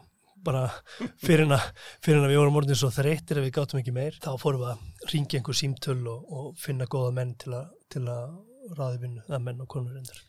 bara 0.45 0.67
fyrir 1.25 1.47
en 1.47 1.57
að, 1.57 1.65
að 2.05 2.29
við 2.29 2.39
vorum 2.41 2.61
orðin 2.61 2.79
svo 2.79 2.91
þreytir 2.95 3.41
að 3.41 3.49
við 3.49 3.55
gátum 3.57 3.81
ekki 3.81 3.95
meir 3.97 4.19
þá 4.23 4.31
fórum 4.41 4.63
við 4.63 4.75
að 4.75 5.11
ringja 5.15 5.41
einhver 5.41 5.59
símtöl 5.59 5.99
og, 6.13 6.29
og 6.29 6.53
finna 6.61 6.87
góða 6.91 7.15
menn 7.17 7.35
til, 7.41 7.55
a, 7.59 7.65
til 7.91 8.05
að 8.07 8.37
ráði 8.79 9.03
vinnu, 9.07 9.25
eða 9.27 9.41
menn 9.43 9.65
og 9.65 9.71
konur 9.73 9.97
reyndar. 9.97 10.21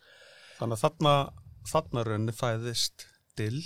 þannig 0.58 0.80
að 0.80 0.84
þarna 0.86 1.14
þarna 1.70 2.06
raunni 2.08 2.36
fæðist 2.36 3.06
dill 3.38 3.62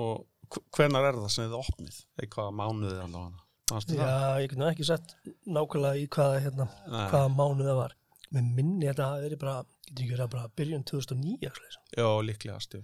og 0.00 0.24
hv- 0.52 0.64
hvenær 0.76 1.08
er 1.10 1.18
það 1.20 1.32
sem 1.34 1.48
þið 1.48 1.56
opnið? 1.58 1.98
Eitthvað 2.22 2.52
mánuði 2.60 2.98
allavega 3.06 3.32
það? 3.32 3.48
Já, 3.96 4.14
ég 4.44 4.54
nú 4.60 4.66
ekki 4.68 4.84
sett 4.84 5.14
nákvæmlega 5.48 6.00
í 6.02 6.08
hvaða, 6.12 6.40
hérna, 6.44 6.66
Nei. 6.92 7.04
hvaða 7.12 7.28
mánuð 7.36 7.68
það 7.70 7.78
var. 7.82 7.94
Mér 8.32 8.48
minni 8.56 8.88
þetta 8.88 9.06
hafi 9.10 9.24
verið 9.26 9.40
bara, 9.42 9.54
getur 9.86 10.02
ekki 10.02 10.10
verið 10.12 10.24
að 10.26 10.32
bara 10.34 10.50
byrjun 10.60 10.84
2009 10.90 11.46
actually. 11.48 11.78
Já, 11.96 12.08
líklegast 12.28 12.76
jú. 12.76 12.82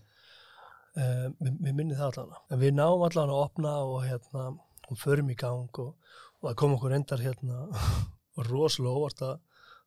Uh, 0.98 1.26
mér, 1.38 1.52
mér 1.62 1.74
minni 1.78 1.96
það 1.98 2.16
allan. 2.22 2.38
En 2.50 2.62
við 2.62 2.72
náum 2.78 3.04
allan 3.06 3.30
að 3.34 3.42
opna 3.44 3.74
og 3.86 3.98
hérna, 4.06 4.46
og 4.88 4.98
förum 5.02 5.28
í 5.30 5.36
gang 5.38 5.68
og, 5.84 5.92
og 6.40 6.48
það 6.48 6.56
kom 6.62 6.74
okkur 6.78 6.96
endar 6.96 7.22
hérna 7.22 7.66
rosalega 8.48 8.96
óvart 8.96 9.22
að 9.28 9.36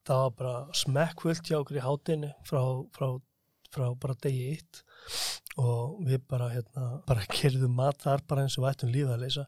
það 0.07 0.21
var 0.21 0.31
bara 0.37 0.53
smekkvöld 0.77 1.43
hjá 1.49 1.57
okkur 1.59 1.77
í 1.81 1.83
hátinu 1.85 2.29
frá, 2.47 2.61
frá, 2.95 3.07
frá 3.73 3.87
bara 3.99 4.17
degi 4.23 4.49
eitt 4.53 4.81
og 5.61 6.01
við 6.07 6.21
bara 6.31 6.49
hérna, 6.53 6.89
bara 7.07 7.27
kerðum 7.31 7.73
mat 7.79 8.03
þar 8.03 8.23
bara 8.27 8.45
eins 8.45 8.57
og 8.59 8.69
ættum 8.69 8.91
lífið 8.93 9.15
að 9.15 9.25
leysa. 9.25 9.47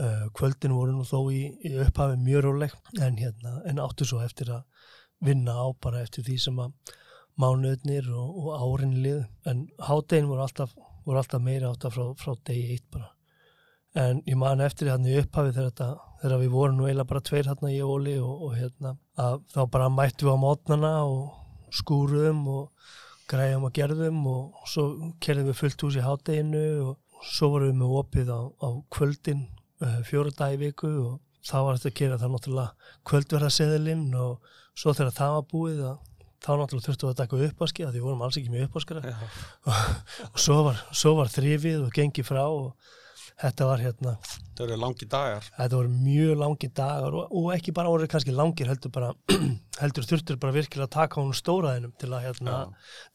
Uh, 0.00 0.26
kvöldin 0.36 0.72
voru 0.72 0.94
nú 0.96 1.04
þó 1.04 1.28
í, 1.34 1.42
í 1.66 1.74
upphafi 1.82 2.16
mjög 2.22 2.46
róleg 2.46 2.74
en, 3.02 3.18
hérna, 3.20 3.58
en 3.68 3.82
áttu 3.84 4.06
svo 4.08 4.22
eftir 4.24 4.48
að 4.54 4.62
vinna 5.20 5.58
á 5.60 5.66
bara 5.76 6.00
eftir 6.00 6.24
því 6.24 6.36
sem 6.40 6.60
að 6.62 6.94
mánuðnir 7.40 8.08
og, 8.16 8.38
og 8.40 8.52
árin 8.64 8.96
lið 9.04 9.24
en 9.50 9.66
háttegin 9.84 10.30
voru 10.30 10.46
alltaf, 10.46 10.72
voru 11.04 11.20
alltaf 11.20 11.42
meira 11.44 11.72
áttaf 11.72 11.96
frá, 11.96 12.06
frá 12.16 12.32
degi 12.48 12.76
eitt 12.76 12.86
bara 12.94 13.10
en 13.98 14.22
ég 14.28 14.38
man 14.38 14.62
eftir 14.62 14.90
hann 14.92 15.06
í 15.06 15.16
upphafi 15.18 15.52
þegar, 15.54 15.70
þetta, 15.72 15.88
þegar 16.22 16.42
við 16.44 16.52
vorum 16.54 16.76
nú 16.78 16.86
eiginlega 16.86 17.10
bara 17.10 17.24
tveir 17.26 17.48
hérna 17.50 17.72
ég 17.72 17.86
og 17.86 17.94
Óli 17.96 18.16
og, 18.22 18.42
og 18.46 18.56
hérna 18.58 18.94
að 19.18 19.40
þá 19.50 19.60
bara 19.74 19.88
mættum 19.90 20.28
við 20.28 20.36
á 20.38 20.44
mótnana 20.44 20.92
og 21.10 21.74
skúruðum 21.74 22.44
og 22.50 22.92
græðum 23.30 23.66
og 23.68 23.74
gerðum 23.76 24.20
og 24.30 24.68
svo 24.68 24.84
kerðum 25.22 25.50
við 25.50 25.58
fullt 25.60 25.86
hús 25.86 25.98
í 25.98 26.04
hátteginu 26.04 26.66
og 26.88 27.24
svo 27.30 27.50
vorum 27.54 27.72
við 27.72 27.80
með 27.80 27.96
opið 28.00 28.30
á, 28.32 28.40
á 28.50 28.68
kvöldin 28.92 29.42
uh, 29.84 29.98
fjóra 30.08 30.34
dag 30.36 30.56
í 30.56 30.60
viku 30.64 30.92
og 31.06 31.18
þá 31.46 31.56
var 31.64 31.78
þetta 31.78 31.90
að 31.90 31.98
gera 32.00 32.20
það 32.20 32.32
náttúrulega 32.34 32.94
kvöldverðaseðilinn 33.10 34.06
og 34.20 34.54
svo 34.76 34.94
þegar 34.96 35.16
það 35.16 35.36
var 35.36 35.50
búið 35.50 35.82
að 35.88 35.98
þá 36.40 36.50
náttúrulega 36.56 36.86
þurftum 36.86 37.10
við 37.10 37.14
að 37.14 37.20
taka 37.20 37.42
uppáski 37.46 37.84
að 37.84 37.94
því 37.94 38.02
vorum 38.04 38.24
alls 38.24 38.38
ekki 38.40 38.52
með 38.52 38.66
uppáskara 38.68 39.12
Já. 39.12 39.16
og 40.30 40.40
svo 40.40 40.58
var, 40.66 40.82
var 41.18 41.32
þrifið 41.34 41.84
og 41.84 41.94
gengið 41.96 42.28
frá 42.28 42.42
og 42.46 42.92
þetta 43.40 43.66
var 43.70 43.78
hérna, 43.84 44.14
Það 44.56 44.66
eru 44.66 44.76
langi 44.82 45.06
dagar. 45.08 45.46
þetta 45.56 45.76
voru 45.78 45.88
mjög 45.88 46.34
langi 46.42 46.68
dagar 46.76 47.14
og, 47.16 47.30
og 47.40 47.46
ekki 47.54 47.72
bara 47.72 47.88
voru 47.88 48.06
kannski 48.12 48.34
langir 48.36 48.68
heldur 48.68 48.92
bara, 48.92 49.12
heldur 49.82 50.04
þurftur 50.10 50.36
bara 50.42 50.52
virkilega 50.52 50.84
að 50.88 50.94
taka 50.98 51.20
hún 51.20 51.32
stóraðinum 51.36 51.94
til 51.98 52.10
að 52.12 52.26
hérna, 52.26 52.58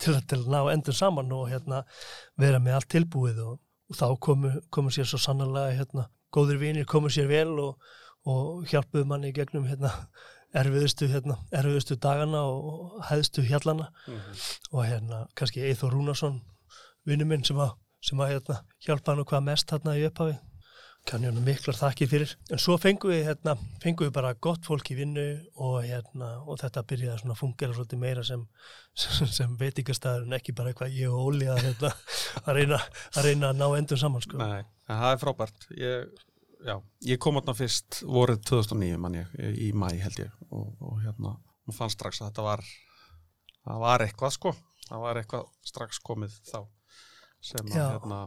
til 0.01 0.15
að, 0.15 0.23
til 0.31 0.39
að 0.41 0.47
ná 0.55 0.59
endur 0.73 0.97
saman 0.97 1.31
og 1.37 1.49
hérna 1.51 1.83
vera 2.41 2.59
með 2.59 2.79
allt 2.79 2.89
tilbúið 2.95 3.43
og, 3.45 3.59
og 3.91 3.99
þá 3.99 4.05
komu, 4.19 4.53
komu 4.73 4.89
sér 4.95 5.05
svo 5.11 5.21
sannarlega 5.21 5.77
hérna, 5.77 6.07
góður 6.33 6.57
vinir 6.63 6.85
komu 6.89 7.09
sér 7.13 7.29
vel 7.29 7.53
og, 7.61 7.77
og 8.25 8.65
hjálpuðu 8.71 9.05
manni 9.05 9.31
gegnum 9.35 9.67
hérna 9.69 9.91
erfiðustu, 10.55 11.07
hérna, 11.11 11.35
erfiðustu 11.53 11.97
dagana 12.01 12.41
og 12.47 13.01
hæðstu 13.09 13.43
hjallana 13.45 13.89
Mm 14.07 14.17
-hmm. 14.17 14.59
og 14.71 14.85
hérna 14.85 15.27
kannski 15.35 15.61
Eithor 15.61 15.91
Rúnarsson 15.93 16.41
vinnu 17.05 17.25
minn 17.25 17.43
sem 17.43 17.57
að, 17.57 17.73
sem 18.05 18.19
að 18.21 18.35
hérna, 18.35 18.59
hjálpa 18.85 19.13
hann 19.13 19.23
og 19.23 19.31
hvað 19.31 19.47
mest 19.49 19.73
hérna 19.73 19.95
í 19.97 20.05
upphafi 20.09 20.37
kann 21.05 21.21
ég 21.21 21.29
hann 21.29 21.45
miklar 21.45 21.77
þakki 21.77 22.07
fyrir 22.09 22.31
en 22.49 22.61
svo 22.61 22.79
fengum 22.81 23.11
við, 23.13 23.27
hérna, 23.27 23.53
fengum 23.83 24.07
við 24.07 24.13
bara 24.15 24.31
gott 24.41 24.65
fólk 24.65 24.89
í 24.89 24.97
vinnu 24.97 25.25
og, 25.61 25.75
hérna, 25.85 26.31
og 26.49 26.57
þetta 26.61 26.83
byrjaði 26.89 27.21
svona 27.21 27.35
að 27.35 27.41
fungera 27.43 27.75
svolítið 27.77 28.01
meira 28.01 28.23
sem, 28.25 28.45
sem, 28.97 29.29
sem 29.29 29.53
veitingastæður 29.59 30.25
en 30.25 30.37
ekki 30.39 30.55
bara 30.57 30.73
eitthvað 30.73 30.95
ég 30.97 31.13
og 31.13 31.29
Óli 31.29 31.49
að, 31.51 31.61
hérna, 31.67 31.91
að, 32.41 32.51
reyna, 32.57 32.79
að 33.13 33.27
reyna 33.29 33.51
að 33.51 33.59
ná 33.61 33.67
endur 33.77 34.01
saman 34.01 34.25
sko. 34.25 34.39
Nei, 34.41 34.65
það 34.89 35.11
er 35.11 35.21
frábært. 35.21 35.67
Ég, 35.77 36.25
já, 36.65 36.75
ég 37.11 37.21
kom 37.21 37.37
átna 37.41 37.55
fyrst 37.57 38.01
vorið 38.09 38.41
2009 38.49 39.01
mann 39.05 39.19
ég, 39.21 39.35
í 39.61 39.69
mæ 39.77 39.91
held 40.01 40.23
ég 40.25 40.33
og, 40.49 40.71
og 40.81 41.01
hérna, 41.03 41.37
maður 41.65 41.79
fann 41.83 41.93
strax 41.93 42.23
að 42.23 42.31
þetta 42.31 42.47
var 42.49 42.65
það 43.65 43.83
var 43.85 44.05
eitthvað 44.05 44.33
sko 44.35 44.55
það 44.85 45.05
var 45.05 45.19
eitthvað 45.21 45.51
strax 45.65 46.01
komið 46.05 46.39
þá 46.45 46.59
sem 47.45 47.71
að 47.71 47.77
Já. 47.77 47.87
hérna 47.95 48.21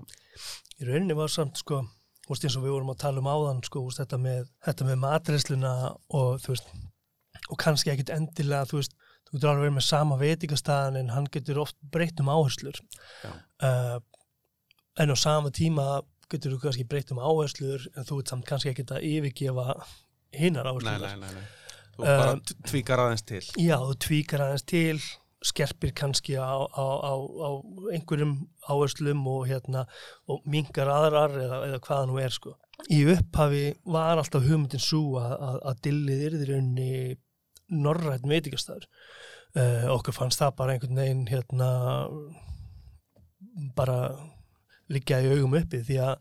í 0.79 0.89
rauninni 0.89 1.17
var 1.19 1.33
samt 1.33 1.59
sko 1.61 1.83
veist 2.29 2.45
eins 2.45 2.59
og 2.59 2.65
við 2.67 2.75
vorum 2.77 2.93
að 2.93 3.01
tala 3.03 3.23
um 3.23 3.31
áðan 3.31 3.63
sko, 3.65 3.83
veist, 3.87 4.01
þetta 4.03 4.19
með, 4.21 4.49
þetta 4.67 4.89
með 4.89 4.99
matreisluna 5.05 5.75
og 6.19 6.43
þú 6.45 6.55
veist 6.55 6.73
og 7.49 7.61
kannski 7.63 7.93
ekkit 7.93 8.13
endilega 8.13 8.69
þú 8.69 8.81
veist 8.83 8.97
þú 9.29 9.37
getur 9.37 9.51
alveg 9.51 9.65
verið 9.65 9.77
með 9.77 9.87
sama 9.87 10.19
veitingastæðan 10.21 11.01
en 11.01 11.11
hann 11.13 11.29
getur 11.33 11.61
oft 11.65 11.77
breytt 11.93 12.21
um 12.23 12.31
áherslur. 12.33 12.79
Uh, 13.61 13.99
en 14.99 15.13
á 15.13 15.17
sama 15.21 15.53
tíma 15.55 16.01
getur 16.33 16.57
þú 16.57 16.63
kannski 16.65 16.87
breytt 16.89 17.13
um 17.13 17.21
áherslur 17.21 17.85
en 17.95 18.09
þú 18.09 18.21
veit 18.21 18.33
samt 18.33 18.49
kannski 18.49 18.73
ekkit 18.73 18.93
að 18.97 19.05
yfirgefa 19.09 19.79
hinnar 20.37 20.69
nei, 20.69 20.73
áherslur 20.73 21.05
nei, 21.05 21.17
nei, 21.21 21.33
nei. 21.37 21.47
þú 21.97 22.05
bara 22.09 22.35
Um, 22.37 22.43
tvíkar 22.69 23.01
aðeins 23.03 23.25
til. 23.27 23.43
Já, 23.59 23.75
þú 23.83 23.95
tvíkar 24.05 24.45
aðeins 24.45 24.65
til, 24.71 24.99
skerpir 25.45 25.93
kannski 25.95 26.35
á, 26.35 26.51
á, 26.67 26.83
á, 26.83 27.13
á 27.15 27.51
einhverjum 27.95 28.35
áherslum 28.67 29.23
og, 29.31 29.47
hérna, 29.51 29.85
og 30.27 30.43
mingar 30.51 30.91
aðrar 30.91 31.37
eða, 31.39 31.61
eða 31.69 31.81
hvaða 31.87 32.09
nú 32.11 32.19
er 32.23 32.35
sko. 32.35 32.57
Í 32.91 33.05
upphafi 33.15 33.65
var 33.87 34.19
alltaf 34.19 34.47
hugmyndin 34.47 34.83
svo 34.83 35.19
að, 35.23 35.35
að, 35.37 35.61
að 35.71 35.83
dillið 35.87 36.25
í 36.25 36.33
rauninni 36.51 36.91
norrætt 37.69 38.27
veitingastæður. 38.27 38.89
Uh, 39.57 39.87
okkur 39.95 40.15
fannst 40.15 40.43
það 40.43 40.59
bara 40.59 40.75
einhvern 40.75 40.99
veginn 41.01 41.25
hérna, 41.31 41.71
bara 43.79 43.99
liggja 44.93 45.21
í 45.25 45.31
augum 45.33 45.57
uppi 45.59 45.81
því 45.85 45.99
að 46.05 46.15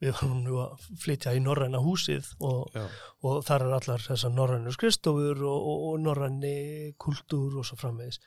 við 0.00 0.12
varum 0.18 0.42
nú 0.44 0.58
að 0.62 0.84
flytja 1.00 1.32
í 1.36 1.40
norræna 1.44 1.80
húsið 1.84 2.30
og 2.44 2.76
og 3.24 3.40
þar 3.46 3.66
er 3.66 3.74
allar 3.78 4.04
þessar 4.04 4.32
norrænu 4.34 4.72
skristofur 4.74 5.40
og, 5.48 5.68
og, 5.70 5.84
og 5.90 6.02
norræni 6.04 6.56
kultúr 7.00 7.60
og 7.60 7.68
svo 7.68 7.78
framvegis. 7.80 8.20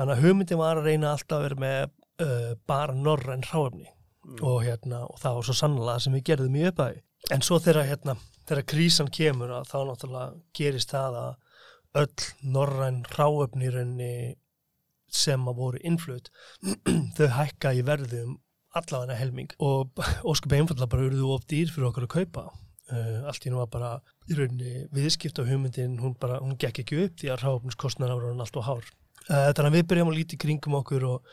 Þannig 0.00 0.16
að 0.16 0.22
hugmyndin 0.24 0.56
var 0.56 0.78
að 0.80 0.86
reyna 0.88 1.08
alltaf 1.12 1.36
að 1.36 1.42
vera 1.44 1.56
með 1.60 1.80
uh, 2.24 2.52
bara 2.70 2.94
norræn 2.96 3.42
hráefni. 3.44 3.90
Og, 4.40 4.62
hérna, 4.64 5.02
og 5.04 5.18
það 5.20 5.34
var 5.36 5.46
svo 5.48 5.54
sannlega 5.58 6.00
sem 6.00 6.14
við 6.16 6.22
gerðum 6.30 6.56
í 6.56 6.62
uppæði. 6.70 7.02
En 7.36 7.44
svo 7.44 7.58
þegar, 7.60 7.88
hérna, 7.90 8.14
þegar 8.48 8.66
krísan 8.72 9.10
kemur 9.12 9.52
að 9.58 9.66
þá 9.68 9.76
náttúrulega 9.90 10.38
gerist 10.56 10.94
það 10.94 11.18
að 11.20 12.00
öll 12.00 12.30
norræn 12.54 13.02
rauninni 13.12 14.38
sem 15.12 15.48
að 15.52 15.60
voru 15.60 15.82
innflut 15.84 16.30
þau 17.18 17.28
hækka 17.36 17.74
í 17.76 17.84
verði 17.84 18.24
um 18.24 18.38
allavega 18.80 19.20
helming. 19.20 19.52
Og 19.60 20.00
óskup 20.24 20.56
einfallega 20.56 20.88
bara 20.88 21.10
urðu 21.10 21.34
of 21.34 21.44
dýr 21.50 21.68
fyrir 21.68 21.90
okkur 21.90 22.08
að 22.08 22.14
kaupa 22.16 22.48
uh, 22.90 23.28
allt 23.30 23.46
í 23.46 23.52
nú 23.52 23.60
var 23.60 23.70
bara 23.72 23.92
í 24.30 24.36
rauninni 24.38 24.86
viðskipt 24.94 25.40
á 25.40 25.48
hugmyndin 25.48 25.98
hún 26.02 26.16
bara, 26.20 26.40
hún 26.42 26.58
gekk 26.60 26.82
ekki 26.82 27.04
upp 27.04 27.20
því 27.20 27.30
að 27.32 27.44
ráfniskostnar 27.44 28.12
ára 28.12 28.32
hann 28.32 28.42
allt 28.44 28.58
og 28.60 28.66
hár. 28.66 28.90
Uh, 29.28 29.50
þannig 29.54 29.68
að 29.68 29.78
við 29.78 29.88
byrjum 29.92 30.10
að 30.12 30.18
líti 30.18 30.38
kringum 30.40 30.76
okkur 30.80 31.06
og, 31.08 31.30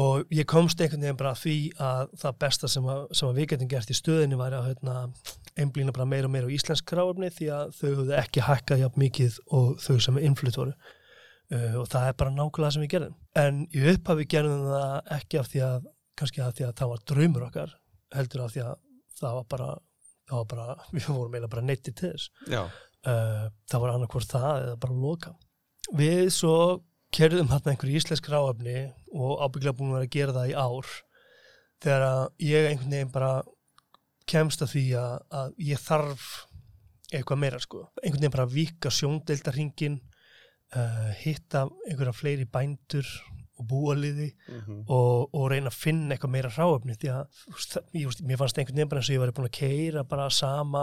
og 0.00 0.32
ég 0.32 0.48
komst 0.48 0.80
einhvern 0.80 1.04
veginn 1.04 1.20
bara 1.20 1.34
að 1.34 1.42
því 1.42 1.56
að 1.88 2.16
það 2.22 2.40
besta 2.44 2.72
sem 2.72 2.88
að, 2.94 3.04
sem 3.18 3.28
að 3.28 3.40
við 3.40 3.50
getum 3.52 3.70
gert 3.74 3.92
í 3.92 3.98
stöðinni 3.98 4.40
væri 4.40 4.58
að 4.58 4.68
hérna, 4.70 4.96
einblýna 5.60 5.94
bara 5.96 6.08
meira 6.08 6.30
og 6.30 6.34
meira 6.34 6.48
á 6.48 6.54
íslensk 6.56 6.96
ráfni 6.96 7.30
því 7.32 7.52
að 7.58 7.76
þau 7.78 7.88
höfðu 7.90 8.18
ekki 8.22 8.46
hækkað 8.48 8.84
jafn 8.86 9.02
mikið 9.02 9.38
og 9.58 9.74
þau 9.82 9.96
sem 10.00 10.20
er 10.20 10.28
innflutt 10.30 10.60
voru. 10.60 10.76
Uh, 11.52 11.82
og 11.82 11.90
það 11.92 12.08
er 12.08 12.16
bara 12.22 12.32
nákvæmlega 12.32 12.74
sem 12.76 12.86
við 12.86 12.94
gerðum. 12.94 13.18
En 13.36 13.64
í 13.68 13.84
upphafi 13.92 14.28
gerðum 14.30 14.70
það 14.70 15.12
ekki 15.18 15.40
af 15.42 15.52
því 15.52 15.64
að 15.66 15.90
kannski 16.18 16.44
af 16.44 16.56
því 16.56 16.68
að 16.68 16.76
það 16.78 16.92
var 16.92 17.06
draumur 17.10 17.46
okkar 17.48 17.74
heldur 18.16 18.44
af 18.44 18.54
því 18.54 18.64
að 18.66 18.74
það 19.18 19.36
var 19.38 19.48
bara, 19.54 19.68
það 20.32 20.40
var 20.40 20.48
bara 20.54 20.76
við 20.96 21.08
vorum 21.10 21.36
eiginlega 21.36 21.54
bara 21.54 21.66
neitti 21.68 21.92
til 21.92 22.12
þess. 22.12 22.30
Uh, 23.02 23.46
það 23.70 23.84
var 23.84 23.94
annarkvort 23.96 24.32
það 24.32 24.50
eða 24.64 24.80
bara 24.84 24.98
loka. 25.04 25.32
Við 25.98 26.26
svo 26.32 26.56
kerðum 27.12 27.50
hérna 27.52 27.74
einhverju 27.74 27.98
íslensk 28.00 28.28
ráöfni 28.32 28.76
og 29.12 29.42
ábygglega 29.42 29.76
búin 29.76 29.96
að 29.98 30.12
gera 30.14 30.36
það 30.36 30.52
í 30.52 30.54
ár 30.56 30.92
þegar 31.82 32.06
að 32.06 32.22
ég 32.46 32.68
einhvern 32.70 32.94
veginn 32.94 33.12
bara 33.12 33.32
kemst 34.32 34.62
að 34.64 34.72
því 34.76 34.84
að, 35.02 35.14
að 35.40 35.52
ég 35.66 35.82
þarf 35.82 36.30
eitthvað 37.12 37.42
meira 37.42 37.60
sko. 37.60 37.82
Einhvern 38.00 38.22
veginn 38.22 38.36
bara 38.38 38.48
vika 38.48 38.92
sjóndeildarhingin 38.94 39.98
uh, 40.78 41.10
hitta 41.20 41.66
einhverja 41.88 42.16
fleiri 42.16 42.48
bændur 42.48 43.08
og 43.62 43.68
búaliði 43.70 44.32
Mm 44.48 44.82
og, 44.92 45.30
og 45.32 45.46
reyna 45.52 45.70
að 45.70 45.78
finna 45.78 46.14
eitthvað 46.14 46.34
meira 46.34 46.50
ráöfni 46.52 46.96
því 46.98 47.12
að 47.12 47.22
ég, 47.94 48.06
veist, 48.08 48.22
mér 48.26 48.40
fannst 48.40 48.58
einhvern 48.58 48.76
veginn 48.76 48.90
bara 48.90 49.00
eins 49.00 49.10
og 49.10 49.14
ég 49.14 49.22
var 49.22 49.32
búin 49.36 49.48
að 49.48 49.58
keira 49.58 50.04
bara 50.04 50.28
sama, 50.30 50.82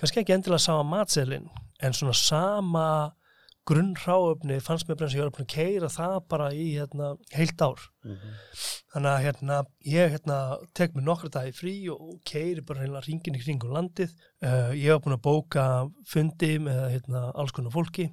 kannski 0.00 0.22
ekki 0.22 0.34
endilega 0.34 0.64
sama 0.64 0.84
matselin, 0.96 1.48
en 1.82 1.96
svona 1.96 2.16
sama 2.16 2.86
grunn 3.68 3.92
ráöfni 4.00 4.58
fannst 4.64 4.88
mér 4.88 4.96
bara 4.96 5.08
eins 5.08 5.14
og 5.14 5.20
ég 5.20 5.26
var 5.26 5.34
búin 5.36 5.46
að 5.46 5.54
keira 5.54 5.90
það 5.92 6.16
bara 6.32 6.48
í 6.56 6.66
hérna, 6.78 7.10
heilt 7.36 7.60
ár. 7.62 7.84
Þannig 8.94 9.10
að 9.12 9.24
hérna, 9.26 9.58
ég 9.84 10.14
hérna, 10.14 10.38
tek 10.74 10.96
mér 10.96 11.04
nokkra 11.10 11.28
dagi 11.34 11.52
frí 11.52 11.74
og 11.92 12.16
keiri 12.24 12.64
bara 12.64 12.80
hérna 12.86 13.04
ringin 13.04 13.36
í 13.36 13.42
kringum 13.42 13.74
landið. 13.76 14.14
Uh, 14.40 14.72
ég 14.72 14.94
var 14.94 15.04
búin 15.04 15.18
að 15.18 15.26
bóka 15.28 15.66
fundi 16.08 16.54
með 16.64 16.82
hérna, 16.96 17.28
alls 17.36 17.52
konar 17.52 17.74
fólki 17.74 18.08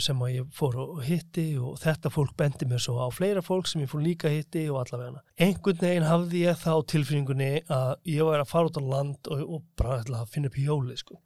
sem 0.00 0.20
að 0.24 0.30
ég 0.32 0.52
fór 0.56 0.78
og 0.80 1.00
hitti 1.04 1.42
og 1.60 1.74
þetta 1.82 2.08
fólk 2.12 2.32
bendi 2.40 2.64
mér 2.68 2.80
svo 2.80 2.94
á 3.04 3.12
fleira 3.12 3.42
fólk 3.44 3.66
sem 3.68 3.82
ég 3.82 3.90
fór 3.90 4.00
líka 4.00 4.30
að 4.30 4.38
hitti 4.38 4.62
og 4.72 4.78
allavega 4.80 5.20
einhvern 5.36 5.82
veginn 5.82 6.06
hafði 6.08 6.44
ég 6.46 6.62
þá 6.62 6.70
tilfinningunni 6.88 7.50
að 7.68 7.90
ég 8.08 8.24
var 8.24 8.40
að 8.40 8.48
fara 8.48 8.70
út 8.70 8.80
á 8.80 8.82
land 8.94 9.28
og, 9.28 9.42
og 9.44 9.66
bara 9.76 9.98
ætla 10.00 10.22
að 10.22 10.30
finna 10.32 10.48
upp 10.48 10.56
hjóli 10.56 10.96
sko. 10.96 11.18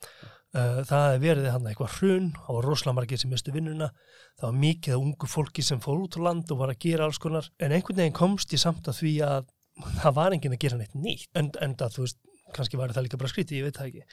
uh, 0.59 0.81
það 0.91 1.21
verið 1.23 1.51
hann 1.55 1.69
eitthvað 1.71 1.95
hrun 2.01 2.33
það 2.41 2.59
var 2.59 2.69
rosalega 2.73 2.99
margir 2.99 3.23
sem 3.23 3.31
mistu 3.31 3.55
vinnuna 3.55 3.93
það 4.41 4.49
var 4.49 4.59
mikið 4.65 4.97
af 4.97 5.05
ungu 5.07 5.31
fólki 5.31 5.67
sem 5.69 5.85
fór 5.85 6.03
út 6.03 6.19
á 6.19 6.27
land 6.27 6.51
og 6.51 6.65
var 6.65 6.75
að 6.75 6.83
gera 6.83 7.07
alls 7.07 7.23
konar 7.23 7.47
en 7.63 7.77
einhvern 7.77 8.03
veginn 8.03 8.17
komst 8.25 8.57
ég 8.57 8.65
samt 8.65 8.91
að 8.91 9.05
því 9.05 9.15
að 9.29 9.53
það 10.01 10.17
var 10.19 10.35
enginn 10.35 10.57
að 10.57 10.65
gera 10.67 10.81
neitt 10.81 10.99
nýtt 10.99 11.31
en, 11.39 11.53
en 11.63 11.79
það, 11.79 11.95
þú 11.95 12.09
veist, 12.09 12.19
kannski 12.57 12.79
var 12.81 12.91
það 12.97 13.07
líka 13.07 13.21
bara 13.21 13.31
skrítið, 13.31 13.61
ég 13.61 13.69
veit 13.69 13.79
það 13.79 13.93
ekki 13.93 14.05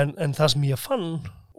en, 0.00 0.12
en 0.26 0.34
það 0.34 0.52
sem 0.54 0.66
ég 0.70 0.80
fann 0.80 1.08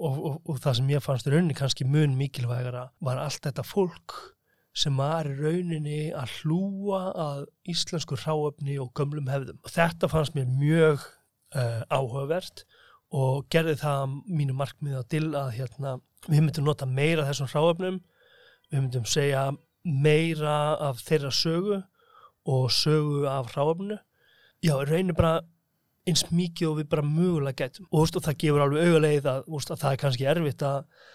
og, 0.02 0.20
og, 0.26 0.38
og 0.50 0.60
það 0.62 0.78
sem 0.80 0.92
ég 0.92 1.04
fannst 1.06 1.30
rauninni 1.30 1.58
kannski 1.58 1.86
mun 1.86 2.18
mikilvægara 2.18 2.88
var 3.06 3.22
allt 3.22 3.44
þetta 3.46 3.66
fólk 3.66 4.16
sem 4.78 4.96
var 4.98 5.28
í 5.28 5.36
rauninni 5.36 6.00
að 6.16 6.36
hlúa 6.42 7.02
að 7.12 7.42
íslensku 7.72 8.18
ráöfni 8.20 8.78
og 8.80 8.94
gömlum 8.98 9.28
hefðum. 9.32 9.60
Og 9.66 9.74
þetta 9.74 10.10
fannst 10.12 10.38
mér 10.38 10.48
mjög 10.48 11.04
uh, 11.04 11.82
áhugavert 11.92 12.64
og 13.12 13.50
gerði 13.52 13.76
það 13.82 14.06
að 14.06 14.16
mínu 14.40 14.56
markmið 14.56 15.00
að 15.02 15.10
til 15.12 15.26
að 15.36 15.50
hérna, 15.58 15.98
við 16.30 16.46
myndum 16.46 16.70
nota 16.70 16.88
meira 16.88 17.28
þessum 17.28 17.52
ráöfnum, 17.52 18.00
við 18.72 18.80
myndum 18.80 19.10
segja 19.10 19.50
meira 19.84 20.78
af 20.80 21.02
þeirra 21.04 21.34
sögu 21.36 21.82
og 22.48 22.72
sögu 22.72 23.26
af 23.28 23.52
ráöfnu. 23.58 24.00
Já, 24.64 24.78
rauninni 24.80 25.18
bara 25.18 25.42
eins 26.10 26.24
mikið 26.34 26.68
og 26.72 26.78
við 26.80 26.90
bara 26.92 27.06
mögulega 27.06 27.66
getum. 27.66 27.88
Og, 27.92 28.04
veist, 28.04 28.18
og 28.18 28.26
það 28.26 28.38
gefur 28.44 28.64
alveg 28.66 28.88
augulegið 28.90 29.30
að, 29.32 29.44
að 29.62 29.82
það 29.84 29.92
er 29.92 30.02
kannski 30.02 30.28
erfitt 30.32 30.66
að, 30.66 31.06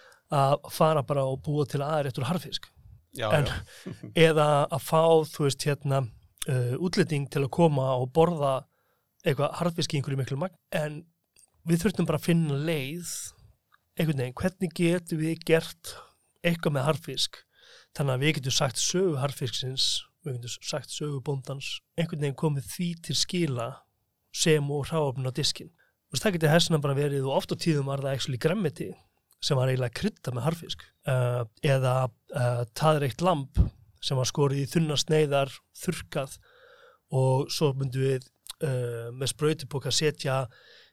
að 0.40 0.54
fara 0.76 1.02
bara 1.06 1.24
og 1.26 1.40
búa 1.46 1.66
til 1.70 1.82
aðrættur 1.86 2.28
harfisk 2.28 2.70
Já, 3.16 3.30
En- 3.32 3.46
já. 3.48 3.54
eða 4.28 4.46
að 4.68 4.82
fá, 4.84 5.00
þú 5.32 5.46
veist, 5.46 5.64
hérna 5.64 6.02
uh, 6.04 6.74
útlending 6.84 7.28
til 7.32 7.46
að 7.46 7.52
koma 7.56 7.86
og 7.96 8.10
borða 8.14 8.58
eitthvað 9.26 9.54
harfisk 9.58 9.94
í 9.94 9.98
einhverju 10.00 10.20
miklu 10.20 10.38
magn. 10.38 10.58
En 10.76 11.00
við 11.66 11.82
þurftum 11.82 12.06
bara 12.06 12.20
að 12.20 12.28
finna 12.28 12.58
leið 12.68 13.14
einhvern 13.96 14.20
veginn, 14.20 14.36
hvernig 14.36 14.74
getum 14.76 15.22
við 15.22 15.40
gert 15.48 15.94
eitthvað 16.46 16.76
með 16.76 16.86
harfisk 16.90 17.40
þannig 17.96 18.12
að 18.12 18.22
við 18.26 18.34
getum 18.36 18.54
sagt 18.54 18.78
sögu 18.82 19.16
harfisksins 19.22 19.86
við 20.26 20.36
getum 20.36 20.68
sagt 20.68 20.92
sögu 20.92 21.22
bóndans. 21.24 21.78
Einhvern 21.96 22.26
veginn 22.26 22.38
komið 22.38 22.68
því 22.74 22.88
til 23.08 23.16
skila 23.16 23.70
sem 24.36 24.70
og 24.72 24.86
hráöfn 24.90 25.28
á 25.28 25.32
diskin. 25.34 25.72
Þú 26.06 26.14
veist, 26.14 26.24
það 26.24 26.36
getur 26.36 26.52
hessina 26.52 26.82
bara 26.82 26.96
verið 26.98 27.26
og 27.26 27.38
oft 27.40 27.52
á 27.52 27.56
tíðum 27.56 27.90
var 27.90 28.04
það 28.04 28.18
ekki 28.18 28.42
gremmiti 28.44 28.90
sem 29.42 29.58
var 29.58 29.70
eiginlega 29.70 29.96
krydda 30.00 30.32
með 30.34 30.46
harfisk 30.46 30.84
uh, 31.10 31.42
eða 31.64 31.96
uh, 32.06 32.62
taðreikt 32.78 33.24
lamp 33.24 33.60
sem 34.02 34.18
var 34.18 34.28
skorið 34.28 34.62
í 34.62 34.70
þunna 34.70 34.96
sneiðar, 35.00 35.52
þurkað 35.76 36.38
og 37.16 37.50
svo 37.52 37.72
myndum 37.76 38.06
við 38.06 38.26
uh, 38.64 39.12
með 39.14 39.32
spröytipoka 39.32 39.92
setja 39.94 40.44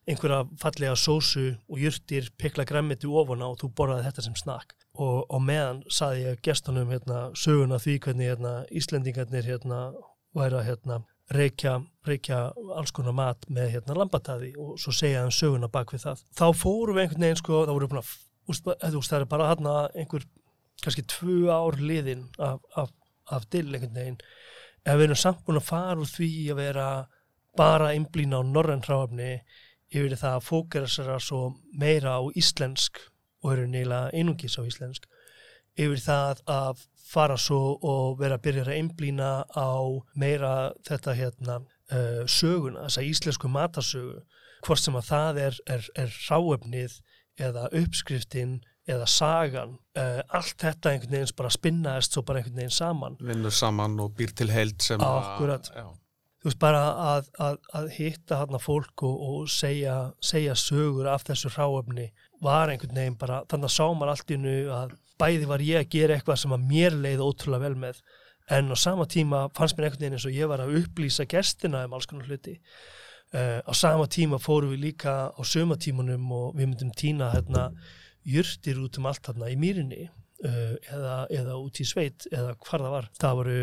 einhverja 0.09 0.43
fallega 0.59 0.95
sósu 0.99 1.53
og 1.69 1.79
jurtir 1.79 2.27
pikla 2.39 2.65
græmiti 2.67 3.07
ofana 3.07 3.47
og 3.51 3.61
þú 3.61 3.69
borðaði 3.77 4.09
þetta 4.09 4.25
sem 4.25 4.35
snakk 4.39 4.75
og, 4.93 5.23
og 5.29 5.41
meðan 5.41 5.81
saði 5.91 6.27
ég 6.27 6.41
gestunum 6.43 6.91
hérna, 6.91 7.29
söguna 7.39 7.79
því 7.81 7.99
hvernig 8.03 8.33
hérna, 8.33 8.53
Íslendingarnir 8.75 9.47
hérna, 9.47 9.79
væri 10.35 10.59
að 10.59 10.67
hérna, 10.67 10.99
reykja, 11.33 11.77
reykja 12.07 12.39
alls 12.77 12.93
konar 12.95 13.15
mat 13.17 13.47
með 13.49 13.75
hérna, 13.77 13.97
lambatæði 13.97 14.53
og 14.59 14.77
svo 14.81 14.93
segja 14.95 15.23
hann 15.23 15.33
söguna 15.33 15.69
bak 15.71 15.93
við 15.93 16.05
það. 16.07 16.23
Þá 16.37 16.45
fórum 16.59 16.97
við 16.97 17.05
einhvern 17.05 17.27
veginn 17.27 17.41
sko, 17.41 17.63
þá 17.65 17.73
voru 17.73 17.87
við 17.87 17.93
búin 17.93 18.03
að 18.03 18.97
það 19.07 19.19
er 19.19 19.29
bara 19.31 19.49
hérna 19.51 19.75
einhver 19.93 20.25
kannski 20.83 21.05
tvu 21.07 21.37
ár 21.53 21.79
liðin 21.79 22.25
af, 22.37 22.59
af, 22.75 22.91
af 23.31 23.47
dill 23.53 23.69
einhvern 23.71 23.99
veginn. 23.99 24.19
Ef 24.83 24.99
við 24.99 25.07
erum 25.07 25.21
samt 25.21 25.45
búin 25.47 25.61
að 25.61 25.69
fara 25.69 25.99
úr 26.03 26.11
því 26.11 26.31
að 26.51 26.59
vera 26.59 26.87
bara 27.57 27.93
einblýna 27.93 28.41
á 28.41 28.43
norræn 28.43 28.83
hráfni 28.83 29.33
yfir 29.93 30.17
það 30.17 30.37
að 30.39 30.47
fókera 30.47 31.19
svo 31.21 31.41
meira 31.77 32.17
á 32.17 32.21
íslensk 32.35 32.99
og 33.43 33.53
eru 33.53 33.67
neila 33.69 34.07
einungis 34.13 34.57
á 34.57 34.65
íslensk 34.65 35.05
yfir 35.79 36.01
það 36.03 36.43
að 36.49 36.83
fara 37.13 37.37
svo 37.37 37.77
og 37.85 38.19
vera 38.21 38.37
að 38.39 38.45
byrja 38.47 38.65
að 38.65 38.75
einblýna 38.77 39.31
á 39.53 39.73
meira 40.17 40.53
þetta 40.87 41.15
hérna 41.17 41.59
uh, 41.61 42.23
söguna, 42.29 42.87
þessa 42.87 43.05
íslensku 43.09 43.51
matasögu 43.51 44.21
hvort 44.63 44.81
sem 44.81 44.95
að 44.95 45.09
það 45.09 45.41
er, 45.47 45.57
er, 45.75 45.89
er 45.99 46.13
ráefnið 46.29 46.99
eða 47.43 47.67
uppskriftin 47.75 48.61
eða 48.89 49.07
sagan, 49.07 49.77
uh, 49.99 50.21
allt 50.35 50.57
þetta 50.59 50.91
einhvern 50.91 51.17
veginn 51.17 51.35
bara 51.39 51.51
spinnaðist 51.53 52.15
svo 52.15 52.23
bara 52.27 52.41
einhvern 52.41 52.59
veginn 52.59 52.77
saman. 52.77 53.19
Vinnur 53.23 53.53
saman 53.55 53.99
og 54.03 54.15
býr 54.17 54.33
til 54.35 54.49
heild 54.51 54.81
sem 54.83 55.03
að... 55.03 55.93
Þú 56.43 56.49
veist 56.49 56.59
bara 56.59 56.79
að, 56.99 57.27
að, 57.39 57.53
að 57.79 57.85
hitta 57.95 58.41
hann 58.41 58.57
að 58.57 58.65
fólk 58.65 59.05
og, 59.07 59.19
og 59.23 59.43
segja, 59.47 59.93
segja 60.19 60.57
sögur 60.59 61.07
af 61.07 61.23
þessu 61.29 61.53
ráöfni 61.53 62.09
var 62.43 62.67
einhvern 62.67 62.99
veginn 62.99 63.15
bara, 63.19 63.37
þannig 63.47 63.69
að 63.69 63.75
sá 63.77 63.85
maður 63.87 64.11
allt 64.11 64.33
í 64.35 64.39
nu 64.43 64.57
að 64.75 64.97
bæði 65.21 65.47
var 65.49 65.63
ég 65.63 65.83
að 65.83 65.91
gera 65.93 66.17
eitthvað 66.17 66.41
sem 66.41 66.55
að 66.55 66.67
mér 66.69 66.97
leiði 66.97 67.25
ótrúlega 67.25 67.67
vel 67.67 67.75
með 67.85 68.01
en 68.51 68.71
á 68.71 68.75
sama 68.75 69.05
tíma 69.07 69.47
fannst 69.55 69.77
mér 69.77 69.87
einhvern 69.87 70.01
veginn 70.01 70.17
eins 70.17 70.27
og 70.27 70.35
ég 70.35 70.49
var 70.51 70.63
að 70.63 70.75
upplýsa 70.81 71.27
gestina 71.29 71.85
um 71.87 71.95
alls 71.95 72.07
konar 72.09 72.27
hluti. 72.27 72.57
Uh, 73.33 73.59
á 73.65 73.71
sama 73.73 74.05
tíma 74.05 74.37
fórum 74.37 74.73
við 74.75 74.83
líka 74.89 75.31
á 75.33 75.41
sömatímanum 75.41 76.27
og 76.35 76.57
við 76.57 76.67
myndum 76.67 76.91
týna 76.93 77.31
hérna 77.33 77.69
jurtir 78.23 78.81
út 78.83 78.99
um 78.99 79.07
allt 79.09 79.25
hérna 79.25 79.49
í 79.49 79.55
mýrinni 79.57 80.03
uh, 80.05 80.75
eða, 80.91 81.15
eða 81.33 81.55
út 81.57 81.81
í 81.81 81.87
sveit 81.87 82.27
eða 82.31 82.53
hvar 82.59 82.83
það 82.83 82.93
var. 82.97 83.09
Það 83.21 83.39
voru 83.39 83.57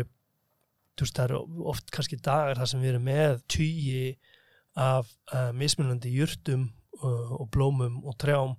veist, 1.01 1.15
það 1.15 1.23
eru 1.29 1.39
oft 1.71 1.93
kannski 1.93 2.19
dagar 2.19 2.59
þar 2.59 2.71
sem 2.73 2.83
við 2.83 2.93
erum 2.93 3.07
með 3.07 3.39
týji 3.51 4.03
af 4.81 5.07
uh, 5.33 5.51
mismunandi 5.55 6.11
jurtum 6.13 6.67
uh, 7.01 7.37
og 7.39 7.47
blómum 7.53 8.01
og 8.03 8.17
trjám 8.21 8.57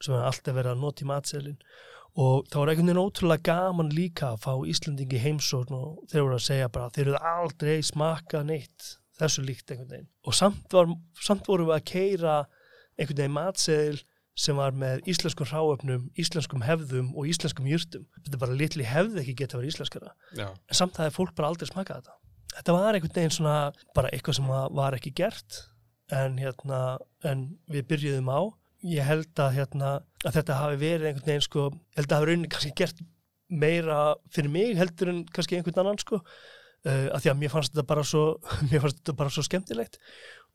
sem 0.00 0.16
er 0.16 0.26
alltaf 0.28 0.56
verið 0.56 0.74
að 0.74 0.84
nota 0.84 1.04
í 1.04 1.08
matselin 1.08 1.58
og 2.18 2.46
það 2.50 2.60
var 2.60 2.72
einhvern 2.72 2.90
veginn 2.90 3.02
ótrúlega 3.02 3.46
gaman 3.50 3.92
líka 3.94 4.32
að 4.32 4.40
fá 4.46 4.52
Íslandingi 4.72 5.20
heimsókn 5.22 5.76
og 5.76 6.00
þeir 6.10 6.24
voru 6.24 6.38
að 6.38 6.46
segja 6.46 6.70
bara 6.72 6.90
þeir 6.94 7.06
eru 7.06 7.20
aldrei 7.34 7.76
smaka 7.86 8.42
neitt 8.46 8.94
þessu 9.20 9.44
líkt 9.46 9.70
einhvern 9.70 9.92
veginn 9.92 10.08
og 10.26 10.36
samt, 10.36 10.66
var, 10.74 10.90
samt 11.20 11.50
voru 11.50 11.68
við 11.68 11.76
að 11.76 11.86
keira 11.92 12.38
einhvern 12.98 13.22
veginn 13.22 13.36
matseðil 13.36 14.00
sem 14.40 14.56
var 14.56 14.74
með 14.76 15.04
íslenskum 15.10 15.48
ráöfnum, 15.48 16.06
íslenskum 16.18 16.62
hefðum 16.64 17.10
og 17.18 17.28
íslenskum 17.28 17.66
júrtum. 17.68 18.06
Þetta 18.22 18.36
er 18.36 18.42
bara 18.44 18.56
litli 18.56 18.86
hefði 18.86 19.22
ekki 19.24 19.36
geta 19.42 19.58
verið 19.58 19.74
íslenskara. 19.74 20.14
Já. 20.38 20.46
En 20.48 20.78
samt 20.78 20.96
það 20.96 21.10
er 21.10 21.16
fólk 21.16 21.34
bara 21.36 21.50
aldrei 21.50 21.68
smakað 21.68 22.00
þetta. 22.00 22.16
Þetta 22.56 22.76
var 22.76 22.96
einhvern 22.96 23.16
veginn 23.18 23.34
svona 23.34 23.56
bara 23.96 24.12
eitthvað 24.14 24.38
sem 24.38 24.48
var 24.80 24.96
ekki 24.96 25.12
gert 25.20 25.60
en, 26.14 26.38
hérna, 26.40 26.80
en 27.26 27.44
við 27.70 27.86
byrjuðum 27.90 28.32
á. 28.32 28.40
Ég 28.86 29.04
held 29.04 29.42
að, 29.42 29.56
hérna, 29.58 29.90
að 30.24 30.36
þetta 30.38 30.56
hafi 30.56 30.78
verið 30.80 31.08
einhvern 31.10 31.26
veginn 31.26 31.44
sko, 31.44 31.66
held 31.98 32.06
að 32.06 32.12
það 32.12 32.16
hafi 32.20 32.30
rauninni 32.30 32.52
kannski 32.54 32.72
gert 32.80 33.02
meira 33.50 33.98
fyrir 34.32 34.52
mig 34.54 34.76
heldur 34.78 35.10
en 35.12 35.20
kannski 35.34 35.58
einhvern 35.58 35.82
annan 35.82 36.00
sko. 36.00 36.22
Uh, 36.80 37.10
að 37.12 37.26
því 37.26 37.30
að 37.32 37.40
mér 37.42 37.52
fannst 37.52 37.74
þetta 37.74 37.86
bara 37.90 38.04
svo 38.08 38.24
mér 38.70 38.84
fannst 38.84 39.02
þetta 39.02 39.16
bara 39.18 39.34
svo 39.34 39.44
skemmtilegt. 39.44 39.98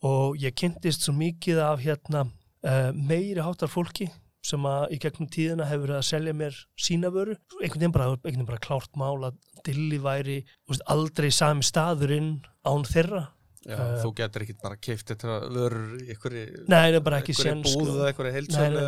Og 0.06 0.40
ég 0.42 0.56
kynntist 0.58 1.06
svo 1.06 1.14
mikið 1.18 1.62
af 1.68 1.84
hérna 1.86 2.26
uh, 2.26 2.92
meiri 2.96 3.44
háttar 3.46 3.70
fólki 3.70 4.10
sem 4.46 4.66
að 4.70 4.94
í 4.94 5.00
gegnum 5.02 5.30
tíðina 5.34 5.68
hefur 5.70 5.88
verið 5.88 6.00
að 6.00 6.10
selja 6.10 6.34
mér 6.38 6.58
sína 6.78 7.10
vöru, 7.14 7.38
einhvern 7.62 7.82
veginn 7.82 7.96
bara, 7.96 8.10
einhvern 8.14 8.28
veginn 8.30 8.50
bara 8.50 8.62
klárt 8.62 9.00
mál 9.00 9.26
að 9.26 9.40
dilli 9.66 9.98
væri 10.02 10.36
veist, 10.70 10.84
aldrei 10.92 11.32
sami 11.34 11.66
staðurinn 11.66 12.36
án 12.66 12.86
þeirra 12.86 13.24
Já, 13.66 13.80
uh, 13.80 13.96
þú 14.04 14.12
getur 14.20 14.46
ekki 14.46 14.58
bara 14.62 14.78
keift 14.78 15.10
þetta 15.10 15.40
vörur 15.50 15.96
í 15.98 16.12
einhverju 16.14 16.66
Nei, 16.70 16.92
það 16.92 17.00
er 17.00 17.06
bara 17.08 17.22
ekki 17.24 17.34
sén 17.34 17.64
búðu 17.66 17.96
eða 17.96 18.12
einhverju 18.12 18.36
heilsölu 18.36 18.84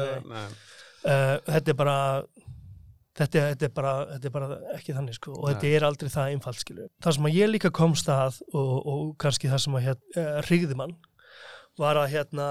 Þetta 1.47 1.71
er 1.71 1.77
bara 1.77 1.97
þetta, 3.17 3.43
þetta, 3.51 3.67
er 3.67 3.73
bara, 3.73 3.93
þetta 4.13 4.29
er 4.29 4.33
bara 4.33 4.57
ekki 4.75 4.95
þannig 4.95 5.17
sko. 5.17 5.35
Og 5.35 5.45
Nei. 5.45 5.51
þetta 5.53 5.69
er 5.73 5.85
aldrei 5.87 6.11
það 6.13 6.33
einfalt 6.33 6.63
skilu. 6.63 6.87
Það 7.03 7.15
sem 7.17 7.29
að 7.29 7.37
ég 7.37 7.51
líka 7.51 7.71
komst 7.73 8.09
að 8.13 8.41
og, 8.51 8.73
og 8.77 9.05
kannski 9.21 9.51
það 9.51 9.63
sem 9.63 9.77
að 9.79 9.87
hér, 9.87 10.01
uh, 10.01 10.19
eh, 10.23 10.39
ríði 10.49 10.79
mann 10.79 10.97
var 11.77 12.01
að 12.01 12.11
hérna 12.15 12.49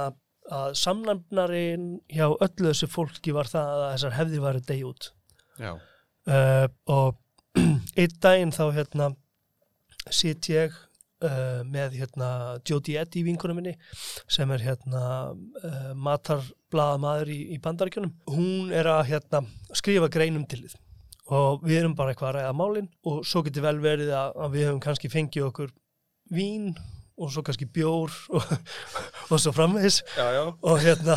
að 0.56 0.76
samnæmnarinn 0.78 1.86
hjá 2.12 2.26
öllu 2.30 2.70
þessu 2.70 2.88
fólki 2.90 3.34
var 3.34 3.50
það 3.50 3.70
að 3.76 3.86
þessar 3.96 4.16
hefði 4.20 4.42
var 4.44 4.58
að 4.58 4.68
degja 4.68 4.90
út. 4.90 5.08
Uh, 5.60 6.66
og 6.92 7.22
einn 7.98 8.18
daginn 8.22 8.54
þá 8.54 8.64
hérna 8.76 9.10
sitt 10.14 10.46
ég 10.52 10.74
uh, 11.24 11.62
með 11.66 11.96
hérna 12.00 12.30
Jodie 12.66 12.98
Eddy 13.00 13.22
vinkunum 13.26 13.60
minni 13.60 13.76
sem 14.28 14.50
er 14.54 14.64
hérna 14.64 15.04
uh, 15.32 15.92
matarblaða 15.94 16.98
maður 17.02 17.32
í, 17.34 17.38
í 17.56 17.60
bandaríkjunum. 17.62 18.12
Hún 18.32 18.74
er 18.74 18.90
að 18.90 19.06
hérna 19.12 19.42
skrifa 19.76 20.10
greinum 20.12 20.46
til 20.50 20.64
þið. 20.66 20.76
Og 21.36 21.64
við 21.66 21.80
erum 21.80 21.96
bara 21.98 22.12
eitthvað 22.12 22.28
að 22.30 22.36
ræða 22.38 22.52
málinn 22.54 22.90
og 23.10 23.24
svo 23.26 23.42
getur 23.46 23.64
vel 23.66 23.78
verið 23.82 24.12
að, 24.14 24.36
að 24.44 24.52
við 24.54 24.68
höfum 24.68 24.84
kannski 24.84 25.10
fengið 25.10 25.48
okkur 25.48 25.72
vín 26.34 26.70
og 27.16 27.32
svo 27.32 27.42
kannski 27.42 27.66
bjór 27.72 28.12
og, 28.36 28.56
og 29.30 29.40
svo 29.40 29.52
framvegs 29.56 30.02
og 30.16 30.82
hérna 30.84 31.16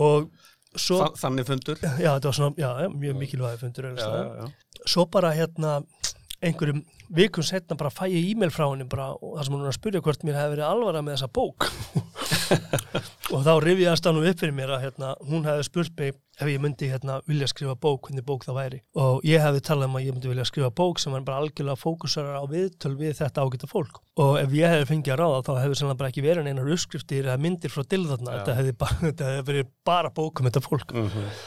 og 0.00 0.30
svo, 0.76 1.02
Þannig 1.18 1.48
fundur? 1.48 1.80
Já, 1.82 2.12
þetta 2.16 2.30
var 2.30 2.36
svona, 2.36 2.54
já, 2.60 2.88
mjög 2.92 3.20
mikilvægi 3.20 3.60
fundur 3.62 3.90
já, 3.90 4.08
já, 4.38 4.50
svo 4.84 5.06
bara 5.10 5.32
hérna 5.34 5.80
einhverjum 6.40 6.84
vikun 7.14 7.46
setna 7.46 7.76
bara 7.78 7.90
fæ 7.92 8.06
ég 8.10 8.30
e-mail 8.32 8.52
frá 8.54 8.66
henni 8.68 8.86
bara 8.88 9.10
og 9.16 9.36
það 9.36 9.46
sem 9.46 9.54
hún 9.56 9.64
er 9.64 9.70
að 9.70 9.78
spyrja 9.78 10.02
hvort 10.04 10.24
mér 10.26 10.38
hefði 10.38 10.54
verið 10.54 10.66
alvara 10.68 11.02
með 11.02 11.16
þessa 11.16 11.30
bók. 11.38 11.70
Og 13.30 13.44
þá 13.46 13.52
rifjaðast 13.62 14.06
hann 14.08 14.18
upp 14.18 14.40
fyrir 14.40 14.54
mér 14.56 14.72
að 14.74 14.84
hérna, 14.84 15.12
hún 15.28 15.44
hefði 15.46 15.66
spurt 15.68 15.92
mig 16.00 16.16
ef 16.40 16.48
ég 16.50 16.62
myndi 16.62 16.88
hérna, 16.90 17.18
vilja 17.28 17.46
skrifa 17.50 17.76
bók, 17.78 18.08
hvernig 18.08 18.24
bók 18.26 18.46
það 18.46 18.58
væri. 18.58 18.80
Og 18.98 19.24
ég 19.28 19.42
hefði 19.44 19.62
talað 19.68 19.90
um 19.90 19.98
að 20.00 20.06
ég 20.06 20.16
myndi 20.16 20.30
vilja 20.32 20.46
skrifa 20.48 20.70
bók 20.80 21.02
sem 21.02 21.14
var 21.14 21.24
bara 21.26 21.42
algjörlega 21.44 21.78
fókusar 21.78 22.30
á 22.34 22.42
viðtöl 22.50 22.94
við 22.98 23.14
þetta 23.20 23.44
ágæta 23.44 23.70
fólk. 23.70 24.00
Og 24.18 24.38
ef 24.40 24.54
ég 24.56 24.74
hefði 24.74 24.88
fengið 24.90 25.14
að 25.14 25.20
ráða 25.22 25.42
þá 25.46 25.52
hefði 25.60 25.80
sannlega 25.80 26.00
bara 26.02 26.12
ekki 26.12 26.26
verið 26.26 26.50
einar 26.50 26.72
uppskriftir 26.74 27.28
eða 27.28 27.42
myndir 27.44 27.74
frá 27.74 27.86
dilðarna 27.94 28.38
þetta 28.38 28.56
hefði, 28.58 28.76
bara, 28.82 29.00
þetta 29.06 29.28
hefði 29.30 29.48
verið 29.52 29.74
bara 29.92 30.14
bók 30.16 30.40
um 30.40 30.50
þetta 30.50 30.64
fólk. 30.64 30.96
Uh 30.96 31.18
-huh. 31.18 31.42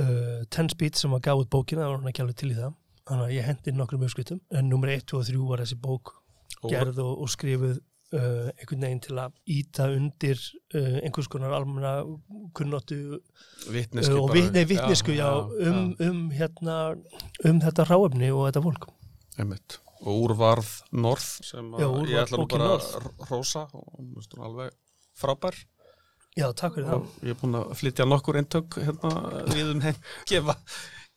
uh, 0.00 0.38
Ten 0.48 0.72
Speed 0.72 0.96
sem 0.96 1.12
var 1.12 1.24
gáð 1.26 1.48
bókina, 1.50 1.84
það 1.84 1.92
var 1.92 2.00
hann 2.00 2.14
ekki 2.14 2.24
alveg 2.24 2.40
til 2.40 2.54
í 2.54 2.60
það 2.60 2.72
þannig 3.08 3.24
að 3.28 3.36
ég 3.36 3.48
hendi 3.48 3.74
nokkrum 3.76 4.04
uppskriftum 4.06 4.42
en 4.54 4.68
nummer 4.70 4.92
1 4.92 5.16
og 5.18 5.24
3 5.28 5.46
var 5.48 5.64
þessi 5.64 5.78
bók 5.82 6.14
gerð 6.62 7.00
og, 7.02 7.24
og 7.24 7.30
skrifuð 7.32 7.80
uh, 8.16 8.48
einhvern 8.52 8.86
veginn 8.86 9.02
til 9.02 9.18
að 9.20 9.36
íta 9.50 9.88
undir 9.92 10.40
uh, 10.76 10.98
einhvers 11.02 11.30
konar 11.32 11.54
almenna 11.56 11.94
kunnóttu 12.56 12.98
uh, 13.16 13.20
og 13.70 14.34
vittnesku 14.34 15.16
já, 15.16 15.24
já, 15.24 15.30
um, 15.70 15.94
um, 15.98 16.22
hérna, 16.34 16.78
um 17.48 17.62
þetta 17.62 17.88
ráefni 17.88 18.32
og 18.34 18.46
þetta 18.50 18.64
fólk. 18.68 18.90
Einmitt. 19.40 19.78
og 20.02 20.24
úrvarð 20.26 20.70
Norð 20.98 21.26
sem 21.46 21.68
já, 21.78 21.86
úrvarð, 21.86 22.10
ég 22.10 22.24
ætla 22.24 22.40
nú 22.40 22.48
bara 22.50 22.72
að 22.76 23.28
rosa 23.30 23.68
og 23.72 24.40
alveg 24.42 24.74
frábær. 25.18 25.56
Já, 26.32 26.46
takk 26.56 26.78
fyrir 26.78 26.88
það. 26.88 27.08
Ég 27.22 27.34
er 27.34 27.38
búin 27.42 27.56
að 27.58 27.72
flytja 27.76 28.08
nokkur 28.08 28.38
eintök 28.40 28.78
hérna 28.80 29.12
við 29.52 29.72
um 29.74 29.82
henn, 29.84 29.98
gefa, 30.30 30.56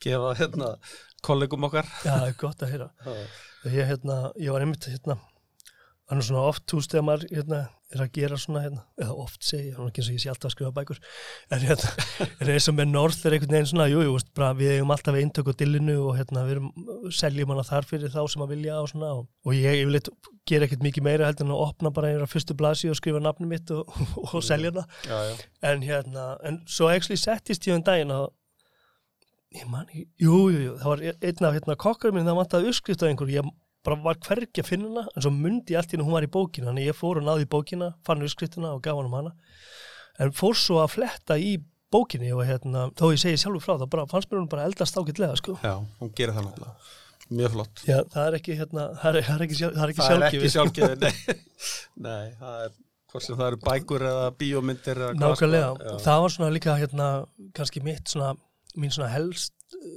gefa 0.04 0.34
hérna 0.40 0.74
kollegum 1.26 1.68
okkar. 1.70 1.90
Já, 2.06 2.12
það 2.12 2.28
er 2.28 2.36
gott 2.42 2.66
að 2.66 2.76
heyra. 2.76 2.90
Ég, 3.66 3.82
hérna, 3.90 4.20
ég 4.38 4.54
var 4.54 4.66
einmitt 4.66 4.86
hérna 4.90 5.18
þannig 6.06 6.28
svona 6.28 6.44
oft 6.52 6.66
túst 6.70 6.94
þegar 6.94 7.06
maður 7.08 7.32
hérna, 7.34 7.60
er 7.96 8.02
að 8.04 8.12
gera 8.18 8.38
svona 8.38 8.62
hérna, 8.62 8.84
eða 9.02 9.16
oft 9.24 9.46
segja, 9.46 9.74
hann 9.78 9.88
er 9.88 9.92
ekki 9.92 10.02
eins 10.02 10.10
og 10.10 10.16
ég 10.16 10.22
sé 10.22 10.30
alltaf 10.30 10.50
að 10.50 10.54
skrifa 10.54 10.74
bækur 10.76 11.00
en 11.56 11.64
hérna, 11.64 12.06
er 12.44 12.52
eins 12.54 12.68
og 12.70 12.78
með 12.78 12.92
North 12.92 13.26
er 13.26 13.36
einhvern 13.38 13.56
veginn 13.56 13.70
svona, 13.72 13.88
jú, 13.90 14.04
jú, 14.06 14.14
veist, 14.14 14.30
bara, 14.38 14.52
við 14.60 14.74
hefum 14.76 14.94
alltaf 14.94 15.18
eintök 15.18 15.50
á 15.50 15.54
dillinu 15.62 15.98
og 16.04 16.20
hérna, 16.20 16.46
við 16.46 16.58
erum, 16.58 16.70
seljum 17.14 17.54
hana 17.56 17.66
þar 17.66 17.90
fyrir 17.90 18.14
þá 18.14 18.22
sem 18.34 18.46
að 18.46 18.54
vilja 18.54 18.78
og 18.84 18.92
svona 18.92 19.12
og, 19.18 19.28
og 19.46 19.58
ég, 19.58 19.80
ég 19.82 19.90
vil 19.90 20.02
gera 20.46 20.70
ekkert 20.70 20.86
mikið 20.86 21.08
meira 21.10 21.30
heldur 21.30 21.48
en 21.48 21.56
að 21.58 21.66
opna 21.66 21.94
bara 21.96 22.14
einra 22.14 22.30
fyrstu 22.30 22.58
blasi 22.58 22.92
og 22.92 23.00
skrifa 23.00 23.22
nafni 23.24 23.50
mitt 23.50 23.74
og, 23.74 23.90
og, 23.90 24.26
og 24.38 24.46
selja 24.46 24.76
hana 24.76 24.86
já, 25.10 25.18
já. 25.32 25.46
en 25.72 25.86
hérna, 25.90 26.32
en 26.46 26.62
svo 26.70 26.94
actually 26.94 27.18
settist 27.22 27.66
ég 27.66 27.80
um 27.80 27.86
daginn 27.86 28.14
að 28.14 28.30
ég 29.56 29.68
man, 29.72 29.86
ekki- 29.90 30.08
jú, 30.22 30.40
jú, 30.54 30.60
jú, 30.66 30.74
það 30.82 30.90
var 30.92 31.04
einn 31.12 31.48
af 31.50 31.56
hérna 31.56 31.76
kokkarinn 31.86 32.18
minn, 32.18 32.28
það 32.28 32.40
vantaði 32.42 32.72
uppskrift 32.72 33.04
á 33.04 33.10
einhverju, 33.10 33.38
ég 33.40 33.46
bara 33.86 33.98
var 34.02 34.16
hvergi 34.26 34.62
að 34.64 34.70
finna 34.70 34.88
hana, 34.90 35.04
en 35.16 35.22
svo 35.22 35.32
mundi 35.32 35.74
ég 35.76 35.80
allt 35.82 35.94
í 35.94 36.00
hún 36.02 36.16
var 36.16 36.26
í 36.26 36.32
bókina, 36.32 36.68
þannig 36.72 36.90
ég 36.90 36.98
fór 36.98 37.22
og 37.22 37.26
náði 37.28 37.46
í 37.46 37.52
bókina, 37.54 37.88
fann 38.06 38.26
uppskriftina 38.26 38.74
og 38.74 38.82
gaf 38.86 38.96
hann 38.98 39.10
um 39.10 39.18
hana, 39.20 39.32
en 40.20 40.32
fór 40.36 40.56
svo 40.58 40.82
að 40.84 40.94
fletta 40.98 41.38
í 41.38 41.56
bókinni 41.94 42.34
og 42.36 42.44
hérna, 42.48 42.90
þó 42.98 43.06
ég 43.14 43.22
segi 43.22 43.38
sjálfur 43.40 43.64
frá 43.64 43.76
það, 43.78 43.90
bara 43.94 44.08
fannst 44.12 44.30
mér 44.32 44.42
hún 44.42 44.50
bara 44.52 44.66
eldast 44.68 44.98
ágætlega, 44.98 45.36
sko. 45.40 45.58
já, 45.62 45.76
hún 46.02 46.12
gerir 46.16 46.34
það 46.36 46.50
náttúrulega. 46.50 46.76
Mjög 47.26 47.52
flott. 47.56 47.82
Já, 47.88 47.98
það 48.14 48.28
er 48.28 48.36
ekki, 48.38 48.54
hérna, 48.60 48.84
það 49.02 49.16
er, 49.16 49.24
það 49.26 49.36
er 49.36 49.44
ekki, 49.46 49.56
sjálf, 49.58 49.74
það 49.76 49.86
er 49.86 49.92
ekki 49.94 50.04
sjálfgefið. 50.06 50.52
sjálfgefið 50.54 51.04
sem 53.24 53.38
það 53.38 53.48
eru 53.48 53.60
bækur 53.64 54.04
eða 54.04 54.26
bíómyndir 54.40 55.00
eða 55.00 55.16
Nákvæmlega, 55.22 55.70
sko, 55.80 55.96
það 56.04 56.22
var 56.26 56.34
svona 56.34 56.52
líka 56.54 56.76
hérna, 56.80 57.08
kannski 57.56 57.84
mitt 57.86 58.12
svona, 58.12 58.34
mín 58.78 58.92
svona 58.94 59.10
helst, 59.14 59.54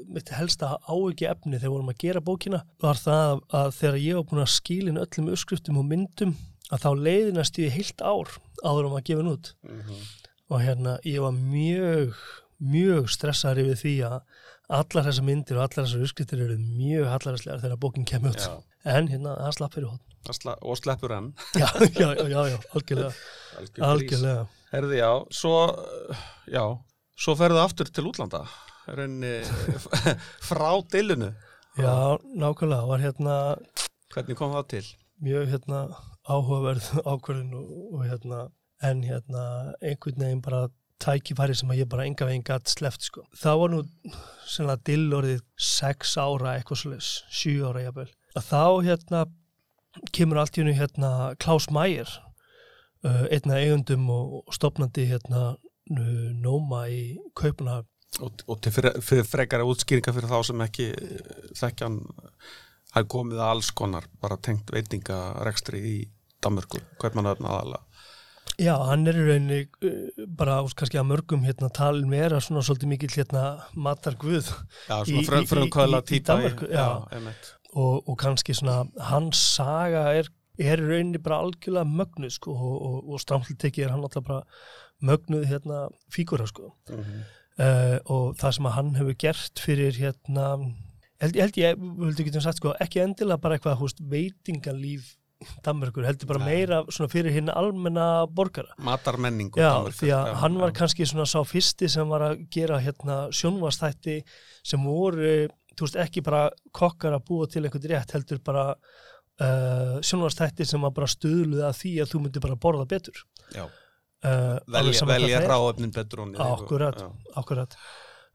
mitt 0.09 0.29
helsta 0.35 0.77
áhugi 0.89 1.27
efni 1.29 1.59
þegar 1.59 1.69
við 1.69 1.75
vorum 1.77 1.93
að 1.93 1.99
gera 2.05 2.21
bókina 2.25 2.63
var 2.83 2.95
það 3.01 3.41
að 3.61 3.71
þegar 3.79 3.99
ég 4.05 4.19
var 4.19 4.27
búin 4.31 4.43
að 4.45 4.53
skilin 4.55 5.01
öllum 5.03 5.31
uppskriftum 5.35 5.79
og 5.81 5.87
myndum 5.91 6.35
að 6.73 6.83
þá 6.85 6.89
leiðinast 7.07 7.59
ég 7.63 7.73
heilt 7.77 8.01
ár 8.05 8.29
áður 8.65 8.89
um 8.91 8.97
að 8.99 9.05
gefa 9.09 9.23
henn 9.23 9.33
út. 9.35 9.55
Mhm. 9.65 10.03
og 10.51 10.63
hérna 10.65 10.99
ég 11.05 11.21
var 11.21 11.33
mjög 11.37 12.15
mjög 12.59 13.09
stressaður 13.13 13.59
yfir 13.67 13.77
því 13.83 13.95
að 14.09 14.21
allar 14.79 15.05
þessar 15.09 15.25
myndir 15.29 15.57
og 15.59 15.63
allar 15.67 15.85
þessar 15.87 16.05
uppskriftir 16.07 16.41
eru 16.45 16.57
mjög 16.59 17.07
hallaræslegar 17.13 17.61
þegar 17.63 17.81
bókin 17.83 18.05
kemur 18.09 18.33
út. 18.33 18.41
Já. 18.41 18.63
en 18.85 19.09
hérna 19.09 19.35
það 19.39 19.53
slapp 19.59 19.75
fyrir 19.75 19.89
hótt 19.93 20.35
sla- 20.39 20.59
og 20.63 20.77
sleppur 20.81 21.13
enn 21.17 21.29
já, 21.55 21.69
já, 21.95 22.09
já, 22.29 22.41
já, 22.53 22.59
algjörlega. 22.75 23.13
Algjör 23.59 23.75
grís. 23.75 23.85
algjörlega. 23.91 24.47
Herði, 24.73 24.97
já, 25.01 25.11
svo, 25.33 25.55
já, 26.53 26.65
svo 27.17 27.35
ferðu 27.39 27.63
aftur 27.63 27.89
til 27.93 28.05
útlanda, 28.11 28.43
reyni 28.97 29.35
frá 30.49 30.71
dillinu. 30.93 31.33
já, 31.79 32.19
nákvæmlega, 32.35 32.87
var 32.89 32.99
hérna 33.05 33.37
Hvernig 34.15 34.37
kom 34.37 34.53
það 34.57 34.67
til? 34.73 34.85
mjög 35.23 35.49
hérna 35.53 35.79
áhugaverð 36.29 36.89
ákvörðin 37.13 37.55
og, 37.59 37.71
og 37.95 38.05
hérna 38.07 38.45
en 38.83 39.03
hérna 39.03 39.45
einhvern 39.83 40.23
veginn 40.23 40.43
bara 40.45 40.69
tækifæri 41.03 41.55
sem 41.55 41.71
að 41.71 41.81
ég 41.83 41.89
bara 41.91 42.05
enga 42.07 42.27
veginn 42.27 42.45
gætt 42.47 42.71
sleft 42.71 43.03
sko. 43.07 43.25
Það 43.39 43.59
var 43.61 43.73
nú 43.73 43.81
sennilega 44.47 44.83
dill 44.87 45.13
orðið 45.19 45.43
sex 45.59 46.17
ára 46.19 46.55
eitthvað 46.57 46.81
svolítið, 46.83 47.11
sjö 47.31 47.69
ára 47.69 47.83
jafnvel. 47.85 48.09
Að 48.39 48.49
þá 48.49 48.63
hérna 48.87 49.21
kemur 50.15 50.39
allt 50.43 50.59
í 50.59 50.63
hennu 50.63 50.75
hérna 50.79 51.11
Klaus 51.43 51.69
Mayer 51.75 52.11
uh, 53.07 53.25
einna 53.31 53.59
eigundum 53.63 54.09
og, 54.15 54.35
og 54.47 54.55
stopnandi 54.55 55.07
hérna 55.11 55.45
uh, 55.55 56.29
Nóma 56.39 56.85
í 56.91 57.03
Kaupuna 57.39 57.81
Og, 58.25 58.33
og 58.49 58.61
til 58.65 58.73
fyrir, 58.75 58.97
fyrir 59.05 59.27
frekara 59.29 59.67
útskýringa 59.69 60.15
fyrir 60.17 60.31
þá 60.31 60.39
sem 60.49 60.63
ekki 60.65 60.87
þekkjan 61.59 61.99
það 62.89 63.03
er 63.03 63.09
komið 63.13 63.43
að 63.43 63.51
alls 63.53 63.69
konar 63.77 64.07
bara 64.23 64.39
tengt 64.43 64.73
veitingarekstri 64.75 65.83
í 65.87 65.99
Danmörku, 66.43 66.81
Kaupmannöfn 67.03 67.47
aðalega. 67.51 67.83
Já, 68.59 68.73
hann 68.89 69.05
er 69.11 69.15
í 69.21 69.25
rauninni 69.27 69.59
uh, 69.87 70.25
bara 70.39 70.57
úst, 70.67 70.75
kannski 70.79 70.99
að 70.99 71.07
mörgum 71.13 71.45
hérna 71.47 71.69
talin 71.75 72.09
vera 72.11 72.41
svona 72.43 72.63
svolítið 72.67 72.91
mikill 72.91 73.13
hérna 73.15 73.43
matarguð 73.79 74.49
Já, 74.89 74.97
Í- 75.05 75.13
svona 75.13 75.23
í- 75.23 75.29
frö, 75.29 75.41
í- 75.45 75.49
frumkvæðla 75.53 76.01
í- 76.01 76.07
í 76.07 76.09
típa. 76.09 76.33
Danmörku, 76.33 76.71
já. 76.73 76.87
einmitt. 77.15 77.53
og, 77.75 78.09
og 78.09 78.19
kannski 78.19 78.57
svona 78.57 78.81
hans 79.13 79.45
saga 79.59 80.07
er, 80.19 80.31
er 80.59 80.81
í 80.83 80.89
rauninni 80.89 81.21
bara 81.23 81.43
algjörlega 81.45 81.87
mögnuð 82.01 82.35
sko 82.41 82.57
og, 82.57 82.77
og, 82.89 82.99
og 83.15 83.23
strámslega 83.23 83.63
tekið 83.69 83.85
er 83.87 83.95
hann 83.95 84.07
alltaf 84.09 84.27
bara 84.27 84.43
mögnuð 85.07 85.45
hérna 85.53 85.85
fígura 86.11 86.49
sko 86.51 86.73
Mhm. 86.91 87.27
Uh, 87.63 87.97
og 88.07 88.37
það 88.41 88.57
sem 88.57 88.69
að 88.69 88.77
hann 88.79 88.93
hefur 88.99 89.19
gert 89.27 89.63
fyrir 89.63 89.97
hérna 89.99 90.49
held, 91.23 91.39
held 91.39 91.61
ég, 91.61 91.79
vildu 92.01 92.27
getum 92.27 92.45
sagt 92.45 92.61
sko 92.61 92.75
ekki 92.83 93.03
endilega 93.05 93.43
bara 93.43 93.59
eitthvað 93.59 93.81
húst 93.83 94.03
veitingalíf 94.11 95.15
Danmörkur, 95.63 96.03
heldur 96.03 96.27
bara 96.33 96.41
Nei. 96.43 96.49
meira 96.51 96.81
svona 96.91 97.13
fyrir 97.13 97.31
hinn 97.31 97.51
almenna 97.53 98.27
borgara 98.27 98.75
Matarmenningu 98.83 99.61
Já, 99.61 99.69
Danmerkur, 99.77 99.99
því 100.01 100.09
að 100.17 100.31
hann 100.43 100.57
var 100.59 100.73
kannski 100.75 101.07
svona 101.07 101.29
sá 101.31 101.39
fyrsti 101.47 101.91
sem 101.93 102.11
var 102.11 102.25
að 102.27 102.41
gera 102.55 102.81
hérna 102.83 103.19
sjónvastætti 103.31 104.17
sem 104.67 104.83
voru, 104.83 105.47
þú 105.79 105.87
veist, 105.87 106.01
ekki 106.03 106.25
bara 106.27 106.49
kokkar 106.75 107.15
að 107.15 107.29
búa 107.31 107.47
til 107.51 107.63
einhvern 107.63 107.87
rétt, 107.93 108.17
heldur 108.17 108.43
bara 108.43 108.65
uh, 108.75 110.01
sjónvastætti 110.03 110.67
sem 110.67 110.83
var 110.83 110.97
bara 110.97 111.11
stuðluð 111.15 111.63
að 111.69 111.79
því 111.85 111.95
að 112.03 112.11
þú 112.13 112.25
myndir 112.25 112.45
bara 112.49 112.59
borða 112.67 112.89
betur. 112.91 113.23
Já, 113.55 113.69
Uh, 114.19 114.59
alveg 114.67 114.99
velja, 114.99 115.07
velja 115.07 115.41
ráöfnin 115.47 115.95
betur. 115.95 116.25
Akkurat. 116.43 117.03
Akkurat. 117.39 117.77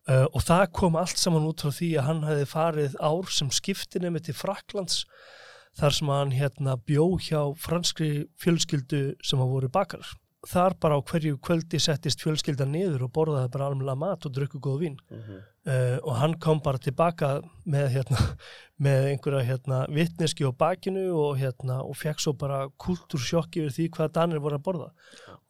Uh, 0.07 0.25
og 0.35 0.43
það 0.43 0.65
kom 0.75 0.97
allt 0.99 1.19
saman 1.19 1.47
út 1.47 1.63
frá 1.63 1.71
því 1.71 1.93
að 1.99 2.07
hann 2.09 2.25
hefði 2.27 2.47
farið 2.51 2.97
ár 3.03 3.29
sem 3.31 3.51
skiptinemi 3.51 4.19
til 4.23 4.35
Fraklands 4.35 5.05
þar 5.79 5.95
sem 5.97 6.11
hann 6.11 6.33
hérna 6.35 6.75
bjó 6.87 7.05
hjá 7.23 7.39
franskri 7.59 8.27
fjölskyldu 8.41 9.05
sem 9.23 9.41
að 9.43 9.55
voru 9.55 9.71
bakar. 9.73 10.03
Þar 10.43 10.75
bara 10.83 10.97
á 10.99 11.01
hverju 11.07 11.37
kvöldi 11.39 11.79
settist 11.79 12.19
fjölskyldan 12.19 12.73
niður 12.75 13.05
og 13.05 13.13
borðaði 13.15 13.51
bara 13.53 13.69
almennilega 13.69 14.01
mat 14.01 14.27
og 14.27 14.33
drukku 14.35 14.59
góð 14.63 14.81
vín. 14.83 14.97
Mhm. 15.11 15.41
Uh, 15.63 15.97
og 16.03 16.17
hann 16.19 16.33
kom 16.43 16.59
bara 16.59 16.79
tilbaka 16.83 17.37
með, 17.63 17.85
hérna, 17.93 18.19
með 18.83 19.05
einhverja 19.13 19.45
hérna, 19.47 19.85
vitneski 19.87 20.43
á 20.43 20.51
bakinu 20.51 21.05
og, 21.15 21.37
hérna, 21.39 21.79
og 21.87 21.95
fekk 21.95 22.19
svo 22.19 22.35
bara 22.35 22.65
kultúrsjokk 22.75 23.55
yfir 23.61 23.71
því 23.71 23.87
hvað 23.95 24.11
Danir 24.19 24.43
voru 24.43 24.59
að 24.59 24.65
borða 24.67 24.89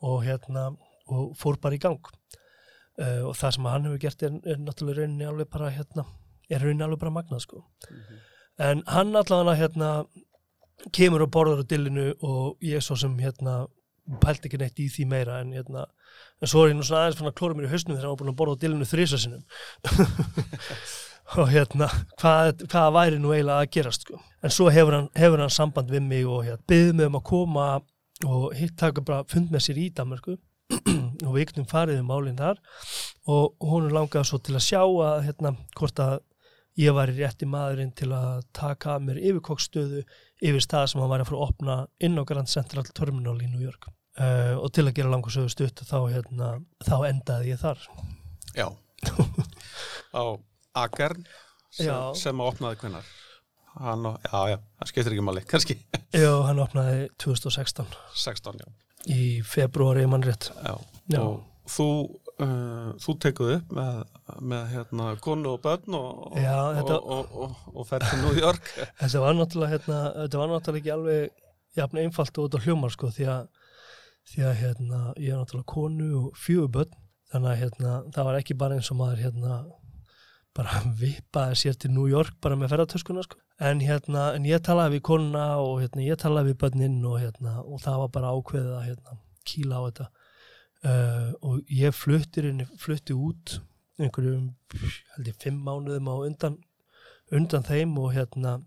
og, 0.04 0.20
hérna, 0.26 0.70
og 1.08 1.32
fór 1.40 1.60
bara 1.64 1.78
í 1.78 1.82
gang 1.84 2.02
uh, 2.04 3.22
og 3.30 3.34
það 3.40 3.56
sem 3.56 3.72
hann 3.72 3.88
hefur 3.88 4.04
gert 4.04 4.28
er, 4.28 4.36
er 4.46 4.62
náttúrulega 4.62 5.04
rauninni 5.04 5.30
alveg 5.30 5.50
bara 5.54 5.72
hérna, 5.74 6.06
er 6.50 6.64
rauninni 6.64 6.86
alveg 6.86 7.02
bara 7.04 7.16
magnað 7.20 7.46
sko. 7.46 7.64
en 8.62 8.84
hann 8.88 9.16
allavega 9.16 9.60
hérna, 9.62 9.94
kemur 10.94 11.26
og 11.26 11.32
borðar 11.32 11.64
á 11.64 11.66
dillinu 11.70 12.12
og 12.22 12.64
ég 12.66 12.84
svo 12.84 12.98
sem 13.00 13.16
hérna 13.22 13.64
pælt 14.22 14.46
ekki 14.48 14.60
neitt 14.60 14.80
í 14.84 14.90
því 14.92 15.06
meira 15.08 15.40
en 15.40 15.54
hérna 15.56 15.86
en 16.42 16.50
svo 16.52 16.66
er 16.66 16.74
ég 16.74 16.78
nú 16.78 16.84
svona 16.84 17.06
aðeins 17.06 17.20
fann 17.22 17.30
að 17.30 17.38
klóra 17.40 17.56
mér 17.56 17.70
í 17.70 17.72
hausnum 17.72 17.96
þegar 17.96 18.08
hann 18.10 18.14
var 18.14 18.20
búin 18.22 18.32
að 18.34 18.40
borða 18.42 18.56
á 18.60 18.62
dillinu 18.64 18.88
þrísa 18.90 19.20
sinnum 19.22 19.46
og 21.40 21.50
hérna 21.54 21.88
hvað, 22.20 22.66
hvað 22.68 22.90
væri 22.98 23.22
nú 23.22 23.32
eiginlega 23.32 23.64
að 23.64 23.72
gerast 23.78 24.04
sko. 24.06 24.20
en 24.44 24.54
svo 24.54 24.68
hefur 24.74 24.98
hann, 24.98 25.10
hefur 25.16 25.44
hann 25.44 25.54
samband 25.54 25.94
við 25.94 26.04
mig 26.10 26.28
og 26.28 26.44
hérna, 26.44 26.66
byggði 26.68 26.98
mig 27.00 27.12
um 27.12 27.20
að 27.20 27.26
koma 27.32 27.68
og 28.28 28.54
hitt 28.58 28.76
taka 28.80 29.04
bara 29.06 29.28
fund 29.30 29.54
með 29.54 29.68
sér 29.68 29.80
í 29.84 29.88
Danmarku 29.96 30.38
og 31.26 31.32
við 31.34 31.48
yknum 31.48 31.70
farið 31.70 32.02
um 32.02 32.12
málinn 32.12 32.40
þar. 32.40 32.62
Og 33.32 33.56
hún 33.64 33.90
langaði 33.94 34.30
svo 34.30 34.40
til 34.44 34.58
að 34.58 34.66
sjá 34.68 34.82
að 34.84 35.26
hérna, 35.28 35.56
hvort 35.78 36.02
að 36.04 36.20
ég 36.80 36.96
væri 36.96 37.18
rétti 37.20 37.48
maðurinn 37.50 37.94
til 37.98 38.10
að 38.16 38.46
taka 38.56 38.98
mér 39.04 39.20
yfirkokkstöðu 39.22 40.04
yfir 40.44 40.64
stað 40.64 40.88
sem 40.92 41.04
hann 41.04 41.12
væri 41.12 41.26
að 41.26 41.30
fara 41.30 41.40
að 41.40 41.52
opna 41.52 41.76
inn 42.04 42.18
á 42.18 42.24
Grand 42.28 42.50
Central 42.50 42.86
Terminal 42.90 43.38
í 43.38 43.50
New 43.52 43.62
York. 43.62 43.90
Uh, 44.14 44.60
og 44.62 44.70
til 44.74 44.86
að 44.86 44.96
gera 45.00 45.10
langur 45.10 45.34
sögu 45.34 45.50
stutt 45.50 45.82
þá, 45.90 45.98
hérna, 46.14 46.50
þá 46.86 46.98
endaði 47.10 47.54
ég 47.54 47.62
þar. 47.62 47.86
Já. 48.54 48.68
á 50.22 50.24
Akern 50.84 51.26
sem, 51.74 51.90
sem 52.18 52.42
að 52.42 52.52
opnaði 52.54 52.82
kvinnar. 52.84 53.08
Hann, 53.74 54.04
já, 54.28 54.40
já, 54.54 54.58
það 54.80 54.90
skiptir 54.92 55.16
ekki 55.16 55.24
máli, 55.26 55.42
kannski 55.50 55.76
Já, 56.24 56.30
hann 56.48 56.60
opnaði 56.62 57.08
2016 57.24 57.96
16, 58.24 58.60
já. 58.62 58.68
í 59.10 59.22
februari 59.48 60.04
mann 60.08 60.22
rétt 60.26 60.52
já. 60.54 60.76
Já. 61.10 61.20
Og 61.24 61.42
þú, 61.74 61.88
uh, 62.44 62.92
þú 63.02 63.16
tekuð 63.26 63.54
upp 63.58 63.74
með, 63.80 63.98
með 64.54 64.68
hérna, 64.76 65.08
konu 65.26 65.56
og 65.56 65.62
börn 65.66 65.98
og, 65.98 66.38
Já, 66.38 66.54
og, 66.60 66.78
þetta- 66.78 67.00
og, 67.02 67.12
og, 67.18 67.38
og, 67.48 67.74
og 67.82 67.88
ferð 67.90 68.10
til 68.12 68.22
New 68.28 68.38
York. 68.40 68.70
Þetta 69.02 69.24
var 69.26 69.38
náttúrulega, 69.40 69.74
hérna, 69.78 70.00
þetta 70.22 70.42
var 70.44 70.52
náttúrulega 70.54 70.82
ekki 70.84 70.94
alveg 70.98 71.78
jafn 71.80 72.02
einfalt 72.04 72.38
og 72.38 72.50
út 72.52 72.58
á 72.60 72.64
hljómar 72.68 72.94
sko 72.94 73.10
því 73.16 73.30
að, 73.34 73.48
því 74.34 74.44
að 74.52 74.60
hérna, 74.62 75.00
ég 75.18 75.32
er 75.34 75.40
náttúrulega 75.42 75.72
konu 75.74 76.10
og 76.22 76.38
fjögur 76.38 76.70
börn 76.78 76.94
þannig 77.34 77.50
að 77.56 77.62
hérna, 77.64 77.94
það 78.14 78.28
var 78.30 78.38
ekki 78.44 78.60
bara 78.62 78.78
eins 78.78 78.92
og 78.94 79.00
maður 79.02 79.24
hérna, 79.26 79.62
bara 80.54 80.84
vippaði 81.02 81.58
sér 81.64 81.80
til 81.82 81.90
New 81.96 82.06
York 82.12 82.38
bara 82.44 82.60
með 82.60 82.76
ferðartöskuna 82.76 83.26
sko. 83.26 83.40
En, 83.70 83.84
hérna, 83.84 84.26
en 84.38 84.48
ég 84.48 84.64
talaði 84.66 84.98
við 84.98 85.06
konuna 85.10 85.46
og 85.64 85.82
hérna, 85.82 86.06
ég 86.06 86.20
talaði 86.22 86.52
við 86.52 86.60
börnin 86.64 87.00
og, 87.08 87.20
hérna, 87.22 87.60
og 87.64 87.82
það 87.84 88.02
var 88.04 88.12
bara 88.18 88.34
ákveðið 88.36 88.76
að 88.78 88.86
hérna, 88.90 89.18
kýla 89.50 89.80
á 89.80 89.82
þetta 89.88 90.10
uh, 90.90 91.32
og 91.50 91.74
ég 91.84 91.96
flutti, 91.96 92.44
inn, 92.50 92.66
flutti 92.80 93.16
út 93.16 93.58
einhverjum 94.02 94.54
held 95.16 95.28
ég 95.30 95.42
fimm 95.42 95.60
mánuðum 95.66 96.10
á 96.10 96.16
undan 96.26 96.62
undan 97.34 97.66
þeim 97.66 97.98
og 98.02 98.14
hérna 98.16 98.58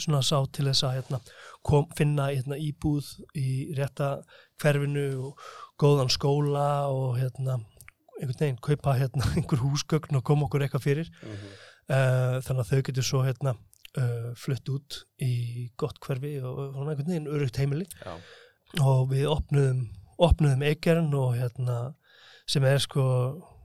svona 0.00 0.22
sá 0.24 0.38
til 0.52 0.66
þess 0.68 0.86
að 0.86 0.96
hérna, 0.98 1.20
kom, 1.66 1.86
finna 1.96 2.30
hérna, 2.30 2.56
íbúð 2.56 3.10
í 3.36 3.74
rétta 3.76 4.16
hverfinu 4.62 5.06
og 5.28 5.44
góðan 5.80 6.12
skóla 6.12 6.86
og 6.88 7.18
hérna, 7.18 7.58
einhvern 8.16 8.40
veginn 8.40 8.62
kaupa 8.64 8.96
hérna, 8.98 9.28
einhver 9.36 9.62
húsgögn 9.64 10.20
og 10.20 10.24
koma 10.26 10.48
okkur 10.48 10.64
eitthvað 10.64 10.86
fyrir 10.86 11.10
mm 11.10 11.30
-hmm. 11.30 11.54
uh, 11.88 12.40
þannig 12.46 12.64
að 12.64 12.70
þau 12.70 12.82
getur 12.88 13.08
svo 13.10 13.22
hérna, 13.26 13.56
uh, 14.00 14.30
flutt 14.38 14.70
út 14.72 15.00
í 15.22 15.70
gott 15.80 16.00
hverfi 16.04 16.36
og, 16.42 16.74
svona 16.74 16.94
einhvern 16.94 17.12
veginn 17.12 17.30
örugt 17.30 17.60
heimili. 17.60 17.88
Já, 18.02 18.14
og 18.82 19.08
við 19.12 19.28
opnuðum, 19.30 19.84
opnuðum 20.22 20.64
Eikern 20.66 21.12
og 21.18 21.34
hérna 21.38 21.78
sem 22.50 22.64
er 22.68 22.80
sko 22.82 23.04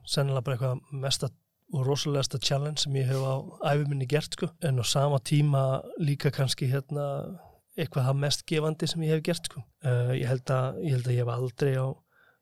sennilega 0.09 0.45
bara 0.45 0.57
eitthvað 0.57 1.01
mesta 1.03 1.29
og 1.69 1.85
rosalegasta 1.85 2.39
challenge 2.41 2.83
sem 2.83 2.95
ég 2.97 3.09
hef 3.11 3.21
á 3.21 3.35
æfuminni 3.73 4.07
gert 4.09 4.33
sko. 4.33 4.49
En 4.65 4.81
á 4.81 4.85
sama 4.85 5.19
tíma 5.21 5.81
líka 6.01 6.31
kannski 6.33 6.69
hérna 6.71 7.05
eitthvað 7.77 8.07
það 8.09 8.21
mest 8.23 8.45
gefandi 8.49 8.89
sem 8.89 9.03
ég 9.05 9.13
hef 9.13 9.25
gert 9.25 9.49
sko. 9.49 9.63
Uh, 9.85 10.15
ég, 10.17 10.25
held 10.29 10.49
að, 10.53 10.79
ég 10.85 10.95
held 10.97 11.09
að 11.09 11.13
ég 11.13 11.21
hef 11.23 11.33
aldrei 11.35 11.73
á, 11.77 11.87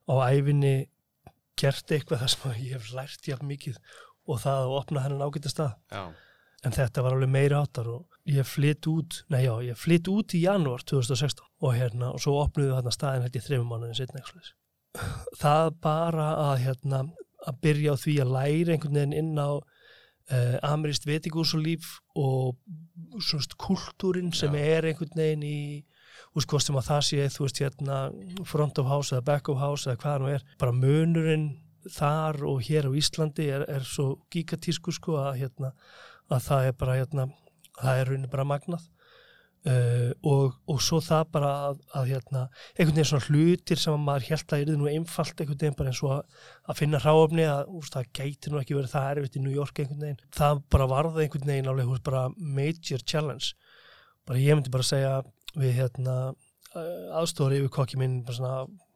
á 0.07 0.13
æfinni 0.31 0.75
gert 1.59 1.91
eitthvað 1.91 2.23
það 2.23 2.33
sem 2.33 2.61
ég 2.63 2.77
hef 2.77 2.93
lært 2.95 3.27
jafn 3.27 3.51
mikið. 3.51 3.81
Og 4.27 4.41
það 4.43 4.63
að 4.63 4.77
opna 4.77 5.03
hennan 5.03 5.27
ágæta 5.27 5.51
stað. 5.51 5.75
Já, 5.91 6.03
en 6.67 6.75
þetta 6.75 7.03
var 7.05 7.15
alveg 7.15 7.31
meiri 7.31 7.57
áttar 7.57 7.89
og 7.91 8.17
ég 8.27 8.47
flytt 8.47 8.87
út, 8.91 9.21
nei 9.31 9.45
já, 9.45 9.53
ég 9.63 9.79
flytt 9.79 10.09
út 10.11 10.35
í 10.35 10.43
janúar 10.43 10.83
2016 10.87 11.45
og 11.63 11.75
hérna 11.77 12.11
og 12.13 12.21
svo 12.23 12.37
opnuðu 12.41 12.75
þarna 12.75 12.93
staðin 12.95 13.25
held 13.25 13.39
ég 13.39 13.45
þreifum 13.45 13.71
mánuðin 13.71 13.99
setna 14.01 14.21
eitthvað 14.21 14.53
það 15.37 15.71
bara 15.83 16.27
að 16.47 16.63
hérna 16.65 17.01
að 17.47 17.59
byrja 17.63 17.93
á 17.93 18.01
því 18.01 18.15
að 18.23 18.33
læra 18.35 18.73
einhvern 18.73 18.97
veginn 18.99 19.17
inn 19.21 19.37
á 19.39 19.49
uh, 19.57 20.57
ameríst 20.67 21.07
vetikúsulíf 21.07 21.97
og 22.17 22.57
svona 23.23 23.59
kultúrin 23.61 24.33
sem 24.35 24.55
Já. 24.57 24.63
er 24.77 24.89
einhvern 24.89 25.15
veginn 25.15 25.45
í 25.45 25.59
veist, 26.35 26.49
hvort 26.49 26.65
sem 26.65 26.77
að 26.77 26.89
það 26.89 27.05
sé, 27.07 27.29
þú 27.33 27.45
veist, 27.45 27.61
hérna 27.63 28.01
front 28.49 28.81
of 28.81 28.89
house 28.89 29.13
eða 29.13 29.27
back 29.31 29.49
of 29.53 29.61
house 29.61 29.87
eða 29.87 30.01
hvað 30.01 30.11
það 30.11 30.25
nú 30.25 30.33
er, 30.33 30.45
bara 30.59 30.75
munurinn 30.75 31.47
þar 31.93 32.41
og 32.49 32.61
hér 32.67 32.89
á 32.89 32.91
Íslandi 32.99 33.47
er, 33.53 33.63
er 33.71 33.85
svo 33.87 34.17
gigatísku 34.33 34.91
sko 34.95 35.21
að 35.21 35.43
hérna 35.43 35.71
að 36.33 36.45
það 36.49 36.69
er 36.69 36.77
bara 36.83 36.99
hérna, 36.99 37.25
það 37.79 38.01
er 38.01 38.11
raunin 38.11 38.31
bara 38.31 38.47
magnað. 38.47 38.85
Uh, 39.67 40.13
og, 40.23 40.53
og 40.69 40.77
svo 40.79 41.01
það 41.03 41.23
bara 41.33 41.47
að, 41.67 41.79
að 41.99 42.11
hérna, 42.13 42.43
einhvern 42.77 42.93
veginn 42.95 43.07
svona 43.09 43.25
hlutir 43.25 43.81
sem 43.81 43.91
að 43.91 44.03
maður 44.05 44.27
held 44.29 44.53
að 44.55 44.61
er 44.61 44.77
nú 44.79 44.87
einfalt 44.87 45.41
einhvern 45.41 45.59
veginn 45.59 45.75
bara 45.75 45.91
eins 45.91 45.99
og 46.05 46.13
að, 46.13 46.37
að 46.71 46.79
finna 46.79 47.01
hráöfni 47.03 47.47
að 47.51 47.73
úst, 47.75 47.97
það 47.97 48.11
gæti 48.15 48.53
nú 48.53 48.61
ekki 48.61 48.77
verið 48.77 48.93
það 48.93 49.09
erfitt 49.09 49.35
í 49.35 49.43
New 49.43 49.55
York 49.57 49.81
einhvern 49.83 50.05
veginn, 50.05 50.21
það 50.37 50.61
bara 50.71 50.87
varða 50.93 51.25
einhvern 51.25 51.51
veginn 51.51 51.71
alveg 51.73 51.91
úst, 51.97 52.05
bara 52.05 52.23
major 52.37 53.03
challenge. 53.03 53.51
Bara 54.29 54.43
ég 54.45 54.55
myndi 54.55 54.71
bara 54.71 54.87
segja 54.87 55.13
við 55.57 55.75
hérna 55.81 56.15
aðstóður 57.17 57.57
yfir 57.59 57.73
kokki 57.81 57.99
minn 57.99 58.21
bara 58.27 58.37
svona 58.37 58.86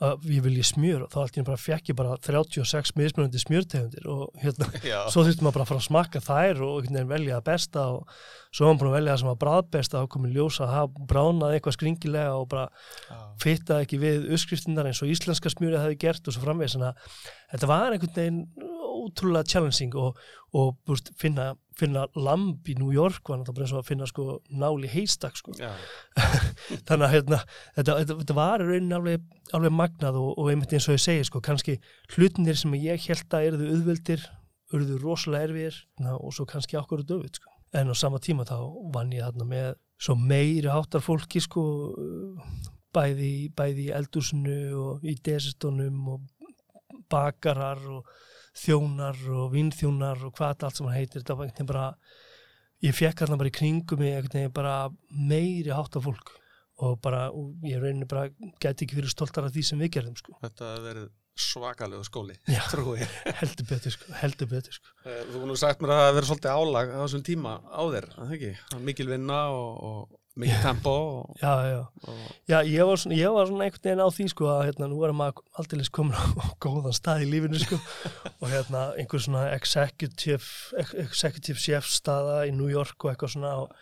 að 0.00 0.26
ég 0.32 0.44
vilji 0.44 0.64
smjör 0.64 1.04
og 1.04 1.10
þá 1.12 1.16
allt 1.20 1.34
í 1.36 1.40
einu 1.40 1.46
bara 1.50 1.60
fekk 1.60 1.90
ég 1.90 1.96
bara 1.98 2.16
36 2.24 2.94
mismunandi 2.96 3.40
smjörtegundir 3.42 4.06
og 4.08 4.40
hérna 4.40 4.68
já. 4.80 4.98
svo 5.12 5.24
þurfti 5.26 5.44
maður 5.44 5.58
bara 5.58 5.66
að 5.66 5.70
fara 5.70 5.82
að 5.82 5.86
smakka 5.88 6.22
þær 6.24 6.62
og 6.64 6.88
velja 7.10 7.36
það 7.36 7.46
besta 7.50 7.84
og 7.98 8.14
svo 8.48 8.66
var 8.66 8.72
maður 8.72 8.80
búin 8.80 8.90
að 8.90 8.96
velja 8.96 9.12
það 9.12 9.20
sem 9.22 9.30
var 9.30 9.40
bræðbesta 9.44 10.00
og 10.00 10.10
komið 10.14 10.38
ljósa 10.38 10.64
að 10.64 10.74
hafa 10.76 11.06
bránað 11.12 11.56
eitthvað 11.56 11.76
skringilega 11.76 12.38
og 12.38 12.48
bara 12.54 12.66
já. 12.70 13.18
fittaði 13.44 13.86
ekki 13.86 14.00
við 14.06 14.28
uppskriftinnar 14.38 14.88
eins 14.88 15.02
og 15.04 15.12
íslenska 15.12 15.52
smjörið 15.52 15.84
hefði 15.84 16.00
gert 16.06 16.30
og 16.30 16.36
svo 16.36 16.46
framvegis 16.46 16.78
þetta 17.50 17.70
var 17.70 17.92
einhvern 17.92 18.16
veginn 18.16 18.42
ótrúlega 19.00 19.48
challenging 19.48 19.94
og, 19.98 20.18
og 20.56 20.76
búst, 20.86 21.10
finna, 21.20 21.52
finna 21.78 22.06
lamb 22.18 22.66
í 22.68 22.76
New 22.78 22.92
York 22.94 23.28
var 23.30 23.40
náttúrulega 23.40 23.56
bara 23.56 23.66
eins 23.66 23.74
og 23.74 23.82
að 23.82 23.90
finna 23.90 24.08
sko 24.10 24.26
nál 24.62 24.86
í 24.86 24.90
heistak 24.92 25.38
sko 25.38 25.54
þannig 26.88 27.06
að 27.06 27.14
hérna, 27.14 27.40
þetta, 27.76 27.98
þetta, 28.00 28.18
þetta 28.22 28.38
var 28.38 28.64
í 28.64 28.68
rauninni 28.70 28.98
alveg, 28.98 29.28
alveg 29.56 29.76
magnað 29.82 30.20
og, 30.20 30.32
og 30.36 30.50
einmitt 30.52 30.74
eins 30.76 30.88
og 30.90 30.98
ég 30.98 31.04
segi 31.04 31.28
sko, 31.30 31.42
kannski 31.44 31.78
hlutinir 32.14 32.58
sem 32.60 32.76
ég 32.80 33.06
held 33.08 33.38
að 33.38 33.50
eruðu 33.50 33.70
auðveldir, 33.76 34.26
eruðu 34.74 34.98
rosalega 35.04 35.50
erfiðir 35.50 35.80
na, 36.04 36.16
og 36.18 36.34
svo 36.36 36.48
kannski 36.50 36.80
okkur 36.80 37.06
döfut 37.06 37.40
sko. 37.40 37.54
en 37.76 37.92
á 37.92 37.94
sama 37.94 38.18
tíma 38.22 38.48
þá 38.48 38.58
vann 38.94 39.14
ég 39.14 39.26
þarna 39.26 39.48
með 39.54 39.70
svo 40.00 40.16
meiri 40.16 40.70
háttar 40.72 41.04
fólki 41.04 41.42
sko, 41.44 41.62
bæði, 42.94 43.50
bæði 43.56 43.88
í 43.88 43.94
eldúsinu 43.94 44.60
og 44.80 45.04
í 45.06 45.14
desertónum 45.24 46.14
og 46.14 46.28
bakarar 47.10 47.80
og 47.90 48.08
þjónar 48.56 49.18
og 49.36 49.52
vinnþjónar 49.54 50.24
og 50.26 50.34
hvað 50.38 50.66
allt 50.66 50.76
sem 50.80 50.86
hann 50.88 50.96
heitir, 50.98 51.22
þetta 51.22 51.36
var 51.38 51.46
einhvern 51.46 51.56
veginn 51.60 51.70
bara 51.70 51.86
ég 52.82 52.96
fekk 52.96 53.22
hérna 53.24 53.38
bara 53.40 53.50
í 53.52 53.54
kringum 53.54 54.00
mig 54.02 54.14
einhvern 54.16 54.36
veginn 54.40 54.54
bara 54.56 54.74
meiri 55.10 55.70
hátt 55.74 55.96
af 56.00 56.06
fólk 56.08 56.34
og 56.80 56.96
bara, 57.04 57.26
og 57.30 57.60
ég 57.68 57.76
rauninni 57.82 58.08
bara 58.08 58.28
gæti 58.62 58.86
ekki 58.86 58.96
verið 58.96 59.12
stoltar 59.12 59.44
af 59.46 59.52
því 59.52 59.64
sem 59.68 59.80
við 59.82 59.90
gerðum 59.98 60.16
sko. 60.16 60.32
þetta 60.40 60.70
hefur 60.70 60.86
verið 60.88 61.08
svakalegu 61.40 62.04
skóli, 62.04 62.34
Já. 62.50 62.60
heldur 63.40 63.66
betur 63.68 63.94
sko, 63.94 64.12
heldur 64.20 64.48
betur 64.50 64.74
sko. 64.76 64.90
Eh, 65.08 65.20
Þú 65.30 65.46
nú 65.48 65.54
sagt 65.56 65.80
mér 65.80 65.92
að 65.94 66.00
það 66.02 66.16
verið 66.18 66.30
svolítið 66.30 66.56
álag 66.56 66.90
á 66.92 66.98
þessum 67.04 67.22
tíma 67.24 67.52
á 67.64 67.80
þér, 67.86 68.08
er 68.08 68.16
það 68.18 68.34
ekki? 68.36 68.50
Mikil 68.88 69.06
vinna 69.12 69.38
og, 69.54 69.70
og 69.90 70.29
mikil 70.40 70.58
tempo 70.64 70.92
og, 70.96 71.36
já, 71.42 71.52
já, 71.68 71.78
og 72.08 72.18
já, 72.50 72.58
ég 72.66 72.88
var 72.88 73.00
svona, 73.02 73.16
ég 73.18 73.34
var 73.36 73.48
svona 73.50 73.66
einhvern 73.66 73.84
veginn 73.86 74.02
á 74.02 74.08
því 74.16 74.26
sko 74.32 74.48
að 74.54 74.62
hérna, 74.68 74.88
nú 74.90 74.98
er 75.06 75.14
maður 75.16 75.42
aldrei 75.60 75.86
komin 75.98 76.16
á, 76.16 76.24
góðan 76.64 76.96
stað 76.96 77.24
í 77.26 77.30
lífinu 77.30 77.60
sko. 77.62 77.78
Og 78.40 78.46
hérna 78.52 78.84
einhver 79.00 79.22
svona 79.24 79.46
executive, 79.54 80.44
ex- 80.80 80.94
executive 81.06 81.60
chef 81.60 81.88
staða 81.90 82.44
í 82.48 82.54
New 82.56 82.70
York 82.72 82.96
og 83.04 83.12
eitthvað 83.12 83.34
svona 83.36 83.54
og, 83.64 83.74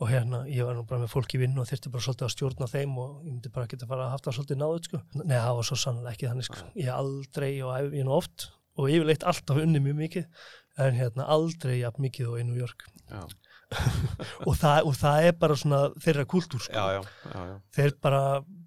og 0.00 0.08
hérna, 0.08 0.44
ég 0.48 0.64
var 0.64 0.78
nú 0.78 0.86
bara 0.88 1.02
með 1.02 1.12
fólk 1.12 1.34
í 1.36 1.42
vinnu 1.42 1.60
og 1.60 1.68
þyrfti 1.68 1.92
bara 1.92 2.06
svolítið 2.06 2.28
að 2.28 2.32
stjórna 2.36 2.70
þeim 2.72 2.94
og 3.02 3.10
ég 3.26 3.34
myndi 3.34 3.52
bara 3.52 3.68
geta 3.68 3.88
fara 3.90 4.06
að 4.06 4.14
haft 4.14 4.28
það 4.28 4.38
svolítið 4.38 4.62
náðut 4.62 4.88
sko. 4.88 5.02
Nei, 5.20 5.36
það 5.36 5.58
var 5.58 5.68
svo 5.68 5.78
sannlega 5.82 6.14
ekki 6.16 6.30
þannig 6.30 6.48
sko. 6.48 6.64
Ég 6.80 6.94
aldrei 6.94 7.52
og 7.66 7.94
ég 7.98 8.08
nú 8.08 8.16
oft 8.16 8.48
og 8.80 8.88
yfirleitt 8.88 9.26
alltaf 9.28 9.60
unni 9.60 9.82
mjög 9.84 9.98
mikið 10.00 10.48
en 10.80 10.96
hérna 10.96 11.26
aldrei 11.28 11.80
jafn 11.82 12.06
mikið 12.06 12.30
og 12.32 12.40
í 12.40 12.46
New 12.48 12.56
York. 12.56 12.86
Já, 13.10 13.26
og 14.48 14.56
það, 14.58 14.80
og 14.88 14.96
það 14.98 15.26
er 15.28 15.36
bara 15.38 15.56
svona 15.58 15.80
þeirra 16.02 16.24
kultúr 16.30 16.62
sko. 16.64 16.74
já, 16.74 16.96
já, 16.96 17.02
já, 17.34 17.42
já. 17.50 17.54
þeir 17.76 17.92
bara, 18.02 18.22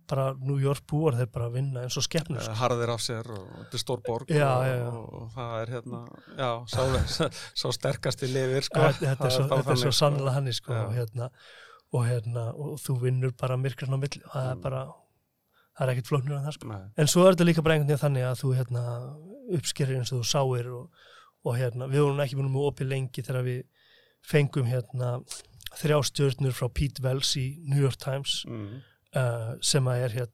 bara 0.09 0.25
New 0.39 0.59
York 0.63 0.85
búar 0.89 1.17
þeir 1.19 1.29
bara 1.33 1.49
vinna 1.51 1.83
eins 1.83 1.97
og 1.99 2.05
skepnur 2.05 2.39
sko. 2.43 2.53
Eh, 2.53 2.59
harðir 2.61 2.93
af 2.93 3.03
sér 3.03 3.29
og 3.35 3.43
þetta 3.59 3.79
er 3.79 3.83
stór 3.83 4.01
borg 4.07 4.31
og. 4.31 4.39
Og, 4.39 5.11
og 5.19 5.27
það 5.35 5.53
er 5.61 5.73
hérna 5.75 6.01
já, 6.39 6.49
sá, 6.71 7.27
sá 7.63 7.67
sterkasti 7.79 8.31
lifir 8.31 8.67
sko. 8.69 8.87
þetta, 9.01 9.27
er 9.27 9.35
svo, 9.35 9.47
svo 9.49 9.61
þannig, 9.67 9.95
sannlega 9.99 10.35
hann 10.37 10.51
sko, 10.55 10.73
og, 10.85 10.95
hérna, 10.97 11.29
og, 11.93 12.05
hérna, 12.07 12.47
og 12.55 12.75
þú 12.83 12.97
vinnur 13.03 13.35
bara 13.39 13.59
myrkrarn 13.59 13.95
á 13.95 13.99
milli 13.99 14.23
það 14.23 14.51
er 14.51 14.55
Mm. 14.55 14.63
bara 14.63 14.85
það 15.73 15.87
er 15.87 15.91
ekkert 15.95 16.09
flóknur 16.11 16.37
en 16.37 16.43
það 16.47 16.53
sko. 16.59 16.67
Nei, 16.69 16.81
en 17.01 17.07
svo 17.09 17.23
er 17.27 17.33
þetta 17.33 17.45
líka 17.49 17.63
bara 17.65 17.75
einhvern 17.75 17.89
veginn 17.89 18.03
þannig 18.05 18.25
að 18.29 18.41
þú 18.43 18.49
hérna, 18.59 18.81
uppskerir 19.57 19.97
eins 19.99 20.11
og 20.13 20.19
þú 20.21 20.27
sáir 20.29 20.67
og, 20.69 21.05
og 21.43 21.55
hérna, 21.57 21.87
við 21.89 22.03
vorum 22.05 22.21
ekki 22.23 22.37
búin 22.39 22.51
með 22.53 22.67
opið 22.69 22.91
lengi 22.91 23.23
þegar 23.25 23.47
við 23.47 23.63
fengum 24.23 24.69
hérna 24.69 25.17
þrjá 25.79 25.99
stjörnur 26.09 26.55
frá 26.55 26.69
Pete 26.73 27.03
Wells 27.03 27.33
í 27.39 27.45
New 27.67 27.81
York 27.81 27.99
Times 28.01 28.43
mm, 28.47 28.81
uh, 29.19 29.53
sem 29.63 29.87
að 29.89 30.07
er 30.07 30.17
hér 30.19 30.31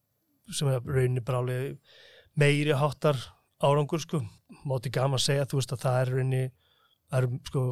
sem 0.53 0.70
er 0.72 0.82
rauninni 0.82 1.24
alveg 1.24 1.78
meiri 2.40 2.76
háttar 2.78 3.20
árangur 3.61 4.02
sko 4.02 4.22
mátti 4.66 4.91
gaman 4.94 5.20
að 5.20 5.26
segja, 5.28 5.48
þú 5.49 5.60
veist 5.60 5.74
að 5.76 5.84
það 5.86 6.02
er 6.02 6.11
rauninni 6.16 6.44
það 7.10 7.20
eru 7.20 7.40
sko 7.49 7.64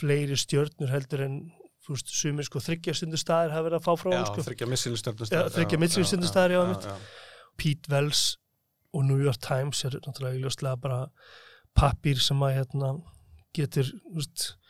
fleiri 0.00 0.38
stjörnur 0.40 0.92
heldur 0.92 1.24
en 1.26 1.38
þú 1.86 1.94
veist, 1.94 2.12
sumir 2.18 2.46
sko 2.48 2.62
þryggja 2.62 2.96
stundu 2.98 3.20
staðir 3.20 3.54
hafa 3.54 3.68
verið 3.68 3.78
að 3.78 3.86
fá 3.86 4.00
frá 4.00 4.12
já, 4.12 4.22
sko 4.30 4.44
þryggja 4.48 4.68
missilistörnum 4.72 5.30
Já, 5.30 5.40
þriggja 5.54 5.80
millislustundustæðar, 5.82 6.54
já, 6.56 6.60
einmitt. 6.64 6.88
já, 6.88 6.96
Pete 7.60 7.92
Wells 7.92 8.22
og 8.96 9.04
New 9.06 9.20
York 9.22 9.40
Times 9.44 9.84
er 9.86 9.98
náttúrulega 10.00 10.40
ljóslega 10.42 10.80
bara 10.82 11.00
pappír 11.76 12.20
sem 12.22 12.42
að 12.42 12.56
hérna 12.58 12.94
getur 13.56 13.92
þú 13.92 14.16
veist, 14.18 14.46
já. 14.50 14.65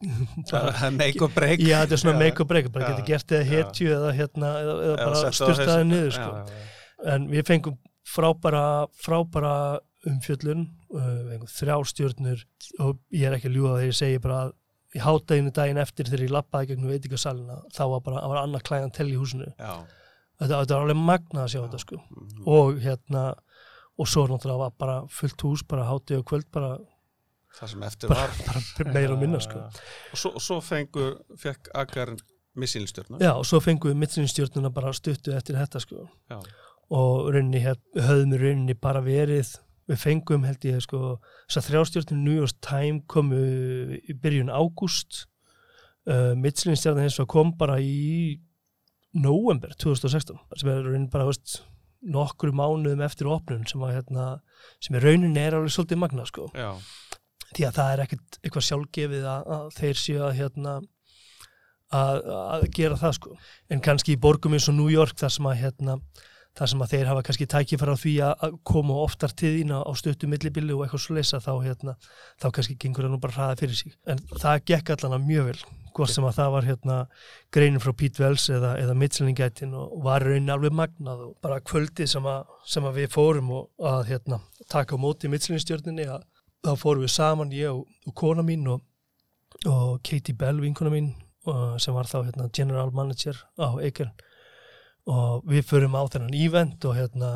make 1.00 1.20
or 1.22 1.28
break 1.34 1.60
já, 1.60 1.82
þetta 1.84 1.96
er 1.96 2.00
svona 2.02 2.14
Já. 2.16 2.22
make 2.24 2.40
or 2.42 2.46
break 2.48 2.70
bara 2.72 2.86
Já. 2.86 2.92
getur 2.94 3.06
gert 3.10 3.34
eða 3.36 3.44
Já. 3.44 3.50
hetju 3.50 3.90
eða, 3.96 4.12
hérna, 4.16 4.50
eða, 4.62 4.74
eða 4.86 4.96
bara 4.96 5.22
hausinn. 5.24 5.90
niður 5.90 6.14
sko. 6.16 6.30
Já, 6.30 6.44
já, 6.46 6.56
já. 6.56 7.14
en 7.14 7.28
við 7.30 7.46
fengum 7.50 7.76
frábæra 8.10 8.64
frábæra 9.04 9.54
umfjöllun 10.08 10.62
uh, 10.94 11.04
við 11.04 11.28
fengum 11.34 11.52
þrjá 11.52 11.76
stjórnur 11.92 12.44
og 12.80 12.98
ég 13.12 13.28
er 13.28 13.36
ekki 13.36 13.50
að 13.50 13.56
ljúga 13.58 13.74
þegar 13.76 13.90
ég 13.92 13.98
segi 14.00 14.22
bara 14.24 14.38
að 14.46 14.56
í 14.90 15.02
hátæginu 15.04 15.52
daginn 15.54 15.78
eftir 15.84 16.08
þegar 16.08 16.24
ég 16.26 16.32
lappaði 16.34 16.70
gegnum 16.72 16.90
veitingasalina 16.90 17.58
þá 17.76 17.82
var 17.92 18.00
bara, 18.08 18.22
það 18.24 18.32
var 18.32 18.40
annað 18.42 18.64
klæðan 18.66 18.94
til 18.96 19.06
í 19.12 19.18
húsinu 19.20 19.50
Já. 19.60 19.74
þetta, 20.40 20.54
þetta 20.56 20.74
var 20.74 20.86
alveg 20.86 21.02
magnað 21.12 21.44
að 21.44 21.52
sjá 21.52 21.60
þetta 21.66 21.82
sko 21.84 22.00
Mhm. 22.00 22.48
og 22.56 22.80
hérna 22.82 23.22
og 24.00 24.08
svo 24.08 24.24
náttúrulega 24.26 24.58
var 24.64 24.72
bara 24.80 24.96
fullt 25.12 25.42
hús 25.44 25.62
bara 25.68 25.84
hátíð 25.86 26.22
og 26.22 26.26
kvöld 26.32 26.48
bara, 26.50 26.72
það 27.58 27.72
sem 27.72 27.86
eftir 27.88 28.12
bara, 28.12 28.26
var. 28.26 28.60
bara 28.84 28.94
meira 28.94 29.14
og 29.14 29.22
minna 29.22 29.40
sko. 29.42 29.62
Og 30.12 30.20
svo, 30.22 30.34
svo 30.42 30.60
fengu, 30.64 31.12
fekk 31.40 31.72
Agar 31.80 32.14
missilistörnum 32.58 33.20
já 33.22 33.32
og 33.32 33.46
svo 33.46 33.60
fengum 33.62 33.92
við 33.92 34.00
mittlinstjórnuna 34.02 34.72
bara 34.74 34.92
stuttu 34.96 35.34
eftir 35.36 35.58
þetta 35.58 35.82
sko. 35.82 36.08
Já. 36.30 36.40
og 36.90 37.30
rauninni 37.34 37.62
höfðum 37.62 38.34
við 38.34 38.42
rauninni 38.42 38.74
bara 38.74 39.02
verið 39.04 39.54
við 39.90 39.98
fengum 39.98 40.46
held 40.46 40.64
ég 40.66 40.82
sko 40.84 41.18
þess 41.48 41.60
að 41.60 41.68
þrjástjórnum 41.70 42.22
New 42.24 42.36
York 42.38 42.60
Time 42.64 43.02
komu 43.10 43.40
í 43.98 44.14
byrjun 44.14 44.52
ágúst. 44.52 45.26
Uh, 46.08 46.32
Michelin-stjarnan 46.38 47.04
hins 47.04 47.18
vegar 47.18 47.28
kom 47.30 47.50
bara 47.58 47.76
í 47.82 48.40
november 49.12 49.74
2016 49.76 50.38
sem 50.56 50.70
er 50.70 50.86
raunin 50.86 51.10
bara 51.12 51.26
veist, 51.28 51.58
nokkru 52.00 52.54
mánuðum 52.56 53.02
eftir 53.04 53.28
opnun 53.28 53.66
sem, 53.68 53.82
að, 53.84 53.98
hérna, 53.98 54.26
sem 54.80 54.96
er 54.96 55.04
raunin 55.04 55.36
er 55.38 55.58
alveg 55.58 55.74
svolítið 55.74 56.00
magna 56.00 56.24
sko. 56.28 56.48
Já, 56.56 56.72
því 57.56 57.66
að 57.68 57.76
það 57.76 57.92
er 57.92 58.02
ekkert 58.06 58.40
eitthvað 58.40 58.66
sjálfgefið 58.68 59.28
að, 59.34 59.52
að 59.56 59.70
þeir 59.78 60.02
séu 60.04 60.24
að 60.26 60.34
hérna 60.40 60.74
að, 61.90 62.18
að 62.40 62.66
gera 62.76 62.98
það 63.00 63.16
sko. 63.18 63.38
En 63.70 63.84
kannski 63.84 64.14
í 64.14 64.20
borgum 64.20 64.54
eins 64.56 64.68
og 64.70 64.76
New 64.78 64.90
York 64.92 65.18
þar 65.18 65.34
sem 65.36 65.48
að 65.50 65.62
hérna 65.64 65.98
þar 66.58 66.70
sem 66.72 66.82
þeir 66.92 67.08
hafa 67.08 67.22
kannski 67.26 67.46
tækifæra 67.50 67.94
á 67.94 68.02
því 68.02 68.14
að 68.26 68.56
koma 68.66 68.96
oftar 69.04 69.32
til 69.38 69.52
þín 69.54 69.70
á 69.70 69.92
stöttu 69.98 70.28
millibili 70.30 70.74
og 70.74 70.82
eitthvað 70.84 71.04
svo 71.04 71.16
lesa 71.16 71.38
þá 71.42 71.52
hérna 71.62 71.94
þá 72.42 72.48
kannski 72.56 72.76
gengur 72.80 73.06
það 73.06 73.14
nú 73.14 73.20
bara 73.22 73.36
hraða 73.36 73.60
fyrir 73.60 73.78
sig. 73.78 73.94
En 74.10 74.18
það 74.34 74.64
gekk 74.72 74.90
allan 74.96 75.26
mjög 75.26 75.50
vel 75.50 75.60
hvort 75.94 76.12
sem 76.12 76.26
að 76.26 76.36
það 76.38 76.52
var 76.54 76.66
hérna 76.68 76.96
greinin 77.54 77.82
frá 77.82 77.92
Pete 77.98 78.22
Wells 78.22 78.48
eða, 78.52 78.74
eða 78.82 78.96
Michelin-gætin 78.98 79.74
og 79.78 79.96
var 80.04 80.26
raunin 80.26 80.52
alveg 80.54 80.74
magnað 80.74 81.24
og 81.26 81.32
bara 81.42 81.62
kvöldið 81.66 82.10
sem 82.12 82.28
að, 82.30 82.50
sem 82.66 82.86
að 82.86 83.00
við 83.00 83.14
fórum 83.14 83.50
og 83.56 83.90
að 83.90 84.04
hérna 84.12 84.40
taka 84.70 84.98
á 84.98 85.02
móti 85.02 85.30
Michelin-stjörninni 85.30 86.06
að 86.10 86.26
þá 86.64 86.74
fórum 86.76 87.04
við 87.06 87.12
saman 87.14 87.52
ég 87.56 87.70
og, 87.72 87.86
og 88.06 88.14
kona 88.14 88.42
mín 88.46 88.66
og, 88.68 88.82
og 89.66 90.00
Katie 90.06 90.34
Bell, 90.36 90.60
vinkona 90.60 90.90
mín 90.92 91.12
sem 91.80 91.94
var 91.96 92.04
þá 92.04 92.18
hérna, 92.26 92.50
general 92.52 92.90
manager 92.92 93.38
á 93.58 93.72
Eikern 93.80 94.10
og 95.10 95.44
við 95.48 95.64
förum 95.70 95.96
á 95.96 96.04
þennan 96.12 96.34
event 96.36 96.84
og 96.84 96.94
hérna 96.98 97.30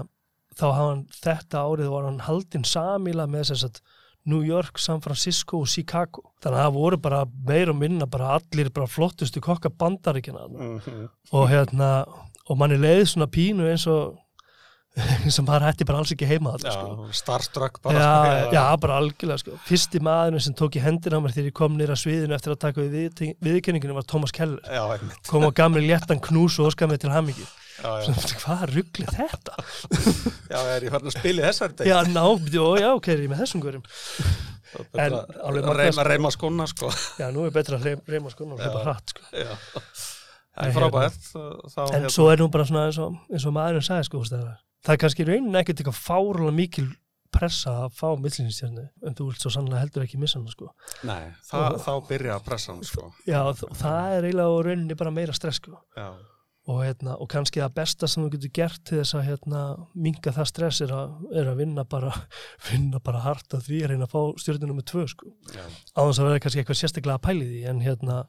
þá 0.55 0.65
hafa 0.69 0.89
hann 0.91 1.05
þetta 1.25 1.63
árið 1.67 1.89
var 1.91 2.05
hann 2.07 2.21
haldinn 2.27 2.67
samíla 2.69 3.25
með 3.27 3.49
þess 3.51 3.65
að 3.71 3.81
New 4.27 4.41
York, 4.47 4.79
San 4.81 5.03
Francisco 5.05 5.59
og 5.61 5.67
Chicago. 5.69 6.23
Þannig 6.41 6.57
að 6.57 6.63
það 6.65 6.77
voru 6.79 6.99
bara 7.05 7.19
meir 7.45 7.69
og 7.69 7.77
minna 7.77 8.07
bara 8.09 8.31
allir 8.39 8.71
bara 8.73 8.87
flottustu 8.89 9.41
kokka 9.45 9.69
bandaríkina 9.69 10.47
Mhm. 10.49 11.09
og 11.33 11.49
hérna 11.51 12.07
og 12.49 12.57
manni 12.59 12.77
leiði 12.79 13.05
svona 13.11 13.27
pínu 13.29 13.67
eins 13.69 13.87
og 13.87 14.17
og 15.43 15.47
maður 15.49 15.65
hætti 15.67 15.87
bara 15.89 15.99
alls 16.03 16.13
ekki 16.15 16.27
heima 16.31 16.53
þetta 16.55 16.71
sko. 16.77 16.91
já 17.09 17.17
starstruck 17.19 17.81
bara 17.83 17.99
Já, 17.99 18.11
sko, 18.15 18.53
já, 18.55 18.65
bara 18.85 18.99
algjörlega 19.03 19.41
sko. 19.43 19.57
Fyrsti 19.67 20.01
maðurinn 20.07 20.45
sem 20.45 20.55
tók 20.55 20.79
í 20.79 20.83
hendina 20.85 21.19
mér 21.25 21.35
þegar 21.35 21.49
ég 21.51 21.57
kom 21.59 21.75
nýra 21.81 21.97
sviðinu 21.99 22.37
eftir 22.37 22.55
að 22.55 22.61
taka 22.63 22.85
við 22.85 22.95
við- 23.19 23.35
viðurkenninginu 23.43 23.97
var 23.99 24.07
Thomas 24.07 24.35
Keller 24.37 24.63
kom 25.27 25.47
á 25.47 25.51
gamli 25.51 25.83
léttan 25.89 26.23
knús 26.23 26.61
og 26.63 26.71
óskar 26.71 26.87
mig 26.93 27.03
til 27.03 27.11
já, 27.83 27.91
já. 28.07 28.15
hvað 28.45 28.65
ruggli 28.71 29.07
þetta? 29.11 29.59
já, 30.55 30.59
er 30.77 30.87
ég 30.87 30.95
farin 30.95 31.11
að 31.11 31.17
spila 31.19 31.43
í 31.43 31.47
þessari 31.49 31.79
deg 31.81 31.91
Já, 31.91 31.99
ná, 32.15 32.25
já, 32.79 32.91
ok, 32.95 33.09
er 33.17 33.25
ég 33.27 33.33
með 33.35 33.43
þessum 33.43 33.65
gurum 33.67 33.83
en 34.95 35.15
alveg 35.43 35.67
reyma, 35.83 36.31
sko. 36.31 36.47
skona 36.47 36.65
sko 36.71 36.89
Já, 37.19 37.29
nú 37.35 37.49
er 37.49 37.55
betra 37.55 37.81
að 37.83 37.89
reyma- 37.91 38.07
reyma 38.15 38.31
sko 38.31 38.47
og 38.47 38.63
Já. 38.63 38.69
hlaupa 38.71 38.85
hratt 38.87 39.11
sko. 39.15 39.27
já. 39.35 39.55
En 40.57 40.69
en 40.71 40.75
frábært 40.77 41.17
þá, 41.25 41.81
En 41.89 41.95
hérna- 42.05 42.11
svo 42.15 42.29
er 42.33 42.39
nú 42.39 42.51
bara 42.51 42.65
svona 42.69 42.85
eins 42.89 42.99
og, 43.03 43.17
eins 43.33 43.47
og 43.47 43.55
maðurinn 43.57 43.83
sagði 43.89 44.05
sko, 44.07 44.21
það 44.29 44.45
er- 44.45 44.61
það 44.85 44.93
er 44.95 45.01
kannski 45.03 45.25
í 45.25 45.27
rauninni 45.33 45.59
ekkert 45.63 45.81
eitthvað 45.83 46.03
fárlega 46.05 46.53
mikil 46.55 46.87
pressa 47.35 47.71
að 47.89 47.95
fá 47.99 48.13
millinistjarni 48.23 48.85
en 49.09 49.15
þú 49.19 49.25
vilt 49.33 49.43
svo 49.43 49.51
sannlega 49.51 49.81
heldur 49.83 50.05
ekki 50.05 50.19
missa 50.23 50.39
hana 50.39 50.53
sko. 50.55 50.69
nei, 51.03 51.33
það, 51.51 51.81
þá 51.83 51.93
byrja 52.07 52.37
að 52.39 52.45
pressa 52.47 52.71
hann 52.73 52.85
sko 52.87 53.09
Já, 53.27 53.41
það 53.75 54.13
er 54.19 54.29
eiginlega 54.29 54.53
á 54.55 54.59
rauninni 54.69 54.95
bara 55.01 55.11
meira 55.11 55.35
stress 55.35 55.57
sko. 55.59 55.75
og, 56.67 56.79
hérna, 56.81 57.17
og 57.21 57.29
kannski 57.29 57.61
það 57.61 57.75
besta 57.75 58.07
sem 58.09 58.23
þú 58.25 58.31
getur 58.37 58.53
gert 58.55 58.85
til 58.87 58.99
þess 59.03 59.15
að 59.19 59.27
hérna, 59.27 59.63
minga 59.97 60.33
það 60.33 60.47
stress 60.53 60.81
er 60.87 60.95
að, 60.95 61.17
er 61.35 61.51
að 61.51 61.57
vinna 61.59 61.85
bara 61.85 62.13
vinna 62.71 63.01
bara 63.05 63.19
hart 63.27 63.49
að 63.59 63.67
því 63.67 63.81
að 63.83 63.91
reyna 63.91 64.07
að 64.07 64.15
fá 64.15 64.23
stjórnum 64.45 64.77
með 64.79 64.87
tvö 64.93 65.05
sko. 65.11 65.27
já, 65.53 65.65
á 65.67 66.01
þess 66.07 66.23
að 66.23 66.29
vera 66.31 66.39
kannski 66.47 66.63
eitthvað 66.63 66.81
sérstaklega 66.85 67.19
að 67.19 67.27
pæli 67.27 67.51
því 67.51 67.67
en, 67.69 67.81
hérna, 67.85 68.21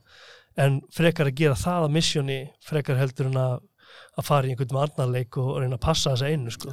en 0.61 0.81
frekar 0.93 1.29
að 1.29 1.39
gera 1.41 1.57
það 1.59 1.87
að 1.87 1.95
missjóni 1.97 2.41
frekar 2.63 2.99
heldur 2.99 3.31
en 3.31 3.41
að 3.41 3.55
að 4.15 4.27
fara 4.27 4.47
í 4.47 4.53
einhvern 4.53 4.75
varnarleik 4.75 5.37
og 5.39 5.49
reyna 5.59 5.77
að 5.77 5.83
passa 5.83 6.13
þessa 6.13 6.29
einu 6.31 6.51
sko, 6.53 6.71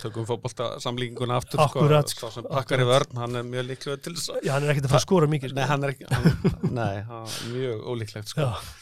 tökum 0.00 0.26
fótbolta 0.28 0.70
samlíkinguna 0.82 1.38
aftur 1.40 1.60
sko, 1.60 1.84
sko. 2.08 2.28
sá 2.30 2.38
sem 2.38 2.46
pakkar 2.48 2.82
í 2.84 2.86
vörn, 2.88 3.18
hann 3.20 3.40
er 3.40 3.46
mjög 3.48 3.66
líklega 3.70 4.00
til 4.04 4.14
þess 4.16 4.32
að 4.32 4.46
já, 4.48 4.52
hann 4.54 4.66
er 4.66 4.72
ekkert 4.74 4.88
að 4.88 4.94
fara 4.94 5.02
að 5.02 5.06
skora 5.06 5.28
mikið 5.34 5.52
sko. 5.52 5.58
nei, 5.58 5.66
hann 5.70 5.84
er 5.84 5.94
ekki 5.94 6.08
hann, 6.10 6.54
nei, 6.78 6.94
hann 7.10 7.26
er 7.28 7.50
mjög 7.52 7.82
ólíklegt 7.92 8.32
sko. 8.32 8.46
já, 8.46 8.72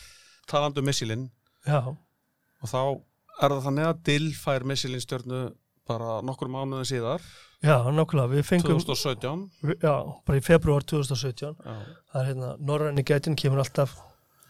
talandi 0.52 0.82
um 0.82 0.88
Michelin 0.90 1.24
já, 1.66 1.80
og 1.82 2.70
þá 2.70 2.80
er 2.82 3.56
það 3.56 3.66
þannig 3.66 3.90
að 3.90 4.04
Dill 4.10 4.30
fær 4.38 4.68
Michelin 4.68 5.02
stjörnu 5.02 5.42
bara 5.90 6.20
nokkur 6.22 6.46
mánuðin 6.52 6.86
síðar. 6.86 7.24
Já, 7.62 7.74
nákvæmlega 7.90 8.30
við 8.30 8.44
fengum, 8.46 8.78
2017 8.86 9.76
já, 9.82 9.94
bara 10.26 10.38
í 10.38 10.42
februar 10.46 10.86
2017 10.86 11.58
já, 11.58 11.74
það 12.12 12.20
er 12.20 12.28
hérna, 12.30 12.54
Norræni 12.62 13.04
gætin 13.06 13.38
kemur 13.38 13.62
alltaf 13.62 13.98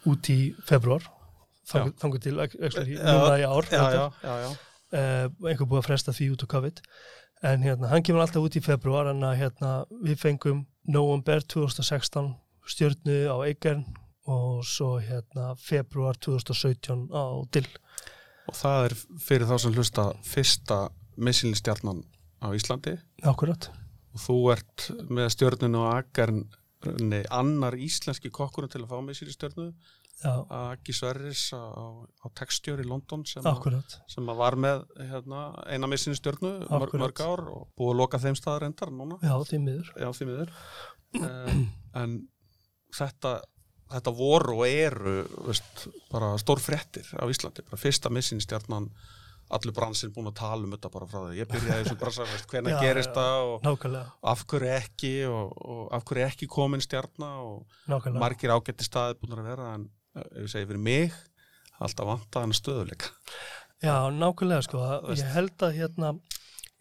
út 0.08 0.30
í 0.32 0.38
februar 0.66 1.04
Já. 1.70 1.86
þangur 2.02 2.20
til, 2.22 2.36
actually, 2.42 2.96
Já, 2.96 3.06
núna 3.06 3.38
í 3.38 3.46
ár 3.46 3.68
uh, 4.92 5.26
einhver 5.48 5.66
búið 5.68 5.80
að 5.80 5.88
fresta 5.88 6.14
því 6.14 6.30
út 6.34 6.44
á 6.44 6.52
COVID. 6.52 6.80
En 7.52 7.64
hérna, 7.64 7.90
hann 7.90 8.04
kemur 8.06 8.22
alltaf 8.22 8.44
út 8.44 8.56
í 8.58 8.62
februar 8.62 9.10
en 9.10 9.24
að 9.26 9.38
hérna, 9.40 9.72
við 10.04 10.20
fengum 10.20 10.64
november 10.86 11.42
2016 11.42 12.32
stjörnu 12.70 13.18
á 13.26 13.36
Eikern 13.46 13.84
og 14.30 14.62
svo 14.66 14.96
hérna 15.02 15.52
februar 15.58 16.18
2017 16.22 17.08
á 17.10 17.24
Dill. 17.54 17.68
Og 18.50 18.58
það 18.58 18.88
er 18.88 18.96
fyrir 19.22 19.48
þá 19.50 19.56
sem 19.62 19.74
hlusta 19.74 20.08
fyrsta 20.26 20.78
Michelin 21.16 21.58
stjarnan 21.58 22.04
á 22.42 22.54
Íslandi. 22.54 22.94
Akkurat, 23.26 23.70
og 24.14 24.22
þú 24.22 24.38
ert 24.54 24.88
með 25.10 25.32
stjörnunu 25.34 25.82
og 25.82 25.90
Agarni 26.82 27.22
annar 27.30 27.76
íslenski 27.78 28.30
kokkurinn 28.34 28.70
til 28.72 28.82
að 28.82 28.90
fá 28.90 29.02
Michelin 29.04 29.36
stjörnu. 29.36 29.66
Já, 30.22 30.32
Agi 30.54 30.94
Sverris 30.94 31.48
á, 31.50 31.62
á 31.66 32.26
Texture 32.38 32.82
í 32.82 32.86
London 32.86 33.24
sem, 33.26 33.42
að, 33.42 33.56
akkurat. 33.56 33.96
sem 34.10 34.28
að 34.30 34.38
var 34.38 34.56
með 34.60 34.84
hérna, 35.10 35.40
eina 35.66 35.88
Michelin 35.90 36.18
stjörnu 36.18 36.52
mörg, 36.68 36.92
Akkúrat. 36.92 37.02
mörg 37.02 37.22
ár 37.24 37.42
og 37.50 37.64
búið 37.78 37.94
að 37.94 37.98
loka 38.02 38.20
þeim 38.22 38.38
staðar 38.38 38.68
endar 38.68 38.92
núna. 38.94 39.18
Já, 39.22 39.34
því 39.48 39.62
miður. 39.64 39.90
Já 39.98 40.10
því 40.18 40.28
miður. 40.30 40.52
Um, 41.18 41.64
en 42.02 42.14
þetta 42.94 43.40
þetta 43.92 44.14
voru 44.16 44.60
og 44.62 44.68
eru 44.68 45.16
veist, 45.48 45.86
bara 46.12 46.32
stór 46.40 46.62
fréttir 46.62 47.08
á 47.18 47.24
Íslandi. 47.28 47.64
Bara 47.66 47.80
fyrsta 47.80 48.12
Michelin 48.12 48.44
stjarnan 48.44 48.88
allur 49.56 49.74
bransinn 49.76 50.12
búin 50.14 50.30
að 50.30 50.38
tala 50.40 50.66
um 50.66 50.74
þetta 50.74 50.90
bara 50.94 51.08
frá 51.10 51.18
því. 51.24 51.38
Ég 51.38 51.50
byrjaði 51.50 51.84
þessu 51.84 51.98
bransa, 52.00 52.26
veist, 52.30 52.46
hvenær 52.50 52.76
Já, 52.76 52.78
gerist 52.86 53.14
það 53.16 53.48
og 53.48 53.66
nákvæmlega, 53.66 54.12
af 54.32 54.44
hverju 54.52 54.70
ekki 54.78 55.12
og, 55.28 55.56
og 55.74 55.82
af 55.98 56.06
hverju 56.08 56.26
ekki 56.28 56.48
komin 56.52 56.84
stjarna 56.84 57.32
og 57.44 57.80
nákvæmlega. 57.90 58.22
margir 58.24 58.54
ágætti 58.54 58.86
staði 58.88 59.18
búin 59.20 59.36
að 59.36 59.50
vera 59.50 59.72
en 59.76 59.88
eh, 60.16 60.24
ef 60.24 60.46
ég 60.46 60.54
segi 60.54 60.70
fyrir 60.70 60.86
mig 60.88 61.18
alltaf 61.82 62.08
vanta 62.08 62.44
hann 62.44 62.54
stöðuleika 62.56 63.12
já, 63.82 63.96
nákvæmlega 64.14 64.64
sko, 64.68 64.84
ég 65.12 65.34
held 65.36 65.66
að 65.66 65.76
hérna 65.80 66.14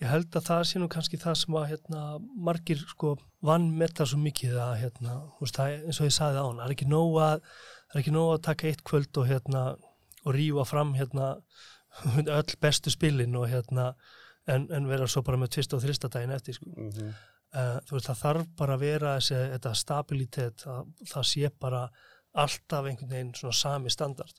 ég 0.01 0.09
held 0.09 0.33
að 0.37 0.47
það 0.47 0.63
sé 0.69 0.81
nú 0.81 0.87
kannski 0.91 1.19
það 1.21 1.37
sem 1.43 1.57
að 1.59 1.67
hérna, 1.75 2.05
margir 2.47 2.81
sko 2.89 3.15
vann 3.45 3.69
með 3.77 3.97
það 3.99 4.11
svo 4.11 4.21
mikið 4.23 4.57
að 4.63 4.73
hérna, 4.81 5.17
veist, 5.41 5.57
það, 5.57 5.75
eins 5.85 6.01
og 6.01 6.09
ég 6.09 6.15
sagði 6.15 6.41
á 6.41 6.45
hann, 6.47 6.61
það 6.61 6.67
er 6.67 6.75
ekki 6.75 6.89
nóg 6.89 7.19
að 7.21 7.35
það 7.51 7.95
er 7.97 8.01
ekki 8.01 8.15
nóg 8.15 8.31
að 8.33 8.43
taka 8.47 8.69
eitt 8.69 8.83
kvöld 8.87 9.21
og 9.21 9.29
hérna 9.29 9.63
og 10.21 10.35
rífa 10.37 10.65
fram 10.69 10.93
hérna 10.97 11.27
öll 12.39 12.55
bestu 12.61 12.93
spilin 12.93 13.35
og 13.35 13.49
hérna 13.51 13.91
en, 14.49 14.67
en 14.71 14.87
vera 14.89 15.07
svo 15.07 15.23
bara 15.25 15.39
með 15.41 15.55
tvist 15.57 15.75
og 15.77 15.83
þrista 15.83 16.09
daginn 16.11 16.35
eftir 16.35 16.57
sko. 16.57 16.69
mm 16.71 16.89
-hmm. 16.89 17.11
uh, 17.55 17.79
þú 17.87 17.97
veist, 17.97 18.07
það 18.09 18.21
þarf 18.23 18.47
bara 18.57 18.73
að 18.77 18.85
vera 18.85 19.15
þessi, 19.19 19.41
þetta 19.55 19.73
stabilitet, 19.73 20.67
að, 20.67 20.93
það 21.13 21.27
sé 21.33 21.51
bara 21.59 21.89
alltaf 22.33 22.85
einhvern 22.85 23.11
veginn 23.11 23.33
svona 23.35 23.53
sami 23.53 23.89
standard 23.89 24.33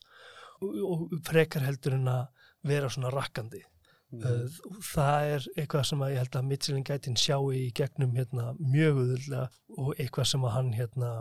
og, 0.60 0.78
og 0.90 1.20
frekar 1.24 1.62
heldur 1.62 1.94
en 1.94 2.08
að 2.08 2.26
vera 2.62 2.88
svona 2.88 3.10
rakkandi 3.10 3.62
Uh, 4.12 4.44
það 4.92 5.26
er 5.34 5.44
eitthvað 5.56 5.86
sem 5.88 6.02
að 6.04 6.10
ég 6.12 6.18
held 6.20 6.34
að 6.36 6.48
Michelin 6.50 6.84
gætin 6.84 7.14
sjái 7.16 7.54
í 7.56 7.68
gegnum 7.72 8.10
hérna, 8.18 8.50
mjög 8.60 8.98
auðvöldlega 8.98 9.46
og 9.80 9.94
eitthvað 9.96 10.28
sem 10.28 10.44
að 10.44 10.52
hann 10.52 10.68
hérna, 10.76 11.12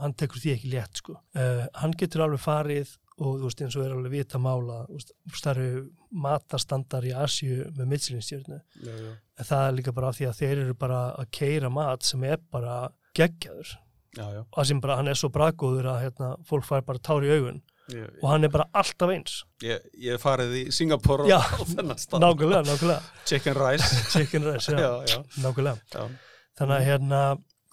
hann 0.00 0.14
tekur 0.16 0.40
því 0.40 0.54
ekki 0.54 0.70
létt 0.72 1.02
sko. 1.02 1.18
uh, 1.36 1.66
hann 1.82 1.92
getur 2.00 2.24
alveg 2.24 2.40
farið 2.40 2.94
og 3.20 3.36
þú 3.36 3.48
veist 3.48 3.60
eins 3.64 3.76
og 3.76 3.84
er 3.84 3.94
alveg 3.94 4.14
vita 4.14 4.40
mála 4.40 4.78
það 4.88 5.50
eru 5.52 5.82
matastandar 6.24 7.04
í 7.04 7.12
Asju 7.16 7.66
með 7.76 8.06
já, 8.08 8.94
já. 8.96 9.12
en 9.38 9.48
það 9.50 9.66
er 9.66 9.76
líka 9.76 9.94
bara 9.96 10.08
af 10.10 10.18
því 10.18 10.28
að 10.30 10.38
þeir 10.40 10.62
eru 10.64 10.76
bara 10.80 11.00
að 11.20 11.30
keira 11.36 11.70
mat 11.72 12.06
sem 12.06 12.24
er 12.24 12.40
bara 12.50 12.76
geggjaður. 13.16 13.74
Já, 14.16 14.24
já. 14.34 14.40
og 14.42 14.66
sem 14.66 14.80
bara 14.82 14.96
hann 14.98 15.10
er 15.10 15.18
svo 15.18 15.30
bragóður 15.30 15.90
að 15.92 16.00
hérna, 16.04 16.30
fólk 16.48 16.66
fær 16.66 16.82
bara 16.86 17.02
tár 17.02 17.26
í 17.26 17.30
augun. 17.30 17.60
Ég, 17.90 18.08
og 18.22 18.26
hann 18.30 18.46
er 18.46 18.52
bara 18.54 18.66
alltaf 18.74 19.10
eins. 19.10 19.36
Ég, 19.66 19.84
ég 19.98 20.18
farið 20.22 20.56
í 20.60 20.64
Singapore 20.74 21.26
Já, 21.30 21.38
og 21.58 21.66
þennan 21.70 21.98
stað. 21.98 22.24
nákvæmlega, 22.24 22.64
nákvæmlega. 22.68 23.14
Chicken 23.30 23.58
rice. 23.58 24.02
Chicken 24.14 24.46
rice, 24.46 24.74
já, 24.74 24.80
já, 24.86 25.14
já, 25.14 25.44
nákvæmlega. 25.44 25.78
Já. 25.94 26.34
þannig 26.60 26.76
að 26.76 26.86
hérna 26.86 27.20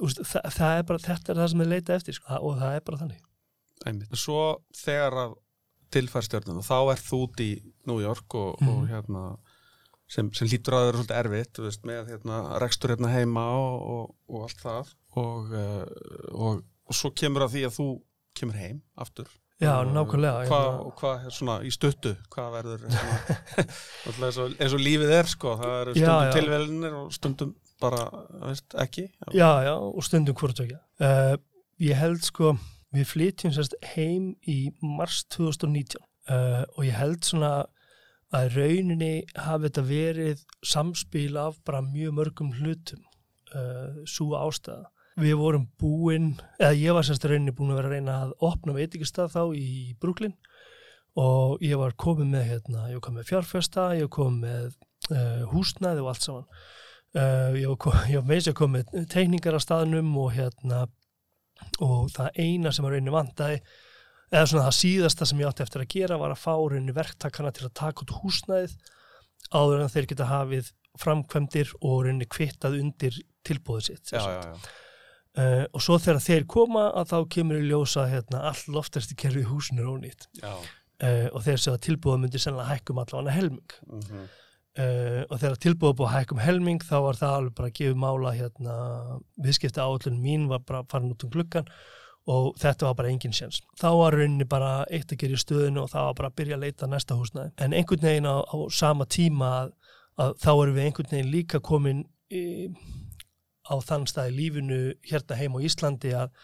úst, 0.03 0.21
það, 0.25 0.51
það 0.57 0.79
er 0.81 0.85
bara, 0.91 1.03
þetta 1.07 1.33
er 1.33 1.41
það 1.41 1.49
sem 1.53 1.63
er 1.65 1.71
leita 1.73 1.97
eftir 1.97 2.17
sko, 2.17 2.41
og 2.41 2.61
það 2.61 2.77
er 2.77 2.85
bara 2.89 3.01
þannig 3.03 3.26
Einmitt. 3.85 4.15
Svo 4.17 4.63
þegar 4.75 5.13
að 5.25 5.35
tilfær 5.93 6.25
stjörnum 6.25 6.63
þá 6.65 6.77
ert 6.91 7.05
þú 7.07 7.19
út 7.27 7.39
í 7.45 7.51
New 7.87 7.99
York 8.03 8.33
og, 8.35 8.57
og 8.61 8.81
Mhm. 8.83 8.87
hérna 8.91 9.37
sem, 10.07 10.29
sem 10.33 10.47
lítur 10.47 10.73
að 10.75 10.85
vera 10.87 10.97
svolítið 10.97 11.19
erfitt 11.21 11.57
veist, 11.63 11.83
með 11.87 12.09
hérna, 12.11 12.59
rekstur 12.59 12.89
hérna 12.95 13.09
heima 13.11 13.43
og, 13.55 13.81
og, 13.81 14.15
og 14.29 14.43
allt 14.47 14.61
það 14.63 14.93
og, 15.17 15.51
og, 16.31 16.61
og 16.87 16.95
svo 16.95 17.11
kemur 17.11 17.43
að 17.47 17.53
því 17.57 17.63
að 17.67 17.75
þú 17.79 17.87
kemur 18.39 18.55
heim 18.61 18.81
aftur 18.97 19.27
Já, 19.57 19.71
nákvæmlega. 19.89 20.43
Hvað 20.45 20.65
hérna. 20.67 20.91
hva, 20.99 21.11
er 21.25 21.33
svona 21.33 21.53
í 21.65 21.71
stuttu 21.73 22.11
hvað 22.29 22.51
verður 22.59 22.83
svona, 22.85 23.37
náttúrulega 24.05 24.27
eins, 24.27 24.37
og, 24.43 24.51
eins 24.61 24.75
og 24.77 24.83
lífið 24.85 25.13
er 25.17 25.29
sko 25.31 25.55
það 25.57 25.75
eru 25.81 25.95
Já, 25.97 26.03
stundum 26.03 26.27
já. 26.27 26.33
tilvelinir 26.37 26.97
og 26.99 27.07
stundum 27.17 27.55
bara, 27.81 28.03
veist, 28.45 28.75
ekki 28.83 29.07
Já, 29.33 29.49
já, 29.65 29.73
og 29.79 30.03
stundum 30.05 30.35
hvort 30.37 30.61
ekki. 30.61 30.77
Uh, 31.01 31.35
ég 31.81 31.97
held 31.97 32.21
sko, 32.25 32.53
við 32.95 33.09
flytjum 33.09 33.53
sérst 33.55 33.75
heim 33.95 34.31
í 34.47 34.59
mars 34.81 35.23
2019 35.35 35.99
uh, 36.31 36.63
og 36.75 36.85
ég 36.87 36.95
held 36.97 37.25
svona 37.27 37.51
að 38.35 38.57
rauninni 38.57 39.11
hafi 39.39 39.67
þetta 39.67 39.83
verið 39.87 40.43
samspil 40.65 41.37
af 41.39 41.59
bara 41.67 41.83
mjög 41.85 42.15
mörgum 42.17 42.51
hlutum, 42.57 43.03
uh, 43.55 44.03
svo 44.07 44.33
ástæða. 44.39 44.89
Við 45.17 45.37
vorum 45.39 45.63
búin, 45.81 46.33
eða 46.59 46.75
ég 46.77 46.93
var 46.93 47.07
sérst 47.07 47.25
rauninni 47.25 47.55
búin 47.55 47.71
að 47.73 47.79
vera 47.79 47.89
að 47.89 47.95
reyna 47.95 48.17
að 48.25 48.33
opna 48.45 48.75
veitingastað 48.75 49.31
þá 49.33 49.41
í 49.57 49.69
Brooklyn 50.01 50.35
og 51.17 51.63
ég 51.65 51.79
var 51.79 51.95
komið 51.97 52.27
með, 52.35 52.43
hérna, 52.51 52.83
ég 52.91 53.01
komið 53.01 53.23
með 53.23 53.29
fjárfesta, 53.31 53.87
ég 53.97 54.11
komið 54.13 54.43
með 54.43 54.67
uh, 55.15 55.47
húsnæði 55.53 56.03
og 56.03 56.11
allt 56.11 56.27
saman. 56.27 56.45
Uh, 57.17 57.55
ég 57.57 57.71
var, 57.71 57.79
kom- 57.81 58.27
þess 58.27 58.49
að 58.51 58.57
koma 58.59 58.81
með 58.83 59.07
teikningar 59.15 59.57
á 59.57 59.61
staðnum 59.63 60.11
og 60.21 60.35
hérna 60.35 60.83
og 61.83 62.09
það 62.13 62.41
eina 62.41 62.73
sem 62.73 62.87
að 62.87 62.95
rauninni 62.95 63.13
vandaði 63.13 63.59
eða 64.31 64.47
svona 64.49 64.65
það 64.67 64.77
síðasta 64.79 65.27
sem 65.29 65.41
ég 65.41 65.51
átti 65.51 65.63
eftir 65.65 65.83
að 65.83 65.93
gera 65.93 66.19
var 66.21 66.33
að 66.33 66.41
fá 66.43 66.53
rauninni 66.55 66.95
verktakana 66.95 67.53
til 67.55 67.67
að 67.67 67.77
taka 67.79 68.03
út 68.03 68.15
húsnæðið 68.21 68.75
áður 69.53 69.83
en 69.83 69.93
þeir 69.93 70.09
geta 70.11 70.31
hafið 70.31 70.73
framkvæmdir 70.97 71.71
og 71.79 72.01
rauninni 72.07 72.27
kvittað 72.29 72.79
undir 72.81 73.21
tilbúðið 73.47 73.89
sitt 73.91 74.13
já, 74.15 74.21
já, 74.23 74.41
já. 74.51 74.73
Uh, 75.37 75.67
og 75.69 75.83
svo 75.85 75.99
þegar 76.01 76.23
þeir 76.25 76.45
koma 76.49 76.87
að 76.97 77.11
þá 77.11 77.17
kemur 77.35 77.59
í 77.59 77.67
ljósa 77.69 78.07
hérna, 78.09 78.39
all 78.49 78.73
loftasti 78.73 79.13
kerfi 79.21 79.43
í 79.43 79.45
húsinu 79.45 79.83
er 79.83 79.89
ónýtt. 79.91 80.25
Uh, 80.41 81.27
og 81.29 81.43
þeir 81.45 81.61
segja 81.61 81.75
að 81.77 81.83
tilbúða 81.85 82.23
myndi 82.23 82.41
sennilega 82.41 82.71
hækkum 82.71 83.01
allavega 83.03 83.35
helming. 83.35 83.75
Mm 83.85 84.23
Uh, 84.77 85.23
og 85.31 85.39
þegar 85.41 85.61
tilbúið 85.63 85.93
búið 85.97 86.07
að 86.07 86.15
hækkum 86.15 86.39
helming 86.43 86.83
þá 86.85 86.97
var 87.01 87.17
það 87.17 87.35
alveg 87.35 87.53
bara 87.57 87.69
að 87.71 87.77
gefa 87.79 87.97
mála 87.97 88.33
hérna, 88.37 88.75
viðskipta 89.41 89.87
áallun 89.87 90.19
mín 90.21 90.43
var 90.51 90.61
bara 90.67 90.83
farin 90.91 91.15
út 91.15 91.25
um 91.25 91.31
gluggan 91.33 91.71
og 92.29 92.59
þetta 92.61 92.89
var 92.89 92.97
bara 92.99 93.09
engin 93.09 93.33
sjans. 93.33 93.61
Þá 93.79 93.87
var 93.97 94.17
rauninni 94.19 94.47
bara 94.49 94.71
eitt 94.93 95.09
að 95.09 95.23
gera 95.23 95.37
í 95.37 95.41
stöðinu 95.41 95.81
og 95.81 95.91
það 95.93 96.07
var 96.09 96.17
bara 96.19 96.31
að 96.31 96.37
byrja 96.41 96.57
að 96.57 96.65
leita 96.65 96.91
næsta 96.91 97.17
húsnæði. 97.17 97.53
En 97.63 97.73
einhvern 97.73 98.05
veginn 98.05 98.29
á, 98.29 98.37
á 98.43 98.57
sama 98.77 99.07
tíma 99.09 99.51
að, 99.61 99.75
að 100.21 100.33
þá 100.43 100.49
erum 100.53 100.77
við 100.77 100.85
einhvern 100.85 101.13
veginn 101.15 101.33
líka 101.33 101.61
komin 101.63 102.03
í, 102.29 102.43
á 103.65 103.75
þann 103.87 104.07
stað 104.11 104.33
í 104.33 104.37
lífinu 104.41 104.81
hérna 105.07 105.39
heim 105.39 105.55
á 105.55 105.59
Íslandi 105.71 106.13
að, 106.19 106.35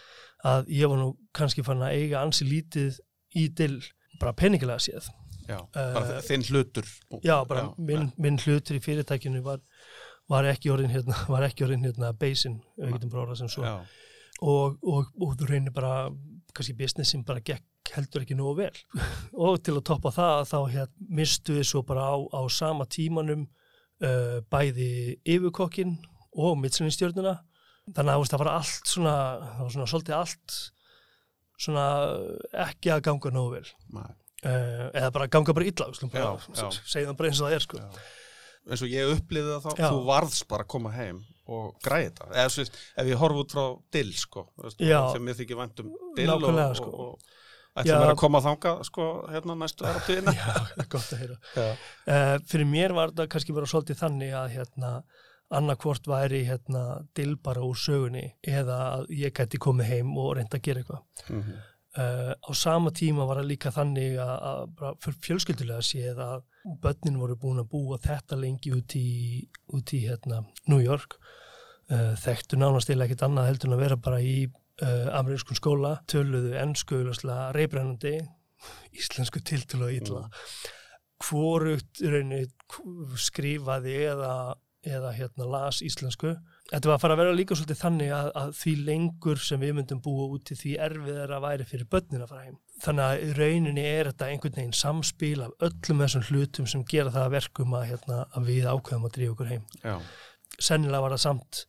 að 0.42 0.72
ég 0.74 0.90
var 0.90 1.04
nú 1.04 1.12
kannski 1.36 1.66
fann 1.68 1.84
að 1.84 2.00
eiga 2.00 2.24
ansi 2.24 2.48
lítið 2.48 2.98
í 3.36 3.50
dill 3.54 3.84
bara 4.22 4.36
peningilega 4.38 4.80
séð. 4.82 5.12
Já. 5.48 5.60
bara 5.74 6.18
Uh, 6.18 6.22
þinn 6.28 6.46
hlutur 6.50 6.88
Já, 7.24 7.36
bara 7.48 7.68
minn, 7.78 8.12
minn 8.18 8.40
hlutur 8.42 8.78
í 8.78 8.82
fyrirtækinu 8.84 9.44
var, 9.46 9.62
var 10.32 10.48
ekki 10.52 10.72
orðin 10.74 10.94
hérna, 10.94 11.18
var 11.34 11.46
ekki 11.48 11.68
orðin 11.68 11.86
hérna 11.88 12.14
getum 12.18 13.12
bara 13.12 13.26
orðað 13.28 13.44
sem 13.44 13.54
svo. 13.56 13.66
já, 13.68 13.78
Og, 14.44 14.80
og, 14.84 15.12
og 15.22 15.36
þú 15.40 15.48
reynir 15.48 15.72
bara, 15.76 16.10
kannski 16.54 16.76
businessin 16.76 17.24
bara 17.24 17.40
gekk 17.46 17.94
heldur 17.94 18.24
ekki 18.24 18.36
nógu 18.36 18.56
vel. 18.64 18.80
og 19.46 19.62
til 19.64 19.78
að 19.78 19.86
toppa 19.88 20.12
það, 20.12 20.42
þá 20.50 20.60
hérna 20.74 21.08
mistu 21.20 21.58
við 21.60 21.68
svo 21.70 21.84
bara 21.88 22.08
á, 22.12 22.16
á 22.20 22.42
sama 22.52 22.88
tímanum 22.90 23.46
uh, 24.04 24.40
bæði 24.52 25.20
yfirkokkin 25.24 25.98
og 26.34 26.58
mittsinnistjörnuna. 26.60 27.38
Þannig 27.94 28.14
að 28.16 28.30
það 28.32 28.42
var 28.42 28.52
allt 28.56 28.88
svona, 28.88 29.16
það 29.44 29.64
var 29.64 29.74
svona 29.76 29.90
svolítið 29.92 30.18
allt 30.18 30.58
svona 31.64 31.88
ekki 32.66 32.92
að 32.94 33.04
ganga 33.08 33.32
nógu 33.36 33.58
vel. 33.58 33.66
Nei. 33.94 34.12
Uh, 34.44 34.90
eða 34.92 35.12
bara 35.16 35.30
ganga 35.32 35.54
bara 35.56 35.70
illa, 35.70 35.86
segja 35.96 37.08
það 37.08 37.18
bara 37.20 37.30
eins 37.30 37.40
og 37.42 37.48
það 37.48 37.56
er, 37.58 37.64
sko. 37.64 37.84
Eins 38.64 38.84
og 38.84 38.92
ég 38.92 39.14
upplýði 39.18 39.54
það 39.54 39.64
þá 39.66 39.80
Já. 39.80 39.86
þú 39.92 40.02
varðst 40.08 40.48
bara 40.52 40.66
að 40.66 40.72
koma 40.74 40.92
heim 40.96 41.22
og 41.52 41.72
græði 41.84 42.14
eða 42.30 42.50
svo 42.52 42.64
veist, 42.64 42.78
ef 43.00 43.10
ég 43.12 43.20
horf 43.20 43.40
út 43.42 43.56
frá 43.56 43.64
dill 43.92 44.12
sko, 44.16 44.46
sem 44.78 45.32
ég 45.32 45.40
þykir 45.42 45.60
vænt 45.60 45.82
um 45.84 45.90
dill 46.16 46.30
og, 46.32 46.44
Nákvæmlega, 46.44 46.78
sko. 46.80 46.92
og, 46.92 47.10
og 47.74 47.82
ætlum 47.82 47.92
Já. 47.98 48.04
við 48.04 48.12
að 48.14 48.22
koma 48.22 48.42
þangað 48.46 48.84
sko, 48.88 49.08
hérna 49.34 49.58
næstu 49.60 49.88
áratíðina 49.90 50.36
Já, 50.40 50.48
það 50.78 50.88
gott 50.94 51.12
að 51.16 51.24
heyra. 51.24 51.38
Uh, 51.58 52.38
fyrir 52.52 52.70
mér 52.70 52.96
var 52.96 53.12
þetta 53.12 53.28
kannski 53.34 53.56
vera 53.58 53.70
svolítið 53.74 54.00
þannig 54.04 54.36
að 54.40 54.56
hérna, 54.56 54.94
annarkvort 55.54 56.08
væri 56.10 56.44
hérna, 56.48 56.84
dill 57.18 57.36
bara 57.44 57.66
úr 57.66 57.78
sögunni 57.78 58.28
eða 58.48 58.80
að 59.00 59.12
ég 59.18 59.36
gæti 59.36 59.60
komið 59.62 59.92
heim 59.92 60.16
og 60.18 60.36
reynda 60.38 60.60
að 60.60 60.68
gera 60.70 60.84
eitthvað. 60.84 61.04
Mhm. 61.30 61.62
Uh, 61.94 62.34
á 62.34 62.50
sama 62.58 62.90
tíma 62.90 63.28
var 63.30 63.38
það 63.38 63.50
líka 63.52 63.70
þannig 63.70 64.16
að, 64.18 64.80
að 64.82 65.04
fjölskyldulega 65.22 65.84
séð 65.86 66.22
að 66.26 66.46
börnin 66.82 67.20
voru 67.22 67.36
búin 67.38 67.62
að 67.62 67.68
búa 67.70 68.00
þetta 68.02 68.40
lengi 68.40 68.72
út 68.74 68.96
í, 68.98 69.44
út 69.78 69.94
í 69.94 70.00
hérna, 70.08 70.40
New 70.72 70.82
York. 70.82 71.20
Uh, 71.92 72.16
þekktu 72.18 72.58
nánast 72.58 72.90
eða 72.90 73.06
ekkert 73.06 73.28
annað 73.28 73.50
heldur 73.52 73.70
en 73.70 73.76
að 73.78 73.84
vera 73.84 74.00
bara 74.08 74.22
í 74.26 74.38
uh, 74.48 75.10
amerískun 75.20 75.60
skóla, 75.60 76.00
töluðu 76.10 76.56
ennsku 76.64 77.04
reybrennandi, 77.54 78.16
íslensku 79.00 79.44
tiltölu 79.46 79.92
og 79.92 79.98
illa. 80.00 80.24
Hvorugt 81.24 82.02
í 82.02 82.10
rauninni 82.10 82.48
k- 82.74 83.20
skrifaði 83.22 84.00
eða, 84.10 84.34
eða 84.82 85.14
hérna 85.14 85.46
las 85.52 85.84
íslensku. 85.86 86.34
Þetta 86.74 86.90
var 86.90 86.96
að 86.96 87.02
fara 87.04 87.14
að 87.14 87.20
vera 87.22 87.34
líka 87.38 87.56
svolítið 87.58 87.78
þannig 87.84 88.12
að, 88.18 88.28
að 88.42 88.54
því 88.58 88.72
lengur 88.88 89.42
sem 89.46 89.60
við 89.62 89.76
myndum 89.78 90.00
búa 90.02 90.24
úti 90.34 90.56
því 90.58 90.72
erfiðar 90.88 91.34
að 91.36 91.44
væri 91.44 91.68
fyrir 91.70 91.90
börnin 91.94 92.24
að 92.26 92.32
fara 92.32 92.46
heim. 92.48 92.56
Þannig 92.82 93.04
að 93.06 93.36
rauninni 93.38 93.84
er 93.86 94.10
þetta 94.10 94.30
einhvern 94.32 94.56
veginn 94.58 94.74
samspil 94.80 95.44
af 95.46 95.68
öllum 95.68 96.02
þessum 96.02 96.26
hlutum 96.32 96.70
sem 96.72 96.86
gera 96.90 97.14
það 97.14 97.28
að 97.28 97.36
verkum 97.36 97.76
að, 97.78 97.86
hérna, 97.92 98.18
að 98.34 98.50
við 98.50 98.66
ákveðum 98.72 99.06
að 99.06 99.14
drífa 99.20 99.36
okkur 99.36 99.52
heim. 99.52 99.68
Já. 99.84 99.94
Sennilega 100.58 101.04
var 101.06 101.14
það 101.14 101.24
samt 101.28 101.62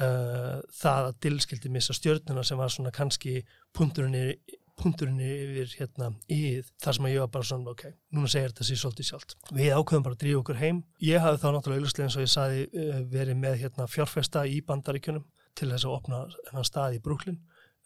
uh, 0.00 0.56
það 0.80 1.10
að 1.10 1.20
dilskildi 1.26 1.74
missa 1.76 1.98
stjörnuna 2.00 2.46
sem 2.48 2.60
var 2.60 2.72
svona 2.72 2.94
kannski 2.94 3.42
punkturinn, 3.76 4.32
punkturinn 4.78 5.18
yfir 5.22 5.72
hérna 5.78 6.10
íð 6.32 6.68
þar 6.82 6.96
sem 6.96 7.08
að 7.08 7.14
ég 7.14 7.24
var 7.24 7.32
bara 7.34 7.48
svona, 7.48 7.74
ok, 7.74 7.84
núna 8.14 8.30
segir 8.30 8.52
þetta 8.52 8.66
sér 8.68 8.80
svolítið 8.82 9.08
sjálft. 9.08 9.34
Við 9.50 9.74
ákveðum 9.74 10.06
bara 10.06 10.16
að 10.16 10.22
drífa 10.22 10.42
okkur 10.42 10.60
heim. 10.62 10.80
Ég 11.04 11.24
hafði 11.24 11.42
þá 11.42 11.48
náttúrulega 11.56 11.82
auðvitað 11.82 12.06
eins 12.06 12.16
og 12.18 12.24
ég 12.24 12.32
saði 12.32 12.64
uh, 12.68 13.00
verið 13.12 13.40
með 13.42 13.58
hérna 13.64 13.88
fjárfesta 13.90 14.44
í 14.46 14.60
bandaríkjunum 14.68 15.26
til 15.58 15.70
þess 15.72 15.88
að 15.88 15.96
opna 15.96 16.22
hennan 16.48 16.68
stað 16.68 16.98
í 16.98 17.02
Brooklyn 17.04 17.38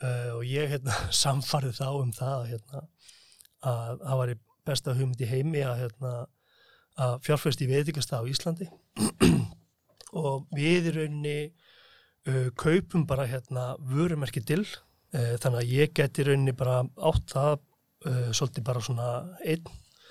uh, 0.02 0.30
og 0.36 0.44
ég 0.48 0.70
hérna 0.74 0.98
samfarið 1.22 1.80
þá 1.80 1.88
um 1.96 2.12
það 2.16 2.36
að, 2.36 2.46
hérna, 2.52 2.84
að 3.72 4.04
það 4.04 4.22
var 4.22 4.34
besta 4.68 4.96
hugmynd 4.98 5.24
í 5.24 5.30
heimi 5.32 5.64
að, 5.66 5.82
hérna, 5.86 6.14
að 7.02 7.18
fjárfesta 7.26 7.66
í 7.66 7.70
veitingastað 7.72 8.28
á 8.28 8.30
Íslandi 8.30 8.70
og 10.22 10.48
við 10.54 10.90
í 10.92 10.96
rauninni 10.98 11.36
uh, 12.28 12.48
kaupum 12.58 13.06
bara 13.08 13.28
hérna 13.30 13.72
vörumerki 13.80 14.44
dill 14.44 14.66
þannig 15.12 15.58
að 15.60 15.72
ég 15.76 15.90
geti 15.92 16.22
í 16.22 16.24
rauninni 16.24 16.54
bara 16.56 16.78
átt 17.04 17.34
það 17.34 17.58
uh, 18.06 18.30
svolítið 18.34 18.66
bara 18.66 18.82
svona 18.84 19.08
einn 19.44 19.66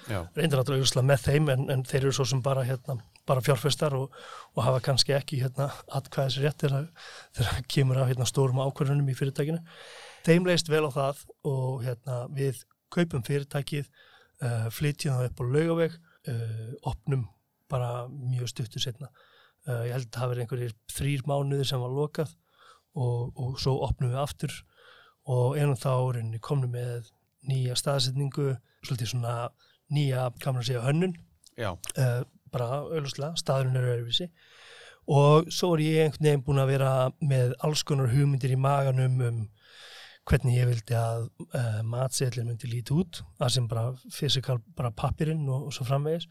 Já. 0.09 0.25
reyndir 0.35 0.57
náttúrulega 0.57 0.81
auðvitað 0.81 1.07
með 1.07 1.25
þeim 1.27 1.49
en, 1.53 1.65
en 1.73 1.83
þeir 1.85 2.03
eru 2.03 2.13
svo 2.17 2.25
sem 2.31 2.41
bara 2.43 2.65
hérna 2.65 2.97
bara 3.29 3.43
fjárfestar 3.45 3.93
og, 3.93 4.15
og 4.55 4.63
hafa 4.65 4.81
kannski 4.87 5.13
ekki 5.13 5.41
hérna 5.43 5.67
atkvæðis 5.93 6.39
rétt 6.41 6.63
þegar 6.63 6.87
þegar 7.37 7.59
kemur 7.69 8.01
á 8.01 8.09
hérna 8.09 8.25
stórum 8.29 8.61
ákvörðunum 8.63 9.11
í 9.13 9.17
fyrirtækinu. 9.17 9.61
Þeim 10.25 10.47
leist 10.49 10.71
vel 10.73 10.87
á 10.89 10.91
það 10.91 11.21
og 11.49 11.83
hérna 11.85 12.23
við 12.33 12.63
kaupum 12.91 13.21
fyrirtækið, 13.27 13.91
uh, 14.41 14.65
flytjum 14.73 15.19
það 15.19 15.29
upp 15.29 15.43
á 15.45 15.45
laugaveg, 15.53 15.99
uh, 16.33 16.73
opnum 16.91 17.27
bara 17.71 17.91
mjög 18.09 18.49
stuttur 18.51 18.83
setna. 18.83 19.11
Ég 19.61 19.93
held 19.93 20.07
að 20.07 20.15
það 20.15 20.21
hafi 20.23 20.31
verið 20.31 20.43
einhverjir 20.43 20.71
þrýr 20.89 21.23
mánuðir 21.29 21.67
sem 21.69 21.81
var 21.83 21.91
lokað 21.93 22.31
og, 22.97 23.27
og 23.37 23.59
svo 23.61 23.75
opnum 23.85 24.09
við 24.09 24.23
aftur 24.23 24.55
og 25.31 25.57
einum 25.57 25.77
þá 25.79 25.91
rauninni 25.91 26.41
komnum 26.43 26.73
með 26.75 27.11
nýja 27.47 27.77
staðsetningu, 27.79 28.55
svolítið 28.85 29.13
svona 29.13 29.35
nýja, 29.93 30.27
kannan 30.41 30.63
að 30.63 30.71
segja, 30.71 30.83
hönnun. 30.85 31.15
Já. 31.59 31.71
uh, 31.99 32.21
bara 32.51 32.81
auðvitað, 32.81 33.37
staðurinn 33.39 33.79
er 33.79 33.89
öðruvísi. 33.93 34.27
Og 35.11 35.49
svo 35.53 35.73
er 35.75 35.83
ég 35.85 36.05
einhvern 36.05 36.27
veginn 36.27 36.45
búin 36.45 36.61
að 36.61 36.73
vera 36.75 36.91
með 37.23 37.55
alls 37.65 37.83
konar 37.87 38.11
hugmyndir 38.11 38.53
í 38.53 38.59
maganum 38.59 39.21
um 39.25 39.41
hvernig 40.29 40.59
ég 40.59 40.67
vildi 40.69 40.95
að 40.95 41.23
uh, 41.57 41.79
matseðlinn 41.87 42.51
myndi 42.51 42.69
líti 42.69 42.93
út 42.93 43.23
það 43.39 43.53
sem 43.55 43.69
bara 43.71 43.85
fysikal, 44.13 44.59
bara 44.77 44.91
pappirinn 44.93 45.47
og, 45.49 45.69
og 45.69 45.75
svo 45.75 45.87
framvegis. 45.87 46.27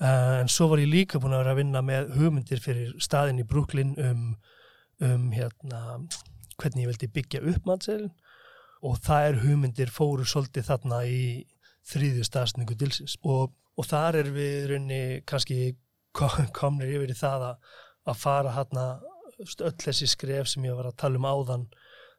Uh, 0.00 0.40
en 0.42 0.50
svo 0.52 0.68
var 0.70 0.82
ég 0.82 0.90
líka 0.90 1.20
búin 1.20 1.34
að 1.36 1.44
vera 1.44 1.54
að 1.54 1.62
vinna 1.62 1.84
með 1.84 2.12
hugmyndir 2.18 2.60
fyrir 2.62 2.92
staðinn 3.02 3.40
í 3.40 3.48
Brooklyn 3.48 3.94
um, 4.00 4.26
um 5.04 5.26
hérna 5.32 5.80
hvernig 6.60 6.84
ég 6.84 6.92
vildi 6.92 7.10
byggja 7.14 7.42
upp 7.52 7.68
matseðlinn 7.68 8.12
og 8.86 9.10
er 9.12 9.38
hugmyndir 9.42 9.90
fóru 9.92 10.24
svolítið 10.24 10.68
þarna 10.70 11.02
í 11.04 11.22
þrýðju 11.90 12.24
staðsningu 12.28 12.76
dilsins. 12.78 13.16
Og, 13.24 13.52
og 13.76 13.86
þar 13.88 14.20
er 14.22 14.30
við 14.34 14.66
raunni 14.72 15.02
kannski 15.28 15.76
ko- 16.16 16.46
komnir 16.56 16.94
yfir 16.96 17.12
í 17.12 17.18
það 17.18 17.46
að, 17.50 17.70
að 18.10 18.20
fara 18.20 18.54
hérna 18.56 18.86
öll 19.40 19.76
þessi 19.80 20.08
skref 20.10 20.50
sem 20.52 20.64
ég 20.68 20.76
var 20.76 20.90
að 20.90 20.98
tala 21.00 21.20
um 21.20 21.28
áðan 21.28 21.68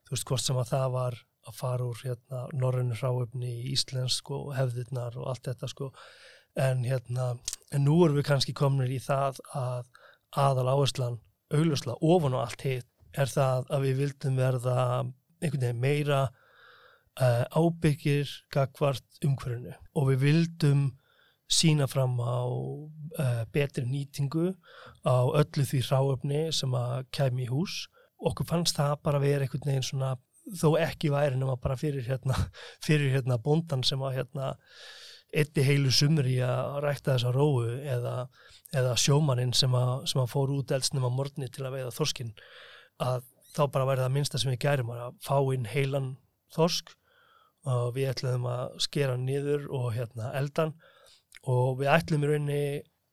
þú 0.07 0.15
veist 0.15 0.27
hvort 0.29 0.45
sem 0.45 0.57
að 0.57 0.71
það 0.73 0.87
var 0.95 1.17
að 1.49 1.57
fara 1.57 1.87
úr 1.89 2.03
hérna 2.05 2.43
norrænu 2.53 2.97
hráöfni 2.97 3.51
í 3.61 3.71
íslensk 3.73 4.29
og 4.33 4.51
hefðirnar 4.57 5.17
og 5.17 5.31
allt 5.31 5.47
þetta 5.49 5.69
sko. 5.69 5.89
En 6.59 6.83
hérna, 6.85 7.31
en 7.71 7.85
nú 7.87 7.97
erum 8.05 8.19
við 8.19 8.27
kannski 8.27 8.53
kominir 8.57 8.91
í 8.93 9.01
það 9.01 9.39
að 9.57 9.89
aðal 10.37 10.67
áherslan 10.75 11.19
augljósla 11.51 11.97
ofan 12.01 12.35
og 12.37 12.45
allt 12.45 12.65
hitt 12.67 12.87
er 13.17 13.27
það 13.31 13.71
að 13.73 13.85
við 13.87 13.97
vildum 14.01 14.37
verða 14.39 14.75
einhvern 15.41 15.63
veginn 15.65 15.81
meira 15.81 16.21
uh, 17.21 17.43
ábyggir 17.53 18.29
gagvart 18.53 19.21
umhverfinu. 19.25 19.75
Og 19.95 20.11
við 20.11 20.25
vildum 20.25 20.83
sína 21.51 21.87
fram 21.91 22.17
á 22.23 22.47
uh, 22.47 23.43
betri 23.53 23.85
nýtingu 23.87 24.53
á 25.03 25.15
öllu 25.27 25.65
því 25.67 25.83
ráöfni 25.89 26.43
sem 26.55 26.73
að 26.77 27.05
kæmi 27.15 27.45
í 27.45 27.51
hús. 27.51 27.85
Okkur 28.21 28.47
fannst 28.47 28.77
það 28.77 28.97
bara 29.05 29.21
að 29.21 29.27
vera 29.27 29.47
einhvern 29.47 29.67
veginn 29.67 29.87
svona 29.87 30.15
þó 30.57 30.73
ekki 30.81 31.11
væri 31.13 31.37
nema 31.37 31.57
bara 31.61 31.77
fyrir 31.77 32.05
hérna, 32.07 32.35
fyrir 32.85 33.13
hérna 33.15 33.39
bóndan 33.41 33.85
sem 33.87 34.01
að 34.01 34.21
hérna 34.21 34.55
eitti 35.31 35.63
heilu 35.63 35.91
sumri 35.95 36.39
að 36.43 36.81
rækta 36.83 37.15
þessa 37.15 37.31
róu 37.31 37.61
eða, 37.63 38.15
eða 38.75 38.95
sjómaninn 38.99 39.53
sem 39.55 39.75
sem 40.09 40.23
að 40.23 40.31
fór 40.33 40.51
út 40.57 40.73
eldsnum 40.75 41.07
á 41.07 41.11
morgni 41.11 41.47
til 41.47 41.63
að 41.63 41.77
veiða 41.77 41.93
þorskin 41.95 42.33
að 42.99 43.23
þá 43.55 43.61
bara 43.71 43.87
væri 43.87 44.03
það 44.03 44.15
minnsta 44.17 44.41
sem 44.41 44.51
við 44.51 44.63
gærum 44.65 44.91
að 44.91 45.15
fá 45.23 45.37
inn 45.55 45.69
heilan 45.71 46.09
þorsk 46.55 46.91
og 47.69 47.91
við 47.95 48.09
ætlum 48.13 48.47
að 48.49 48.77
skera 48.81 49.17
niður 49.19 49.67
og 49.77 49.91
hérna 49.95 50.31
eldan 50.39 50.73
og 51.49 51.81
við 51.81 51.91
ætlum 51.93 52.25
í 52.25 52.31
rauninni 52.31 52.63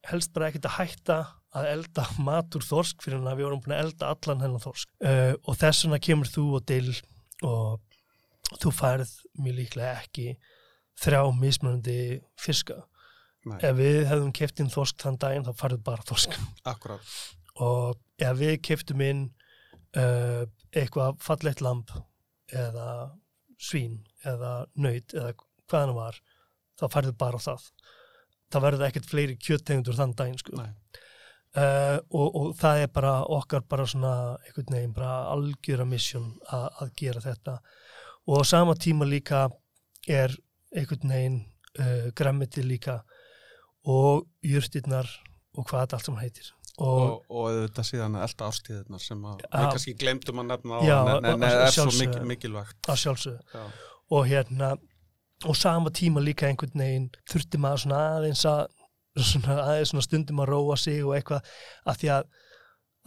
helst 0.09 0.33
bara 0.35 0.49
ekkert 0.49 0.69
að 0.71 0.79
hætta 0.79 1.19
að 1.59 1.71
elda 1.73 2.05
matur 2.29 2.65
þorsk 2.65 3.05
fyrir 3.05 3.25
að 3.25 3.41
við 3.41 3.49
vorum 3.49 3.63
búin 3.65 3.77
að 3.77 3.85
elda 3.87 4.13
allan 4.15 4.45
hennar 4.45 4.65
þorsk 4.65 4.93
uh, 5.05 5.35
og 5.45 5.59
þess 5.61 5.85
vegna 5.87 6.03
kemur 6.09 6.33
þú 6.33 6.47
og 6.59 6.67
til 6.69 6.85
og 7.47 8.59
þú 8.63 8.73
færð 8.73 9.11
mjög 9.39 9.59
líklega 9.59 9.97
ekki 10.03 10.29
þrjá 10.99 11.21
mismunandi 11.39 11.99
fiska 12.41 12.81
Nei. 13.49 13.59
ef 13.63 13.77
við 13.79 13.99
hefðum 14.11 14.33
keft 14.35 14.61
inn 14.63 14.73
þorsk 14.73 14.99
þann 15.05 15.19
daginn 15.21 15.47
þá 15.47 15.53
færðu 15.61 15.81
bara 15.87 16.07
þorsk 16.09 16.35
Akkurat. 16.69 17.13
og 17.63 18.01
ef 18.19 18.41
við 18.41 18.57
keftum 18.67 19.05
inn 19.05 19.25
uh, 19.97 20.45
eitthvað 20.73 21.21
fallegt 21.25 21.63
lamp 21.65 21.93
eða 22.49 23.13
svín 23.61 24.01
eða 24.27 24.67
nöyt 24.77 25.15
eða 25.15 25.33
hvað 25.69 25.81
hann 25.87 25.95
var 25.95 26.19
þá 26.81 26.85
færðu 26.95 27.13
bara 27.19 27.39
það 27.43 27.69
það 28.53 28.63
verður 28.65 28.87
ekkert 28.89 29.09
fleiri 29.11 29.37
kjöttegundur 29.37 29.97
þann 29.99 30.15
daginn 30.17 30.39
sko. 30.41 30.57
Uh, 31.59 31.97
og, 32.13 32.35
og 32.37 32.51
það 32.61 32.83
er 32.85 32.91
bara 32.93 33.13
okkar 33.25 33.63
bara 33.69 33.87
svona 33.89 34.13
einhvern 34.47 34.75
veginn 34.77 34.93
bara 34.95 35.85
mission 35.89 36.27
að, 36.53 36.67
að 36.85 36.91
gera 37.01 37.21
þetta 37.25 37.55
og 38.29 38.41
á 38.41 38.43
sama 38.45 38.75
tíma 38.77 39.09
líka 39.09 39.47
er 40.07 40.35
einhvern 40.77 41.09
veginn 41.15 41.39
uh, 41.81 42.11
græmiti 42.15 42.63
líka 42.63 42.99
og 43.89 44.27
jurtirnar 44.45 45.09
og 45.57 45.65
hvað 45.71 45.87
þetta 45.87 45.97
allt 45.99 46.09
sem 46.11 46.21
heitir 46.21 46.51
og, 46.79 47.01
Og, 47.01 47.25
og 47.33 47.49
þetta 47.65 47.85
síðan 47.89 48.21
elda 48.23 48.49
ástíðirnar 48.53 49.03
sem 49.03 49.25
að 49.27 49.41
Ja. 49.41 49.49
við 49.57 49.71
kannski 49.73 49.95
glemdum 50.05 50.43
að 50.45 50.51
nefna 50.53 50.79
á 50.79 50.81
en, 50.85 51.09
að- 51.09 51.25
að 51.33 51.65
er 51.65 51.73
svo 51.75 52.25
mikilvægt. 52.29 52.79
að 52.93 53.01
sjálfsögðu 53.03 53.41
Já. 53.57 53.65
Og 54.11 54.27
hérna 54.27 54.77
og 55.47 55.55
sama 55.57 55.91
tíma 55.95 56.21
líka 56.25 56.49
einhvern 56.49 56.75
veginn 56.83 57.11
þurfti 57.31 57.59
maður 57.63 57.85
svona 57.85 58.03
aðeins 58.19 58.45
að 58.49 58.67
svona 59.19 59.57
aðeins 59.69 59.93
svona 59.93 60.03
stundum 60.07 60.41
að 60.43 60.49
róa 60.53 60.77
sig 60.79 61.03
og 61.05 61.15
eitthvað 61.19 61.43
að 61.87 61.97
því 62.03 62.09
að 62.17 62.25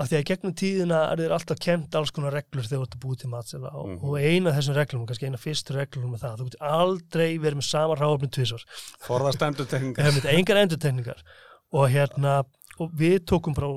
að 0.02 0.08
því 0.10 0.16
að 0.18 0.22
í 0.24 0.26
gegnum 0.32 0.54
tíðina 0.58 1.00
er 1.12 1.20
þér 1.22 1.34
alltaf 1.36 1.60
kent 1.62 1.96
alls 2.00 2.12
konar 2.16 2.34
reglur 2.34 2.64
þegar 2.66 2.80
þú 2.80 2.86
ert 2.88 2.96
að 2.96 3.02
búið 3.04 3.20
til 3.22 3.30
matsela 3.30 3.70
og, 3.76 3.90
Mhm. 3.90 4.00
og 4.08 4.16
eina 4.18 4.50
af 4.50 4.56
þessum 4.58 4.76
reglum, 4.80 5.04
kannski 5.06 5.26
eina 5.28 5.38
fyrstu 5.38 5.76
reglum 5.76 6.12
með 6.16 6.22
það, 6.24 6.38
þú 6.40 6.46
getur 6.48 6.64
aldrei 6.72 7.38
verið 7.38 7.58
með 7.60 7.68
sama 7.70 7.96
ráfni 8.00 8.30
tvisvar, 8.32 8.64
Forðast 9.06 9.42
endur 9.46 9.66
við 9.66 9.70
tekningar. 9.76 10.04
hefum 10.06 10.16
þetta 10.22 10.34
engar 10.40 10.58
endurtekningar 10.64 11.22
og 11.74 11.90
hérna 11.92 12.34
og 12.80 12.92
við 12.98 13.20
tókum 13.30 13.54
bara, 13.54 13.70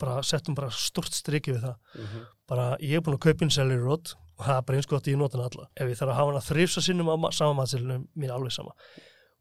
bara 0.00 0.22
settum 0.22 0.54
bara 0.56 0.70
stort 0.70 1.12
striki 1.14 1.52
við 1.54 1.62
það 1.62 1.76
Mhm. 1.94 2.26
bara 2.48 2.76
ég 2.80 2.96
er 2.96 3.00
búin 3.00 3.14
að 3.20 3.20
kaupa 3.28 3.42
inn 3.42 3.50
selleri 3.54 3.78
rót 3.84 4.14
og 4.40 4.46
það 4.48 4.56
er 4.56 4.66
bara 4.70 4.80
eins 4.80 4.88
gott 4.90 5.04
að 5.06 5.12
ég 5.12 5.20
nota 5.20 5.36
hana 5.38 5.48
alla. 5.52 5.68
Ef 5.76 5.90
ég 5.92 5.98
þarf 6.00 6.10
að 6.14 6.18
hafa 6.20 6.32
hana 6.32 6.42
þrifsa 6.48 6.82
sinnum 6.88 7.12
á 7.12 7.16
ma- 7.20 7.30
sama 7.36 7.54
matselinu 7.60 7.98
mér 8.16 8.30
er 8.32 8.36
alveg 8.38 8.54
sama. 8.56 8.72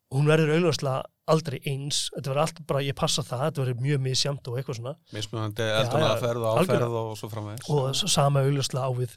Og 0.10 0.18
hún 0.18 0.26
verður 0.30 0.52
auðvarslega 0.58 1.04
aldrei 1.30 1.60
eins. 1.70 2.00
Þetta 2.16 2.32
verður 2.32 2.42
alltaf 2.44 2.66
bara, 2.72 2.80
ég 2.82 2.96
passa 2.98 3.22
það, 3.22 3.44
þetta 3.46 3.62
verður 3.64 3.84
mjög 3.86 4.00
misjamt 4.08 4.48
og 4.50 4.58
eitthvað 4.58 4.80
svona. 4.80 4.94
Mismunandi 5.14 5.68
Já, 5.70 5.76
eldum 5.84 6.02
já, 6.02 6.08
að 6.10 6.24
ferð 6.24 6.46
og 6.50 6.62
áferð 6.64 6.96
og 7.02 7.12
svo 7.20 7.30
framvegis. 7.30 7.70
og 7.70 8.00
sama 8.16 8.42
auðvarslega 8.42 8.90
á 8.90 8.92
við 8.98 9.14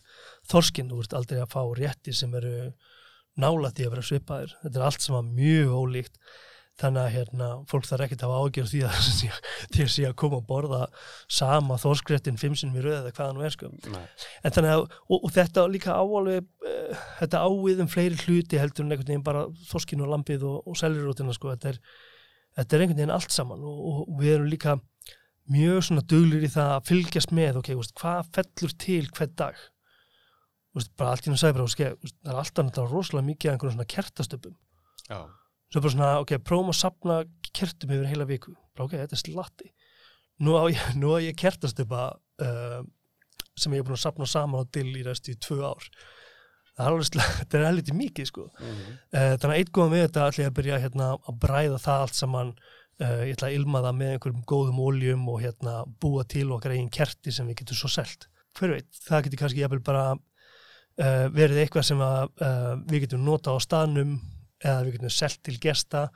þorskinn, 0.52 0.90
þú 0.92 1.00
ert 1.06 1.16
aldrei 1.16 1.40
að 1.40 1.52
fá 1.56 1.62
rétti 1.80 2.12
sem 2.14 2.34
eru 2.34 2.52
nála 3.40 3.70
því 3.72 3.86
að 3.88 3.94
vera 3.96 4.04
svipaðir. 4.10 4.52
Þetta 4.62 4.76
er 4.82 4.86
allt 4.90 5.00
sem 5.06 5.14
var 5.16 5.24
mjög 5.32 5.72
ólíkt 5.80 6.20
þannig 6.80 7.02
að 7.02 7.14
hérna, 7.16 7.48
fólk 7.68 7.86
þarf 7.86 8.04
ekkert 8.06 8.22
að 8.24 8.32
hafa 8.32 8.44
ágjör 8.46 8.68
því 8.70 8.80
að 8.88 8.94
að 9.84 9.90
sé 9.92 10.04
að 10.08 10.14
koma 10.22 10.38
að 10.40 10.46
borða 10.48 10.80
sama 11.30 11.76
þorskréttin 11.80 12.38
fimm 12.40 12.54
sinnum 12.58 12.78
í 12.80 12.84
röð 12.84 12.98
eða 13.00 13.12
hvaðan 13.18 13.36
nú 13.38 13.44
er 13.46 13.54
sko. 13.54 13.68
En 13.92 14.54
þannig 14.56 14.72
að, 14.76 14.84
og, 15.06 15.18
og 15.18 15.34
þetta 15.34 15.66
líka 15.70 15.98
áalveg 15.98 16.46
uh, 16.68 17.02
þetta 17.20 17.42
ávið 17.44 17.84
um 17.84 17.90
fleiri 17.92 18.20
hluti 18.24 18.60
heldur 18.60 18.86
en 18.86 18.94
einhvern 18.94 19.10
veginn 19.10 19.26
bara 19.26 19.44
þorskinu 19.68 20.06
og 20.06 20.14
lampið 20.14 20.46
og, 20.48 20.62
og 20.64 20.80
selirútina 20.80 21.36
sko, 21.36 21.52
þetta 21.52 21.74
er, 21.74 21.82
þetta 22.60 22.78
er 22.78 22.86
einhvern 22.86 23.02
veginn 23.02 23.14
allt 23.18 23.36
saman 23.36 23.68
og, 23.68 23.84
og 24.06 24.16
við 24.22 24.38
erum 24.38 24.50
líka 24.52 24.78
mjög 25.52 25.84
svona 25.88 26.06
duglir 26.08 26.46
í 26.46 26.50
það 26.52 26.72
að 26.78 26.88
fylgjast 26.88 27.36
með, 27.36 27.60
ok, 27.60 27.70
veist, 27.76 27.94
hvað 27.98 28.32
fellur 28.38 28.74
til 28.80 29.04
hvern 29.10 29.36
dag? 29.38 29.62
Veist, 30.72 30.92
bara 30.96 31.12
allt 31.12 31.28
í 31.28 31.32
náttúrulega 31.32 31.92
það 31.92 32.32
er 32.32 32.38
alltaf 32.40 32.64
náttúrulega 32.64 32.94
rosalega 32.94 33.28
mikið 33.28 33.50
af 33.50 33.56
einhvern 33.56 33.74
svona 33.74 33.90
kertastöpum. 33.92 34.54
Já. 35.10 35.18
Svo 35.72 35.80
bara 35.80 35.94
svona, 35.94 36.10
ok, 36.20 36.34
prófum 36.44 36.72
að 36.72 36.80
sapna 36.82 37.20
kertum 37.56 37.94
yfir 37.94 38.10
heila 38.10 38.26
viku, 38.28 38.54
bara 38.76 38.86
ok, 38.86 38.96
þetta 39.00 39.16
er 39.16 39.22
slatti. 39.22 39.70
Nú 40.44 40.56
á 40.56 40.62
ég, 40.68 40.82
nú 41.00 41.14
á 41.16 41.18
ég 41.24 41.38
kertastöpa 41.38 42.10
uh, 42.12 42.82
sem 43.56 43.72
ég 43.72 43.82
er 43.82 43.86
búin 43.86 43.96
að 43.96 44.04
sapna 44.04 44.28
saman 44.28 44.64
á 44.64 44.72
dill 44.74 44.90
í 44.92 45.06
resti 45.06 45.36
í 45.36 45.40
tvö 45.40 45.62
ár. 45.64 45.88
Það 46.72 46.84
er 46.84 46.92
alveg, 46.92 47.16
þetta 47.40 47.58
er 47.58 47.66
helviti 47.68 47.96
mikið 47.96 48.28
sko. 48.28 48.46
Mhm. 48.58 48.92
uh, 49.14 49.32
þannig 49.38 49.54
að 49.54 49.58
eitt 49.60 49.72
góðan 49.72 49.94
við 49.94 50.06
þetta 50.06 50.28
ætla 50.28 50.44
ég 50.44 50.52
að 50.52 50.58
byrja 50.60 50.82
hérna 50.84 51.08
að 51.16 51.40
bræða 51.46 51.80
það 51.86 52.06
allt 52.06 52.20
saman. 52.20 52.52
Uh, 53.00 53.22
ég 53.26 53.38
ætla 53.38 53.48
að 53.48 53.56
ilma 53.56 53.80
það 53.82 53.96
með 53.98 54.10
einhverjum 54.14 54.44
góðum 54.52 54.82
óljum 54.84 55.24
og 55.32 55.40
hérna 55.40 55.78
búa 56.04 56.26
til 56.28 56.50
okkar 56.52 56.74
eigin 56.76 56.92
kerti 56.92 57.32
sem 57.32 57.48
við 57.48 57.62
getum 57.62 57.80
svo 57.80 57.88
selt. 57.90 58.28
Hver 58.58 58.76
veit, 58.76 58.90
það 59.00 59.24
getur 59.24 59.40
kannski 59.40 59.80
bara 59.80 60.04
uh, 60.12 61.26
verið 61.32 61.62
eitthvað 61.62 61.86
sem 61.88 62.02
að, 62.04 62.34
við 62.92 63.06
getum 63.06 63.24
nota 63.24 63.56
á 63.56 63.58
staðnum 63.64 64.18
eða 64.62 64.84
við 64.86 64.96
getum 64.98 65.12
selt 65.18 65.42
til 65.46 65.58
gesta 65.62 66.06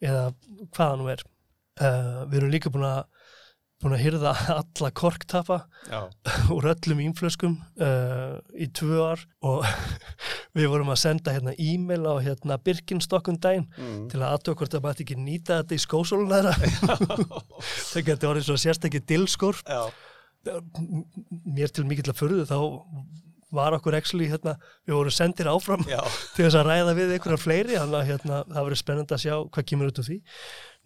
eða 0.00 0.28
hvaða 0.76 0.96
nú 1.02 1.10
er. 1.12 1.22
Uh, 1.76 2.24
við 2.30 2.38
erum 2.40 2.54
líka 2.54 2.70
búin 2.72 2.86
að 2.88 3.04
búin 3.84 3.92
að 3.92 4.00
hyrða 4.06 4.30
alla 4.54 4.88
korktapa 4.96 5.56
úr 6.54 6.64
öllum 6.70 7.02
ínflöskum 7.04 7.58
uh, 7.84 8.38
í 8.56 8.70
tvö 8.72 9.02
ár 9.04 9.20
og 9.44 9.66
við 10.56 10.70
vorum 10.72 10.88
að 10.94 11.02
senda 11.02 11.34
hérna 11.36 11.52
e-mail 11.60 12.08
á 12.08 12.14
hérna 12.24 12.56
Birkenstokkun 12.64 13.36
daginn 13.44 13.66
Mm. 13.76 14.06
til 14.08 14.22
að 14.22 14.30
aðtöku 14.38 14.62
hvort 14.62 14.72
það 14.72 14.86
mætti 14.86 15.04
ekki 15.04 15.18
nýta 15.20 15.58
þetta 15.60 15.76
í 15.76 15.82
skósólun 15.84 16.32
þeirra. 16.32 16.54
Það 17.92 18.06
getur 18.08 18.30
orðið 18.30 18.46
svo 18.48 18.56
sérstakki 18.62 19.02
dilskór 19.12 19.60
Já. 19.68 19.82
mér 21.44 21.72
til 21.76 21.84
mikill 21.88 22.08
að 22.12 22.20
furðu 22.22 22.46
þá 22.48 22.56
var 23.54 23.76
okkur 23.76 23.94
actually 23.94 24.26
hérna, 24.30 24.56
við 24.88 24.96
vorum 24.96 25.14
sendir 25.14 25.46
áfram 25.50 25.84
Já. 25.86 26.00
til 26.34 26.44
þess 26.46 26.56
að 26.58 26.66
ræða 26.70 26.94
við 26.98 27.12
einhverja 27.16 27.38
fleiri 27.38 27.76
þannig 27.78 27.98
að 28.00 28.08
hérna, 28.10 28.40
það 28.50 28.64
verður 28.66 28.80
spennandi 28.80 29.14
að 29.16 29.22
sjá 29.22 29.34
hvað 29.54 29.66
kemur 29.70 29.90
út 29.92 30.00
úr 30.02 30.06
því 30.08 30.16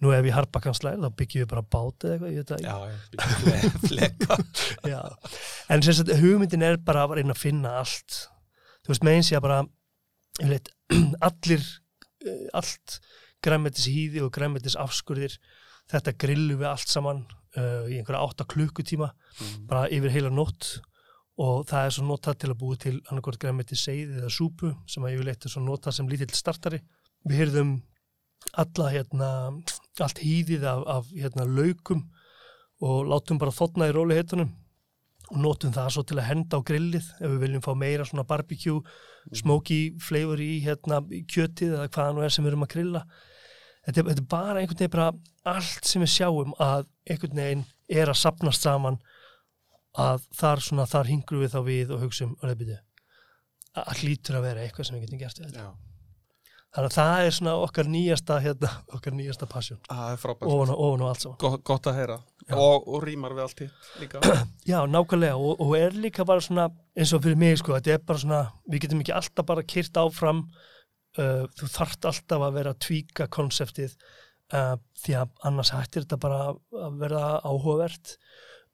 nú 0.01 0.11
ef 0.17 0.27
ég 0.29 0.35
harpa 0.37 0.61
kanslæð 0.61 1.01
þá 1.05 1.09
byggjum 1.21 1.41
við 1.43 1.49
bara 1.51 1.63
bát 1.75 2.05
eða 2.05 2.13
eitthvað, 2.13 2.31
ég 2.31 2.41
veit 2.41 2.51
það 2.51 2.61
Já. 2.65 2.75
já. 2.85 3.81
Fleka. 3.89 4.37
Já, 4.93 5.01
en 5.73 5.85
sem 5.85 5.97
sagt 5.97 6.13
hugmyndin 6.21 6.65
er 6.69 6.77
bara 6.85 7.07
að 7.07 7.17
reyna 7.19 7.35
að 7.35 7.41
finna 7.43 7.73
allt 7.81 8.19
þú 8.85 8.93
veist, 8.93 9.05
með 9.05 9.17
eins 9.19 9.31
ég 9.33 9.41
að 9.41 9.45
bara 9.47 9.59
ég 10.41 10.53
veit, 10.55 10.71
allir 11.29 11.65
eh, 12.25 12.45
allt 12.61 12.99
græmetis 13.41 13.89
hýði 13.89 14.21
og 14.25 14.31
græmetis 14.37 14.77
afskurðir 14.77 15.37
þetta 15.91 16.13
grillu 16.21 16.59
við 16.61 16.69
allt 16.69 16.87
saman 16.93 17.23
uh, 17.57 17.89
í 17.89 17.97
einhverja 17.97 18.21
átta 18.21 18.45
klukkutíma 18.53 19.11
Mm. 19.41 19.61
bara 19.69 19.85
yfir 19.87 20.11
heila 20.11 20.29
nótt 20.29 20.81
og 21.39 21.67
það 21.69 21.85
er 21.85 21.93
svo 21.95 22.07
notað 22.07 22.39
til 22.41 22.49
að 22.51 22.59
búi 22.59 22.79
til 22.81 22.95
annarkort 23.09 23.39
græmetis 23.39 23.85
seiði 23.85 24.19
eða 24.19 24.31
súpu 24.33 24.73
sem 24.89 25.05
að 25.05 25.21
vil 25.21 25.31
eitthvað 25.31 25.55
svo 25.55 25.63
notað 25.63 25.97
sem 25.97 26.09
lítill 26.11 26.33
startari. 26.35 26.81
Við 27.27 27.43
hyrðum 27.43 27.75
alla 28.59 28.89
hérna 28.91 29.29
allt 30.01 30.19
hýðið 30.23 30.65
af, 30.67 30.83
af 30.87 31.13
hérna 31.13 31.45
laukum 31.47 32.03
og 32.81 33.07
látum 33.09 33.39
bara 33.41 33.53
þotna 33.53 33.89
í 33.89 33.95
róli 33.95 34.17
heitunum 34.17 34.51
og 35.31 35.39
notum 35.39 35.73
það 35.73 35.91
svo 35.95 36.03
til 36.07 36.17
að 36.19 36.27
henda 36.27 36.59
á 36.59 36.67
grillið 36.67 37.09
ef 37.21 37.27
við 37.29 37.43
viljum 37.45 37.63
fá 37.63 37.71
meira 37.77 38.05
svona 38.07 38.27
barbecue 38.27 38.81
smoky 39.37 39.81
flavor 40.01 40.41
í 40.43 40.57
hérna 40.65 40.99
kjötið 41.07 41.77
eða 41.77 41.91
hvaða 41.93 42.15
nú 42.15 42.25
er 42.25 42.33
sem 42.33 42.43
við 42.43 42.51
erum 42.51 42.65
að 42.65 42.73
grilla. 42.73 43.03
Þetta 43.85 44.01
er, 44.01 44.09
þetta 44.09 44.23
er 44.23 44.29
bara 44.33 44.61
einhvern 44.61 44.81
veginn 44.81 44.95
bara 44.97 45.55
allt 45.55 45.87
sem 45.87 46.03
við 46.03 46.13
sjáum 46.17 46.55
að 46.59 46.89
einhvern 47.07 47.41
veginn 47.41 47.63
er 48.01 48.11
að 48.11 48.19
sapnast 48.21 48.65
saman 48.65 48.99
að 49.99 50.25
þar 50.37 50.63
svona 50.63 50.87
þar 50.87 51.11
hingru 51.11 51.43
við 51.43 51.53
þá 51.55 51.61
við 51.67 51.95
og 51.95 52.03
og 52.07 52.43
reyðbyrju 52.47 52.79
að 53.81 54.03
hlýtur 54.03 54.37
að 54.37 54.45
vera 54.49 54.65
eitthvað 54.65 54.87
sem 54.87 54.97
við 54.97 55.05
getum 55.05 55.21
gert 55.21 55.39
við 55.39 55.47
þetta. 55.47 55.63
Já, 55.63 55.91
Þannig 56.71 56.87
að 56.87 56.95
það 56.95 57.21
er 57.25 57.33
svona 57.35 57.53
okkar 57.65 57.87
nýjasta, 57.91 58.35
hérna, 58.45 58.69
okkar 58.95 59.15
nýjasta 59.15 59.47
passion, 59.51 59.79
ofan 59.91 60.71
og, 60.71 60.71
og 60.71 61.07
allt 61.09 61.25
saman. 61.25 61.39
Gott, 61.67 61.89
að 61.91 61.97
heyra. 61.99 62.17
Og, 62.51 62.87
og 62.87 63.03
rýmar 63.03 63.35
við 63.35 63.43
allt 63.43 63.63
hitt 63.65 63.89
líka. 63.99 64.21
Já, 64.71 64.77
nákvæmlega 64.87 65.35
og, 65.35 65.59
og 65.63 65.75
er 65.75 65.95
líka 65.95 66.25
bara 66.27 66.43
svona 66.43 66.69
eins 66.95 67.11
og 67.15 67.23
fyrir 67.25 67.39
mig 67.39 67.59
sko, 67.59 67.75
þetta 67.75 67.93
er 67.95 68.05
bara 68.07 68.23
svona 68.23 68.41
við 68.71 68.85
getum 68.85 69.03
ekki 69.03 69.15
alltaf 69.15 69.47
bara 69.51 69.65
kyrt 69.73 69.99
áfram 69.99 70.41
uh, 71.19 71.43
þú 71.59 71.69
þarft 71.75 72.07
alltaf 72.11 72.47
að 72.47 72.57
vera 72.59 72.73
að 72.73 72.81
tvíka 72.87 73.27
konseptið 73.31 73.95
uh, 74.55 74.75
því 75.03 75.17
að 75.21 75.35
annars 75.51 75.73
hættir 75.75 76.05
þetta 76.05 76.21
bara 76.23 76.41
að 76.55 76.97
vera 77.03 77.25
áhugavert 77.43 78.15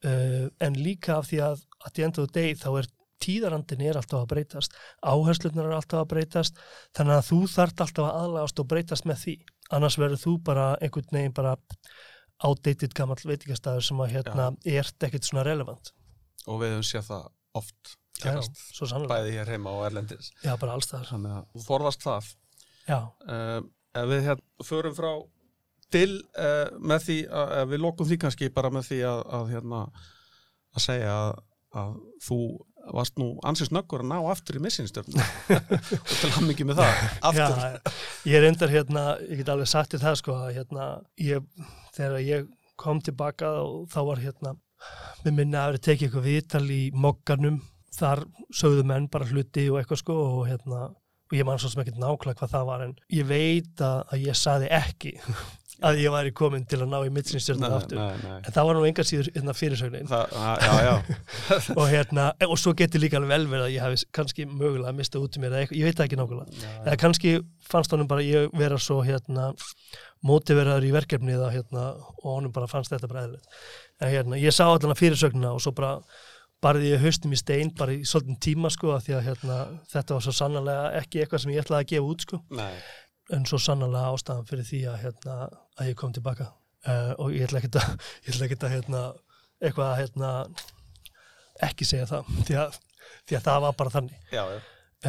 uh, 0.05 0.45
en 0.61 0.77
líka 0.77 1.17
af 1.17 1.29
því 1.31 1.41
að 1.47 1.63
að 1.87 1.93
the 1.97 2.03
end 2.07 2.19
of 2.21 2.27
the 2.29 2.39
day 2.41 2.53
þá 2.57 2.69
er 2.81 2.89
tíðarandin 3.23 3.81
er 3.81 3.97
alltaf 3.97 4.21
að 4.23 4.29
breytast 4.35 4.75
áherslunar 5.01 5.65
er 5.71 5.77
alltaf 5.79 6.03
að 6.03 6.09
breytast 6.13 6.59
þannig 6.97 7.15
að 7.17 7.29
þú 7.31 7.39
þarft 7.55 7.81
alltaf 7.85 8.05
að 8.05 8.19
aðlagast 8.23 8.59
og 8.61 8.67
breytast 8.73 9.07
með 9.09 9.21
því 9.23 9.35
annars 9.77 9.97
verður 9.97 10.21
þú 10.21 10.33
bara 10.49 10.67
einhvern 10.81 11.09
veginn 11.17 11.33
bara 11.33 11.55
outdated 12.45 12.93
gamall 12.93 13.17
veitingastæður 13.25 13.87
sem 13.87 14.03
að 14.03 14.13
hérna 14.13 14.51
ert 14.69 15.07
ekkert 15.07 15.25
svona 15.25 15.45
relevant 15.47 15.89
og 16.45 16.61
við 16.61 16.75
höfum 16.75 16.85
séð 16.91 17.07
það 17.09 17.25
oft 17.57 17.95
Já, 18.17 18.31
gerast. 18.31 18.61
svo 18.73 18.87
sannlega. 18.89 19.13
Bæði 19.13 19.33
hér 19.35 19.49
heima 19.53 19.71
og 19.77 19.83
erlendis. 19.85 20.31
Já, 20.41 20.55
bara 20.57 20.73
alls 20.73 20.87
þar. 20.89 21.03
Þannig 21.05 21.33
að 21.35 21.43
þú 21.53 21.63
forðast 21.67 22.05
það. 22.05 22.29
Já, 22.87 22.99
Uh, 23.27 23.59
ef 23.93 24.07
við 24.09 24.23
hérna 24.25 24.65
förum 24.65 24.95
frá 24.97 25.09
til 25.93 26.09
uh, 26.37 26.67
með 26.79 27.05
því 27.07 27.17
að 27.41 27.53
ef 27.61 27.69
við 27.73 27.83
lokum 27.83 28.09
því 28.09 28.19
kannski 28.23 28.49
bara 28.53 28.71
með 28.73 28.89
því 28.91 29.01
að, 29.07 29.21
að 29.37 29.51
hérna 29.53 29.83
að 30.77 30.83
segja 30.83 31.13
að, 31.13 31.37
að 31.81 31.93
þú 32.27 32.39
varst 32.93 33.17
nú 33.19 33.31
ansins 33.47 33.71
nöggur 33.75 34.03
að 34.03 34.11
ná 34.11 34.17
aftur 34.31 34.59
í 34.59 34.61
missinstöfnum 34.63 35.19
og 35.97 36.13
til 36.13 36.29
hann 36.35 36.47
mikið 36.47 36.69
með 36.69 36.81
það. 36.81 37.01
Aftur. 37.29 37.57
Já, 37.57 37.97
ég 38.31 38.37
er 38.39 38.47
endar 38.47 38.73
hérna, 38.73 39.03
ég 39.27 39.41
get 39.41 39.51
alveg 39.51 39.71
sagt 39.71 39.91
til 39.93 40.01
það 40.03 40.19
sko 40.21 40.37
að 40.37 40.53
hérna, 40.59 40.85
ég, 41.19 41.49
þegar 41.97 42.23
ég 42.23 42.47
kom 42.79 43.01
tilbaka 43.03 43.51
og 43.63 43.89
þá 43.91 43.99
var 44.11 44.23
hérna, 44.23 44.53
með 45.25 45.39
minna 45.39 45.65
að 45.65 45.73
vera 45.73 45.83
tekið 45.89 46.07
eitthvað 46.07 46.29
viðtal 46.29 46.63
í 46.71 46.81
mokkanum, 46.95 47.59
þar 47.97 48.23
sögðu 48.53 48.87
menn 48.87 49.09
bara 49.11 49.27
hluti 49.27 49.67
og 49.71 49.81
eitthvað 49.81 50.03
sko 50.03 50.17
og 50.23 50.41
hérna, 50.47 50.87
og 51.27 51.35
ég 51.35 51.47
man 51.47 51.59
svo 51.59 51.71
sem 51.71 51.81
ekkert 51.83 51.99
nákvæmlega 51.99 52.39
hvað 52.39 52.53
það 52.53 52.67
var 52.69 52.83
en 52.85 52.93
ég 53.11 53.27
veit 53.27 53.81
að, 53.83 54.03
að 54.13 54.27
ég 54.29 54.37
saði 54.37 54.69
ekki 54.77 55.15
að 55.85 55.99
ég 56.01 56.13
væri 56.13 56.31
komin 56.35 56.63
til 56.69 56.79
að 56.81 56.89
ná 56.91 56.97
í 57.05 57.11
mittsinsstjörnum 57.13 57.75
aftur. 57.77 57.99
nei, 57.99 58.21
nei. 58.23 58.37
En 58.41 58.55
það 58.55 58.67
var 58.69 58.77
nú 58.77 58.85
enga 58.87 59.05
síður 59.05 59.29
hérna, 59.35 59.53
fyrirsögnin. 59.57 60.09
Og 61.79 61.83
hérna, 61.91 62.27
og 62.47 62.55
svo 62.61 62.73
getur 62.77 63.03
líka 63.03 63.19
alveg 63.19 63.33
vel 63.33 63.49
verið 63.51 63.65
að 63.67 63.75
ég 63.75 63.85
hafi 63.85 64.07
kannski 64.17 64.47
mögulega 64.49 64.95
mistað 64.97 65.27
út 65.27 65.37
í 65.37 65.43
mér 65.43 65.53
eða 65.53 65.65
eitthvað, 65.65 65.81
ég 65.81 65.89
veit 65.89 65.99
það 65.99 66.07
ekki 66.07 66.19
nákvæmlega. 66.21 66.71
Eða 66.85 67.01
kannski 67.03 67.35
fannst 67.67 67.93
honum 67.93 68.09
bara 68.09 68.25
ég 68.25 68.49
vera 68.57 68.79
svo 68.81 69.01
hérna 69.05 69.51
mótiveraður 70.25 70.87
í 70.87 70.95
verkefnið 70.95 71.45
hérna 71.53 71.83
og 71.99 72.31
honum 72.31 72.55
bara 72.55 72.69
fannst 72.71 72.95
þetta 72.95 73.11
bara 73.11 73.27
eðlilegt. 73.27 73.61
En 74.01 74.11
hérna, 74.13 74.41
ég 74.41 74.55
sá 74.55 74.65
allan 74.65 74.95
að 74.95 75.03
fyrirsögnina 75.03 75.53
og 75.53 75.61
svo 75.61 75.75
bara 75.77 75.99
barði 76.63 76.93
ég 76.95 77.03
haustum 77.03 77.33
í 77.35 77.37
stein 77.37 77.69
bara 77.77 77.93
í 77.93 78.05
svolítinn 78.07 78.39
tíma 78.41 78.71
sko 78.73 78.95
að 78.95 79.03
því 79.07 79.15
að 79.17 79.27
hérna 79.27 79.57
þetta 79.91 80.15
var 80.15 80.23
svo 80.25 80.33
sannlega 80.33 80.87
ekki 81.01 81.21
eitthvað 81.21 81.43
sem 81.43 81.53
ég 81.53 81.61
ætlaði 81.61 81.85
að 81.85 81.91
gefa 81.91 82.13
út 82.13 82.25
sko. 82.25 82.39
Nei, 82.57 82.71
en 83.35 83.45
svo 83.49 83.59
sannlega 83.61 84.13
ástæðan 84.13 84.47
fyrir 84.49 84.67
því 84.67 84.81
að 84.91 84.97
hérna 85.03 85.35
að 85.77 85.91
ég 85.91 85.99
kom 85.99 86.13
tilbaka. 86.15 86.51
Uh, 86.87 87.11
og 87.19 87.35
ég 87.35 87.47
ætla 87.47 87.61
ekki 87.61 87.71
að 87.75 87.93
ég 88.27 88.33
ætla 88.33 88.47
ekki 88.47 88.59
að 88.61 88.73
hérna 88.75 89.03
eitthvað 89.57 89.91
að 89.91 89.99
hérna 90.03 90.31
ekki 91.67 91.87
segja 91.89 92.07
það 92.09 92.33
því 92.47 92.57
að, 92.63 92.79
því 93.27 93.39
að 93.39 93.45
það 93.49 93.61
var 93.65 93.77
bara 93.81 93.95
þannig. 93.97 94.25
Já, 94.31 94.43
já, 94.53 94.59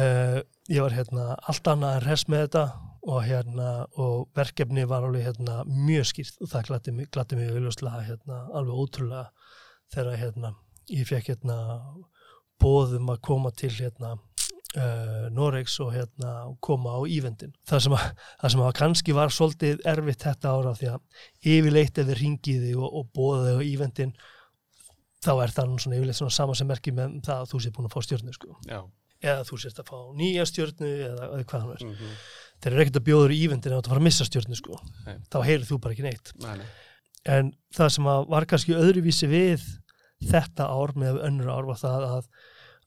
uh, 0.03 0.37
ég 0.69 0.85
var 0.85 0.97
hérna 0.97 1.25
allt 1.39 1.73
annað 1.73 1.97
en 1.97 2.07
res 2.07 2.27
með 2.29 2.45
þetta 2.47 2.65
og 3.09 3.21
hérna 3.23 3.69
og 4.01 4.27
verkefni 4.35 4.83
var 4.89 5.05
alveg 5.07 5.29
hérna 5.29 5.61
mjög 5.65 6.09
skýrt 6.09 6.41
og 6.43 6.51
það 6.51 6.65
glætti 6.67 6.93
mig, 6.95 7.07
glætti 7.13 7.37
mig 7.39 7.53
hérna 7.53 8.41
alveg 8.59 8.81
ótrúlega 8.83 9.29
þegar 9.93 10.19
hérna 10.19 10.51
ég 10.91 11.07
fekk 11.07 11.31
hérna 11.31 11.57
bóðum 12.59 13.13
að 13.13 13.21
koma 13.23 13.51
til 13.55 13.71
hérna 13.71 14.17
uh, 14.77 15.27
Noregs 15.35 15.77
og 15.83 15.93
hérna 15.95 16.33
koma 16.65 16.97
á 16.97 17.01
ívendin. 17.09 17.53
Það 17.69 17.85
sem, 17.85 17.97
að, 17.97 18.25
það 18.41 18.55
sem 18.55 18.65
að 18.65 18.75
kannski 18.81 19.15
var 19.17 19.33
svolítið 19.35 19.85
erfitt 19.93 20.27
þetta 20.27 20.53
ára 20.55 20.75
því 20.77 20.91
að 20.93 21.25
yfirleitt 21.55 22.01
ef 22.03 22.09
við 22.11 22.21
ringiði 22.23 22.75
og, 22.77 22.89
og 23.01 23.09
bóðaði 23.15 23.55
á 23.55 23.61
ívendin 23.69 24.15
þá 25.19 25.33
er 25.35 25.55
það 25.55 25.75
svona 25.83 25.99
yfirleitt 25.99 26.21
svona 26.21 26.37
sama 26.37 26.55
sem 26.55 26.69
merki 26.69 26.95
með 26.95 27.19
það 27.27 27.43
að 27.43 27.51
þú 27.53 27.61
sé 27.63 27.75
búin 27.75 27.89
að 27.89 27.95
fá 27.95 28.05
stjórnu 28.07 28.35
sko 28.35 28.55
eða 29.19 29.47
þú 29.47 29.57
sérst 29.59 29.81
að 29.81 29.89
fá 29.89 29.97
nýja 30.15 30.45
stjórnu 30.47 30.89
eða, 31.09 31.25
eða 31.33 31.47
hvað 31.49 31.65
hann 31.65 31.73
er. 31.75 31.83
Mm 31.89 31.95
Þeir 32.59 32.73
eru 32.73 32.83
ekkert 32.83 32.99
að 32.99 33.03
bjóður 33.07 33.31
í 33.31 33.39
ívendin 33.45 33.71
að 33.71 33.81
þú 33.85 33.91
fara 33.93 34.01
að 34.01 34.05
missa 34.09 34.25
stjórnu 34.27 34.57
sko. 34.59 34.77
Þá 35.31 35.37
heyrir 35.47 35.61
þú 35.63 35.77
bara 35.79 35.95
ekki 35.95 36.03
neitt. 36.03 36.31
nei, 36.43 36.57
nei. 36.59 36.65
En 37.23 37.51
það 37.75 37.91
sem 37.95 38.09
var 38.33 38.47
kannski 38.51 38.75
öðruvísi 38.75 39.29
við 39.31 39.63
þetta 40.27 40.67
ár 40.67 40.91
með 40.99 41.21
önnur 41.23 41.51
ár 41.51 41.69
var 41.69 41.79
það 41.79 42.05
að, 42.09 42.27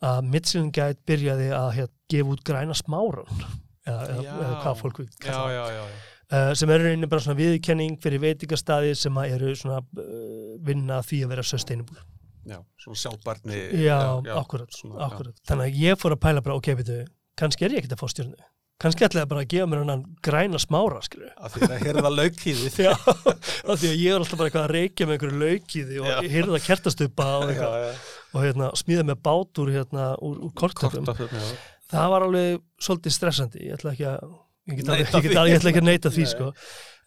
að 0.02 0.30
Michelin 0.30 0.70
Guide 0.74 1.00
byrjaði 1.08 1.50
að 1.56 1.68
hér, 1.78 1.92
gefa 2.12 2.34
út 2.34 2.42
græna 2.46 2.76
smáran 2.76 3.28
eða, 3.32 4.00
eða, 4.00 4.22
eða 4.22 4.56
hvað 4.64 4.80
fólk 4.80 5.02
vil 5.02 5.08
já, 5.08 5.20
kalla 5.26 5.52
já, 5.52 5.62
já, 5.76 5.84
já. 5.92 6.00
Uh, 6.32 6.50
sem 6.56 6.70
eru 6.72 6.86
rauninni 6.86 7.10
bara 7.12 7.20
svona 7.20 7.36
viðkenning 7.36 7.98
fyrir 8.00 8.22
veitingastæði 8.22 8.94
sem 8.96 9.18
eru 9.26 9.52
svona 9.58 9.82
uh, 9.84 10.54
vinna 10.64 11.02
því 11.04 11.24
að 11.26 11.34
vera 11.34 11.44
sustainable. 11.44 12.00
já, 12.48 12.56
svona 12.80 13.02
sjálfbarni 13.02 13.58
Já, 13.82 13.98
akkurat, 14.38 14.72
svona, 14.74 15.10
akkurat. 15.10 15.36
Þannig 15.48 15.68
að 15.68 15.82
ég 15.82 16.00
fór 16.00 16.16
að 16.16 16.22
pæla 16.24 16.44
bara, 16.46 16.56
ok, 16.58 16.72
veitu, 16.80 17.02
kannski 17.38 17.66
er 17.68 17.76
ég 17.76 17.82
ekkert 17.82 17.98
að 17.98 18.02
fá 18.02 18.14
stjórnu. 18.14 18.48
Kannski 18.82 19.06
ætlaði 19.06 19.30
bara 19.30 19.42
að 19.44 19.50
gefa 19.52 19.66
mér 19.70 19.82
hann 19.86 20.00
græna 20.26 20.58
smára, 20.58 21.02
skilju. 21.06 21.28
að 21.38 21.54
því 21.54 21.66
það 21.70 21.84
heyrða 21.86 22.10
laukíðið 22.16 22.78
Já, 22.86 22.92
af 22.92 23.76
því 23.78 23.90
að 23.92 24.00
ég 24.00 24.08
er 24.10 24.16
alltaf 24.24 24.40
bara 24.40 24.48
eitthvað 24.50 24.64
að 24.64 24.72
reykja 24.76 25.06
með 25.06 25.16
einhverju 25.16 25.42
laukiði 25.42 26.00
og 26.02 26.08
Já. 26.10 26.16
hyrða 26.32 26.60
kertastupa 26.64 27.28
og, 27.38 27.52
já, 27.54 27.68
já. 27.84 27.92
og 28.32 28.46
hérna, 28.46 28.70
smíða 28.80 29.04
með 29.12 29.20
bát 29.28 29.60
úr, 29.62 29.70
hérna, 29.76 30.08
úr, 30.18 30.40
úr 30.48 30.54
já. 30.58 31.52
Það 31.92 32.08
var 32.14 32.24
alveg 32.26 32.62
svolítið 32.80 33.14
stressandi. 33.18 33.66
Ég 33.68 33.76
ætla 33.76 33.92
ekki 33.92 34.06
að, 34.08 34.32
ég 34.70 34.78
get 34.80 34.88
alveg, 34.88 35.12
Neita 35.12 35.44
ég 35.50 35.58
ætla 35.58 35.72
ekki 35.72 35.82
að 35.82 35.88
neita 35.90 36.12
því, 36.14 36.24
Nei. 36.24 36.30
sko. 36.32 36.50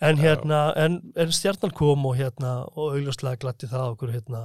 En 0.05 0.19
hérna, 0.21 0.59
en, 0.79 0.99
en 1.17 1.33
stjarnan 1.33 1.73
kom 1.75 2.05
og 2.05 2.19
hérna, 2.19 2.51
og 2.75 2.93
augljóslega 2.93 3.41
glatti 3.41 3.69
það 3.71 3.95
okkur, 3.95 4.13
hérna, 4.13 4.43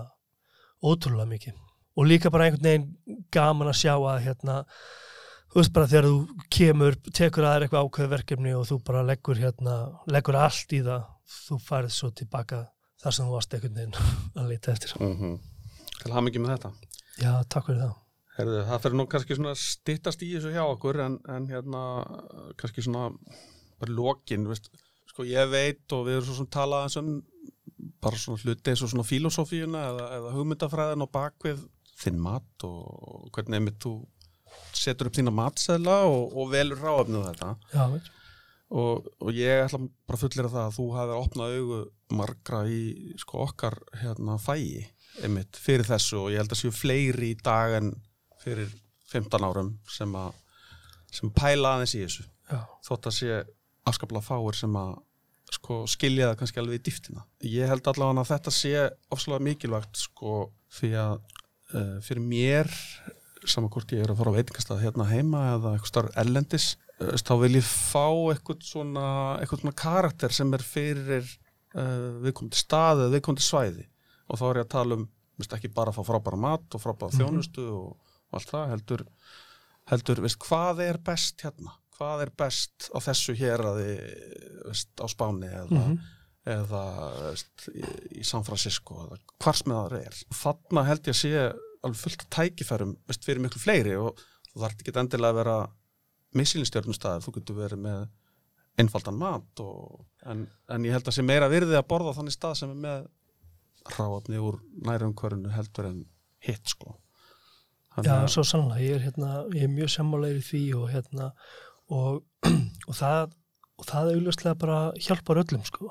ótrúlega 0.80 1.28
mikið. 1.28 1.58
Og 1.98 2.08
líka 2.08 2.32
bara 2.32 2.46
einhvern 2.48 2.64
veginn 2.64 3.20
gaman 3.34 3.68
að 3.70 3.80
sjá 3.82 3.92
að, 3.98 4.22
hérna, 4.24 4.60
þú 5.50 5.60
veist 5.60 5.72
bara 5.76 5.90
þegar 5.90 6.08
þú 6.08 6.44
kemur, 6.56 6.98
tekur 7.10 7.46
að 7.46 7.54
þér 7.54 7.66
eitthvað 7.66 7.86
ákveð 7.86 8.12
verkefni 8.14 8.52
og 8.56 8.66
þú 8.68 8.78
bara 8.86 9.06
leggur 9.06 9.40
hérna, 9.40 9.76
leggur 10.10 10.38
allt 10.38 10.76
í 10.76 10.82
það, 10.86 11.08
þú 11.36 11.58
færið 11.66 11.96
svo 11.96 12.12
tilbaka 12.20 12.60
þar 13.00 13.16
sem 13.16 13.26
þú 13.26 13.34
varst 13.36 13.56
einhvern 13.56 13.80
veginn 13.80 14.12
að 14.40 14.52
leita 14.52 14.74
eftir. 14.74 14.94
Mhm. 15.00 15.40
Til 16.00 16.12
hafa 16.14 16.24
mikið 16.26 16.44
með 16.44 16.54
þetta. 16.54 16.70
Já, 17.20 17.32
takk 17.52 17.66
fyrir 17.68 17.82
það. 17.82 17.96
Herðu, 18.38 18.60
það 18.70 18.84
fyrir 18.84 18.96
nú 18.96 19.06
kannski 19.10 19.36
svona 19.36 19.56
stittast 19.58 20.22
í 20.24 20.30
þessu 20.32 20.52
hjá 20.54 20.62
okkur 20.64 21.00
en, 21.04 21.18
en 21.28 21.48
hérna 21.50 21.82
kannski 22.60 22.84
svona 22.86 23.10
bara 23.80 23.96
lokin, 23.96 24.46
veist, 24.48 24.70
sko 25.10 25.26
ég 25.28 25.50
veit 25.50 25.92
og 25.96 26.06
við 26.06 26.20
erum 26.20 26.28
svo 26.28 26.38
svona 26.38 26.54
talað 26.54 26.86
eins 26.86 26.96
um 27.00 27.10
bara 28.00 28.16
svona 28.20 28.40
hluti 28.40 28.72
eins 28.72 28.82
og 28.84 28.92
svona 28.92 29.04
filosófíuna 29.04 29.82
eða, 29.90 30.06
eða 30.16 30.32
hugmyndafræðin 30.36 31.04
og 31.04 31.12
bakvið 31.12 31.66
þinn 32.00 32.20
mat 32.22 32.64
og 32.64 33.28
hvernig 33.34 33.58
einmitt 33.58 33.80
þú 33.82 33.94
setur 34.76 35.10
upp 35.10 35.18
þína 35.18 35.34
matseðla 35.34 35.96
og, 36.08 36.34
og 36.36 36.50
velur 36.52 36.80
ráöfnið 36.80 37.28
þetta. 37.30 37.52
Já, 37.74 37.84
og, 38.70 39.08
og 39.18 39.32
ég 39.34 39.64
ætla 39.64 39.82
bara 40.06 40.20
fullir 40.20 40.46
að 40.46 40.54
það 40.54 40.66
að 40.66 40.76
þú 40.78 40.86
hafði 40.96 41.18
opnað 41.18 41.56
augu 41.58 41.80
margra 42.20 42.62
í 42.70 42.82
sko 43.20 43.44
okkar 43.46 43.76
hérna 44.00 44.36
fæi 44.42 44.86
einmitt 45.24 45.58
fyrir 45.58 45.86
þessu 45.88 46.24
og 46.24 46.30
ég 46.32 46.42
held 46.42 46.54
að 46.54 46.60
séu 46.62 46.74
fleiri 46.74 47.32
í 47.34 47.38
dag 47.42 47.76
en 47.80 47.92
fyrir 48.40 48.70
15 49.10 49.46
árum 49.46 49.72
sem 49.90 50.14
að 50.16 50.36
sem 51.10 51.32
pæla 51.34 51.74
aðeins 51.74 51.96
í 51.98 52.04
þessu. 52.04 52.26
Já, 52.50 52.60
þótt 52.86 53.08
að 53.10 53.16
sé 53.16 53.38
afskaplega 53.90 54.26
fáir 54.26 54.58
sem 54.58 54.76
að 54.78 54.92
sko 55.50 55.80
skilja 55.90 56.30
það 56.30 56.36
kannski 56.38 56.60
alveg 56.62 56.78
í 56.78 56.84
dýftina. 56.86 57.24
Ég 57.42 57.70
held 57.70 57.88
allavega 57.90 58.22
að 58.22 58.30
þetta 58.30 58.52
sé 58.54 58.74
ofslega 59.10 59.46
mikilvægt 59.48 59.98
sko 59.98 60.34
því 60.78 60.90
að 61.02 61.16
uh, 61.74 61.96
fyrir 62.06 62.22
mér 62.22 62.70
saman 63.48 63.70
hvort 63.72 63.92
ég 63.94 64.04
er 64.04 64.12
að 64.12 64.20
fara 64.20 64.32
á 64.34 64.38
veitingastað 64.38 64.82
hérna 64.84 65.06
heima 65.08 65.44
eða 65.54 65.74
eitthvað 65.74 65.92
starf 65.92 66.18
ellendis 66.20 66.66
uh, 67.00 67.14
þá 67.16 67.34
vil 67.44 67.54
ég 67.56 67.68
fá 67.68 68.08
eitthvað 68.32 68.66
svona 68.66 69.06
eitthvað 69.38 69.62
svona 69.62 69.78
karakter 69.80 70.36
sem 70.36 70.52
er 70.56 70.64
fyrir 70.66 71.24
uh, 71.24 72.20
viðkomandi 72.24 72.60
stað 72.60 73.06
eða 73.06 73.14
viðkomandi 73.16 73.46
svæði. 73.46 73.86
Og 74.30 74.38
þá 74.38 74.44
er 74.50 74.60
ég 74.60 74.68
að 74.68 74.74
tala 74.76 74.98
um 74.98 75.08
veist, 75.40 75.56
ekki 75.56 75.72
bara 75.74 75.92
að 75.92 76.00
fá 76.00 76.08
frábæra 76.12 76.40
mat 76.40 76.76
og 76.76 76.82
frábæra 76.82 77.16
þjónustu 77.16 77.66
og, 77.74 78.14
og 78.30 78.38
allt 78.38 78.52
það 78.52 78.72
heldur, 78.74 79.04
heldur 79.90 80.24
veist, 80.26 80.40
hvað 80.44 80.84
er 80.86 81.00
best 81.10 81.44
hérna? 81.46 81.76
Hvað 82.00 82.24
er 82.24 82.32
best 82.42 82.88
á 82.96 82.98
þessu 83.04 83.34
hér 83.36 83.60
á 83.60 85.06
Spáni 85.10 85.50
eða, 85.52 85.82
eða 86.48 86.84
veist, 87.26 87.66
í, 87.74 87.84
í 88.20 88.24
San 88.26 88.46
Francisco 88.46 89.02
eða 89.04 89.20
hvars 89.42 89.66
með 89.66 89.82
það 89.82 89.98
er? 90.00 90.22
Þarna 90.42 90.86
held 90.88 91.10
ég 91.10 91.16
að 91.16 91.20
sé 91.20 91.34
alveg 91.84 92.00
fullt 92.00 92.24
af 92.24 92.30
tækifærum 92.36 92.94
veist, 93.08 93.26
fyrir 93.26 93.42
miklu 93.44 93.62
fleiri 93.62 93.96
og 93.98 94.20
þú 94.50 94.64
þarf 94.64 94.80
ekki 94.80 94.96
endilega 95.00 95.34
að 95.34 95.40
vera 95.40 95.58
missilinstjörnustæðar, 96.38 97.24
þú 97.24 97.36
getur 97.38 97.58
verið 97.58 97.84
með 97.84 98.02
einfaldan 98.80 99.18
mat 99.18 99.62
og, 99.64 100.04
en, 100.30 100.46
en 100.70 100.86
ég 100.86 100.94
held 100.94 101.08
að 101.10 101.16
sé 101.16 101.26
meira 101.26 101.50
virði 101.50 101.76
að 101.78 101.88
borða 101.90 102.14
þannig 102.16 102.36
stað 102.36 102.58
sem 102.60 102.74
er 102.74 102.82
með 102.84 103.08
ráðni 103.96 104.40
úr 104.40 104.60
nærumkvörinu 104.86 105.52
heldur 105.54 105.90
en 105.90 106.02
hitt 106.44 106.68
sko 106.70 106.94
Já, 107.98 108.14
svo 108.30 108.44
sannlega, 108.46 108.80
ég 108.84 108.96
er, 108.96 109.06
hérna, 109.08 109.30
ég 109.56 109.66
er 109.66 109.72
mjög 109.72 109.90
sammálegir 109.90 110.38
í 110.38 110.44
því 110.46 110.60
og, 110.78 110.84
hérna, 110.92 111.30
og, 111.90 112.20
og 112.88 112.96
það, 112.96 113.32
og 113.80 113.88
það 113.88 114.12
auðvitað 114.12 114.60
bara 114.60 114.76
hjálpar 115.02 115.40
öllum 115.42 115.64
sko. 115.66 115.90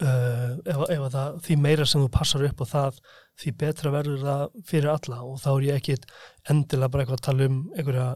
Uh, 0.00 0.56
ef, 0.64 0.80
ef 0.88 1.04
það, 1.12 1.36
því 1.44 1.58
meira 1.60 1.86
sem 1.86 2.00
þú 2.00 2.08
passar 2.14 2.46
upp 2.48 2.64
og 2.64 2.70
það, 2.70 3.02
því 3.40 3.54
betra 3.62 3.92
verður 3.94 4.24
það 4.26 4.42
fyrir 4.68 4.90
alla 4.92 5.22
og 5.26 5.38
þá 5.40 5.50
er 5.52 5.66
ég 5.68 5.80
ekki 5.80 5.96
endilega 6.52 6.92
bara 6.92 7.04
eitthvað 7.04 7.20
að 7.20 7.26
tala 7.28 7.48
um 7.50 7.60
einhverja 7.76 8.08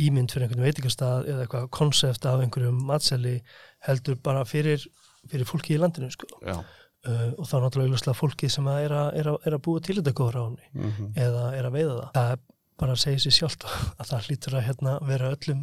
ímynd 0.00 0.32
fyrir 0.32 0.46
einhvern 0.46 0.66
veitikastað 0.68 1.30
eða 1.30 1.44
eitthvað 1.44 1.70
konsept 1.76 2.28
af 2.28 2.42
einhverjum 2.44 2.84
matseli 2.88 3.38
heldur 3.86 4.20
bara 4.22 4.44
fyrir, 4.48 4.84
fyrir 5.28 5.48
fólki 5.48 5.76
í 5.76 5.80
landinu 5.80 6.12
sko. 6.12 6.28
Já 6.44 6.60
Uh, 7.00 7.30
og 7.40 7.46
þá 7.48 7.54
náttúrulega 7.62 8.12
fólkið 8.12 8.50
sem 8.52 8.66
er 8.68 8.92
að, 8.92 9.06
er 9.16 9.28
að, 9.30 9.36
er 9.48 9.54
að 9.56 9.60
búa 9.64 9.80
til 9.80 9.94
þetta 9.96 10.12
góður 10.12 10.36
áni 10.36 10.66
mm 10.68 10.90
-hmm. 10.90 11.12
eða 11.16 11.44
er 11.56 11.64
að 11.64 11.76
veiða 11.78 11.94
það. 11.94 12.10
Það 12.16 12.32
er 12.32 12.40
bara 12.82 12.92
að 12.92 13.00
segja 13.00 13.22
sér 13.24 13.34
sjálft 13.36 13.64
að 13.70 14.10
það 14.10 14.26
hlýtur 14.26 14.56
að 14.58 14.66
hérna, 14.66 14.96
vera 15.08 15.30
öllum, 15.32 15.62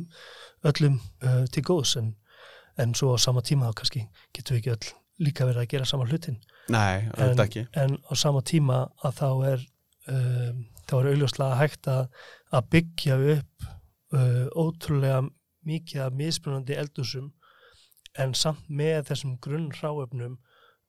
öllum 0.72 0.96
uh, 0.98 1.44
til 1.54 1.64
góðs 1.68 1.92
en, 2.02 2.08
en 2.82 2.96
svo 2.98 3.12
á 3.14 3.18
sama 3.22 3.44
tíma 3.46 3.70
þá 3.70 3.78
kannski 3.82 4.02
getur 4.34 4.58
við 4.58 4.62
ekki 4.64 4.74
öll 4.74 4.96
líka 5.24 5.48
verið 5.48 5.64
að 5.64 5.72
gera 5.74 5.88
sama 5.90 6.08
hlutin. 6.08 6.38
Nei, 6.74 7.08
en, 7.18 7.40
ekki. 7.42 7.66
En 7.78 7.98
á 8.06 8.14
sama 8.20 8.44
tíma 8.46 8.84
að 9.06 9.20
þá 9.22 9.30
er, 9.54 9.66
um, 10.14 10.62
þá 10.90 10.96
er 11.00 11.10
auðvitað 11.12 11.58
hægt 11.62 11.90
að, 11.92 12.04
að 12.54 12.70
byggja 12.76 13.18
upp 13.38 13.68
uh, 14.14 14.46
ótrúlega 14.56 15.24
mikið 15.68 16.04
af 16.06 16.16
mismunandi 16.16 16.78
eldusum 16.80 17.32
en 18.18 18.34
samt 18.38 18.70
með 18.70 19.10
þessum 19.12 19.36
grunn 19.44 19.70
ráöfnum 19.78 20.38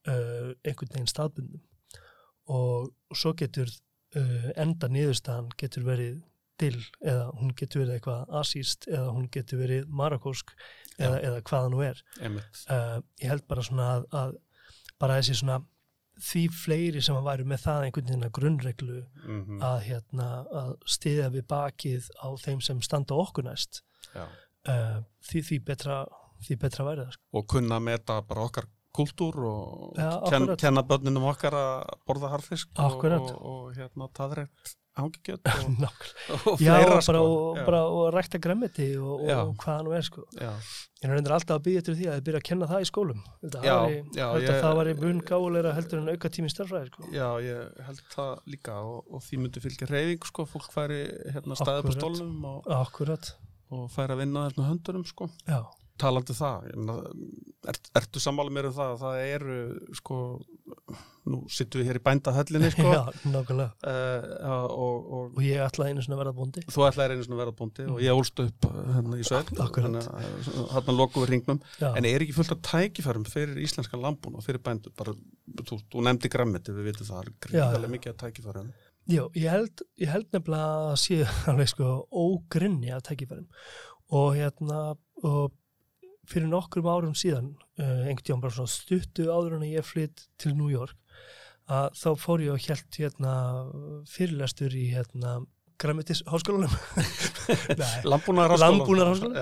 uh, 0.09 0.55
einhvern 0.65 0.93
veginn 0.95 1.11
staðbundum 1.11 1.65
og, 2.49 2.93
svo 3.17 3.35
getur 3.37 3.69
uh, 4.17 4.49
enda 4.57 4.89
niðurstaðan 4.93 5.51
getur 5.61 5.87
verið 5.89 6.19
dill 6.59 6.83
eða 7.01 7.31
hún 7.39 7.55
getur 7.57 7.85
verið 7.85 7.97
eitthvað 7.97 8.37
asíst 8.41 8.89
eða 8.91 9.15
hún 9.15 9.29
getur 9.33 9.63
verið 9.63 9.89
marakósk 10.01 10.53
eða, 10.99 11.19
eða 11.21 11.43
hvaða 11.51 11.73
nú 11.73 11.83
er. 11.87 12.05
Uh, 12.21 13.01
ég 13.23 13.33
held 13.33 13.47
bara 13.51 13.67
svona 13.67 13.91
að, 13.97 14.07
að 14.21 14.39
bara 14.99 15.19
þessi 15.21 15.39
svona 15.41 15.61
því 16.19 16.45
fleiri 16.51 17.03
sem 17.05 17.17
að 17.19 17.29
væru 17.29 17.45
með 17.49 17.61
það 17.65 17.85
einhvern 17.87 18.09
veginn 18.09 18.27
að 18.27 18.33
grunnreglu 18.39 18.97
mm 18.99 19.43
-hmm. 19.43 19.61
að, 19.63 19.79
hérna, 19.87 20.29
að 20.63 20.73
stiðja 20.97 21.29
við 21.35 21.45
bakið 21.53 22.09
á 22.19 22.29
þeim 22.43 22.61
sem 22.61 22.81
standa 22.83 23.15
okkur 23.15 23.47
næst 23.47 23.83
því, 24.67 25.43
því 25.43 25.61
betra 25.65 26.01
því 26.43 26.59
betra 26.65 26.89
væri 26.89 27.05
það 27.07 27.15
sko. 27.15 27.25
og 27.39 27.47
kunna 27.55 27.79
meta 27.79 28.21
bara 28.23 28.49
okkar 28.49 28.67
kultúr 28.99 29.39
og 29.47 29.99
ja, 29.99 30.11
ken, 30.31 30.49
kenna 30.59 30.83
börnunum 30.83 31.29
okkar 31.31 31.55
að 31.55 31.95
borða 32.09 32.33
harfisk 32.35 32.71
og, 32.75 33.05
og, 33.05 33.33
og 33.39 33.77
hérna 33.77 34.09
taðrætt 34.15 34.75
ángikjöld 35.03 35.49
og, 36.33 36.45
og 36.53 36.59
fleira 36.61 36.99
já, 36.99 37.01
sko. 37.07 37.23
og 37.23 37.61
bara 37.67 37.81
og 37.87 38.11
rækta 38.15 38.41
gremmiti 38.43 38.89
og 38.99 39.25
hvaða 39.63 39.81
nú 39.87 39.95
er 39.97 40.07
sko. 40.07 40.25
Já. 40.37 40.53
ég 41.03 41.15
er 41.15 41.35
alltaf 41.37 41.57
að 41.57 41.65
byggja 41.69 41.85
til 41.87 41.97
því 41.99 42.09
að 42.11 42.19
þið 42.19 42.27
byrja 42.29 42.43
að 42.43 42.47
kenna 42.51 42.69
það 42.71 42.85
í 42.85 42.89
skólum. 42.91 43.25
Já, 43.47 43.77
ég, 43.95 44.49
það 44.49 44.79
var 44.81 44.93
í 44.93 44.95
mun 44.99 45.25
gáleira 45.31 45.75
heldur 45.79 46.03
en 46.03 46.13
auka 46.13 46.33
tími 46.35 46.53
starfræði 46.53 46.93
sko. 46.93 47.09
já, 47.15 47.29
ég 47.47 47.83
held 47.89 48.05
það 48.15 48.33
líka 48.55 48.79
og 48.85 49.27
því 49.27 49.43
myndi 49.43 49.65
fylgja 49.65 49.91
reyfing 49.91 50.31
sko, 50.31 50.49
fólk 50.51 50.71
færi 50.75 51.03
hérna 51.35 51.59
staðið 51.59 51.91
på 51.91 51.99
stólnum 51.99 52.49
og 52.49 53.91
færi 53.93 54.15
að 54.15 54.25
vinna 54.25 54.49
þarna 54.49 54.73
höndurum 54.73 55.05
sko. 55.09 55.29
Já 55.49 55.63
talandi 56.01 56.35
um 56.35 56.89
það 56.89 57.07
er, 57.69 57.79
ertu 58.01 58.23
sammála 58.23 58.55
mér 58.55 58.71
um 58.71 58.75
það 58.79 58.95
að 58.95 59.05
það 59.05 59.23
eru 59.27 59.59
sko 59.99 60.19
nú 61.29 61.43
sittum 61.53 61.83
við 61.83 61.91
hér 61.91 61.99
í 62.01 62.03
bændahöllinni 62.07 62.71
sko. 62.73 62.87
Já, 62.95 63.03
nákvæmlega. 63.29 63.69
Uh, 63.85 64.65
og, 64.73 64.73
og, 64.79 65.25
og 65.37 65.45
ég 65.45 65.61
ætlaði 65.65 65.93
einu 65.93 66.05
svona 66.05 66.21
verða 66.23 66.35
búndi 66.39 66.65
Þú 66.69 66.87
ætlaði 66.89 67.17
einu 67.17 67.27
svona 67.27 67.41
verða 67.43 67.57
búndi 67.59 67.85
mm. 67.85 67.95
og 67.95 68.05
ég 68.05 68.21
ólst 68.23 68.43
upp 68.45 68.69
hérna 68.95 69.21
í 69.21 69.27
sögn 69.29 69.61
hérna 69.61 70.97
lokum 70.97 71.25
við 71.25 71.33
ringnum 71.35 71.63
Já. 71.77 71.91
en 71.93 72.09
er 72.09 72.25
ekki 72.25 72.37
fullt 72.39 72.55
af 72.57 72.63
tækifærum 72.71 73.27
fyrir 73.29 73.61
íslenska 73.65 74.01
lambún 74.01 74.39
og 74.39 74.47
fyrir 74.47 74.63
bændu 74.65 74.93
bara, 74.99 75.15
þú, 75.61 75.81
þú 75.93 76.05
nefndi 76.09 76.33
grammiti, 76.33 76.75
við 76.75 76.93
vitum 76.93 77.11
það 77.11 77.21
er 77.21 77.33
gríðarlega 77.47 77.95
mikið 77.97 78.15
af 78.15 78.21
tækifærum. 78.25 78.73
Já, 79.09 79.23
ég 79.33 79.49
held, 79.49 79.85
ég 79.97 80.11
held 80.13 80.27
nefnilega 80.37 80.91
að 80.91 80.99
sé 81.05 81.23
alveg 81.51 81.71
sko 81.73 81.93
ógrinni 82.13 82.93
af 82.93 83.05
tækifærum. 83.09 83.49
Og 84.17 84.35
hérna 84.37 84.83
og 85.29 85.53
fyrir 86.29 86.51
nokkrum 86.51 86.89
árum 86.89 87.15
síðan 87.17 87.53
uh, 87.81 88.07
einhvern 88.07 88.25
tíum 88.27 88.43
bara 88.43 88.55
svona 88.55 88.73
stuttu 88.73 89.29
áður 89.33 89.59
en 89.59 89.69
ég 89.69 89.87
flytt 89.87 90.27
til 90.41 90.55
New 90.57 90.71
York 90.73 90.97
að 91.69 91.95
þá 92.01 92.09
fór 92.17 92.43
ég 92.45 92.55
og 92.55 92.65
helt 92.65 92.99
hérna 93.01 93.33
fyrirlestur 94.09 94.75
í 94.77 94.89
hérna 94.95 95.39
Græmitis 95.79 96.25
háskólanum. 96.27 96.73
Lambúnar 98.11 98.51
háskólanum 98.51 99.37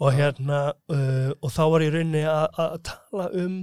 og 0.00 0.14
hérna 0.16 0.60
uh, 0.72 1.32
og 1.34 1.50
þá 1.52 1.64
var 1.74 1.84
ég 1.84 1.96
rauninni 1.96 2.22
að 2.30 2.78
tala 2.88 3.30
um 3.36 3.58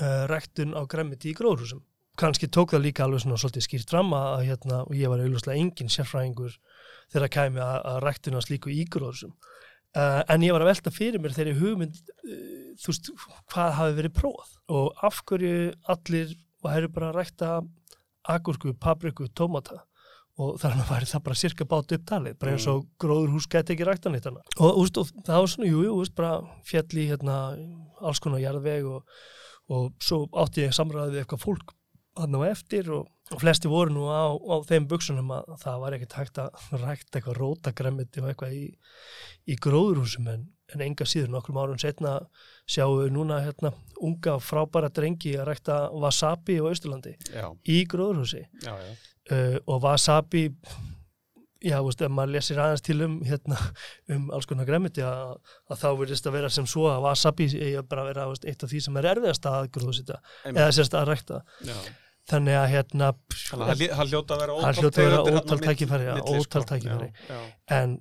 uh, 0.00 0.24
rektun 0.30 0.76
á 0.76 0.84
Græmiti 0.90 1.32
í 1.32 1.38
gróðrúsum 1.38 1.84
kannski 2.16 2.48
tók 2.48 2.72
það 2.72 2.84
líka 2.86 3.04
alveg 3.04 3.22
svona 3.22 3.38
svolítið 3.40 3.66
skýrt 3.66 3.92
fram 3.92 4.12
að 4.16 4.46
hérna 4.48 4.82
og 4.84 4.94
ég 4.96 5.12
var 5.12 5.20
auðvitað 5.20 5.58
engin 5.60 5.92
sérfræðingur 5.92 6.54
þegar 7.12 7.32
kæmi 7.34 7.60
að, 7.60 7.78
að 7.92 7.98
rektuna 8.06 8.42
slíku 8.44 8.72
í 8.72 8.84
gróðrúsum 8.88 9.34
Uh, 9.96 10.20
en 10.28 10.42
ég 10.44 10.52
var 10.52 10.64
að 10.64 10.72
velta 10.74 10.92
fyrir 10.92 11.22
mér 11.22 11.32
þegar 11.36 11.60
hugmynd, 11.60 11.98
uh, 12.26 12.72
þú 12.82 12.90
veist, 12.90 13.10
hvað 13.52 13.76
hafi 13.78 13.96
verið 13.96 14.14
prófað 14.18 14.50
og 14.76 15.04
af 15.06 15.22
hverju 15.28 15.60
allir 15.94 16.34
væri 16.66 16.90
bara 16.92 17.12
að 17.12 17.20
rækta 17.20 17.52
agurku, 18.26 18.74
papriku, 18.82 19.28
tómata 19.32 19.84
og 20.36 20.58
þar 20.60 20.76
með 20.76 20.90
væri 20.90 21.08
það 21.08 21.24
bara 21.28 21.38
cirka 21.40 21.66
bát 21.68 21.94
upptalið, 21.96 22.36
bara 22.40 22.52
eins 22.52 22.66
og 22.68 22.82
mm. 22.82 22.88
gróðurhús 23.00 23.46
geti 23.52 23.72
ekki 23.72 23.86
rækta 23.88 24.12
nýtt 24.12 24.28
hana. 24.28 24.42
Og, 24.58 24.82
úst, 24.82 24.98
og 25.00 25.08
það 25.24 25.40
var 25.40 25.52
svona, 25.52 25.70
jú, 25.70 25.84
jú, 25.86 25.96
bara 26.18 26.32
fjalli 26.68 27.06
hérna 27.08 27.36
alls 28.04 28.20
konar 28.20 28.42
jarðveg 28.42 28.90
og, 28.90 29.16
og 29.72 29.88
svo 30.04 30.26
átti 30.42 30.66
ég 30.66 30.76
samræðið 30.76 31.16
við 31.16 31.22
eitthvað 31.22 31.44
fólk 31.46 31.72
hann 32.20 32.36
á 32.36 32.40
eftir 32.50 32.92
og 32.92 33.08
og 33.34 33.40
flesti 33.42 33.70
voru 33.70 33.90
nú 33.90 34.06
á, 34.06 34.30
á 34.30 34.56
þeim 34.68 34.86
buksunum 34.90 35.32
að 35.34 35.56
það 35.62 35.80
var 35.82 35.96
ekkert 35.96 36.16
hægt 36.20 36.40
að 36.42 36.68
rækta 36.78 37.18
eitthvað 37.18 37.38
rótagremmiti 37.40 38.22
og 38.22 38.28
eitthvað 38.30 38.54
í, 38.54 38.66
í 39.50 39.56
gróðurhúsum. 39.62 40.28
En, 40.30 40.44
en 40.74 40.84
enga 40.86 41.06
síður 41.08 41.32
nokkrum 41.34 41.58
árum 41.58 41.80
setna 41.82 42.20
sjáum 42.70 43.00
við 43.00 43.12
núna 43.16 43.40
hérna 43.42 43.72
unga 44.02 44.36
frábæra 44.42 44.92
drengi 44.94 45.34
að 45.40 45.50
rækta 45.50 45.80
wasabi 45.94 46.60
á 46.62 46.70
Ísturlandi 46.70 47.16
í 47.66 47.80
gróðurhúsi. 47.90 48.44
Já, 48.62 48.74
já. 48.78 48.92
Uh, 49.26 49.58
og 49.66 49.82
wasabi 49.82 50.44
já, 51.66 51.80
veist, 51.82 51.98
ef 51.98 52.12
maður 52.14 52.36
lesir 52.36 52.62
aðeins 52.62 52.84
til 52.86 53.00
um 53.02 53.18
hérna, 53.26 53.58
um 54.14 54.30
alls 54.30 54.46
konar 54.46 54.68
gremmiti 54.68 55.02
að, 55.02 55.34
að 55.66 55.82
þá 55.82 55.86
verðist 55.98 56.30
að 56.30 56.36
vera 56.38 56.50
sem 56.54 56.70
svo 56.70 56.86
að 56.92 57.02
wasabi 57.08 57.50
bara 57.90 58.04
að 58.04 58.10
vera 58.12 58.30
veist, 58.30 58.46
eitt 58.46 58.62
af 58.62 58.70
því 58.70 58.86
sem 58.86 58.98
er 59.00 59.14
erfiðast 59.16 59.50
að 59.50 59.70
gróðsita 59.74 60.20
eða 60.52 60.74
sérst 60.78 60.94
að 60.94 61.08
rækta. 61.10 61.42
Já 61.66 61.74
þannig 62.30 62.58
að 62.58 62.68
hérna 62.74 63.12
hann 63.14 64.10
hljóta 64.10 64.36
að 64.36 64.42
vera 64.42 65.22
ótal 65.30 65.62
tækifæri 65.62 66.12
ótal 66.16 66.44
sko. 66.44 66.62
tækifæri 66.72 67.10
en 67.76 67.98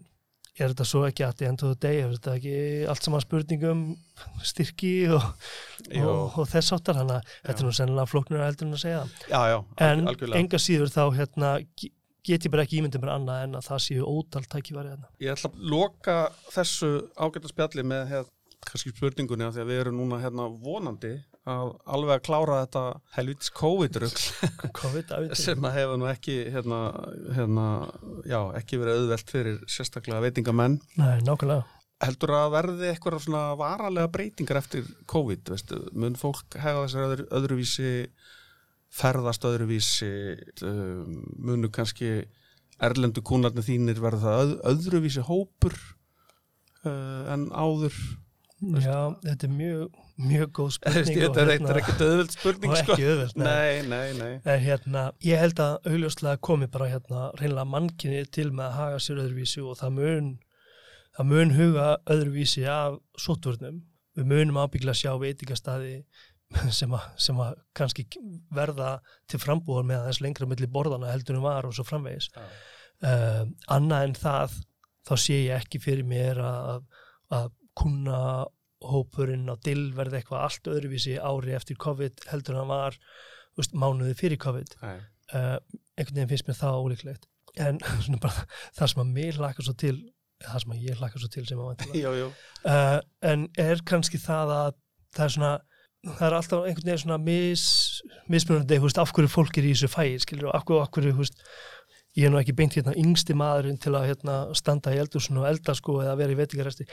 er 0.56 0.72
þetta 0.72 0.86
svo 0.88 1.02
ekki 1.04 1.26
að 1.26 1.44
end 1.50 1.64
of 1.66 1.74
the 1.74 1.80
day 1.84 2.02
er 2.02 2.14
þetta 2.16 2.36
ekki 2.38 2.56
allt 2.92 3.04
saman 3.04 3.24
spurningum 3.24 3.82
styrki 4.48 4.94
og, 5.12 5.26
og, 6.00 6.38
og 6.40 6.48
þess 6.52 6.76
áttar 6.78 7.02
þannig 7.02 7.18
að 7.18 7.34
þetta 7.34 7.58
er 7.58 7.68
nú 7.68 7.74
sennilega 7.76 8.12
flóknur 8.12 8.46
heldur 8.46 8.70
en 8.70 8.78
að 8.78 8.84
segja 8.86 9.02
já, 9.28 9.42
já, 9.52 9.58
en 9.90 10.08
algjörlega. 10.08 10.40
enga 10.40 10.62
síður 10.64 10.94
þá 10.96 11.04
hérna, 11.18 11.52
get 12.26 12.48
ég 12.48 12.54
bara 12.54 12.66
ekki 12.66 12.80
ímyndið 12.80 13.04
mér 13.04 13.14
annað 13.18 13.44
en 13.50 13.60
að 13.60 13.68
það 13.68 13.84
séu 13.90 14.08
ótal 14.08 14.46
tækifæri 14.48 14.94
hérna. 14.94 15.12
Ég 15.22 15.36
ætla 15.36 15.52
að 15.52 15.68
loka 15.76 16.18
þessu 16.56 16.92
ágæta 17.20 17.52
spjalli 17.52 17.86
með 17.92 18.08
hér, 18.14 18.30
kannski 18.66 18.96
spurningunni 18.96 19.50
að 19.50 19.58
því 19.58 19.66
að 19.66 19.74
við 19.74 19.84
erum 19.84 20.00
núna 20.00 20.24
hérna 20.24 20.48
vonandi 20.64 21.18
að 21.46 21.72
alveg 21.96 22.16
að 22.16 22.24
klára 22.26 22.60
þetta 22.64 22.84
helvitis 23.16 23.52
COVID-rugl. 23.56 25.34
Sem 25.46 25.68
að 25.68 25.78
hefa 25.80 25.98
nú 26.02 26.10
ekki 26.10 26.38
hérna, 26.54 26.80
hérna, 27.38 27.66
já, 28.26 28.40
ekki 28.60 28.80
verið 28.82 29.02
auðvelt 29.02 29.34
fyrir 29.34 29.60
sérstaklega 29.70 30.24
veitingamenn. 30.26 30.80
Nei, 30.98 31.20
nákvæmlega. 31.26 31.66
Heldur 32.06 32.34
að 32.36 32.50
verði 32.58 32.90
eitthvað 32.92 33.22
svona 33.24 33.44
varalega 33.60 34.12
breytingar 34.12 34.60
eftir 34.60 34.90
COVID, 35.10 35.46
veistu, 35.54 35.80
mun 35.96 36.18
fólk 36.20 36.58
hefa 36.60 36.84
þessar 36.84 37.06
öðru, 37.08 37.28
öðruvísi 37.40 37.94
ferðast 38.96 39.46
öðruvísi 39.48 40.12
um, 40.68 41.22
munu 41.40 41.72
kannski 41.74 42.26
erlendu 42.84 43.24
kúnarnir 43.26 43.64
þínir 43.66 44.02
verða 44.04 44.36
öð, 44.42 44.54
öðruvísi 44.72 45.24
hópur 45.26 45.76
uh, 46.84 47.32
en 47.32 47.48
áður 47.56 47.96
Já, 48.64 49.12
þetta 49.22 49.46
er 49.46 49.52
mjög, 49.52 49.98
mjög 50.16 50.52
góð 50.56 50.70
spurning 50.78 51.18
Þetta 51.20 51.42
er 51.42 51.52
eitt 51.54 51.70
er 51.70 51.80
ekki 51.82 51.96
döðvöld 52.00 52.34
spurning 52.36 52.72
og 52.72 52.78
sko. 52.80 52.96
ekki 52.96 53.08
öðvöld 53.12 53.40
Nei, 53.40 53.82
nei, 53.90 54.14
nei 54.16 54.32
En 54.48 54.62
hérna, 54.64 55.04
ég 55.26 55.42
held 55.42 55.60
að 55.64 55.90
augljóslega 55.92 56.42
komi 56.48 56.70
bara 56.72 56.88
hérna 56.92 57.26
reynilega 57.40 57.68
mannkinni 57.72 58.22
til 58.32 58.48
með 58.52 58.70
að 58.70 58.78
haga 58.80 59.02
sér 59.04 59.20
öðruvísi 59.26 59.64
og 59.66 59.80
það 59.82 59.98
mun, 59.98 60.30
það 61.18 61.30
mun 61.34 61.52
huga 61.58 61.90
öðruvísi 62.16 62.64
af 62.72 63.02
sótvörnum. 63.20 63.82
Við 64.16 64.32
munum 64.32 64.62
ábyggla 64.64 64.96
sjá 64.96 65.12
veitingastæði 65.20 65.98
sem 66.80 66.96
að, 66.96 67.10
sem 67.20 67.44
að 67.44 67.60
kannski 67.76 68.08
verða 68.56 68.96
til 69.32 69.42
frambúðar 69.44 69.90
með 69.92 70.08
þess 70.08 70.24
lengra 70.24 70.48
milli 70.48 70.72
borðana 70.72 71.12
heldur 71.12 71.42
en 71.42 71.46
var 71.46 71.68
og 71.68 71.76
svo 71.76 71.84
framvegis. 71.88 72.32
Já. 72.32 72.48
Uh, 73.04 73.42
annað 73.76 74.08
en 74.08 74.14
það, 74.16 74.60
þá 75.04 75.16
sé 75.20 75.42
ég 75.50 75.60
ekki 75.60 75.82
fyrir 75.84 76.08
mér 76.08 76.40
að, 76.40 76.86
að 77.36 77.50
kunna 77.76 78.20
hópurinn 78.84 79.48
á 79.48 79.56
dill 79.64 79.94
verði 79.96 80.20
eitthvað 80.20 80.48
allt 80.48 80.68
öðruvísi 80.72 81.16
ári 81.20 81.56
eftir 81.56 81.80
COVID 81.82 82.28
heldur 82.32 82.60
hann 82.60 82.72
var 82.72 82.98
veist, 83.56 83.76
mánuði 83.78 84.18
fyrir 84.20 84.42
COVID. 84.42 84.76
Uh, 84.84 85.56
einhvern 85.96 86.20
veginn 86.20 86.34
finnst 86.34 86.50
mér 86.50 86.60
það 86.60 86.82
ólíklegt. 86.84 87.30
En 87.56 87.80
bara 88.24 88.46
það 88.76 88.92
sem 88.92 89.06
að 89.06 89.16
mér 89.16 89.40
hlakka 89.40 89.66
svo 89.66 89.78
til 89.80 89.98
það 90.44 90.64
sem 90.64 90.74
að 90.76 90.84
ég 90.90 91.00
hlakka 91.00 91.22
svo 91.22 91.30
til 91.32 91.46
sem 91.48 91.62
að 91.64 91.96
jú 91.96 92.26
uh, 92.68 93.00
en 93.24 93.48
er 93.62 93.82
kannski 93.88 94.20
það 94.22 94.52
að 94.56 94.74
það 95.16 95.26
er 95.26 95.34
svona 95.36 95.54
það 96.06 96.26
er 96.28 96.36
alltaf 96.38 96.66
einhvern 96.68 96.90
veginn 96.90 97.02
svona 97.02 97.20
mis, 97.22 97.64
mismunandi, 98.30 98.78
veist, 98.84 99.00
af 99.02 99.14
hverju 99.16 99.32
fólk 99.32 99.58
er 99.58 99.70
í 99.70 99.72
þessu 99.74 99.90
fæi 99.90 100.20
skilur, 100.22 100.52
og 100.52 100.58
af 100.60 100.68
hverju, 100.68 100.82
af 100.84 100.92
hverju, 100.94 101.14
veist 101.18 101.40
ég 102.16 102.28
er 102.28 102.34
nú 102.34 102.40
ekki 102.40 102.56
beint 102.56 102.76
hérna 102.78 102.94
yngsti 103.00 103.36
maðurinn 103.38 103.80
til 103.82 103.96
að 103.98 104.12
hérna, 104.12 104.36
standa 104.56 104.94
í 104.94 105.00
eldursun 105.02 105.42
og 105.42 105.48
elda 105.50 105.76
sko 105.76 105.98
eða 106.04 106.14
vera 106.20 106.36
í 106.36 106.38
veitingaresti, 106.40 106.86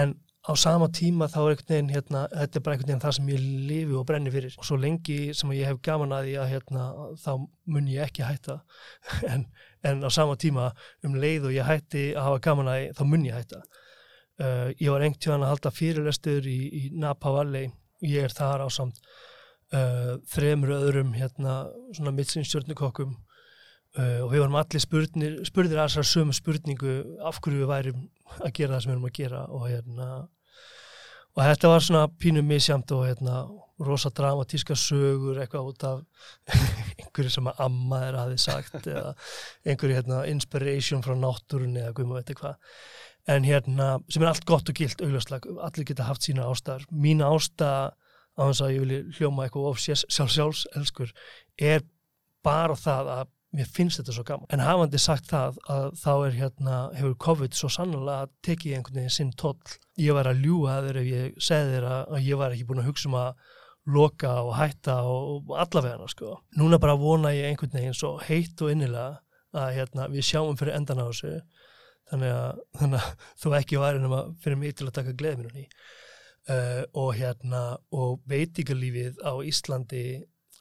en 0.00 0.16
á 0.48 0.52
sama 0.56 0.88
tíma 0.88 1.28
þá 1.28 1.38
er 1.42 1.50
einhvern 1.52 1.68
veginn 1.68 1.90
hérna, 1.92 2.22
þetta 2.32 2.58
er 2.58 2.62
bara 2.64 2.76
einhvern 2.76 2.88
veginn 2.88 3.02
það 3.02 3.16
sem 3.18 3.26
ég 3.28 3.42
lifi 3.68 3.96
og 3.98 4.06
brenni 4.08 4.32
fyrir. 4.32 4.54
Og 4.56 4.64
svo 4.64 4.78
lengi 4.80 5.18
sem 5.36 5.52
ég 5.52 5.68
hef 5.68 5.80
gaman 5.84 6.14
að 6.16 6.28
því 6.28 6.36
að 6.40 6.52
hérna, 6.54 6.84
þá 7.20 7.32
mun 7.74 7.90
ég 7.92 8.06
ekki 8.08 8.24
hætta. 8.24 8.60
En, 9.32 9.44
en 9.84 10.00
á 10.02 10.10
sama 10.10 10.38
tíma 10.40 10.70
um 11.04 11.18
leið 11.20 11.50
og 11.50 11.54
ég 11.54 11.68
hætti 11.68 12.08
að 12.14 12.24
hafa 12.30 12.40
gaman 12.48 12.70
að 12.72 12.80
því 12.80 12.88
þá 12.96 13.02
mun 13.12 13.26
ég 13.28 13.36
hætta. 13.36 13.60
Uh, 14.38 14.68
ég 14.78 14.92
var 14.94 15.04
einhvern 15.04 15.20
tíðan 15.20 15.44
að 15.44 15.52
halda 15.52 15.74
fyrirlestur 15.74 16.48
í, 16.48 16.58
í 16.80 16.82
Napa 16.96 17.32
Valley. 17.34 17.68
Ég 18.06 18.28
er 18.28 18.34
þar 18.34 18.64
á 18.64 18.68
samt 18.72 19.00
uh, 19.74 20.16
þremur 20.32 20.76
öðrum 20.78 21.12
hérna 21.18 21.60
svona 21.90 22.14
mittsinsstjórnukokkum 22.16 23.12
uh, 23.18 24.20
og 24.24 24.32
við 24.32 24.44
varum 24.44 24.58
allir 24.62 24.84
spurnir, 24.84 25.38
spurðir 25.48 25.82
að 25.82 25.90
þessar 25.90 26.10
sömu 26.14 26.36
spurningu 26.38 26.96
af 27.26 27.42
hverju 27.42 27.64
við 27.64 27.72
værum 27.74 28.04
að 28.38 28.52
gera 28.60 28.76
það 28.76 28.84
sem 28.84 28.92
við 28.92 28.96
erum 28.96 29.08
að 29.10 29.16
gera 29.18 29.44
og 29.50 29.66
hérna 29.66 30.08
og 31.38 31.44
þetta 31.46 31.70
var 31.70 31.84
svona 31.86 32.06
pínu 32.18 32.42
misjamt 32.42 32.90
og 32.96 33.04
hérna 33.06 33.42
rosa 33.86 34.10
dramatíska 34.10 34.74
sögur 34.74 35.38
eitthvað 35.38 35.68
út 35.70 35.84
af 35.86 36.00
einhverju 36.98 37.30
sem 37.30 37.50
að 37.50 37.60
amma 37.68 38.00
er 38.08 38.18
hafi 38.18 38.40
sagt 38.42 38.86
eða 38.90 39.12
einhverju 39.62 40.00
hérna 40.00 40.24
inspiration 40.32 41.04
frá 41.06 41.14
náttúrunni 41.14 41.84
eða 41.84 41.94
guðum 41.94 42.16
að 42.16 42.20
veit 42.20 42.32
eitthvað 42.34 42.58
en 43.28 43.46
hérna 43.46 43.88
sem 44.08 44.24
er 44.24 44.32
allt 44.32 44.46
gott 44.48 44.70
og 44.72 44.80
gilt 44.80 45.02
augljóslega, 45.04 45.54
allir 45.62 45.86
geta 45.86 46.08
haft 46.08 46.26
sína 46.26 46.48
ástæðar 46.48 46.88
mín 46.90 47.22
ástæða 47.22 47.94
á 48.38 48.42
þess 48.42 48.64
að 48.64 48.74
ég 48.74 48.84
vilja 48.84 49.16
hljóma 49.18 49.46
eitthvað 49.46 49.70
of 49.70 49.80
sjálfs, 49.82 50.06
sjálfs 50.34 50.66
elskur 50.78 51.14
er 51.58 51.86
bara 52.46 52.74
það 52.78 53.12
að 53.14 53.34
mér 53.56 53.68
finnst 53.72 54.00
þetta 54.00 54.14
svo 54.14 54.24
gaman. 54.28 54.48
En 54.52 54.62
hafandi 54.62 55.00
sagt 55.00 55.30
það 55.30 55.60
að 55.72 55.86
þá 56.00 56.10
er 56.14 56.34
hérna 56.36 56.80
hefur 56.96 57.14
COVID 57.24 57.56
svo 57.56 57.70
sannlega 57.72 58.28
tekið 58.44 58.74
einhvern 58.76 58.98
veginn 59.00 59.14
sinn 59.14 59.30
toll. 59.40 59.76
Ég 60.00 60.16
var 60.16 60.28
að 60.28 60.42
ljúga 60.44 60.80
þeir 60.86 61.00
ef 61.00 61.08
ég 61.08 61.38
segði 61.48 61.76
þeir 61.76 61.88
að, 61.92 62.02
að 62.18 62.28
ég 62.28 62.42
var 62.42 62.56
ekki 62.56 62.68
búin 62.68 62.82
að 62.82 62.90
hugsa 62.90 63.08
um 63.08 63.16
að 63.22 63.46
loka 63.88 64.34
og 64.44 64.52
hætta 64.58 64.98
og, 65.08 65.54
allavega 65.56 66.10
sko. 66.12 66.34
núna 66.60 66.80
bara 66.80 66.98
vona 67.00 67.32
ég 67.32 67.48
einhvern 67.48 67.72
veginn 67.72 67.96
svo 67.96 68.18
heitt 68.20 68.60
og 68.60 68.74
innilega 68.74 69.22
að 69.56 69.70
hérna, 69.78 70.10
við 70.12 70.26
sjáum 70.28 70.58
fyrir 70.60 70.76
endan 70.76 71.00
á 71.00 71.08
þessu. 71.08 71.38
Þannig 72.08 72.34
að, 72.34 72.60
þannig 72.80 73.00
að 73.00 73.24
þú 73.40 73.54
ekki 73.58 73.80
væri 73.80 74.02
nema 74.04 74.20
fyrir 74.44 74.60
mig 74.60 74.76
til 74.76 74.88
að 74.88 74.98
taka 75.00 75.16
í 75.16 75.64
uh, 76.48 76.82
og 76.96 77.14
hérna 77.16 77.62
og 77.92 78.20
veitingarlífið 78.28 79.20
á 79.24 79.32
Íslandi 79.44 80.04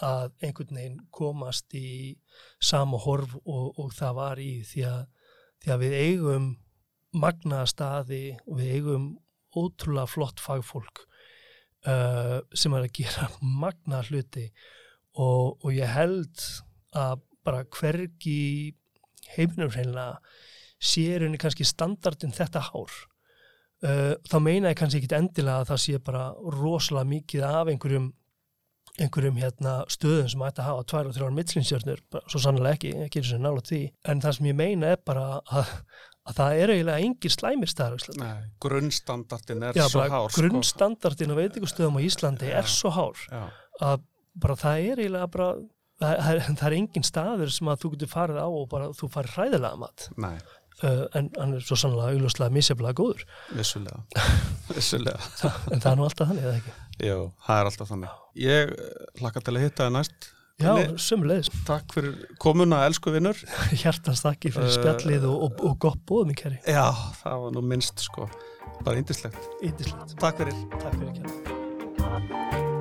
að 0.04 0.32
einhvern 0.46 0.78
veginn 0.78 0.98
komast 1.14 1.74
í 1.78 2.18
sama 2.62 3.00
horf 3.02 3.34
og, 3.44 3.78
og 3.80 3.94
það 3.98 4.18
var 4.18 4.42
í 4.42 4.52
því 4.68 4.84
að, 4.90 5.04
því 5.64 5.74
að 5.74 5.84
við 5.86 5.96
eigum 6.02 6.50
magnaða 7.18 7.70
staði 7.72 8.24
og 8.46 8.60
við 8.60 8.74
eigum 8.78 9.08
ótrúlega 9.58 10.12
flott 10.12 10.42
fagfólk 10.44 11.06
uh, 11.88 12.40
sem 12.54 12.76
er 12.78 12.86
að 12.86 12.98
gera 13.00 13.30
magnaða 13.64 14.12
hluti. 14.12 14.48
Og, 15.18 15.58
og 15.66 15.72
ég 15.74 15.90
held 15.90 16.44
að 16.98 17.24
bara 17.48 17.64
hvergi 17.74 18.76
heiminum 19.34 19.72
hreinlega 19.74 20.20
sér 20.78 21.26
henni 21.26 21.40
kannski 21.42 21.66
standardin 21.66 22.36
þetta 22.36 22.62
hár. 22.70 22.94
Uh, 23.82 24.14
þá 24.30 24.38
meina 24.42 24.72
ég 24.74 24.78
kannski 24.80 25.02
ekki 25.02 25.18
endilega 25.18 25.64
að 25.64 25.72
það 25.72 25.84
sé 25.84 26.00
bara 26.06 26.24
rosalega 26.54 27.10
mikið 27.12 27.46
af 27.46 27.72
einhverjum 27.72 28.08
einhverjum 28.98 29.38
hérna 29.42 29.74
stöðum 29.94 30.30
sem 30.32 30.44
ætti 30.48 30.62
að 30.64 30.70
hafa 30.72 30.86
tvær 30.92 31.10
og 31.10 31.16
þrjár 31.18 31.34
mittlinsjörnur, 31.38 32.04
svo 32.32 32.42
sannlega 32.42 32.78
ekki 32.78 32.92
ekki 33.06 33.22
eins 33.22 33.34
og 33.38 33.44
nála 33.46 33.64
því, 33.68 33.82
en 34.10 34.24
það 34.24 34.38
sem 34.40 34.50
ég 34.50 34.58
meina 34.58 34.92
er 34.96 35.02
bara 35.06 35.26
að, 35.46 35.72
að 36.28 36.40
það 36.42 36.62
er 36.64 36.74
eiginlega 36.76 37.06
engin 37.08 37.36
slæmir 37.38 37.72
staður 37.72 38.08
Nei, 38.18 38.36
grunnstandardin 38.66 39.66
er 39.70 39.78
Já, 39.78 39.86
svo 39.92 40.04
hár 40.08 40.30
sko. 40.32 40.42
grunnstandardin 40.42 41.34
á 41.34 41.40
veitingustöðum 41.42 42.00
á 42.00 42.02
Íslandi 42.08 42.50
er 42.52 42.66
Já. 42.66 42.74
svo 42.74 42.94
hár 42.98 43.26
Já, 43.30 43.44
að 43.92 44.06
bara 44.38 44.60
það 44.60 44.86
er 44.92 45.04
eiginlega 45.04 45.32
bara 45.34 45.50
það 45.98 46.32
er, 46.34 46.42
það 46.50 46.68
er 46.68 46.76
engin 46.78 47.06
staður 47.08 47.54
sem 47.54 47.70
að 47.74 47.80
þú 47.84 47.94
getur 47.96 48.12
farið 48.12 48.42
á 48.42 48.48
og 48.48 48.66
bara 48.70 48.90
þú 48.94 49.08
farið 49.14 49.38
hræðilega 49.38 49.80
mat. 49.82 50.04
Nei, 50.22 50.36
uh, 50.84 51.04
en 51.18 51.30
hann 51.38 51.58
er 51.58 51.66
svo 51.66 51.78
sannlega 51.80 52.14
augljóslega 52.16 52.54
misjaflega 52.54 52.98
góður. 52.98 53.26
Vissulega. 53.58 54.02
Vissulega. 54.76 55.20
En 55.74 55.84
það 55.84 55.92
er 55.92 56.00
nú 56.00 56.08
alltaf 56.08 56.32
þannig 56.32 56.48
eða 56.48 56.58
ekki? 56.62 56.74
Jú, 57.08 57.20
það 57.46 57.62
er 57.62 57.70
alltaf 57.72 57.94
þannig. 57.94 58.18
Ég 58.48 58.74
hlakka 59.22 59.46
til 59.46 59.56
að 59.56 59.68
hitta 59.68 59.88
það 59.88 59.96
næst. 60.00 60.34
Já, 60.58 60.72
sömulegis, 60.98 61.52
Takk 61.68 61.92
fyrir 61.94 62.16
komuna, 62.42 62.80
elsku 62.90 63.12
vinnur 63.14 63.38
hjartans 63.84 64.24
þakki 64.26 64.50
fyrir 64.56 64.72
Uh, 64.72 64.74
spjallið 64.80 65.28
og, 65.30 65.44
og, 65.46 65.62
og 65.70 65.78
gott 65.86 66.02
bóðum 66.10 66.34
í 66.34 66.38
kæri. 66.40 66.58
Já, 66.66 66.88
það 67.22 67.44
var 67.44 67.54
nú 67.60 67.66
minnst 67.74 68.02
sko. 68.08 68.26
Bara 68.82 68.98
yndislegt. 68.98 69.38
Takk 70.18 70.42
fyrir. 70.42 70.58
Takk 70.82 70.98
fyrir 70.98 72.77